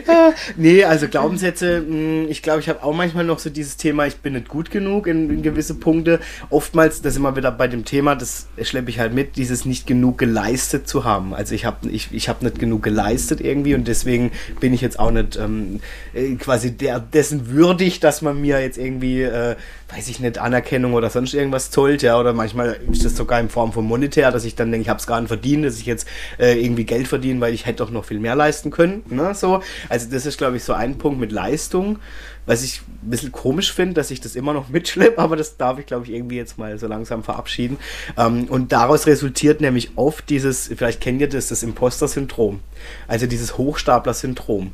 Nee, 0.57 0.85
also 0.85 1.09
Glaubenssätze, 1.09 1.81
mh, 1.81 2.29
ich 2.29 2.43
glaube, 2.43 2.61
ich 2.61 2.69
habe 2.69 2.83
auch 2.83 2.95
manchmal 2.95 3.25
noch 3.25 3.39
so 3.39 3.51
dieses 3.51 3.77
Thema, 3.77 4.07
ich 4.07 4.17
bin 4.17 4.35
nicht 4.35 4.49
gut 4.49 4.71
genug 4.71 5.07
in, 5.07 5.31
in 5.31 5.43
gewisse 5.43 5.75
Punkte. 5.75 6.21
Oftmals, 6.51 7.03
das 7.03 7.17
immer 7.17 7.37
wieder 7.37 7.51
bei 7.51 7.69
dem 7.69 7.85
Thema, 7.85 8.15
das 8.15 8.47
schleppe 8.63 8.91
ich 8.91 8.99
halt 8.99 9.15
mit, 9.15 9.37
dieses 9.37 9.65
nicht 9.65 9.87
genug 9.87 10.19
geleistet 10.19 10.89
zu 10.89 11.05
haben. 11.05 11.35
Also 11.35 11.55
ich 11.55 11.65
habe 11.65 11.89
ich, 11.91 12.09
ich 12.13 12.29
hab 12.29 12.43
nicht 12.43 12.59
genug 12.59 12.83
geleistet 12.83 13.41
irgendwie 13.41 13.75
und 13.75 13.89
deswegen 13.89 14.33
bin 14.61 14.73
ich 14.75 14.81
jetzt 14.81 14.99
auch 14.99 15.11
nicht 15.11 15.37
ähm, 15.37 15.81
äh, 16.15 16.35
quasi 16.37 16.73
der, 16.77 17.01
dessen 17.01 17.49
würdig, 17.51 18.01
dass 18.01 18.23
man 18.23 18.41
mir 18.41 18.61
jetzt 18.61 18.79
irgendwie, 18.79 19.23
äh, 19.23 19.57
weiß 19.95 20.09
ich 20.09 20.21
nicht, 20.21 20.39
Anerkennung 20.39 20.95
oder 20.95 21.11
sonst 21.11 21.35
irgendwas 21.35 21.71
zollt, 21.71 22.03
ja, 22.03 22.19
oder 22.19 22.33
manchmal 22.33 22.79
ist 22.91 23.05
das 23.05 23.17
sogar 23.17 23.41
in 23.41 23.49
Form 23.49 23.73
von 23.73 23.85
monetär, 23.85 24.31
dass 24.31 24.45
ich 24.45 24.55
dann 24.55 24.71
denke, 24.71 24.83
ich 24.83 24.89
habe 24.89 25.01
es 25.01 25.07
gar 25.07 25.21
nicht 25.21 25.29
verdient, 25.29 25.65
dass 25.65 25.79
ich 25.79 25.87
jetzt 25.87 26.07
äh, 26.39 26.59
irgendwie 26.63 26.85
Geld 26.85 27.09
verdiene, 27.09 27.41
weil 27.41 27.55
ich 27.55 27.67
hätte 27.67 27.79
doch 27.79 27.91
noch 27.91 28.05
viel 28.05 28.19
mehr 28.19 28.35
leisten 28.35 28.71
können, 28.71 29.03
ne, 29.09 29.35
so. 29.35 29.63
Also 29.89 30.11
das 30.11 30.27
ist, 30.27 30.39
glaube 30.39 30.57
ich, 30.57 30.65
so 30.65 30.73
ein 30.73 30.99
Punkt 30.99 31.21
mit 31.21 31.33
Leistung, 31.33 31.99
was 32.47 32.63
ich 32.63 32.83
ein 33.03 33.11
bisschen 33.11 33.33
komisch 33.33 33.73
finde, 33.73 33.95
dass 33.95 34.11
ich 34.11 34.21
das 34.21 34.35
immer 34.37 34.53
noch 34.53 34.69
mitschleppe, 34.71 35.19
aber 35.19 35.37
das 35.37 35.57
darf 35.57 35.79
ich, 35.79 35.87
glaube 35.87 36.07
ich, 36.07 36.13
irgendwie 36.13 36.37
jetzt 36.37 36.59
mal 36.59 36.79
so 36.79 36.87
langsam 36.87 37.23
verabschieden. 37.23 37.79
Ähm, 38.17 38.45
und 38.45 38.73
daraus 38.73 39.07
resultiert 39.07 39.61
nämlich 39.61 39.93
oft 39.97 40.29
dieses, 40.29 40.69
vielleicht 40.69 41.01
kennt 41.01 41.21
ihr 41.21 41.29
das, 41.29 41.49
das 41.49 41.63
Imposter-Syndrom, 41.63 42.61
also 43.09 43.27
dieses 43.27 43.59
Hochstapler-Syndrom. 43.59 44.73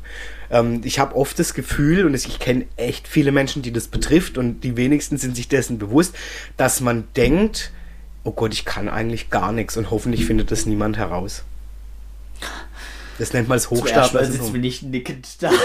Ähm, 0.49 0.81
ich 0.83 0.99
habe 0.99 1.15
oft 1.15 1.37
das 1.39 1.53
Gefühl, 1.53 2.05
und 2.05 2.13
ich 2.13 2.39
kenne 2.39 2.65
echt 2.75 3.07
viele 3.07 3.31
Menschen, 3.31 3.61
die 3.61 3.71
das 3.71 3.87
betrifft, 3.87 4.37
und 4.37 4.61
die 4.61 4.77
wenigsten 4.77 5.17
sind 5.17 5.35
sich 5.35 5.47
dessen 5.47 5.77
bewusst, 5.77 6.15
dass 6.57 6.81
man 6.81 7.07
denkt, 7.15 7.71
oh 8.23 8.31
Gott, 8.31 8.53
ich 8.53 8.65
kann 8.65 8.89
eigentlich 8.89 9.29
gar 9.29 9.51
nichts 9.51 9.77
und 9.77 9.91
hoffentlich 9.91 10.25
findet 10.25 10.51
das 10.51 10.65
niemand 10.65 10.97
heraus. 10.97 11.43
Das 13.19 13.33
nennt 13.33 13.47
man 13.47 13.57
das 13.57 13.65
Zuerst 13.65 13.83
mal 13.85 13.91
Hochstapler-Syndrom. 14.01 14.31
sitzen 14.41 14.53
wir 14.53 14.61
nicht 14.61 14.83
nickend 14.83 15.27
da. 15.43 15.51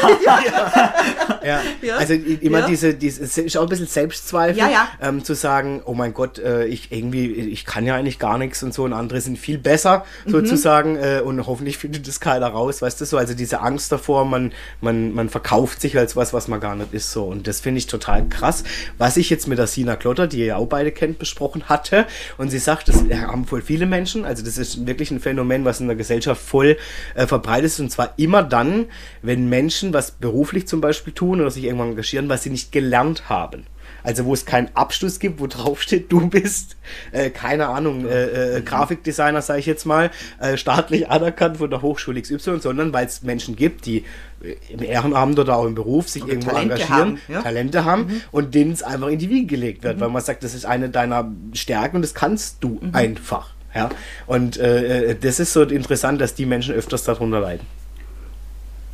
Ja. 1.45 1.61
Ja. 1.83 1.97
Also 1.97 2.15
i- 2.15 2.39
immer 2.41 2.61
Ja. 2.61 2.67
diese, 2.67 2.95
diese, 2.95 3.23
es 3.25 3.37
ist 3.37 3.57
auch 3.57 3.63
ein 3.65 3.69
bisschen 3.69 3.87
Selbstzweifel, 3.87 4.59
Ja, 4.59 4.69
ja. 4.71 4.89
Ähm, 5.03 5.23
zu 5.25 5.35
sagen, 5.35 5.83
oh 5.85 5.93
mein 5.95 6.15
Gott, 6.15 6.39
äh, 6.39 6.65
ich 6.67 6.91
irgendwie, 6.91 7.27
ich 7.33 7.67
kann 7.67 7.85
ja 7.87 7.95
eigentlich 7.97 8.19
gar 8.19 8.39
nichts 8.39 8.63
und 8.63 8.73
so 8.73 8.85
und 8.85 8.93
andere 8.95 9.21
sind 9.21 9.39
viel 9.39 9.59
besser, 9.59 10.05
Mhm. 10.25 10.31
sozusagen, 10.31 10.97
äh, 10.97 11.21
und 11.23 11.47
hoffentlich 11.47 11.77
findet 11.79 12.09
das 12.09 12.21
keiner 12.21 12.47
raus, 12.49 12.81
weißt 12.81 13.01
du 13.01 13.05
so, 13.05 13.19
also 13.19 13.35
diese 13.35 13.61
Angst 13.61 13.93
davor, 13.93 14.25
man, 14.25 14.53
man, 14.81 15.13
man 15.13 15.29
verkauft 15.29 15.81
sich 15.83 15.99
als 15.99 16.17
was, 16.17 16.33
was 16.33 16.49
man 16.49 16.61
gar 16.61 16.75
nicht 16.77 16.95
ist, 16.95 17.13
so 17.13 17.25
und 17.25 17.47
das 17.47 17.61
finde 17.61 17.79
ich 17.79 17.87
total 17.87 18.27
krass, 18.29 18.65
was 18.97 19.17
ich 19.19 19.29
jetzt 19.29 19.47
mit 19.47 19.59
der 19.59 19.67
Sina 19.67 19.97
Klotter, 19.97 20.27
die 20.27 20.39
ihr 20.39 20.47
ja 20.47 20.57
auch 20.57 20.67
beide 20.67 20.93
kennt, 20.93 21.19
besprochen 21.19 21.65
hatte 21.69 22.07
und 22.39 22.49
sie 22.51 22.59
sagt, 22.59 22.89
das 22.89 22.97
haben 23.27 23.45
voll 23.47 23.61
viele 23.63 23.85
Menschen, 23.87 24.25
also 24.25 24.43
das 24.43 24.57
ist 24.57 24.87
wirklich 24.87 25.11
ein 25.11 25.21
Phänomen, 25.21 25.65
was 25.67 25.81
in 25.81 25.89
der 25.89 25.97
Gesellschaft 25.97 26.41
voll 26.41 26.79
äh, 27.15 27.27
verbreitet 27.27 27.44
ist 27.65 27.81
und 27.81 27.91
zwar 27.91 28.15
immer 28.17 28.43
dann, 28.43 28.87
wenn 29.23 29.49
Menschen 29.49 29.93
was 29.93 30.11
beruflich 30.11 30.67
zum 30.67 30.81
Beispiel 30.81 31.13
tun 31.13 31.41
oder 31.41 31.51
sich 31.51 31.65
irgendwann 31.65 31.91
engagieren, 31.91 32.29
was 32.29 32.43
sie 32.43 32.51
nicht 32.51 32.73
gelernt 32.73 33.29
haben. 33.29 33.67
Also 34.03 34.27
wo 34.27 34.35
es 34.35 34.45
keinen 34.45 34.69
Abschluss 34.75 35.19
gibt, 35.19 35.41
wo 35.41 35.47
drauf 35.49 35.83
steht, 35.83 36.13
du 36.13 36.29
bist, 36.29 36.77
äh, 37.11 37.31
keine 37.31 37.69
Ahnung, 37.69 38.07
äh, 38.07 38.59
äh, 38.59 38.61
Grafikdesigner, 38.61 39.43
sage 39.43 39.61
ich 39.61 39.67
jetzt 39.67 39.87
mal, 39.87 40.11
äh, 40.41 40.57
staatlich 40.57 41.09
anerkannt 41.09 41.57
von 41.57 41.71
der 41.71 41.83
Hochschule 41.83 42.21
XY, 42.21 42.61
sondern 42.61 42.93
weil 42.93 43.07
es 43.07 43.23
Menschen 43.23 43.57
gibt, 43.57 43.87
die 43.87 44.05
äh, 44.43 44.57
im 44.69 44.83
Ehrenamt 44.83 45.39
oder 45.39 45.57
auch 45.57 45.65
im 45.65 45.75
Beruf 45.75 46.09
sich 46.09 46.27
irgendwo 46.27 46.51
Talente 46.51 46.75
engagieren, 46.75 46.99
haben, 46.99 47.21
ja. 47.29 47.43
Talente 47.43 47.85
haben 47.85 48.23
und 48.31 48.55
denen 48.55 48.73
es 48.73 48.83
einfach 48.83 49.09
in 49.09 49.19
die 49.19 49.31
Wiege 49.31 49.47
gelegt 49.47 49.83
wird, 49.83 50.01
weil 50.01 50.11
man 50.11 50.23
sagt, 50.23 50.45
das 50.45 50.55
ist 50.55 50.67
eine 50.67 50.91
deiner 50.91 51.33
Stärken 51.55 51.97
und 51.97 52.03
das 52.03 52.15
kannst 52.15 52.59
du 52.61 52.81
einfach. 52.93 53.54
Ja? 53.75 53.91
Und 54.27 54.57
äh, 54.57 55.11
äh, 55.11 55.17
das 55.21 55.41
ist 55.41 55.53
so 55.53 55.63
interessant, 55.63 56.21
dass 56.21 56.35
die 56.35 56.47
Menschen 56.47 56.75
öfters 56.75 57.05
darunter 57.05 57.41
leiden. 57.41 57.67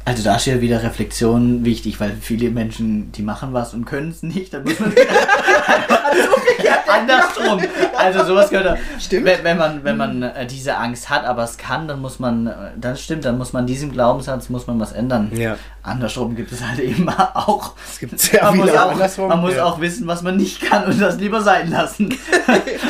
Also 0.05 0.25
da 0.25 0.37
ist 0.37 0.47
ja 0.47 0.61
wieder 0.61 0.83
Reflexion 0.83 1.65
wichtig, 1.65 2.01
weil 2.01 2.17
viele 2.21 2.51
Menschen, 2.51 3.13
die 3.13 3.23
machen 3.23 3.53
was 3.53 3.75
und 3.75 3.85
können 3.85 4.11
es 4.11 4.23
nicht, 4.23 4.55
dann 4.55 4.65
muss 4.65 4.81
man 4.81 4.93
andersrum. 6.89 7.61
Also 7.97 8.25
sowas 8.25 8.51
gehört. 8.51 8.79
Stimmt. 8.99 9.27
Wenn, 9.27 9.45
wenn 9.45 9.59
man, 9.59 9.85
wenn 9.85 9.97
man 9.97 10.23
äh, 10.23 10.47
diese 10.47 10.77
Angst 10.77 11.11
hat, 11.11 11.25
aber 11.25 11.45
es 11.45 11.57
kann, 11.59 11.89
dann 11.89 12.01
muss 12.01 12.19
man, 12.19 12.47
äh, 12.47 12.53
das 12.77 13.03
stimmt, 13.03 13.25
dann 13.25 13.39
muss 13.39 13.53
man 13.53 13.67
diesem 13.67 13.93
Glaubenssatz, 13.93 14.49
muss 14.49 14.67
man 14.67 14.81
was 14.81 14.93
ändern. 14.93 15.31
Ja. 15.35 15.57
Andersrum 15.83 16.37
gibt 16.37 16.53
es 16.53 16.65
halt 16.65 16.79
eben 16.81 17.09
auch. 17.09 17.75
Es 17.91 17.99
gibt 17.99 18.19
sehr 18.19 18.43
Man 18.45 18.57
muss, 18.57 18.69
viele 18.71 18.85
auch, 18.85 18.93
andersrum. 18.93 19.29
man 19.29 19.41
muss 19.41 19.55
ja. 19.55 19.65
auch 19.65 19.81
wissen, 19.81 20.07
was 20.07 20.23
man 20.23 20.37
nicht 20.37 20.61
kann 20.63 20.85
und 20.85 21.01
das 21.01 21.19
lieber 21.19 21.41
sein 21.41 21.71
lassen. 21.71 22.15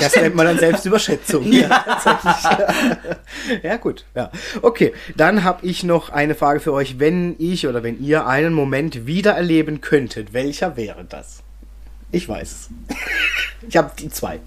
Das 0.00 0.16
nennt 0.16 0.34
man 0.34 0.46
dann 0.46 0.58
Selbstüberschätzung. 0.58 1.52
ja, 1.52 1.68
tatsächlich. 1.68 3.62
ja, 3.62 3.76
gut. 3.76 4.04
Ja. 4.14 4.30
Okay, 4.62 4.94
dann 5.16 5.44
habe 5.44 5.66
ich 5.66 5.84
noch 5.84 6.10
eine 6.10 6.34
Frage 6.34 6.60
für 6.60 6.72
euch. 6.72 6.98
Wenn 6.98 7.36
ich 7.38 7.66
oder 7.66 7.82
wenn 7.82 8.02
ihr 8.02 8.26
einen 8.26 8.54
Moment 8.54 9.06
wieder 9.06 9.32
erleben 9.32 9.80
könntet, 9.80 10.32
welcher 10.32 10.76
wäre 10.76 11.04
das? 11.04 11.42
Ich 12.12 12.28
weiß 12.28 12.50
es. 12.50 12.68
Ich 13.68 13.76
habe 13.76 13.90
die 13.98 14.08
zwei. 14.08 14.40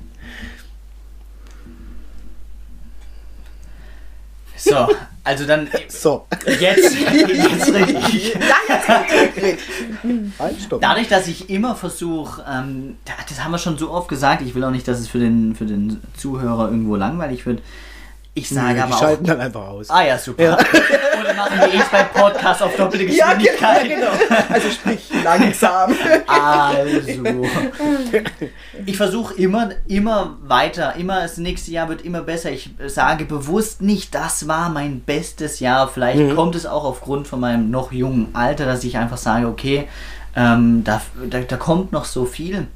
So, 4.58 4.88
also 5.24 5.46
dann 5.46 5.68
So, 5.88 6.26
jetzt, 6.60 6.96
jetzt 7.14 7.74
richtig. 7.74 8.36
halt, 10.40 10.62
stopp. 10.66 10.82
Dadurch, 10.82 11.08
dass 11.10 11.28
ich 11.28 11.50
immer 11.50 11.76
versuche, 11.76 12.44
ähm, 12.50 12.98
da- 13.06 13.14
das 13.28 13.44
haben 13.44 13.52
wir 13.52 13.58
schon 13.58 13.78
so 13.78 13.92
oft 13.92 14.08
gesagt, 14.08 14.42
ich 14.42 14.56
will 14.56 14.64
auch 14.64 14.72
nicht, 14.72 14.88
dass 14.88 15.00
es 15.00 15.08
für 15.08 15.20
den, 15.20 15.56
für 15.56 15.66
den 15.66 16.02
Zuhörer 16.18 16.70
irgendwo 16.70 16.96
langweilig 16.96 17.46
wird. 17.46 17.62
Ich 18.36 18.50
sage 18.50 18.74
die 18.76 18.80
aber 18.82 18.96
auch. 18.96 19.00
schalten 19.00 19.26
dann 19.26 19.40
einfach 19.42 19.68
aus. 19.68 19.90
Ah 19.92 20.04
ja, 20.04 20.18
super. 20.18 20.58
Oder 21.22 21.34
machen 21.36 21.60
wir 21.60 21.74
ich 21.76 21.84
beim 21.84 22.08
Podcast 22.14 22.64
auf 22.64 22.76
doppelte 22.76 23.06
Ja, 23.06 23.34
genau, 23.34 23.44
Geschwindigkeit. 23.44 23.90
genau. 23.90 24.44
Also 24.50 24.70
sprich 24.72 25.10
langsam. 25.24 25.96
Also. 26.28 27.44
Ich 28.86 28.98
versuche 28.98 29.36
immer, 29.36 29.70
immer 29.88 30.38
weiter, 30.44 30.96
immer 30.96 31.22
das 31.22 31.38
nächste 31.38 31.72
Jahr 31.72 31.90
wird 31.90 32.02
immer 32.04 32.22
besser. 32.22 32.52
Ich 32.52 32.72
sage 32.88 33.26
bewusst 33.26 33.82
nicht, 33.82 34.14
das 34.16 34.48
war 34.48 34.70
mein 34.70 35.02
bestes 35.02 35.60
Jahr. 35.60 35.88
Vielleicht 35.88 36.20
Mhm. 36.20 36.36
kommt 36.36 36.56
es 36.56 36.66
auch 36.66 36.84
aufgrund 36.86 37.28
von 37.28 37.40
meinem 37.40 37.70
noch 37.70 37.92
jungen 37.92 38.30
Alter, 38.34 38.66
dass 38.66 38.84
ich 38.84 38.98
einfach 38.98 39.18
sage, 39.18 39.48
okay, 39.48 39.88
ähm, 40.36 40.84
da, 40.84 41.02
da, 41.30 41.40
da 41.42 41.58
kommt 41.58 41.92
noch 41.92 42.06
so 42.06 42.26
viel. 42.26 42.68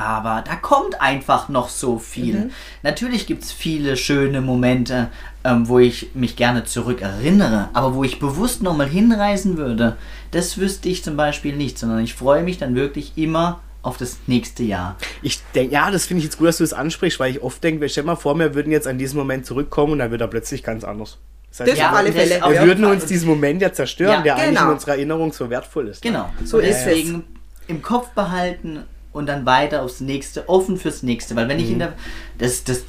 Aber 0.00 0.42
da 0.46 0.56
kommt 0.56 0.98
einfach 0.98 1.50
noch 1.50 1.68
so 1.68 1.98
viel. 1.98 2.50
Natürlich 2.82 3.26
gibt 3.26 3.42
es 3.42 3.52
viele 3.52 3.98
schöne 3.98 4.40
Momente, 4.40 5.10
ähm, 5.44 5.68
wo 5.68 5.78
ich 5.78 6.14
mich 6.14 6.36
gerne 6.36 6.64
zurückerinnere, 6.64 7.68
aber 7.74 7.94
wo 7.94 8.02
ich 8.02 8.18
bewusst 8.18 8.62
nochmal 8.62 8.88
hinreisen 8.88 9.58
würde, 9.58 9.98
das 10.30 10.56
wüsste 10.56 10.88
ich 10.88 11.04
zum 11.04 11.18
Beispiel 11.18 11.54
nicht, 11.54 11.78
sondern 11.78 12.00
ich 12.00 12.14
freue 12.14 12.42
mich 12.42 12.56
dann 12.56 12.74
wirklich 12.74 13.12
immer 13.16 13.60
auf 13.82 13.98
das 13.98 14.16
nächste 14.26 14.62
Jahr. 14.62 14.96
Ich 15.20 15.42
denke, 15.54 15.74
ja, 15.74 15.90
das 15.90 16.06
finde 16.06 16.20
ich 16.20 16.24
jetzt 16.24 16.38
gut, 16.38 16.48
dass 16.48 16.56
du 16.56 16.64
das 16.64 16.72
ansprichst, 16.72 17.20
weil 17.20 17.32
ich 17.32 17.42
oft 17.42 17.62
denke, 17.62 17.86
stell 17.90 18.04
mal 18.04 18.16
vor, 18.16 18.38
wir 18.38 18.54
würden 18.54 18.72
jetzt 18.72 18.86
an 18.86 18.96
diesen 18.96 19.18
Moment 19.18 19.44
zurückkommen 19.44 19.92
und 19.92 19.98
dann 19.98 20.10
wird 20.10 20.22
er 20.22 20.28
plötzlich 20.28 20.62
ganz 20.62 20.82
anders. 20.82 21.18
Das, 21.50 21.60
heißt, 21.60 21.72
das 21.72 21.78
ja, 21.78 21.90
auf 21.90 21.96
alle 21.96 22.12
Fälle. 22.12 22.40
Wir 22.48 22.62
würden 22.62 22.86
uns 22.86 23.04
diesen 23.04 23.28
Moment 23.28 23.60
ja 23.60 23.70
zerstören, 23.70 24.12
ja, 24.12 24.22
der 24.22 24.34
genau. 24.36 24.46
eigentlich 24.46 24.60
in 24.62 24.68
unserer 24.68 24.92
Erinnerung 24.92 25.32
so 25.34 25.50
wertvoll 25.50 25.88
ist. 25.88 26.00
Genau. 26.00 26.30
So 26.42 26.58
ist 26.58 26.86
deswegen 26.86 27.16
es. 27.16 27.68
im 27.68 27.82
Kopf 27.82 28.08
behalten 28.10 28.84
und 29.12 29.26
dann 29.26 29.46
weiter 29.46 29.82
aufs 29.82 30.00
nächste, 30.00 30.48
offen 30.48 30.76
fürs 30.76 31.02
nächste. 31.02 31.36
Weil 31.36 31.48
wenn 31.48 31.58
mhm. 31.58 31.64
ich 31.64 31.70
in 31.70 31.76
mhm. 31.76 31.80
der. 31.80 31.92
Das, 32.38 32.64
das, 32.64 32.82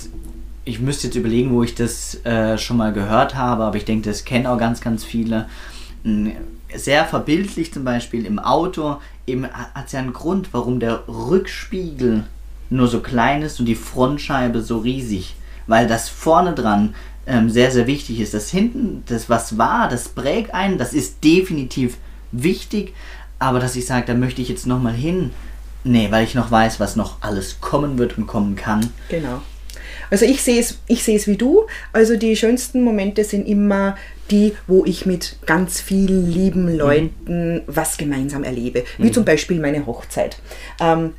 ich 0.63 0.79
müsste 0.79 1.07
jetzt 1.07 1.15
überlegen, 1.15 1.51
wo 1.51 1.63
ich 1.63 1.73
das 1.73 2.23
äh, 2.23 2.57
schon 2.57 2.77
mal 2.77 2.93
gehört 2.93 3.35
habe, 3.35 3.63
aber 3.63 3.77
ich 3.77 3.85
denke, 3.85 4.07
das 4.09 4.25
kennen 4.25 4.45
auch 4.45 4.59
ganz, 4.59 4.79
ganz 4.79 5.03
viele. 5.03 5.47
Sehr 6.75 7.05
verbildlich 7.05 7.73
zum 7.73 7.83
Beispiel 7.83 8.25
im 8.25 8.37
Auto, 8.39 8.97
eben 9.25 9.47
hat 9.47 9.87
es 9.87 9.91
ja 9.91 9.99
einen 9.99 10.13
Grund, 10.13 10.49
warum 10.53 10.79
der 10.79 11.07
Rückspiegel 11.07 12.25
nur 12.69 12.87
so 12.87 13.01
klein 13.01 13.41
ist 13.41 13.59
und 13.59 13.65
die 13.65 13.75
Frontscheibe 13.75 14.61
so 14.61 14.77
riesig. 14.79 15.35
Weil 15.67 15.87
das 15.87 16.09
vorne 16.09 16.53
dran 16.53 16.93
ähm, 17.25 17.49
sehr, 17.49 17.71
sehr 17.71 17.87
wichtig 17.87 18.19
ist. 18.19 18.33
Das 18.33 18.49
hinten, 18.49 19.03
das 19.07 19.29
was 19.29 19.57
war, 19.57 19.89
das 19.89 20.09
prägt 20.09 20.53
einen, 20.53 20.77
das 20.77 20.93
ist 20.93 21.23
definitiv 21.23 21.97
wichtig, 22.31 22.93
aber 23.39 23.59
dass 23.59 23.75
ich 23.75 23.85
sage, 23.85 24.05
da 24.05 24.13
möchte 24.13 24.41
ich 24.41 24.49
jetzt 24.49 24.67
nochmal 24.67 24.93
hin, 24.93 25.31
nee, 25.83 26.09
weil 26.11 26.23
ich 26.23 26.35
noch 26.35 26.51
weiß, 26.51 26.79
was 26.79 26.95
noch 26.95 27.17
alles 27.21 27.61
kommen 27.61 27.97
wird 27.97 28.17
und 28.17 28.27
kommen 28.27 28.55
kann. 28.55 28.91
Genau. 29.09 29.41
Also 30.11 30.25
ich 30.25 30.43
sehe 30.43 30.59
es, 30.59 30.77
ich 30.87 31.03
sehe 31.03 31.15
es 31.15 31.25
wie 31.25 31.37
du. 31.37 31.65
Also 31.93 32.17
die 32.17 32.35
schönsten 32.35 32.83
Momente 32.83 33.23
sind 33.23 33.47
immer 33.47 33.95
die, 34.29 34.53
wo 34.67 34.85
ich 34.85 35.05
mit 35.05 35.37
ganz 35.45 35.79
vielen 35.79 36.29
lieben 36.29 36.73
mhm. 36.73 36.77
Leuten 36.77 37.53
mhm. 37.53 37.61
was 37.67 37.97
gemeinsam 37.97 38.43
erlebe. 38.43 38.83
Wie 38.97 39.07
mhm. 39.07 39.13
zum 39.13 39.25
Beispiel 39.25 39.59
meine 39.59 39.85
Hochzeit. 39.85 40.37
Ähm, 40.79 41.13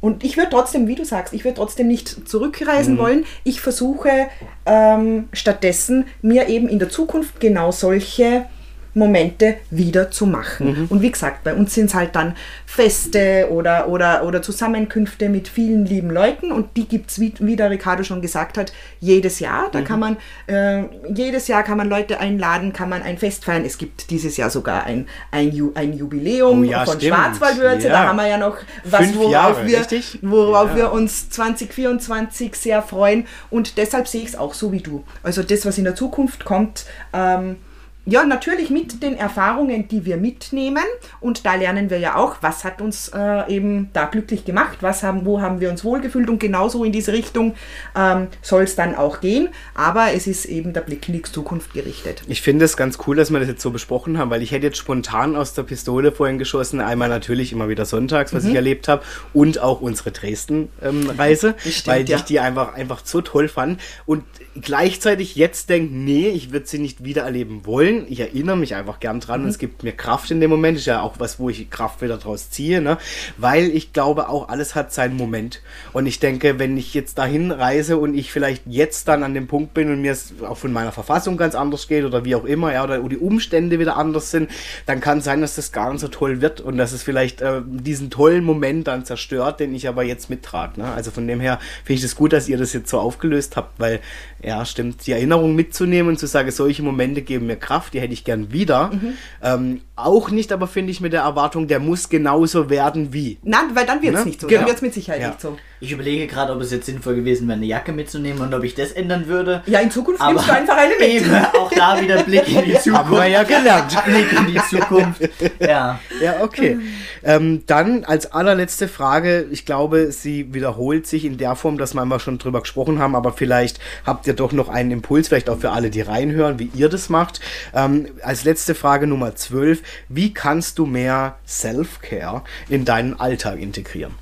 und 0.00 0.24
ich 0.24 0.36
würde 0.36 0.50
trotzdem, 0.50 0.88
wie 0.88 0.96
du 0.96 1.04
sagst, 1.04 1.32
ich 1.32 1.44
würde 1.44 1.58
trotzdem 1.58 1.86
nicht 1.86 2.28
zurückreisen 2.28 2.94
mhm. 2.94 2.98
wollen. 2.98 3.24
Ich 3.44 3.60
versuche 3.60 4.26
ähm, 4.66 5.28
stattdessen 5.32 6.06
mir 6.22 6.48
eben 6.48 6.68
in 6.68 6.80
der 6.80 6.88
Zukunft 6.88 7.38
genau 7.38 7.70
solche 7.70 8.46
Momente 8.94 9.56
wieder 9.70 10.10
zu 10.10 10.26
machen. 10.26 10.66
Mhm. 10.66 10.86
Und 10.88 11.02
wie 11.02 11.10
gesagt, 11.10 11.44
bei 11.44 11.54
uns 11.54 11.74
sind 11.74 11.86
es 11.86 11.94
halt 11.94 12.14
dann 12.14 12.34
Feste 12.66 13.48
oder, 13.50 13.88
oder, 13.88 14.24
oder 14.24 14.42
Zusammenkünfte 14.42 15.28
mit 15.28 15.48
vielen 15.48 15.86
lieben 15.86 16.10
Leuten 16.10 16.52
und 16.52 16.76
die 16.76 16.86
gibt 16.86 17.10
es, 17.10 17.18
wie, 17.18 17.32
wie 17.38 17.56
der 17.56 17.70
Ricardo 17.70 18.02
schon 18.02 18.20
gesagt 18.20 18.58
hat, 18.58 18.72
jedes 19.00 19.40
Jahr. 19.40 19.70
Da 19.72 19.80
mhm. 19.80 19.84
kann 19.84 20.00
man, 20.00 20.16
äh, 20.46 20.84
jedes 21.14 21.48
Jahr 21.48 21.62
kann 21.62 21.78
man 21.78 21.88
Leute 21.88 22.20
einladen, 22.20 22.72
kann 22.72 22.88
man 22.88 23.02
ein 23.02 23.16
Fest 23.16 23.44
feiern. 23.44 23.64
Es 23.64 23.78
gibt 23.78 24.10
dieses 24.10 24.36
Jahr 24.36 24.50
sogar 24.50 24.84
ein, 24.84 25.06
ein, 25.30 25.52
Ju, 25.52 25.72
ein 25.74 25.94
Jubiläum 25.94 26.60
oh, 26.60 26.64
ja, 26.64 26.84
von 26.84 26.98
stimmt. 26.98 27.14
Schwarzwaldwürze. 27.14 27.88
Ja. 27.88 27.92
Da 27.94 28.08
haben 28.08 28.16
wir 28.16 28.26
ja 28.26 28.38
noch 28.38 28.58
was, 28.84 29.14
worauf, 29.14 29.32
Jahre, 29.32 29.66
wir, 29.66 29.86
worauf 30.22 30.70
ja. 30.70 30.76
wir 30.76 30.92
uns 30.92 31.30
2024 31.30 32.54
sehr 32.54 32.82
freuen. 32.82 33.26
Und 33.48 33.78
deshalb 33.78 34.06
sehe 34.06 34.22
ich 34.22 34.28
es 34.28 34.36
auch 34.36 34.52
so 34.52 34.70
wie 34.70 34.80
du. 34.80 35.04
Also 35.22 35.42
das, 35.42 35.64
was 35.64 35.78
in 35.78 35.84
der 35.84 35.94
Zukunft 35.94 36.44
kommt, 36.44 36.84
ähm, 37.12 37.56
ja, 38.04 38.24
natürlich 38.24 38.70
mit 38.70 39.02
den 39.02 39.16
Erfahrungen, 39.16 39.86
die 39.86 40.04
wir 40.04 40.16
mitnehmen. 40.16 40.82
Und 41.20 41.46
da 41.46 41.54
lernen 41.54 41.88
wir 41.88 41.98
ja 41.98 42.16
auch, 42.16 42.36
was 42.40 42.64
hat 42.64 42.80
uns 42.80 43.12
äh, 43.14 43.54
eben 43.54 43.90
da 43.92 44.06
glücklich 44.06 44.44
gemacht, 44.44 44.78
was 44.80 45.04
haben, 45.04 45.24
wo 45.24 45.40
haben 45.40 45.60
wir 45.60 45.70
uns 45.70 45.84
wohlgefühlt 45.84 46.28
und 46.28 46.40
genauso 46.40 46.82
in 46.82 46.90
diese 46.90 47.12
Richtung 47.12 47.54
ähm, 47.96 48.26
soll 48.40 48.64
es 48.64 48.74
dann 48.74 48.96
auch 48.96 49.20
gehen. 49.20 49.50
Aber 49.74 50.12
es 50.14 50.26
ist 50.26 50.46
eben 50.46 50.72
der 50.72 50.80
Blick 50.80 51.08
in 51.08 51.14
die 51.14 51.22
Zukunft 51.22 51.74
gerichtet. 51.74 52.24
Ich 52.26 52.42
finde 52.42 52.64
es 52.64 52.76
ganz 52.76 52.98
cool, 53.06 53.14
dass 53.14 53.30
wir 53.30 53.38
das 53.38 53.48
jetzt 53.48 53.62
so 53.62 53.70
besprochen 53.70 54.18
haben, 54.18 54.30
weil 54.30 54.42
ich 54.42 54.50
hätte 54.50 54.66
jetzt 54.66 54.78
spontan 54.78 55.36
aus 55.36 55.54
der 55.54 55.62
Pistole 55.62 56.10
vorhin 56.10 56.38
geschossen. 56.38 56.80
Einmal 56.80 57.08
natürlich 57.08 57.52
immer 57.52 57.68
wieder 57.68 57.84
sonntags, 57.84 58.34
was 58.34 58.42
mhm. 58.42 58.50
ich 58.50 58.56
erlebt 58.56 58.88
habe, 58.88 59.02
und 59.32 59.60
auch 59.60 59.80
unsere 59.80 60.10
Dresden-Reise, 60.10 61.48
ähm, 61.48 61.72
weil 61.84 62.08
ja. 62.08 62.16
ich 62.16 62.22
die 62.22 62.40
einfach, 62.40 62.74
einfach 62.74 63.02
so 63.04 63.20
toll 63.20 63.46
fand. 63.46 63.80
Und 64.06 64.24
gleichzeitig 64.60 65.36
jetzt 65.36 65.70
denke, 65.70 65.94
nee, 65.94 66.28
ich 66.28 66.52
würde 66.52 66.66
sie 66.66 66.80
nicht 66.80 67.04
wieder 67.04 67.22
erleben 67.22 67.64
wollen 67.64 67.91
wollen. 67.92 68.06
Ich 68.08 68.20
erinnere 68.20 68.56
mich 68.56 68.74
einfach 68.74 69.00
gern 69.00 69.20
dran 69.20 69.40
mhm. 69.40 69.46
und 69.46 69.50
es 69.50 69.58
gibt 69.58 69.82
mir 69.82 69.92
Kraft 69.92 70.30
in 70.30 70.40
dem 70.40 70.50
Moment. 70.50 70.78
Ist 70.78 70.86
ja 70.86 71.02
auch 71.02 71.14
was, 71.18 71.38
wo 71.38 71.48
ich 71.48 71.70
Kraft 71.70 72.02
wieder 72.02 72.18
draus 72.18 72.50
ziehe, 72.50 72.80
ne? 72.80 72.98
Weil 73.36 73.64
ich 73.70 73.92
glaube 73.92 74.28
auch, 74.28 74.48
alles 74.48 74.74
hat 74.74 74.92
seinen 74.92 75.16
Moment. 75.16 75.62
Und 75.92 76.06
ich 76.06 76.20
denke, 76.20 76.58
wenn 76.58 76.76
ich 76.76 76.94
jetzt 76.94 77.18
dahin 77.18 77.50
reise 77.50 77.96
und 77.98 78.14
ich 78.14 78.32
vielleicht 78.32 78.62
jetzt 78.66 79.08
dann 79.08 79.22
an 79.22 79.34
dem 79.34 79.46
Punkt 79.46 79.74
bin 79.74 79.90
und 79.90 80.02
mir 80.02 80.12
es 80.12 80.34
auch 80.42 80.56
von 80.56 80.72
meiner 80.72 80.92
Verfassung 80.92 81.36
ganz 81.36 81.54
anders 81.54 81.88
geht 81.88 82.04
oder 82.04 82.24
wie 82.24 82.34
auch 82.34 82.44
immer, 82.44 82.72
ja, 82.72 82.84
oder 82.84 82.98
die 83.00 83.18
Umstände 83.18 83.78
wieder 83.78 83.96
anders 83.96 84.30
sind, 84.30 84.50
dann 84.86 85.00
kann 85.00 85.18
es 85.18 85.24
sein, 85.24 85.40
dass 85.40 85.56
das 85.56 85.72
gar 85.72 85.90
nicht 85.90 86.00
so 86.00 86.08
toll 86.08 86.40
wird 86.40 86.60
und 86.60 86.76
dass 86.76 86.92
es 86.92 87.02
vielleicht 87.02 87.40
äh, 87.40 87.60
diesen 87.64 88.10
tollen 88.10 88.44
Moment 88.44 88.88
dann 88.88 89.04
zerstört, 89.04 89.60
den 89.60 89.74
ich 89.74 89.88
aber 89.88 90.02
jetzt 90.02 90.30
mittrage. 90.30 90.80
Ne? 90.80 90.90
Also 90.92 91.10
von 91.10 91.26
dem 91.26 91.40
her 91.40 91.58
finde 91.84 91.98
ich 91.98 92.04
es 92.04 92.12
das 92.12 92.16
gut, 92.16 92.32
dass 92.32 92.48
ihr 92.48 92.58
das 92.58 92.72
jetzt 92.72 92.90
so 92.90 92.98
aufgelöst 92.98 93.56
habt, 93.56 93.78
weil, 93.78 94.00
ja, 94.42 94.64
stimmt, 94.64 95.06
die 95.06 95.12
Erinnerung 95.12 95.54
mitzunehmen 95.54 96.10
und 96.10 96.18
zu 96.18 96.26
sagen, 96.26 96.50
solche 96.50 96.82
Momente 96.82 97.22
geben 97.22 97.46
mir 97.46 97.56
Kraft 97.56 97.81
Kraft, 97.82 97.94
die 97.94 98.00
hätte 98.00 98.12
ich 98.12 98.24
gern 98.24 98.52
wieder. 98.52 98.90
Mhm. 98.92 99.14
Ähm, 99.42 99.80
auch 100.06 100.30
nicht, 100.30 100.52
aber 100.52 100.66
finde 100.66 100.90
ich 100.90 101.00
mit 101.00 101.12
der 101.12 101.22
Erwartung, 101.22 101.68
der 101.68 101.80
muss 101.80 102.08
genauso 102.08 102.70
werden 102.70 103.12
wie. 103.12 103.38
Nein, 103.42 103.64
weil 103.74 103.86
dann 103.86 104.02
wird 104.02 104.14
es 104.14 104.20
ne? 104.20 104.26
nicht 104.26 104.40
so. 104.40 104.46
Genau. 104.46 104.60
Dann 104.60 104.68
wird 104.68 104.76
es 104.76 104.82
mit 104.82 104.94
Sicherheit 104.94 105.20
ja. 105.20 105.28
nicht 105.28 105.40
so. 105.40 105.56
Ich 105.80 105.90
überlege 105.90 106.28
gerade, 106.28 106.52
ob 106.52 106.60
es 106.60 106.70
jetzt 106.70 106.86
sinnvoll 106.86 107.16
gewesen 107.16 107.48
wäre, 107.48 107.56
eine 107.56 107.66
Jacke 107.66 107.90
mitzunehmen 107.90 108.40
und 108.40 108.54
ob 108.54 108.62
ich 108.62 108.76
das 108.76 108.92
ändern 108.92 109.26
würde. 109.26 109.62
Ja, 109.66 109.80
in 109.80 109.90
Zukunft 109.90 110.20
aber 110.20 110.34
nimmst 110.34 110.48
du 110.48 110.52
einfach 110.52 110.76
eine 110.76 110.94
mit. 110.94 111.08
Eben, 111.08 111.34
auch 111.34 111.72
da 111.74 112.00
wieder 112.00 112.22
Blick 112.22 112.48
in 112.48 112.64
die 112.64 112.74
Zukunft. 112.74 112.86
Haben 112.98 113.16
wir 113.16 113.26
ja 113.26 113.42
gelernt. 113.42 113.98
Blick 114.04 114.32
in 114.32 114.46
die 114.46 114.60
Zukunft. 114.70 115.28
Ja. 115.58 115.98
Ja, 116.20 116.42
okay. 116.42 116.78
Ähm, 117.24 117.64
dann 117.66 118.04
als 118.04 118.30
allerletzte 118.30 118.86
Frage, 118.86 119.46
ich 119.50 119.66
glaube, 119.66 120.12
sie 120.12 120.54
wiederholt 120.54 121.08
sich 121.08 121.24
in 121.24 121.36
der 121.36 121.56
Form, 121.56 121.78
dass 121.78 121.94
wir 121.94 122.04
mal 122.04 122.20
schon 122.20 122.38
drüber 122.38 122.60
gesprochen 122.60 123.00
haben, 123.00 123.16
aber 123.16 123.32
vielleicht 123.32 123.80
habt 124.06 124.28
ihr 124.28 124.34
doch 124.34 124.52
noch 124.52 124.68
einen 124.68 124.92
Impuls, 124.92 125.28
vielleicht 125.28 125.50
auch 125.50 125.58
für 125.58 125.70
alle, 125.70 125.90
die 125.90 126.00
reinhören, 126.00 126.60
wie 126.60 126.70
ihr 126.74 126.90
das 126.90 127.08
macht. 127.08 127.40
Ähm, 127.74 128.06
als 128.22 128.44
letzte 128.44 128.76
Frage 128.76 129.08
Nummer 129.08 129.34
12, 129.34 129.82
wie 130.08 130.32
kannst 130.32 130.78
du 130.78 130.86
mehr 130.86 131.36
Self-Care 131.46 132.42
in 132.68 132.84
deinen 132.84 133.18
Alltag 133.18 133.58
integrieren? 133.58 134.14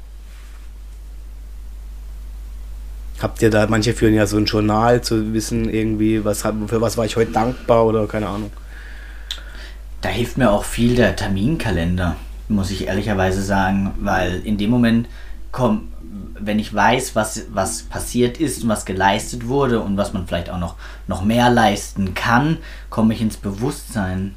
Habt 3.21 3.43
ihr 3.43 3.51
da, 3.51 3.67
manche 3.67 3.93
führen 3.93 4.15
ja 4.15 4.27
so 4.27 4.39
ein 4.39 4.47
Journal 4.47 5.03
zu 5.03 5.35
wissen, 5.35 5.69
irgendwie, 5.69 6.25
was, 6.25 6.43
für 6.43 6.81
was 6.81 6.97
war 6.97 7.05
ich 7.05 7.17
heute 7.17 7.33
dankbar 7.33 7.85
oder 7.85 8.07
keine 8.07 8.29
Ahnung. 8.29 8.51
Da 10.01 10.09
hilft 10.09 10.39
mir 10.39 10.51
auch 10.51 10.65
viel 10.65 10.95
der 10.95 11.17
Terminkalender, 11.17 12.17
muss 12.49 12.71
ich 12.71 12.87
ehrlicherweise 12.87 13.43
sagen, 13.43 13.93
weil 14.01 14.41
in 14.45 14.57
dem 14.57 14.71
Moment 14.71 15.07
komm, 15.53 15.89
wenn 16.39 16.59
ich 16.59 16.73
weiß, 16.73 17.15
was, 17.15 17.47
was 17.53 17.83
passiert 17.83 18.39
ist 18.39 18.63
und 18.63 18.69
was 18.69 18.85
geleistet 18.85 19.47
wurde 19.47 19.81
und 19.81 19.97
was 19.97 20.13
man 20.13 20.27
vielleicht 20.27 20.51
auch 20.51 20.59
noch, 20.59 20.77
noch 21.07 21.23
mehr 21.23 21.51
leisten 21.51 22.15
kann, 22.15 22.59
komme 22.89 23.15
ich 23.15 23.21
ins 23.21 23.37
Bewusstsein. 23.37 24.35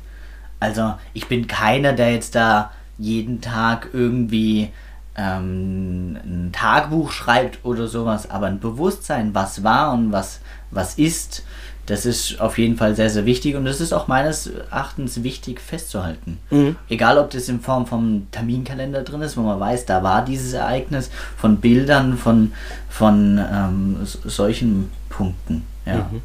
Also 0.63 0.93
ich 1.13 1.27
bin 1.27 1.47
keiner, 1.47 1.91
der 1.91 2.13
jetzt 2.13 2.35
da 2.35 2.71
jeden 2.97 3.41
Tag 3.41 3.89
irgendwie 3.91 4.69
ähm, 5.17 6.15
ein 6.23 6.51
Tagebuch 6.53 7.11
schreibt 7.11 7.65
oder 7.65 7.87
sowas, 7.87 8.29
aber 8.29 8.45
ein 8.45 8.61
Bewusstsein, 8.61 9.35
was 9.35 9.65
war 9.65 9.91
und 9.91 10.13
was, 10.13 10.39
was 10.71 10.95
ist, 10.95 11.43
das 11.85 12.05
ist 12.05 12.39
auf 12.39 12.57
jeden 12.57 12.77
Fall 12.77 12.95
sehr, 12.95 13.09
sehr 13.09 13.25
wichtig 13.25 13.57
und 13.57 13.65
das 13.65 13.81
ist 13.81 13.91
auch 13.91 14.07
meines 14.07 14.47
Erachtens 14.47 15.21
wichtig 15.21 15.59
festzuhalten. 15.59 16.39
Mhm. 16.49 16.77
Egal, 16.87 17.17
ob 17.17 17.29
das 17.31 17.49
in 17.49 17.59
Form 17.59 17.85
vom 17.85 18.27
Terminkalender 18.31 19.01
drin 19.01 19.21
ist, 19.21 19.35
wo 19.35 19.41
man 19.41 19.59
weiß, 19.59 19.85
da 19.85 20.01
war 20.01 20.23
dieses 20.23 20.53
Ereignis, 20.53 21.11
von 21.35 21.57
Bildern, 21.57 22.17
von, 22.17 22.53
von 22.89 23.37
ähm, 23.37 23.97
solchen 24.05 24.89
Punkten. 25.09 25.63
Ja. 25.85 26.07
Mhm 26.09 26.21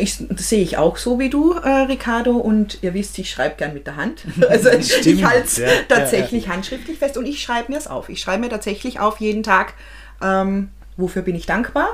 ich, 0.00 0.16
das 0.28 0.48
sehe 0.48 0.62
ich 0.62 0.76
auch 0.76 0.96
so 0.96 1.18
wie 1.18 1.30
du, 1.30 1.52
äh, 1.52 1.68
Ricardo, 1.68 2.36
und 2.36 2.78
ihr 2.82 2.94
wisst, 2.94 3.18
ich 3.18 3.30
schreibe 3.30 3.56
gern 3.56 3.74
mit 3.74 3.86
der 3.86 3.96
Hand. 3.96 4.24
Also 4.48 4.70
Stimmt, 4.80 5.06
ich 5.06 5.24
halte 5.24 5.46
es 5.46 5.56
ja, 5.58 5.68
tatsächlich 5.88 6.44
ja, 6.44 6.50
ja. 6.50 6.54
handschriftlich 6.54 6.98
fest 6.98 7.16
und 7.16 7.26
ich 7.26 7.42
schreibe 7.42 7.72
mir 7.72 7.78
es 7.78 7.86
auf. 7.86 8.08
Ich 8.08 8.20
schreibe 8.20 8.42
mir 8.42 8.48
tatsächlich 8.48 8.98
auf 8.98 9.20
jeden 9.20 9.42
Tag, 9.42 9.74
ähm, 10.22 10.70
wofür 10.96 11.22
bin 11.22 11.34
ich 11.34 11.46
dankbar. 11.46 11.88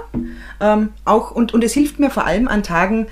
Ähm, 0.60 0.90
auch, 1.04 1.30
und, 1.30 1.52
und 1.52 1.64
es 1.64 1.72
hilft 1.72 1.98
mir 1.98 2.10
vor 2.10 2.26
allem 2.26 2.48
an 2.48 2.62
Tagen, 2.62 3.06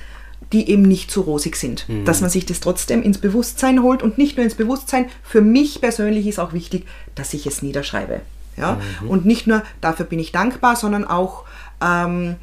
die 0.52 0.68
eben 0.68 0.82
nicht 0.82 1.10
so 1.10 1.22
rosig 1.22 1.56
sind. 1.56 1.88
Mhm. 1.88 2.04
Dass 2.04 2.20
man 2.20 2.30
sich 2.30 2.46
das 2.46 2.60
trotzdem 2.60 3.02
ins 3.02 3.18
Bewusstsein 3.18 3.82
holt 3.82 4.02
und 4.02 4.18
nicht 4.18 4.36
nur 4.36 4.44
ins 4.44 4.54
Bewusstsein. 4.54 5.06
Für 5.22 5.40
mich 5.40 5.80
persönlich 5.80 6.26
ist 6.26 6.38
auch 6.38 6.52
wichtig, 6.52 6.86
dass 7.14 7.34
ich 7.34 7.46
es 7.46 7.62
niederschreibe. 7.62 8.20
Ja? 8.56 8.78
Mhm. 9.00 9.08
Und 9.08 9.26
nicht 9.26 9.46
nur 9.46 9.62
dafür 9.80 10.06
bin 10.06 10.18
ich 10.18 10.32
dankbar, 10.32 10.76
sondern 10.76 11.06
auch 11.06 11.44
ähm, 11.82 12.36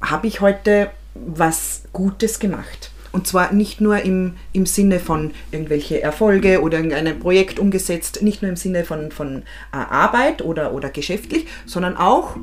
habe 0.00 0.26
ich 0.26 0.40
heute 0.40 0.90
was 1.14 1.82
Gutes 1.92 2.38
gemacht. 2.38 2.90
Und 3.10 3.26
zwar 3.26 3.52
nicht 3.52 3.80
nur 3.80 4.02
im, 4.02 4.34
im 4.52 4.66
Sinne 4.66 5.00
von 5.00 5.32
irgendwelche 5.50 6.02
Erfolge 6.02 6.60
oder 6.60 6.78
irgendein 6.78 7.18
Projekt 7.18 7.58
umgesetzt, 7.58 8.22
nicht 8.22 8.42
nur 8.42 8.50
im 8.50 8.56
Sinne 8.56 8.84
von, 8.84 9.10
von 9.10 9.42
äh, 9.72 9.76
Arbeit 9.76 10.42
oder, 10.42 10.72
oder 10.74 10.90
geschäftlich, 10.90 11.46
sondern 11.64 11.96
auch 11.96 12.36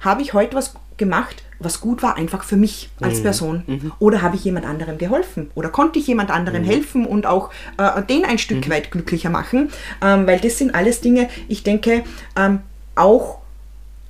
habe 0.00 0.22
ich 0.22 0.34
heute 0.34 0.56
was 0.56 0.74
gemacht, 0.96 1.44
was 1.58 1.80
gut 1.80 2.02
war, 2.02 2.16
einfach 2.16 2.44
für 2.44 2.56
mich 2.56 2.90
als 3.00 3.22
Person? 3.22 3.62
Oder 3.98 4.22
habe 4.22 4.36
ich 4.36 4.44
jemand 4.44 4.66
anderem 4.66 4.98
geholfen? 4.98 5.50
Oder 5.54 5.68
konnte 5.68 5.98
ich 5.98 6.06
jemand 6.06 6.30
anderem 6.30 6.64
helfen 6.64 7.06
und 7.06 7.26
auch 7.26 7.50
äh, 7.78 8.02
den 8.02 8.24
ein 8.24 8.38
Stück 8.38 8.68
weit 8.68 8.90
glücklicher 8.90 9.30
machen? 9.30 9.70
Ähm, 10.02 10.26
weil 10.26 10.40
das 10.40 10.58
sind 10.58 10.74
alles 10.74 11.00
Dinge, 11.00 11.28
ich 11.48 11.62
denke, 11.62 12.02
ähm, 12.36 12.60
auch 12.94 13.41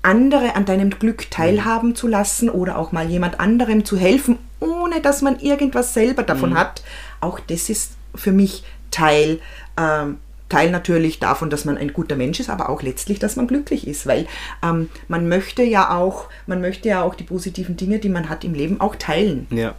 andere 0.03 0.57
an 0.57 0.65
deinem 0.65 0.91
Glück 0.91 1.31
teilhaben 1.31 1.95
zu 1.95 2.09
lassen 2.09 2.51
oder 2.51 2.77
auch 2.77 2.93
mal 2.93 3.09
jemand 3.09 3.41
anderem 3.41 3.85
zu 3.85 3.97
helfen, 3.97 4.39
ohne 4.61 5.01
dass 5.01 5.23
man 5.23 5.39
irgendwas 5.41 5.95
selber 5.95 6.23
davon 6.23 6.55
hat, 6.55 6.83
auch 7.21 7.39
das 7.41 7.69
ist 7.69 7.93
für 8.15 8.33
mich 8.33 8.65
Teil, 8.91 9.41
ähm, 9.77 10.19
Teil 10.53 10.71
natürlich 10.71 11.19
davon, 11.19 11.49
dass 11.49 11.65
man 11.65 11.79
ein 11.79 11.95
guter 11.95 12.15
Mensch 12.15 12.39
ist, 12.39 12.51
aber 12.51 12.69
auch 12.69 12.83
letztlich, 12.83 13.19
dass 13.19 13.37
man 13.37 13.47
glücklich 13.47 13.87
ist, 13.87 14.07
weil 14.07 14.27
ähm, 14.63 14.91
man 15.09 15.27
möchte 15.27 15.63
ja 15.63 15.97
auch, 15.97 16.29
man 16.47 16.61
möchte 16.61 16.91
ja 16.91 17.03
auch 17.03 17.15
die 17.15 17.25
positiven 17.25 17.77
Dinge, 17.77 17.99
die 17.99 18.11
man 18.11 18.29
hat 18.29 18.45
im 18.45 18.53
Leben, 18.53 18.79
auch 18.79 18.95
teilen. 18.97 19.47
Ja. 19.51 19.75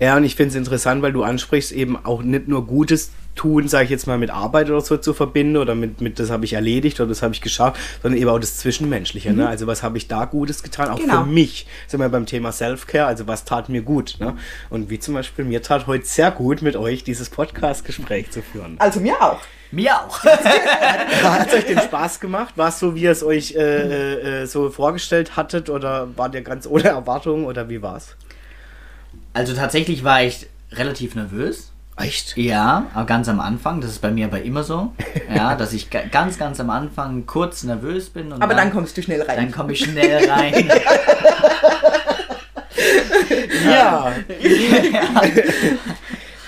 Ja, 0.00 0.16
und 0.16 0.24
ich 0.24 0.34
finde 0.34 0.50
es 0.50 0.56
interessant, 0.56 1.00
weil 1.02 1.12
du 1.12 1.22
ansprichst, 1.22 1.70
eben 1.70 1.96
auch 2.04 2.22
nicht 2.22 2.48
nur 2.48 2.66
Gutes 2.66 3.12
tun, 3.36 3.68
sage 3.68 3.84
ich 3.84 3.90
jetzt 3.90 4.06
mal, 4.06 4.18
mit 4.18 4.30
Arbeit 4.30 4.68
oder 4.68 4.80
so 4.80 4.96
zu 4.96 5.14
verbinden 5.14 5.58
oder 5.58 5.74
mit, 5.74 6.00
mit 6.00 6.18
das 6.18 6.30
habe 6.30 6.44
ich 6.44 6.54
erledigt 6.54 6.98
oder 6.98 7.10
das 7.10 7.22
habe 7.22 7.34
ich 7.34 7.40
geschafft, 7.40 7.80
sondern 8.02 8.20
eben 8.20 8.30
auch 8.30 8.38
das 8.40 8.56
Zwischenmenschliche. 8.56 9.32
Ne? 9.32 9.46
Also 9.46 9.66
was 9.66 9.82
habe 9.82 9.96
ich 9.98 10.08
da 10.08 10.24
Gutes 10.24 10.62
getan, 10.62 10.88
auch 10.88 10.98
Genau. 10.98 11.22
für 11.22 11.30
mich. 11.30 11.66
Sind 11.86 12.00
wir 12.00 12.08
beim 12.08 12.26
Thema 12.26 12.50
Self-Care, 12.50 13.06
also 13.06 13.26
was 13.28 13.44
tat 13.44 13.68
mir 13.68 13.82
gut. 13.82 14.16
Ne? 14.18 14.36
Und 14.70 14.90
wie 14.90 14.98
zum 14.98 15.14
Beispiel, 15.14 15.44
mir 15.44 15.62
tat 15.62 15.86
heute 15.86 16.04
sehr 16.06 16.30
gut, 16.30 16.62
mit 16.62 16.76
euch 16.76 17.04
dieses 17.04 17.30
Podcast-Gespräch 17.30 18.30
zu 18.30 18.42
führen. 18.42 18.76
Also 18.78 19.00
mir 19.00 19.20
auch. 19.22 19.40
Mir 19.72 19.96
auch. 20.00 20.22
Hat 20.24 21.48
es 21.48 21.54
euch 21.54 21.66
den 21.66 21.80
Spaß 21.80 22.20
gemacht? 22.20 22.54
War 22.56 22.68
es 22.68 22.78
so, 22.78 22.94
wie 22.94 23.02
ihr 23.02 23.10
es 23.10 23.22
euch 23.24 23.54
äh, 23.54 23.58
äh, 23.60 24.42
äh, 24.42 24.46
so 24.46 24.70
vorgestellt 24.70 25.36
hattet 25.36 25.68
oder 25.70 26.08
war 26.16 26.28
der 26.28 26.42
ganz 26.42 26.66
ohne 26.66 26.84
Erwartungen 26.88 27.44
oder 27.46 27.68
wie 27.68 27.82
war 27.82 27.96
es? 27.96 28.16
Also 29.34 29.54
tatsächlich 29.54 30.04
war 30.04 30.22
ich 30.22 30.46
relativ 30.72 31.14
nervös. 31.14 31.72
Echt? 31.98 32.36
Ja, 32.36 32.86
aber 32.94 33.06
ganz 33.06 33.28
am 33.28 33.40
Anfang. 33.40 33.80
Das 33.80 33.90
ist 33.90 34.00
bei 34.00 34.10
mir 34.10 34.26
aber 34.26 34.42
immer 34.42 34.62
so. 34.62 34.92
Ja, 35.34 35.54
dass 35.54 35.72
ich 35.72 35.88
ga- 35.90 36.04
ganz, 36.10 36.38
ganz 36.38 36.60
am 36.60 36.68
Anfang 36.70 37.24
kurz 37.26 37.62
nervös 37.64 38.10
bin. 38.10 38.32
Aber 38.34 38.54
dann 38.54 38.70
kommst 38.72 38.96
du 38.98 39.02
schnell 39.02 39.22
rein. 39.22 39.36
Dann 39.36 39.50
komme 39.52 39.72
ich 39.72 39.80
schnell 39.80 40.28
rein. 40.30 40.70
Ja. 43.64 44.12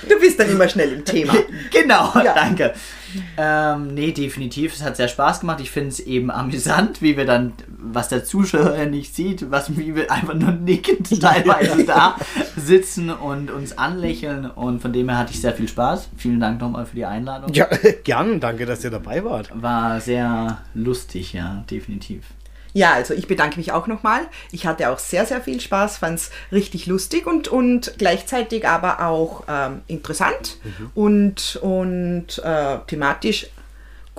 Du 0.09 0.19
bist 0.21 0.39
dann 0.39 0.51
immer 0.51 0.69
schnell 0.69 0.93
im 0.93 1.05
Thema. 1.05 1.35
genau, 1.71 2.13
Ja. 2.23 2.35
danke. 2.35 2.75
Ähm, 3.37 3.95
nee, 3.95 4.13
definitiv. 4.13 4.75
Es 4.75 4.83
hat 4.83 4.97
sehr 4.97 5.09
Spaß 5.09 5.41
gemacht. 5.41 5.61
Ich 5.61 5.71
finde 5.71 5.89
es 5.89 6.01
eben 6.01 6.31
amüsant, 6.31 7.03
wie 7.03 7.17
wir 7.17 7.25
dann, 7.25 7.53
was 7.69 8.09
der 8.09 8.25
Zuschauer 8.25 8.87
nicht 8.87 9.15
sieht, 9.15 9.51
was 9.51 9.77
wie 9.77 9.95
wir 9.95 10.11
einfach 10.11 10.35
nur 10.35 10.53
nickend 10.53 11.21
teilweise 11.21 11.85
da 11.85 12.17
sitzen 12.57 13.11
und 13.11 13.51
uns 13.51 13.77
anlächeln. 13.77 14.51
Und 14.51 14.81
von 14.81 14.93
dem 14.93 15.09
her 15.09 15.19
hatte 15.19 15.33
ich 15.33 15.41
sehr 15.41 15.53
viel 15.53 15.69
Spaß. 15.69 16.11
Vielen 16.17 16.41
Dank 16.41 16.61
nochmal 16.61 16.87
für 16.87 16.97
die 16.97 17.05
Einladung. 17.05 17.53
Ja, 17.53 17.69
gern. 18.05 18.41
Danke, 18.41 18.67
dass 18.67 18.85
ihr 18.85 18.91
dabei 18.91 19.25
wart. 19.25 19.51
War 19.55 20.01
sehr 20.01 20.59
lustig, 20.75 21.33
ja, 21.33 21.65
definitiv. 21.71 22.25
Ja, 22.79 22.93
also 22.93 23.13
ich 23.13 23.27
bedanke 23.27 23.57
mich 23.57 23.73
auch 23.73 23.89
nochmal. 23.89 24.29
Ich 24.53 24.65
hatte 24.65 24.91
auch 24.91 25.01
sehr, 25.01 25.27
sehr 25.27 25.41
viel 25.41 25.61
Spaß, 25.61 25.99
fand 25.99 26.21
es 26.21 26.31
richtig 26.53 26.87
lustig 26.87 27.27
und, 27.27 27.49
und 27.49 27.95
gleichzeitig 27.99 28.69
aber 28.69 29.05
auch 29.05 29.43
ähm, 29.49 29.81
interessant 29.89 30.59
und, 30.95 31.59
und 31.61 32.39
äh, 32.39 32.79
thematisch 32.87 33.49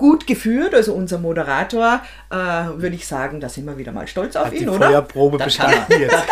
gut 0.00 0.26
geführt. 0.26 0.74
Also 0.74 0.94
unser 0.94 1.18
Moderator, 1.18 2.00
äh, 2.30 2.34
würde 2.34 2.96
ich 2.96 3.06
sagen, 3.06 3.38
da 3.38 3.50
sind 3.50 3.66
wir 3.66 3.76
wieder 3.76 3.92
mal 3.92 4.06
stolz 4.08 4.34
auf 4.34 4.46
Hat 4.46 4.54
die 4.54 4.62
ihn, 4.62 4.68
oder? 4.70 4.86
Feuerprobe 4.86 5.36
Das 5.36 5.54
kann 5.58 5.66
bestanden 5.70 6.00
jetzt. 6.00 6.14
Das 6.14 6.26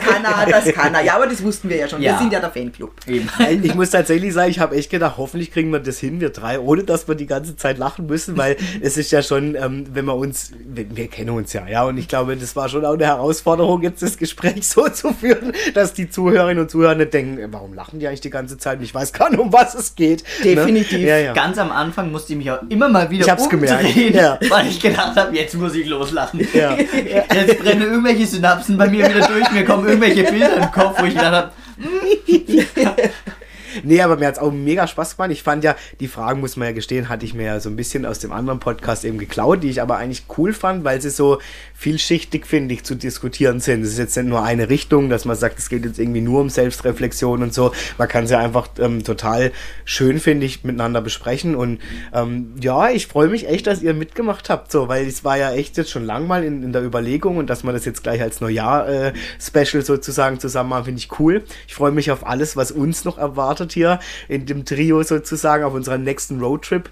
kann 0.00 0.24
er, 0.24 0.46
das 0.50 0.74
kann 0.74 0.94
er. 0.94 1.02
Ja, 1.04 1.14
aber 1.14 1.28
das 1.28 1.40
wussten 1.44 1.68
wir 1.68 1.76
ja 1.76 1.88
schon. 1.88 2.00
Wir 2.00 2.08
Ja. 2.10 2.18
sind 2.18 2.32
ja 2.32 2.40
der 2.40 2.50
Fanclub. 2.50 2.92
Eben. 3.06 3.28
Ich 3.62 3.74
muss 3.76 3.90
tatsächlich 3.90 4.34
sagen, 4.34 4.50
ich 4.50 4.58
habe 4.58 4.74
echt 4.74 4.90
gedacht, 4.90 5.14
hoffentlich 5.16 5.52
kriegen 5.52 5.70
wir 5.70 5.78
das 5.78 5.98
hin, 5.98 6.20
wir 6.20 6.30
drei, 6.30 6.58
ohne 6.58 6.82
dass 6.82 7.06
wir 7.06 7.14
die 7.14 7.26
ganze 7.26 7.56
Zeit 7.56 7.78
lachen 7.78 8.06
müssen, 8.06 8.36
weil 8.36 8.56
es 8.82 8.96
ist 8.96 9.12
ja 9.12 9.22
schon, 9.22 9.54
ähm, 9.54 9.86
wenn 9.92 10.06
wir 10.06 10.16
uns, 10.16 10.50
wir, 10.66 10.84
wir 10.96 11.06
kennen 11.06 11.30
uns 11.30 11.52
ja, 11.52 11.68
ja, 11.68 11.84
und 11.84 11.96
ich 11.96 12.08
glaube, 12.08 12.36
das 12.36 12.56
war 12.56 12.68
schon 12.68 12.84
auch 12.84 12.94
eine 12.94 13.06
Herausforderung, 13.06 13.82
jetzt 13.82 14.02
das 14.02 14.16
Gespräch 14.18 14.66
so 14.66 14.88
zu 14.88 15.12
führen, 15.12 15.52
dass 15.74 15.92
die 15.94 16.10
Zuhörerinnen 16.10 16.64
und 16.64 16.68
Zuhörer 16.68 16.96
nicht 16.96 17.14
denken, 17.14 17.52
warum 17.52 17.74
lachen 17.74 18.00
die 18.00 18.08
eigentlich 18.08 18.22
die 18.22 18.30
ganze 18.30 18.58
Zeit? 18.58 18.78
Und 18.78 18.84
ich 18.84 18.94
weiß 18.94 19.12
gar 19.12 19.30
nicht, 19.30 19.38
um 19.38 19.52
was 19.52 19.74
es 19.76 19.94
geht. 19.94 20.24
Definitiv. 20.42 20.98
Ne? 20.98 21.06
Ja, 21.06 21.18
ja. 21.18 21.32
Ganz 21.32 21.58
am 21.58 21.70
Anfang 21.70 22.10
musste 22.10 22.32
ich 22.32 22.38
mich 22.38 22.50
auch 22.50 22.58
immer 22.68 22.88
mal 22.88 23.03
wieder 23.10 23.24
Ich 23.24 23.30
hab's 23.30 23.48
gemerkt, 23.48 23.96
ja. 23.96 24.38
weil 24.48 24.66
ich 24.66 24.80
gedacht 24.80 25.16
habe, 25.16 25.34
jetzt 25.36 25.54
muss 25.54 25.74
ich 25.74 25.86
loslachen. 25.86 26.46
Ja. 26.52 26.76
Jetzt 26.76 27.58
brennen 27.58 27.82
irgendwelche 27.82 28.26
Synapsen 28.26 28.76
bei 28.76 28.88
mir 28.88 29.08
wieder 29.08 29.26
durch, 29.26 29.50
mir 29.52 29.64
kommen 29.64 29.86
irgendwelche 29.86 30.24
Bilder 30.24 30.56
im 30.56 30.70
Kopf, 30.70 31.00
wo 31.00 31.04
ich 31.04 31.14
gedacht 31.14 31.32
habe, 31.32 31.50
Nee, 33.82 34.00
aber 34.00 34.16
mir 34.16 34.26
hat 34.26 34.34
es 34.34 34.40
auch 34.40 34.52
mega 34.52 34.86
Spaß 34.86 35.16
gemacht. 35.16 35.30
Ich 35.30 35.42
fand 35.42 35.64
ja, 35.64 35.76
die 36.00 36.08
Fragen, 36.08 36.40
muss 36.40 36.56
man 36.56 36.68
ja 36.68 36.72
gestehen, 36.72 37.08
hatte 37.08 37.24
ich 37.24 37.34
mir 37.34 37.46
ja 37.46 37.60
so 37.60 37.68
ein 37.68 37.76
bisschen 37.76 38.06
aus 38.06 38.18
dem 38.18 38.32
anderen 38.32 38.60
Podcast 38.60 39.04
eben 39.04 39.18
geklaut, 39.18 39.62
die 39.62 39.70
ich 39.70 39.82
aber 39.82 39.96
eigentlich 39.96 40.24
cool 40.38 40.52
fand, 40.52 40.84
weil 40.84 41.00
sie 41.00 41.10
so 41.10 41.38
vielschichtig, 41.74 42.46
finde 42.46 42.74
ich, 42.74 42.84
zu 42.84 42.94
diskutieren 42.94 43.60
sind. 43.60 43.82
Es 43.82 43.90
ist 43.90 43.98
jetzt 43.98 44.16
nicht 44.16 44.26
nur 44.26 44.42
eine 44.42 44.68
Richtung, 44.68 45.10
dass 45.10 45.24
man 45.24 45.36
sagt, 45.36 45.58
es 45.58 45.68
geht 45.68 45.84
jetzt 45.84 45.98
irgendwie 45.98 46.20
nur 46.20 46.40
um 46.40 46.48
Selbstreflexion 46.48 47.42
und 47.42 47.52
so. 47.52 47.72
Man 47.98 48.08
kann 48.08 48.26
sie 48.26 48.38
einfach 48.38 48.68
ähm, 48.78 49.02
total 49.04 49.52
schön, 49.84 50.20
finde 50.20 50.46
ich, 50.46 50.64
miteinander 50.64 51.00
besprechen. 51.00 51.56
Und 51.56 51.80
ähm, 52.12 52.54
ja, 52.60 52.90
ich 52.90 53.06
freue 53.06 53.28
mich 53.28 53.48
echt, 53.48 53.66
dass 53.66 53.82
ihr 53.82 53.94
mitgemacht 53.94 54.50
habt, 54.50 54.70
so, 54.70 54.88
weil 54.88 55.06
es 55.06 55.24
war 55.24 55.36
ja 55.36 55.52
echt 55.52 55.76
jetzt 55.76 55.90
schon 55.90 56.04
lang 56.04 56.26
mal 56.26 56.44
in, 56.44 56.62
in 56.62 56.72
der 56.72 56.82
Überlegung 56.82 57.36
und 57.36 57.50
dass 57.50 57.64
man 57.64 57.74
das 57.74 57.84
jetzt 57.84 58.02
gleich 58.02 58.22
als 58.22 58.40
Neujahr-Special 58.40 59.84
sozusagen 59.84 60.38
zusammen 60.40 60.70
machen, 60.70 60.84
finde 60.84 60.98
ich 60.98 61.18
cool. 61.18 61.42
Ich 61.66 61.74
freue 61.74 61.92
mich 61.92 62.10
auf 62.10 62.26
alles, 62.26 62.56
was 62.56 62.70
uns 62.70 63.04
noch 63.04 63.18
erwartet 63.18 63.63
hier 63.72 63.98
in 64.28 64.46
dem 64.46 64.64
Trio 64.64 65.02
sozusagen, 65.02 65.64
auf 65.64 65.74
unserem 65.74 66.04
nächsten 66.04 66.40
Roadtrip. 66.40 66.90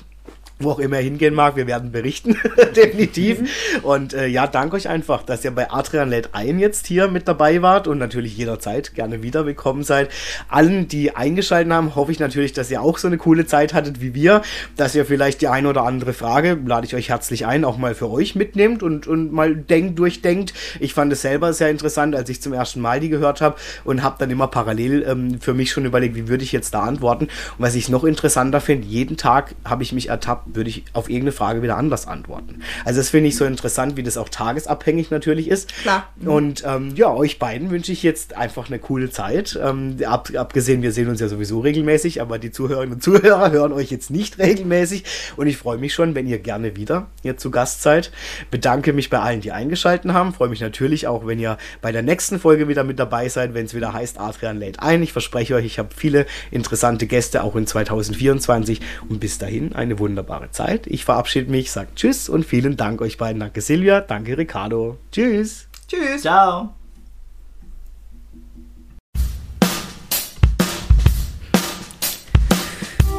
Wo 0.62 0.72
auch 0.72 0.78
immer 0.78 0.96
er 0.96 1.02
hingehen 1.02 1.34
mag, 1.34 1.56
wir 1.56 1.66
werden 1.66 1.92
berichten, 1.92 2.36
definitiv. 2.76 3.80
Und 3.82 4.14
äh, 4.14 4.26
ja, 4.26 4.46
danke 4.46 4.76
euch 4.76 4.88
einfach, 4.88 5.22
dass 5.22 5.44
ihr 5.44 5.50
bei 5.50 5.70
Adrian 5.70 6.10
lädt 6.10 6.30
ein 6.32 6.58
jetzt 6.58 6.86
hier 6.86 7.08
mit 7.08 7.28
dabei 7.28 7.62
wart 7.62 7.88
und 7.88 7.98
natürlich 7.98 8.36
jederzeit 8.36 8.94
gerne 8.94 9.22
wieder 9.22 9.46
willkommen 9.46 9.82
seid. 9.82 10.10
Allen, 10.48 10.88
die 10.88 11.16
eingeschaltet 11.16 11.72
haben, 11.72 11.94
hoffe 11.94 12.12
ich 12.12 12.18
natürlich, 12.18 12.52
dass 12.52 12.70
ihr 12.70 12.82
auch 12.82 12.98
so 12.98 13.08
eine 13.08 13.18
coole 13.18 13.46
Zeit 13.46 13.74
hattet 13.74 14.00
wie 14.00 14.14
wir, 14.14 14.42
dass 14.76 14.94
ihr 14.94 15.04
vielleicht 15.04 15.40
die 15.40 15.48
eine 15.48 15.68
oder 15.68 15.82
andere 15.82 16.12
Frage, 16.12 16.58
lade 16.64 16.86
ich 16.86 16.94
euch 16.94 17.08
herzlich 17.08 17.46
ein, 17.46 17.64
auch 17.64 17.78
mal 17.78 17.94
für 17.94 18.10
euch 18.10 18.34
mitnehmt 18.34 18.82
und, 18.82 19.06
und 19.06 19.32
mal 19.32 19.54
denkt, 19.54 19.98
durchdenkt. 19.98 20.54
Ich 20.80 20.94
fand 20.94 21.12
es 21.12 21.22
selber 21.22 21.52
sehr 21.52 21.70
interessant, 21.70 22.14
als 22.14 22.28
ich 22.28 22.42
zum 22.42 22.52
ersten 22.52 22.80
Mal 22.80 23.00
die 23.00 23.08
gehört 23.08 23.40
habe 23.40 23.56
und 23.84 24.02
habe 24.02 24.16
dann 24.18 24.30
immer 24.30 24.46
parallel 24.46 25.04
ähm, 25.08 25.40
für 25.40 25.54
mich 25.54 25.70
schon 25.70 25.84
überlegt, 25.84 26.14
wie 26.14 26.28
würde 26.28 26.44
ich 26.44 26.52
jetzt 26.52 26.74
da 26.74 26.82
antworten. 26.82 27.24
Und 27.24 27.58
was 27.58 27.74
ich 27.74 27.88
noch 27.88 28.04
interessanter 28.04 28.60
finde, 28.60 28.86
jeden 28.86 29.16
Tag 29.16 29.54
habe 29.64 29.82
ich 29.82 29.92
mich 29.92 30.08
ertappt, 30.08 30.51
würde 30.54 30.70
ich 30.70 30.84
auf 30.92 31.08
irgendeine 31.08 31.32
Frage 31.32 31.62
wieder 31.62 31.76
anders 31.76 32.06
antworten. 32.06 32.62
Also 32.84 33.00
das 33.00 33.10
finde 33.10 33.28
ich 33.28 33.36
so 33.36 33.44
interessant, 33.44 33.96
wie 33.96 34.02
das 34.02 34.16
auch 34.16 34.28
tagesabhängig 34.28 35.10
natürlich 35.10 35.48
ist. 35.48 35.74
Klar. 35.82 36.08
Und 36.24 36.64
ähm, 36.66 36.94
ja, 36.94 37.12
euch 37.12 37.38
beiden 37.38 37.70
wünsche 37.70 37.92
ich 37.92 38.02
jetzt 38.02 38.36
einfach 38.36 38.68
eine 38.68 38.78
coole 38.78 39.10
Zeit. 39.10 39.58
Ähm, 39.62 39.96
ab, 40.04 40.30
abgesehen, 40.34 40.82
wir 40.82 40.92
sehen 40.92 41.08
uns 41.08 41.20
ja 41.20 41.28
sowieso 41.28 41.60
regelmäßig, 41.60 42.20
aber 42.20 42.38
die 42.38 42.50
Zuhörerinnen 42.50 42.94
und 42.94 43.02
Zuhörer 43.02 43.50
hören 43.50 43.72
euch 43.72 43.90
jetzt 43.90 44.10
nicht 44.10 44.38
regelmäßig. 44.38 45.04
Und 45.36 45.46
ich 45.46 45.56
freue 45.56 45.78
mich 45.78 45.94
schon, 45.94 46.14
wenn 46.14 46.26
ihr 46.26 46.38
gerne 46.38 46.76
wieder 46.76 47.06
hier 47.22 47.36
zu 47.36 47.50
Gast 47.50 47.82
seid. 47.82 48.12
Bedanke 48.50 48.92
mich 48.92 49.10
bei 49.10 49.18
allen, 49.18 49.40
die 49.40 49.52
eingeschaltet 49.52 50.12
haben. 50.12 50.32
Freue 50.32 50.48
mich 50.48 50.60
natürlich 50.60 51.06
auch, 51.06 51.26
wenn 51.26 51.38
ihr 51.38 51.58
bei 51.80 51.92
der 51.92 52.02
nächsten 52.02 52.38
Folge 52.38 52.68
wieder 52.68 52.84
mit 52.84 52.98
dabei 52.98 53.28
seid, 53.28 53.54
wenn 53.54 53.66
es 53.66 53.74
wieder 53.74 53.92
heißt, 53.92 54.18
Adrian 54.18 54.58
lädt 54.58 54.80
ein. 54.80 55.02
Ich 55.02 55.12
verspreche 55.12 55.54
euch, 55.54 55.64
ich 55.64 55.78
habe 55.78 55.90
viele 55.96 56.26
interessante 56.50 57.06
Gäste 57.06 57.42
auch 57.42 57.56
in 57.56 57.66
2024. 57.66 58.80
Und 59.08 59.20
bis 59.20 59.38
dahin 59.38 59.74
eine 59.74 59.98
wunderbare 60.42 60.50
Zeit. 60.50 60.86
Ich 60.86 61.04
verabschiede 61.04 61.50
mich, 61.50 61.70
sage 61.70 61.90
Tschüss 61.94 62.28
und 62.28 62.44
vielen 62.44 62.76
Dank 62.76 63.00
euch 63.00 63.16
beiden. 63.16 63.40
Danke 63.40 63.60
Silvia, 63.60 64.00
danke 64.00 64.36
Ricardo. 64.36 64.98
Tschüss. 65.10 65.68
Tschüss. 65.88 66.22
ciao. 66.22 66.74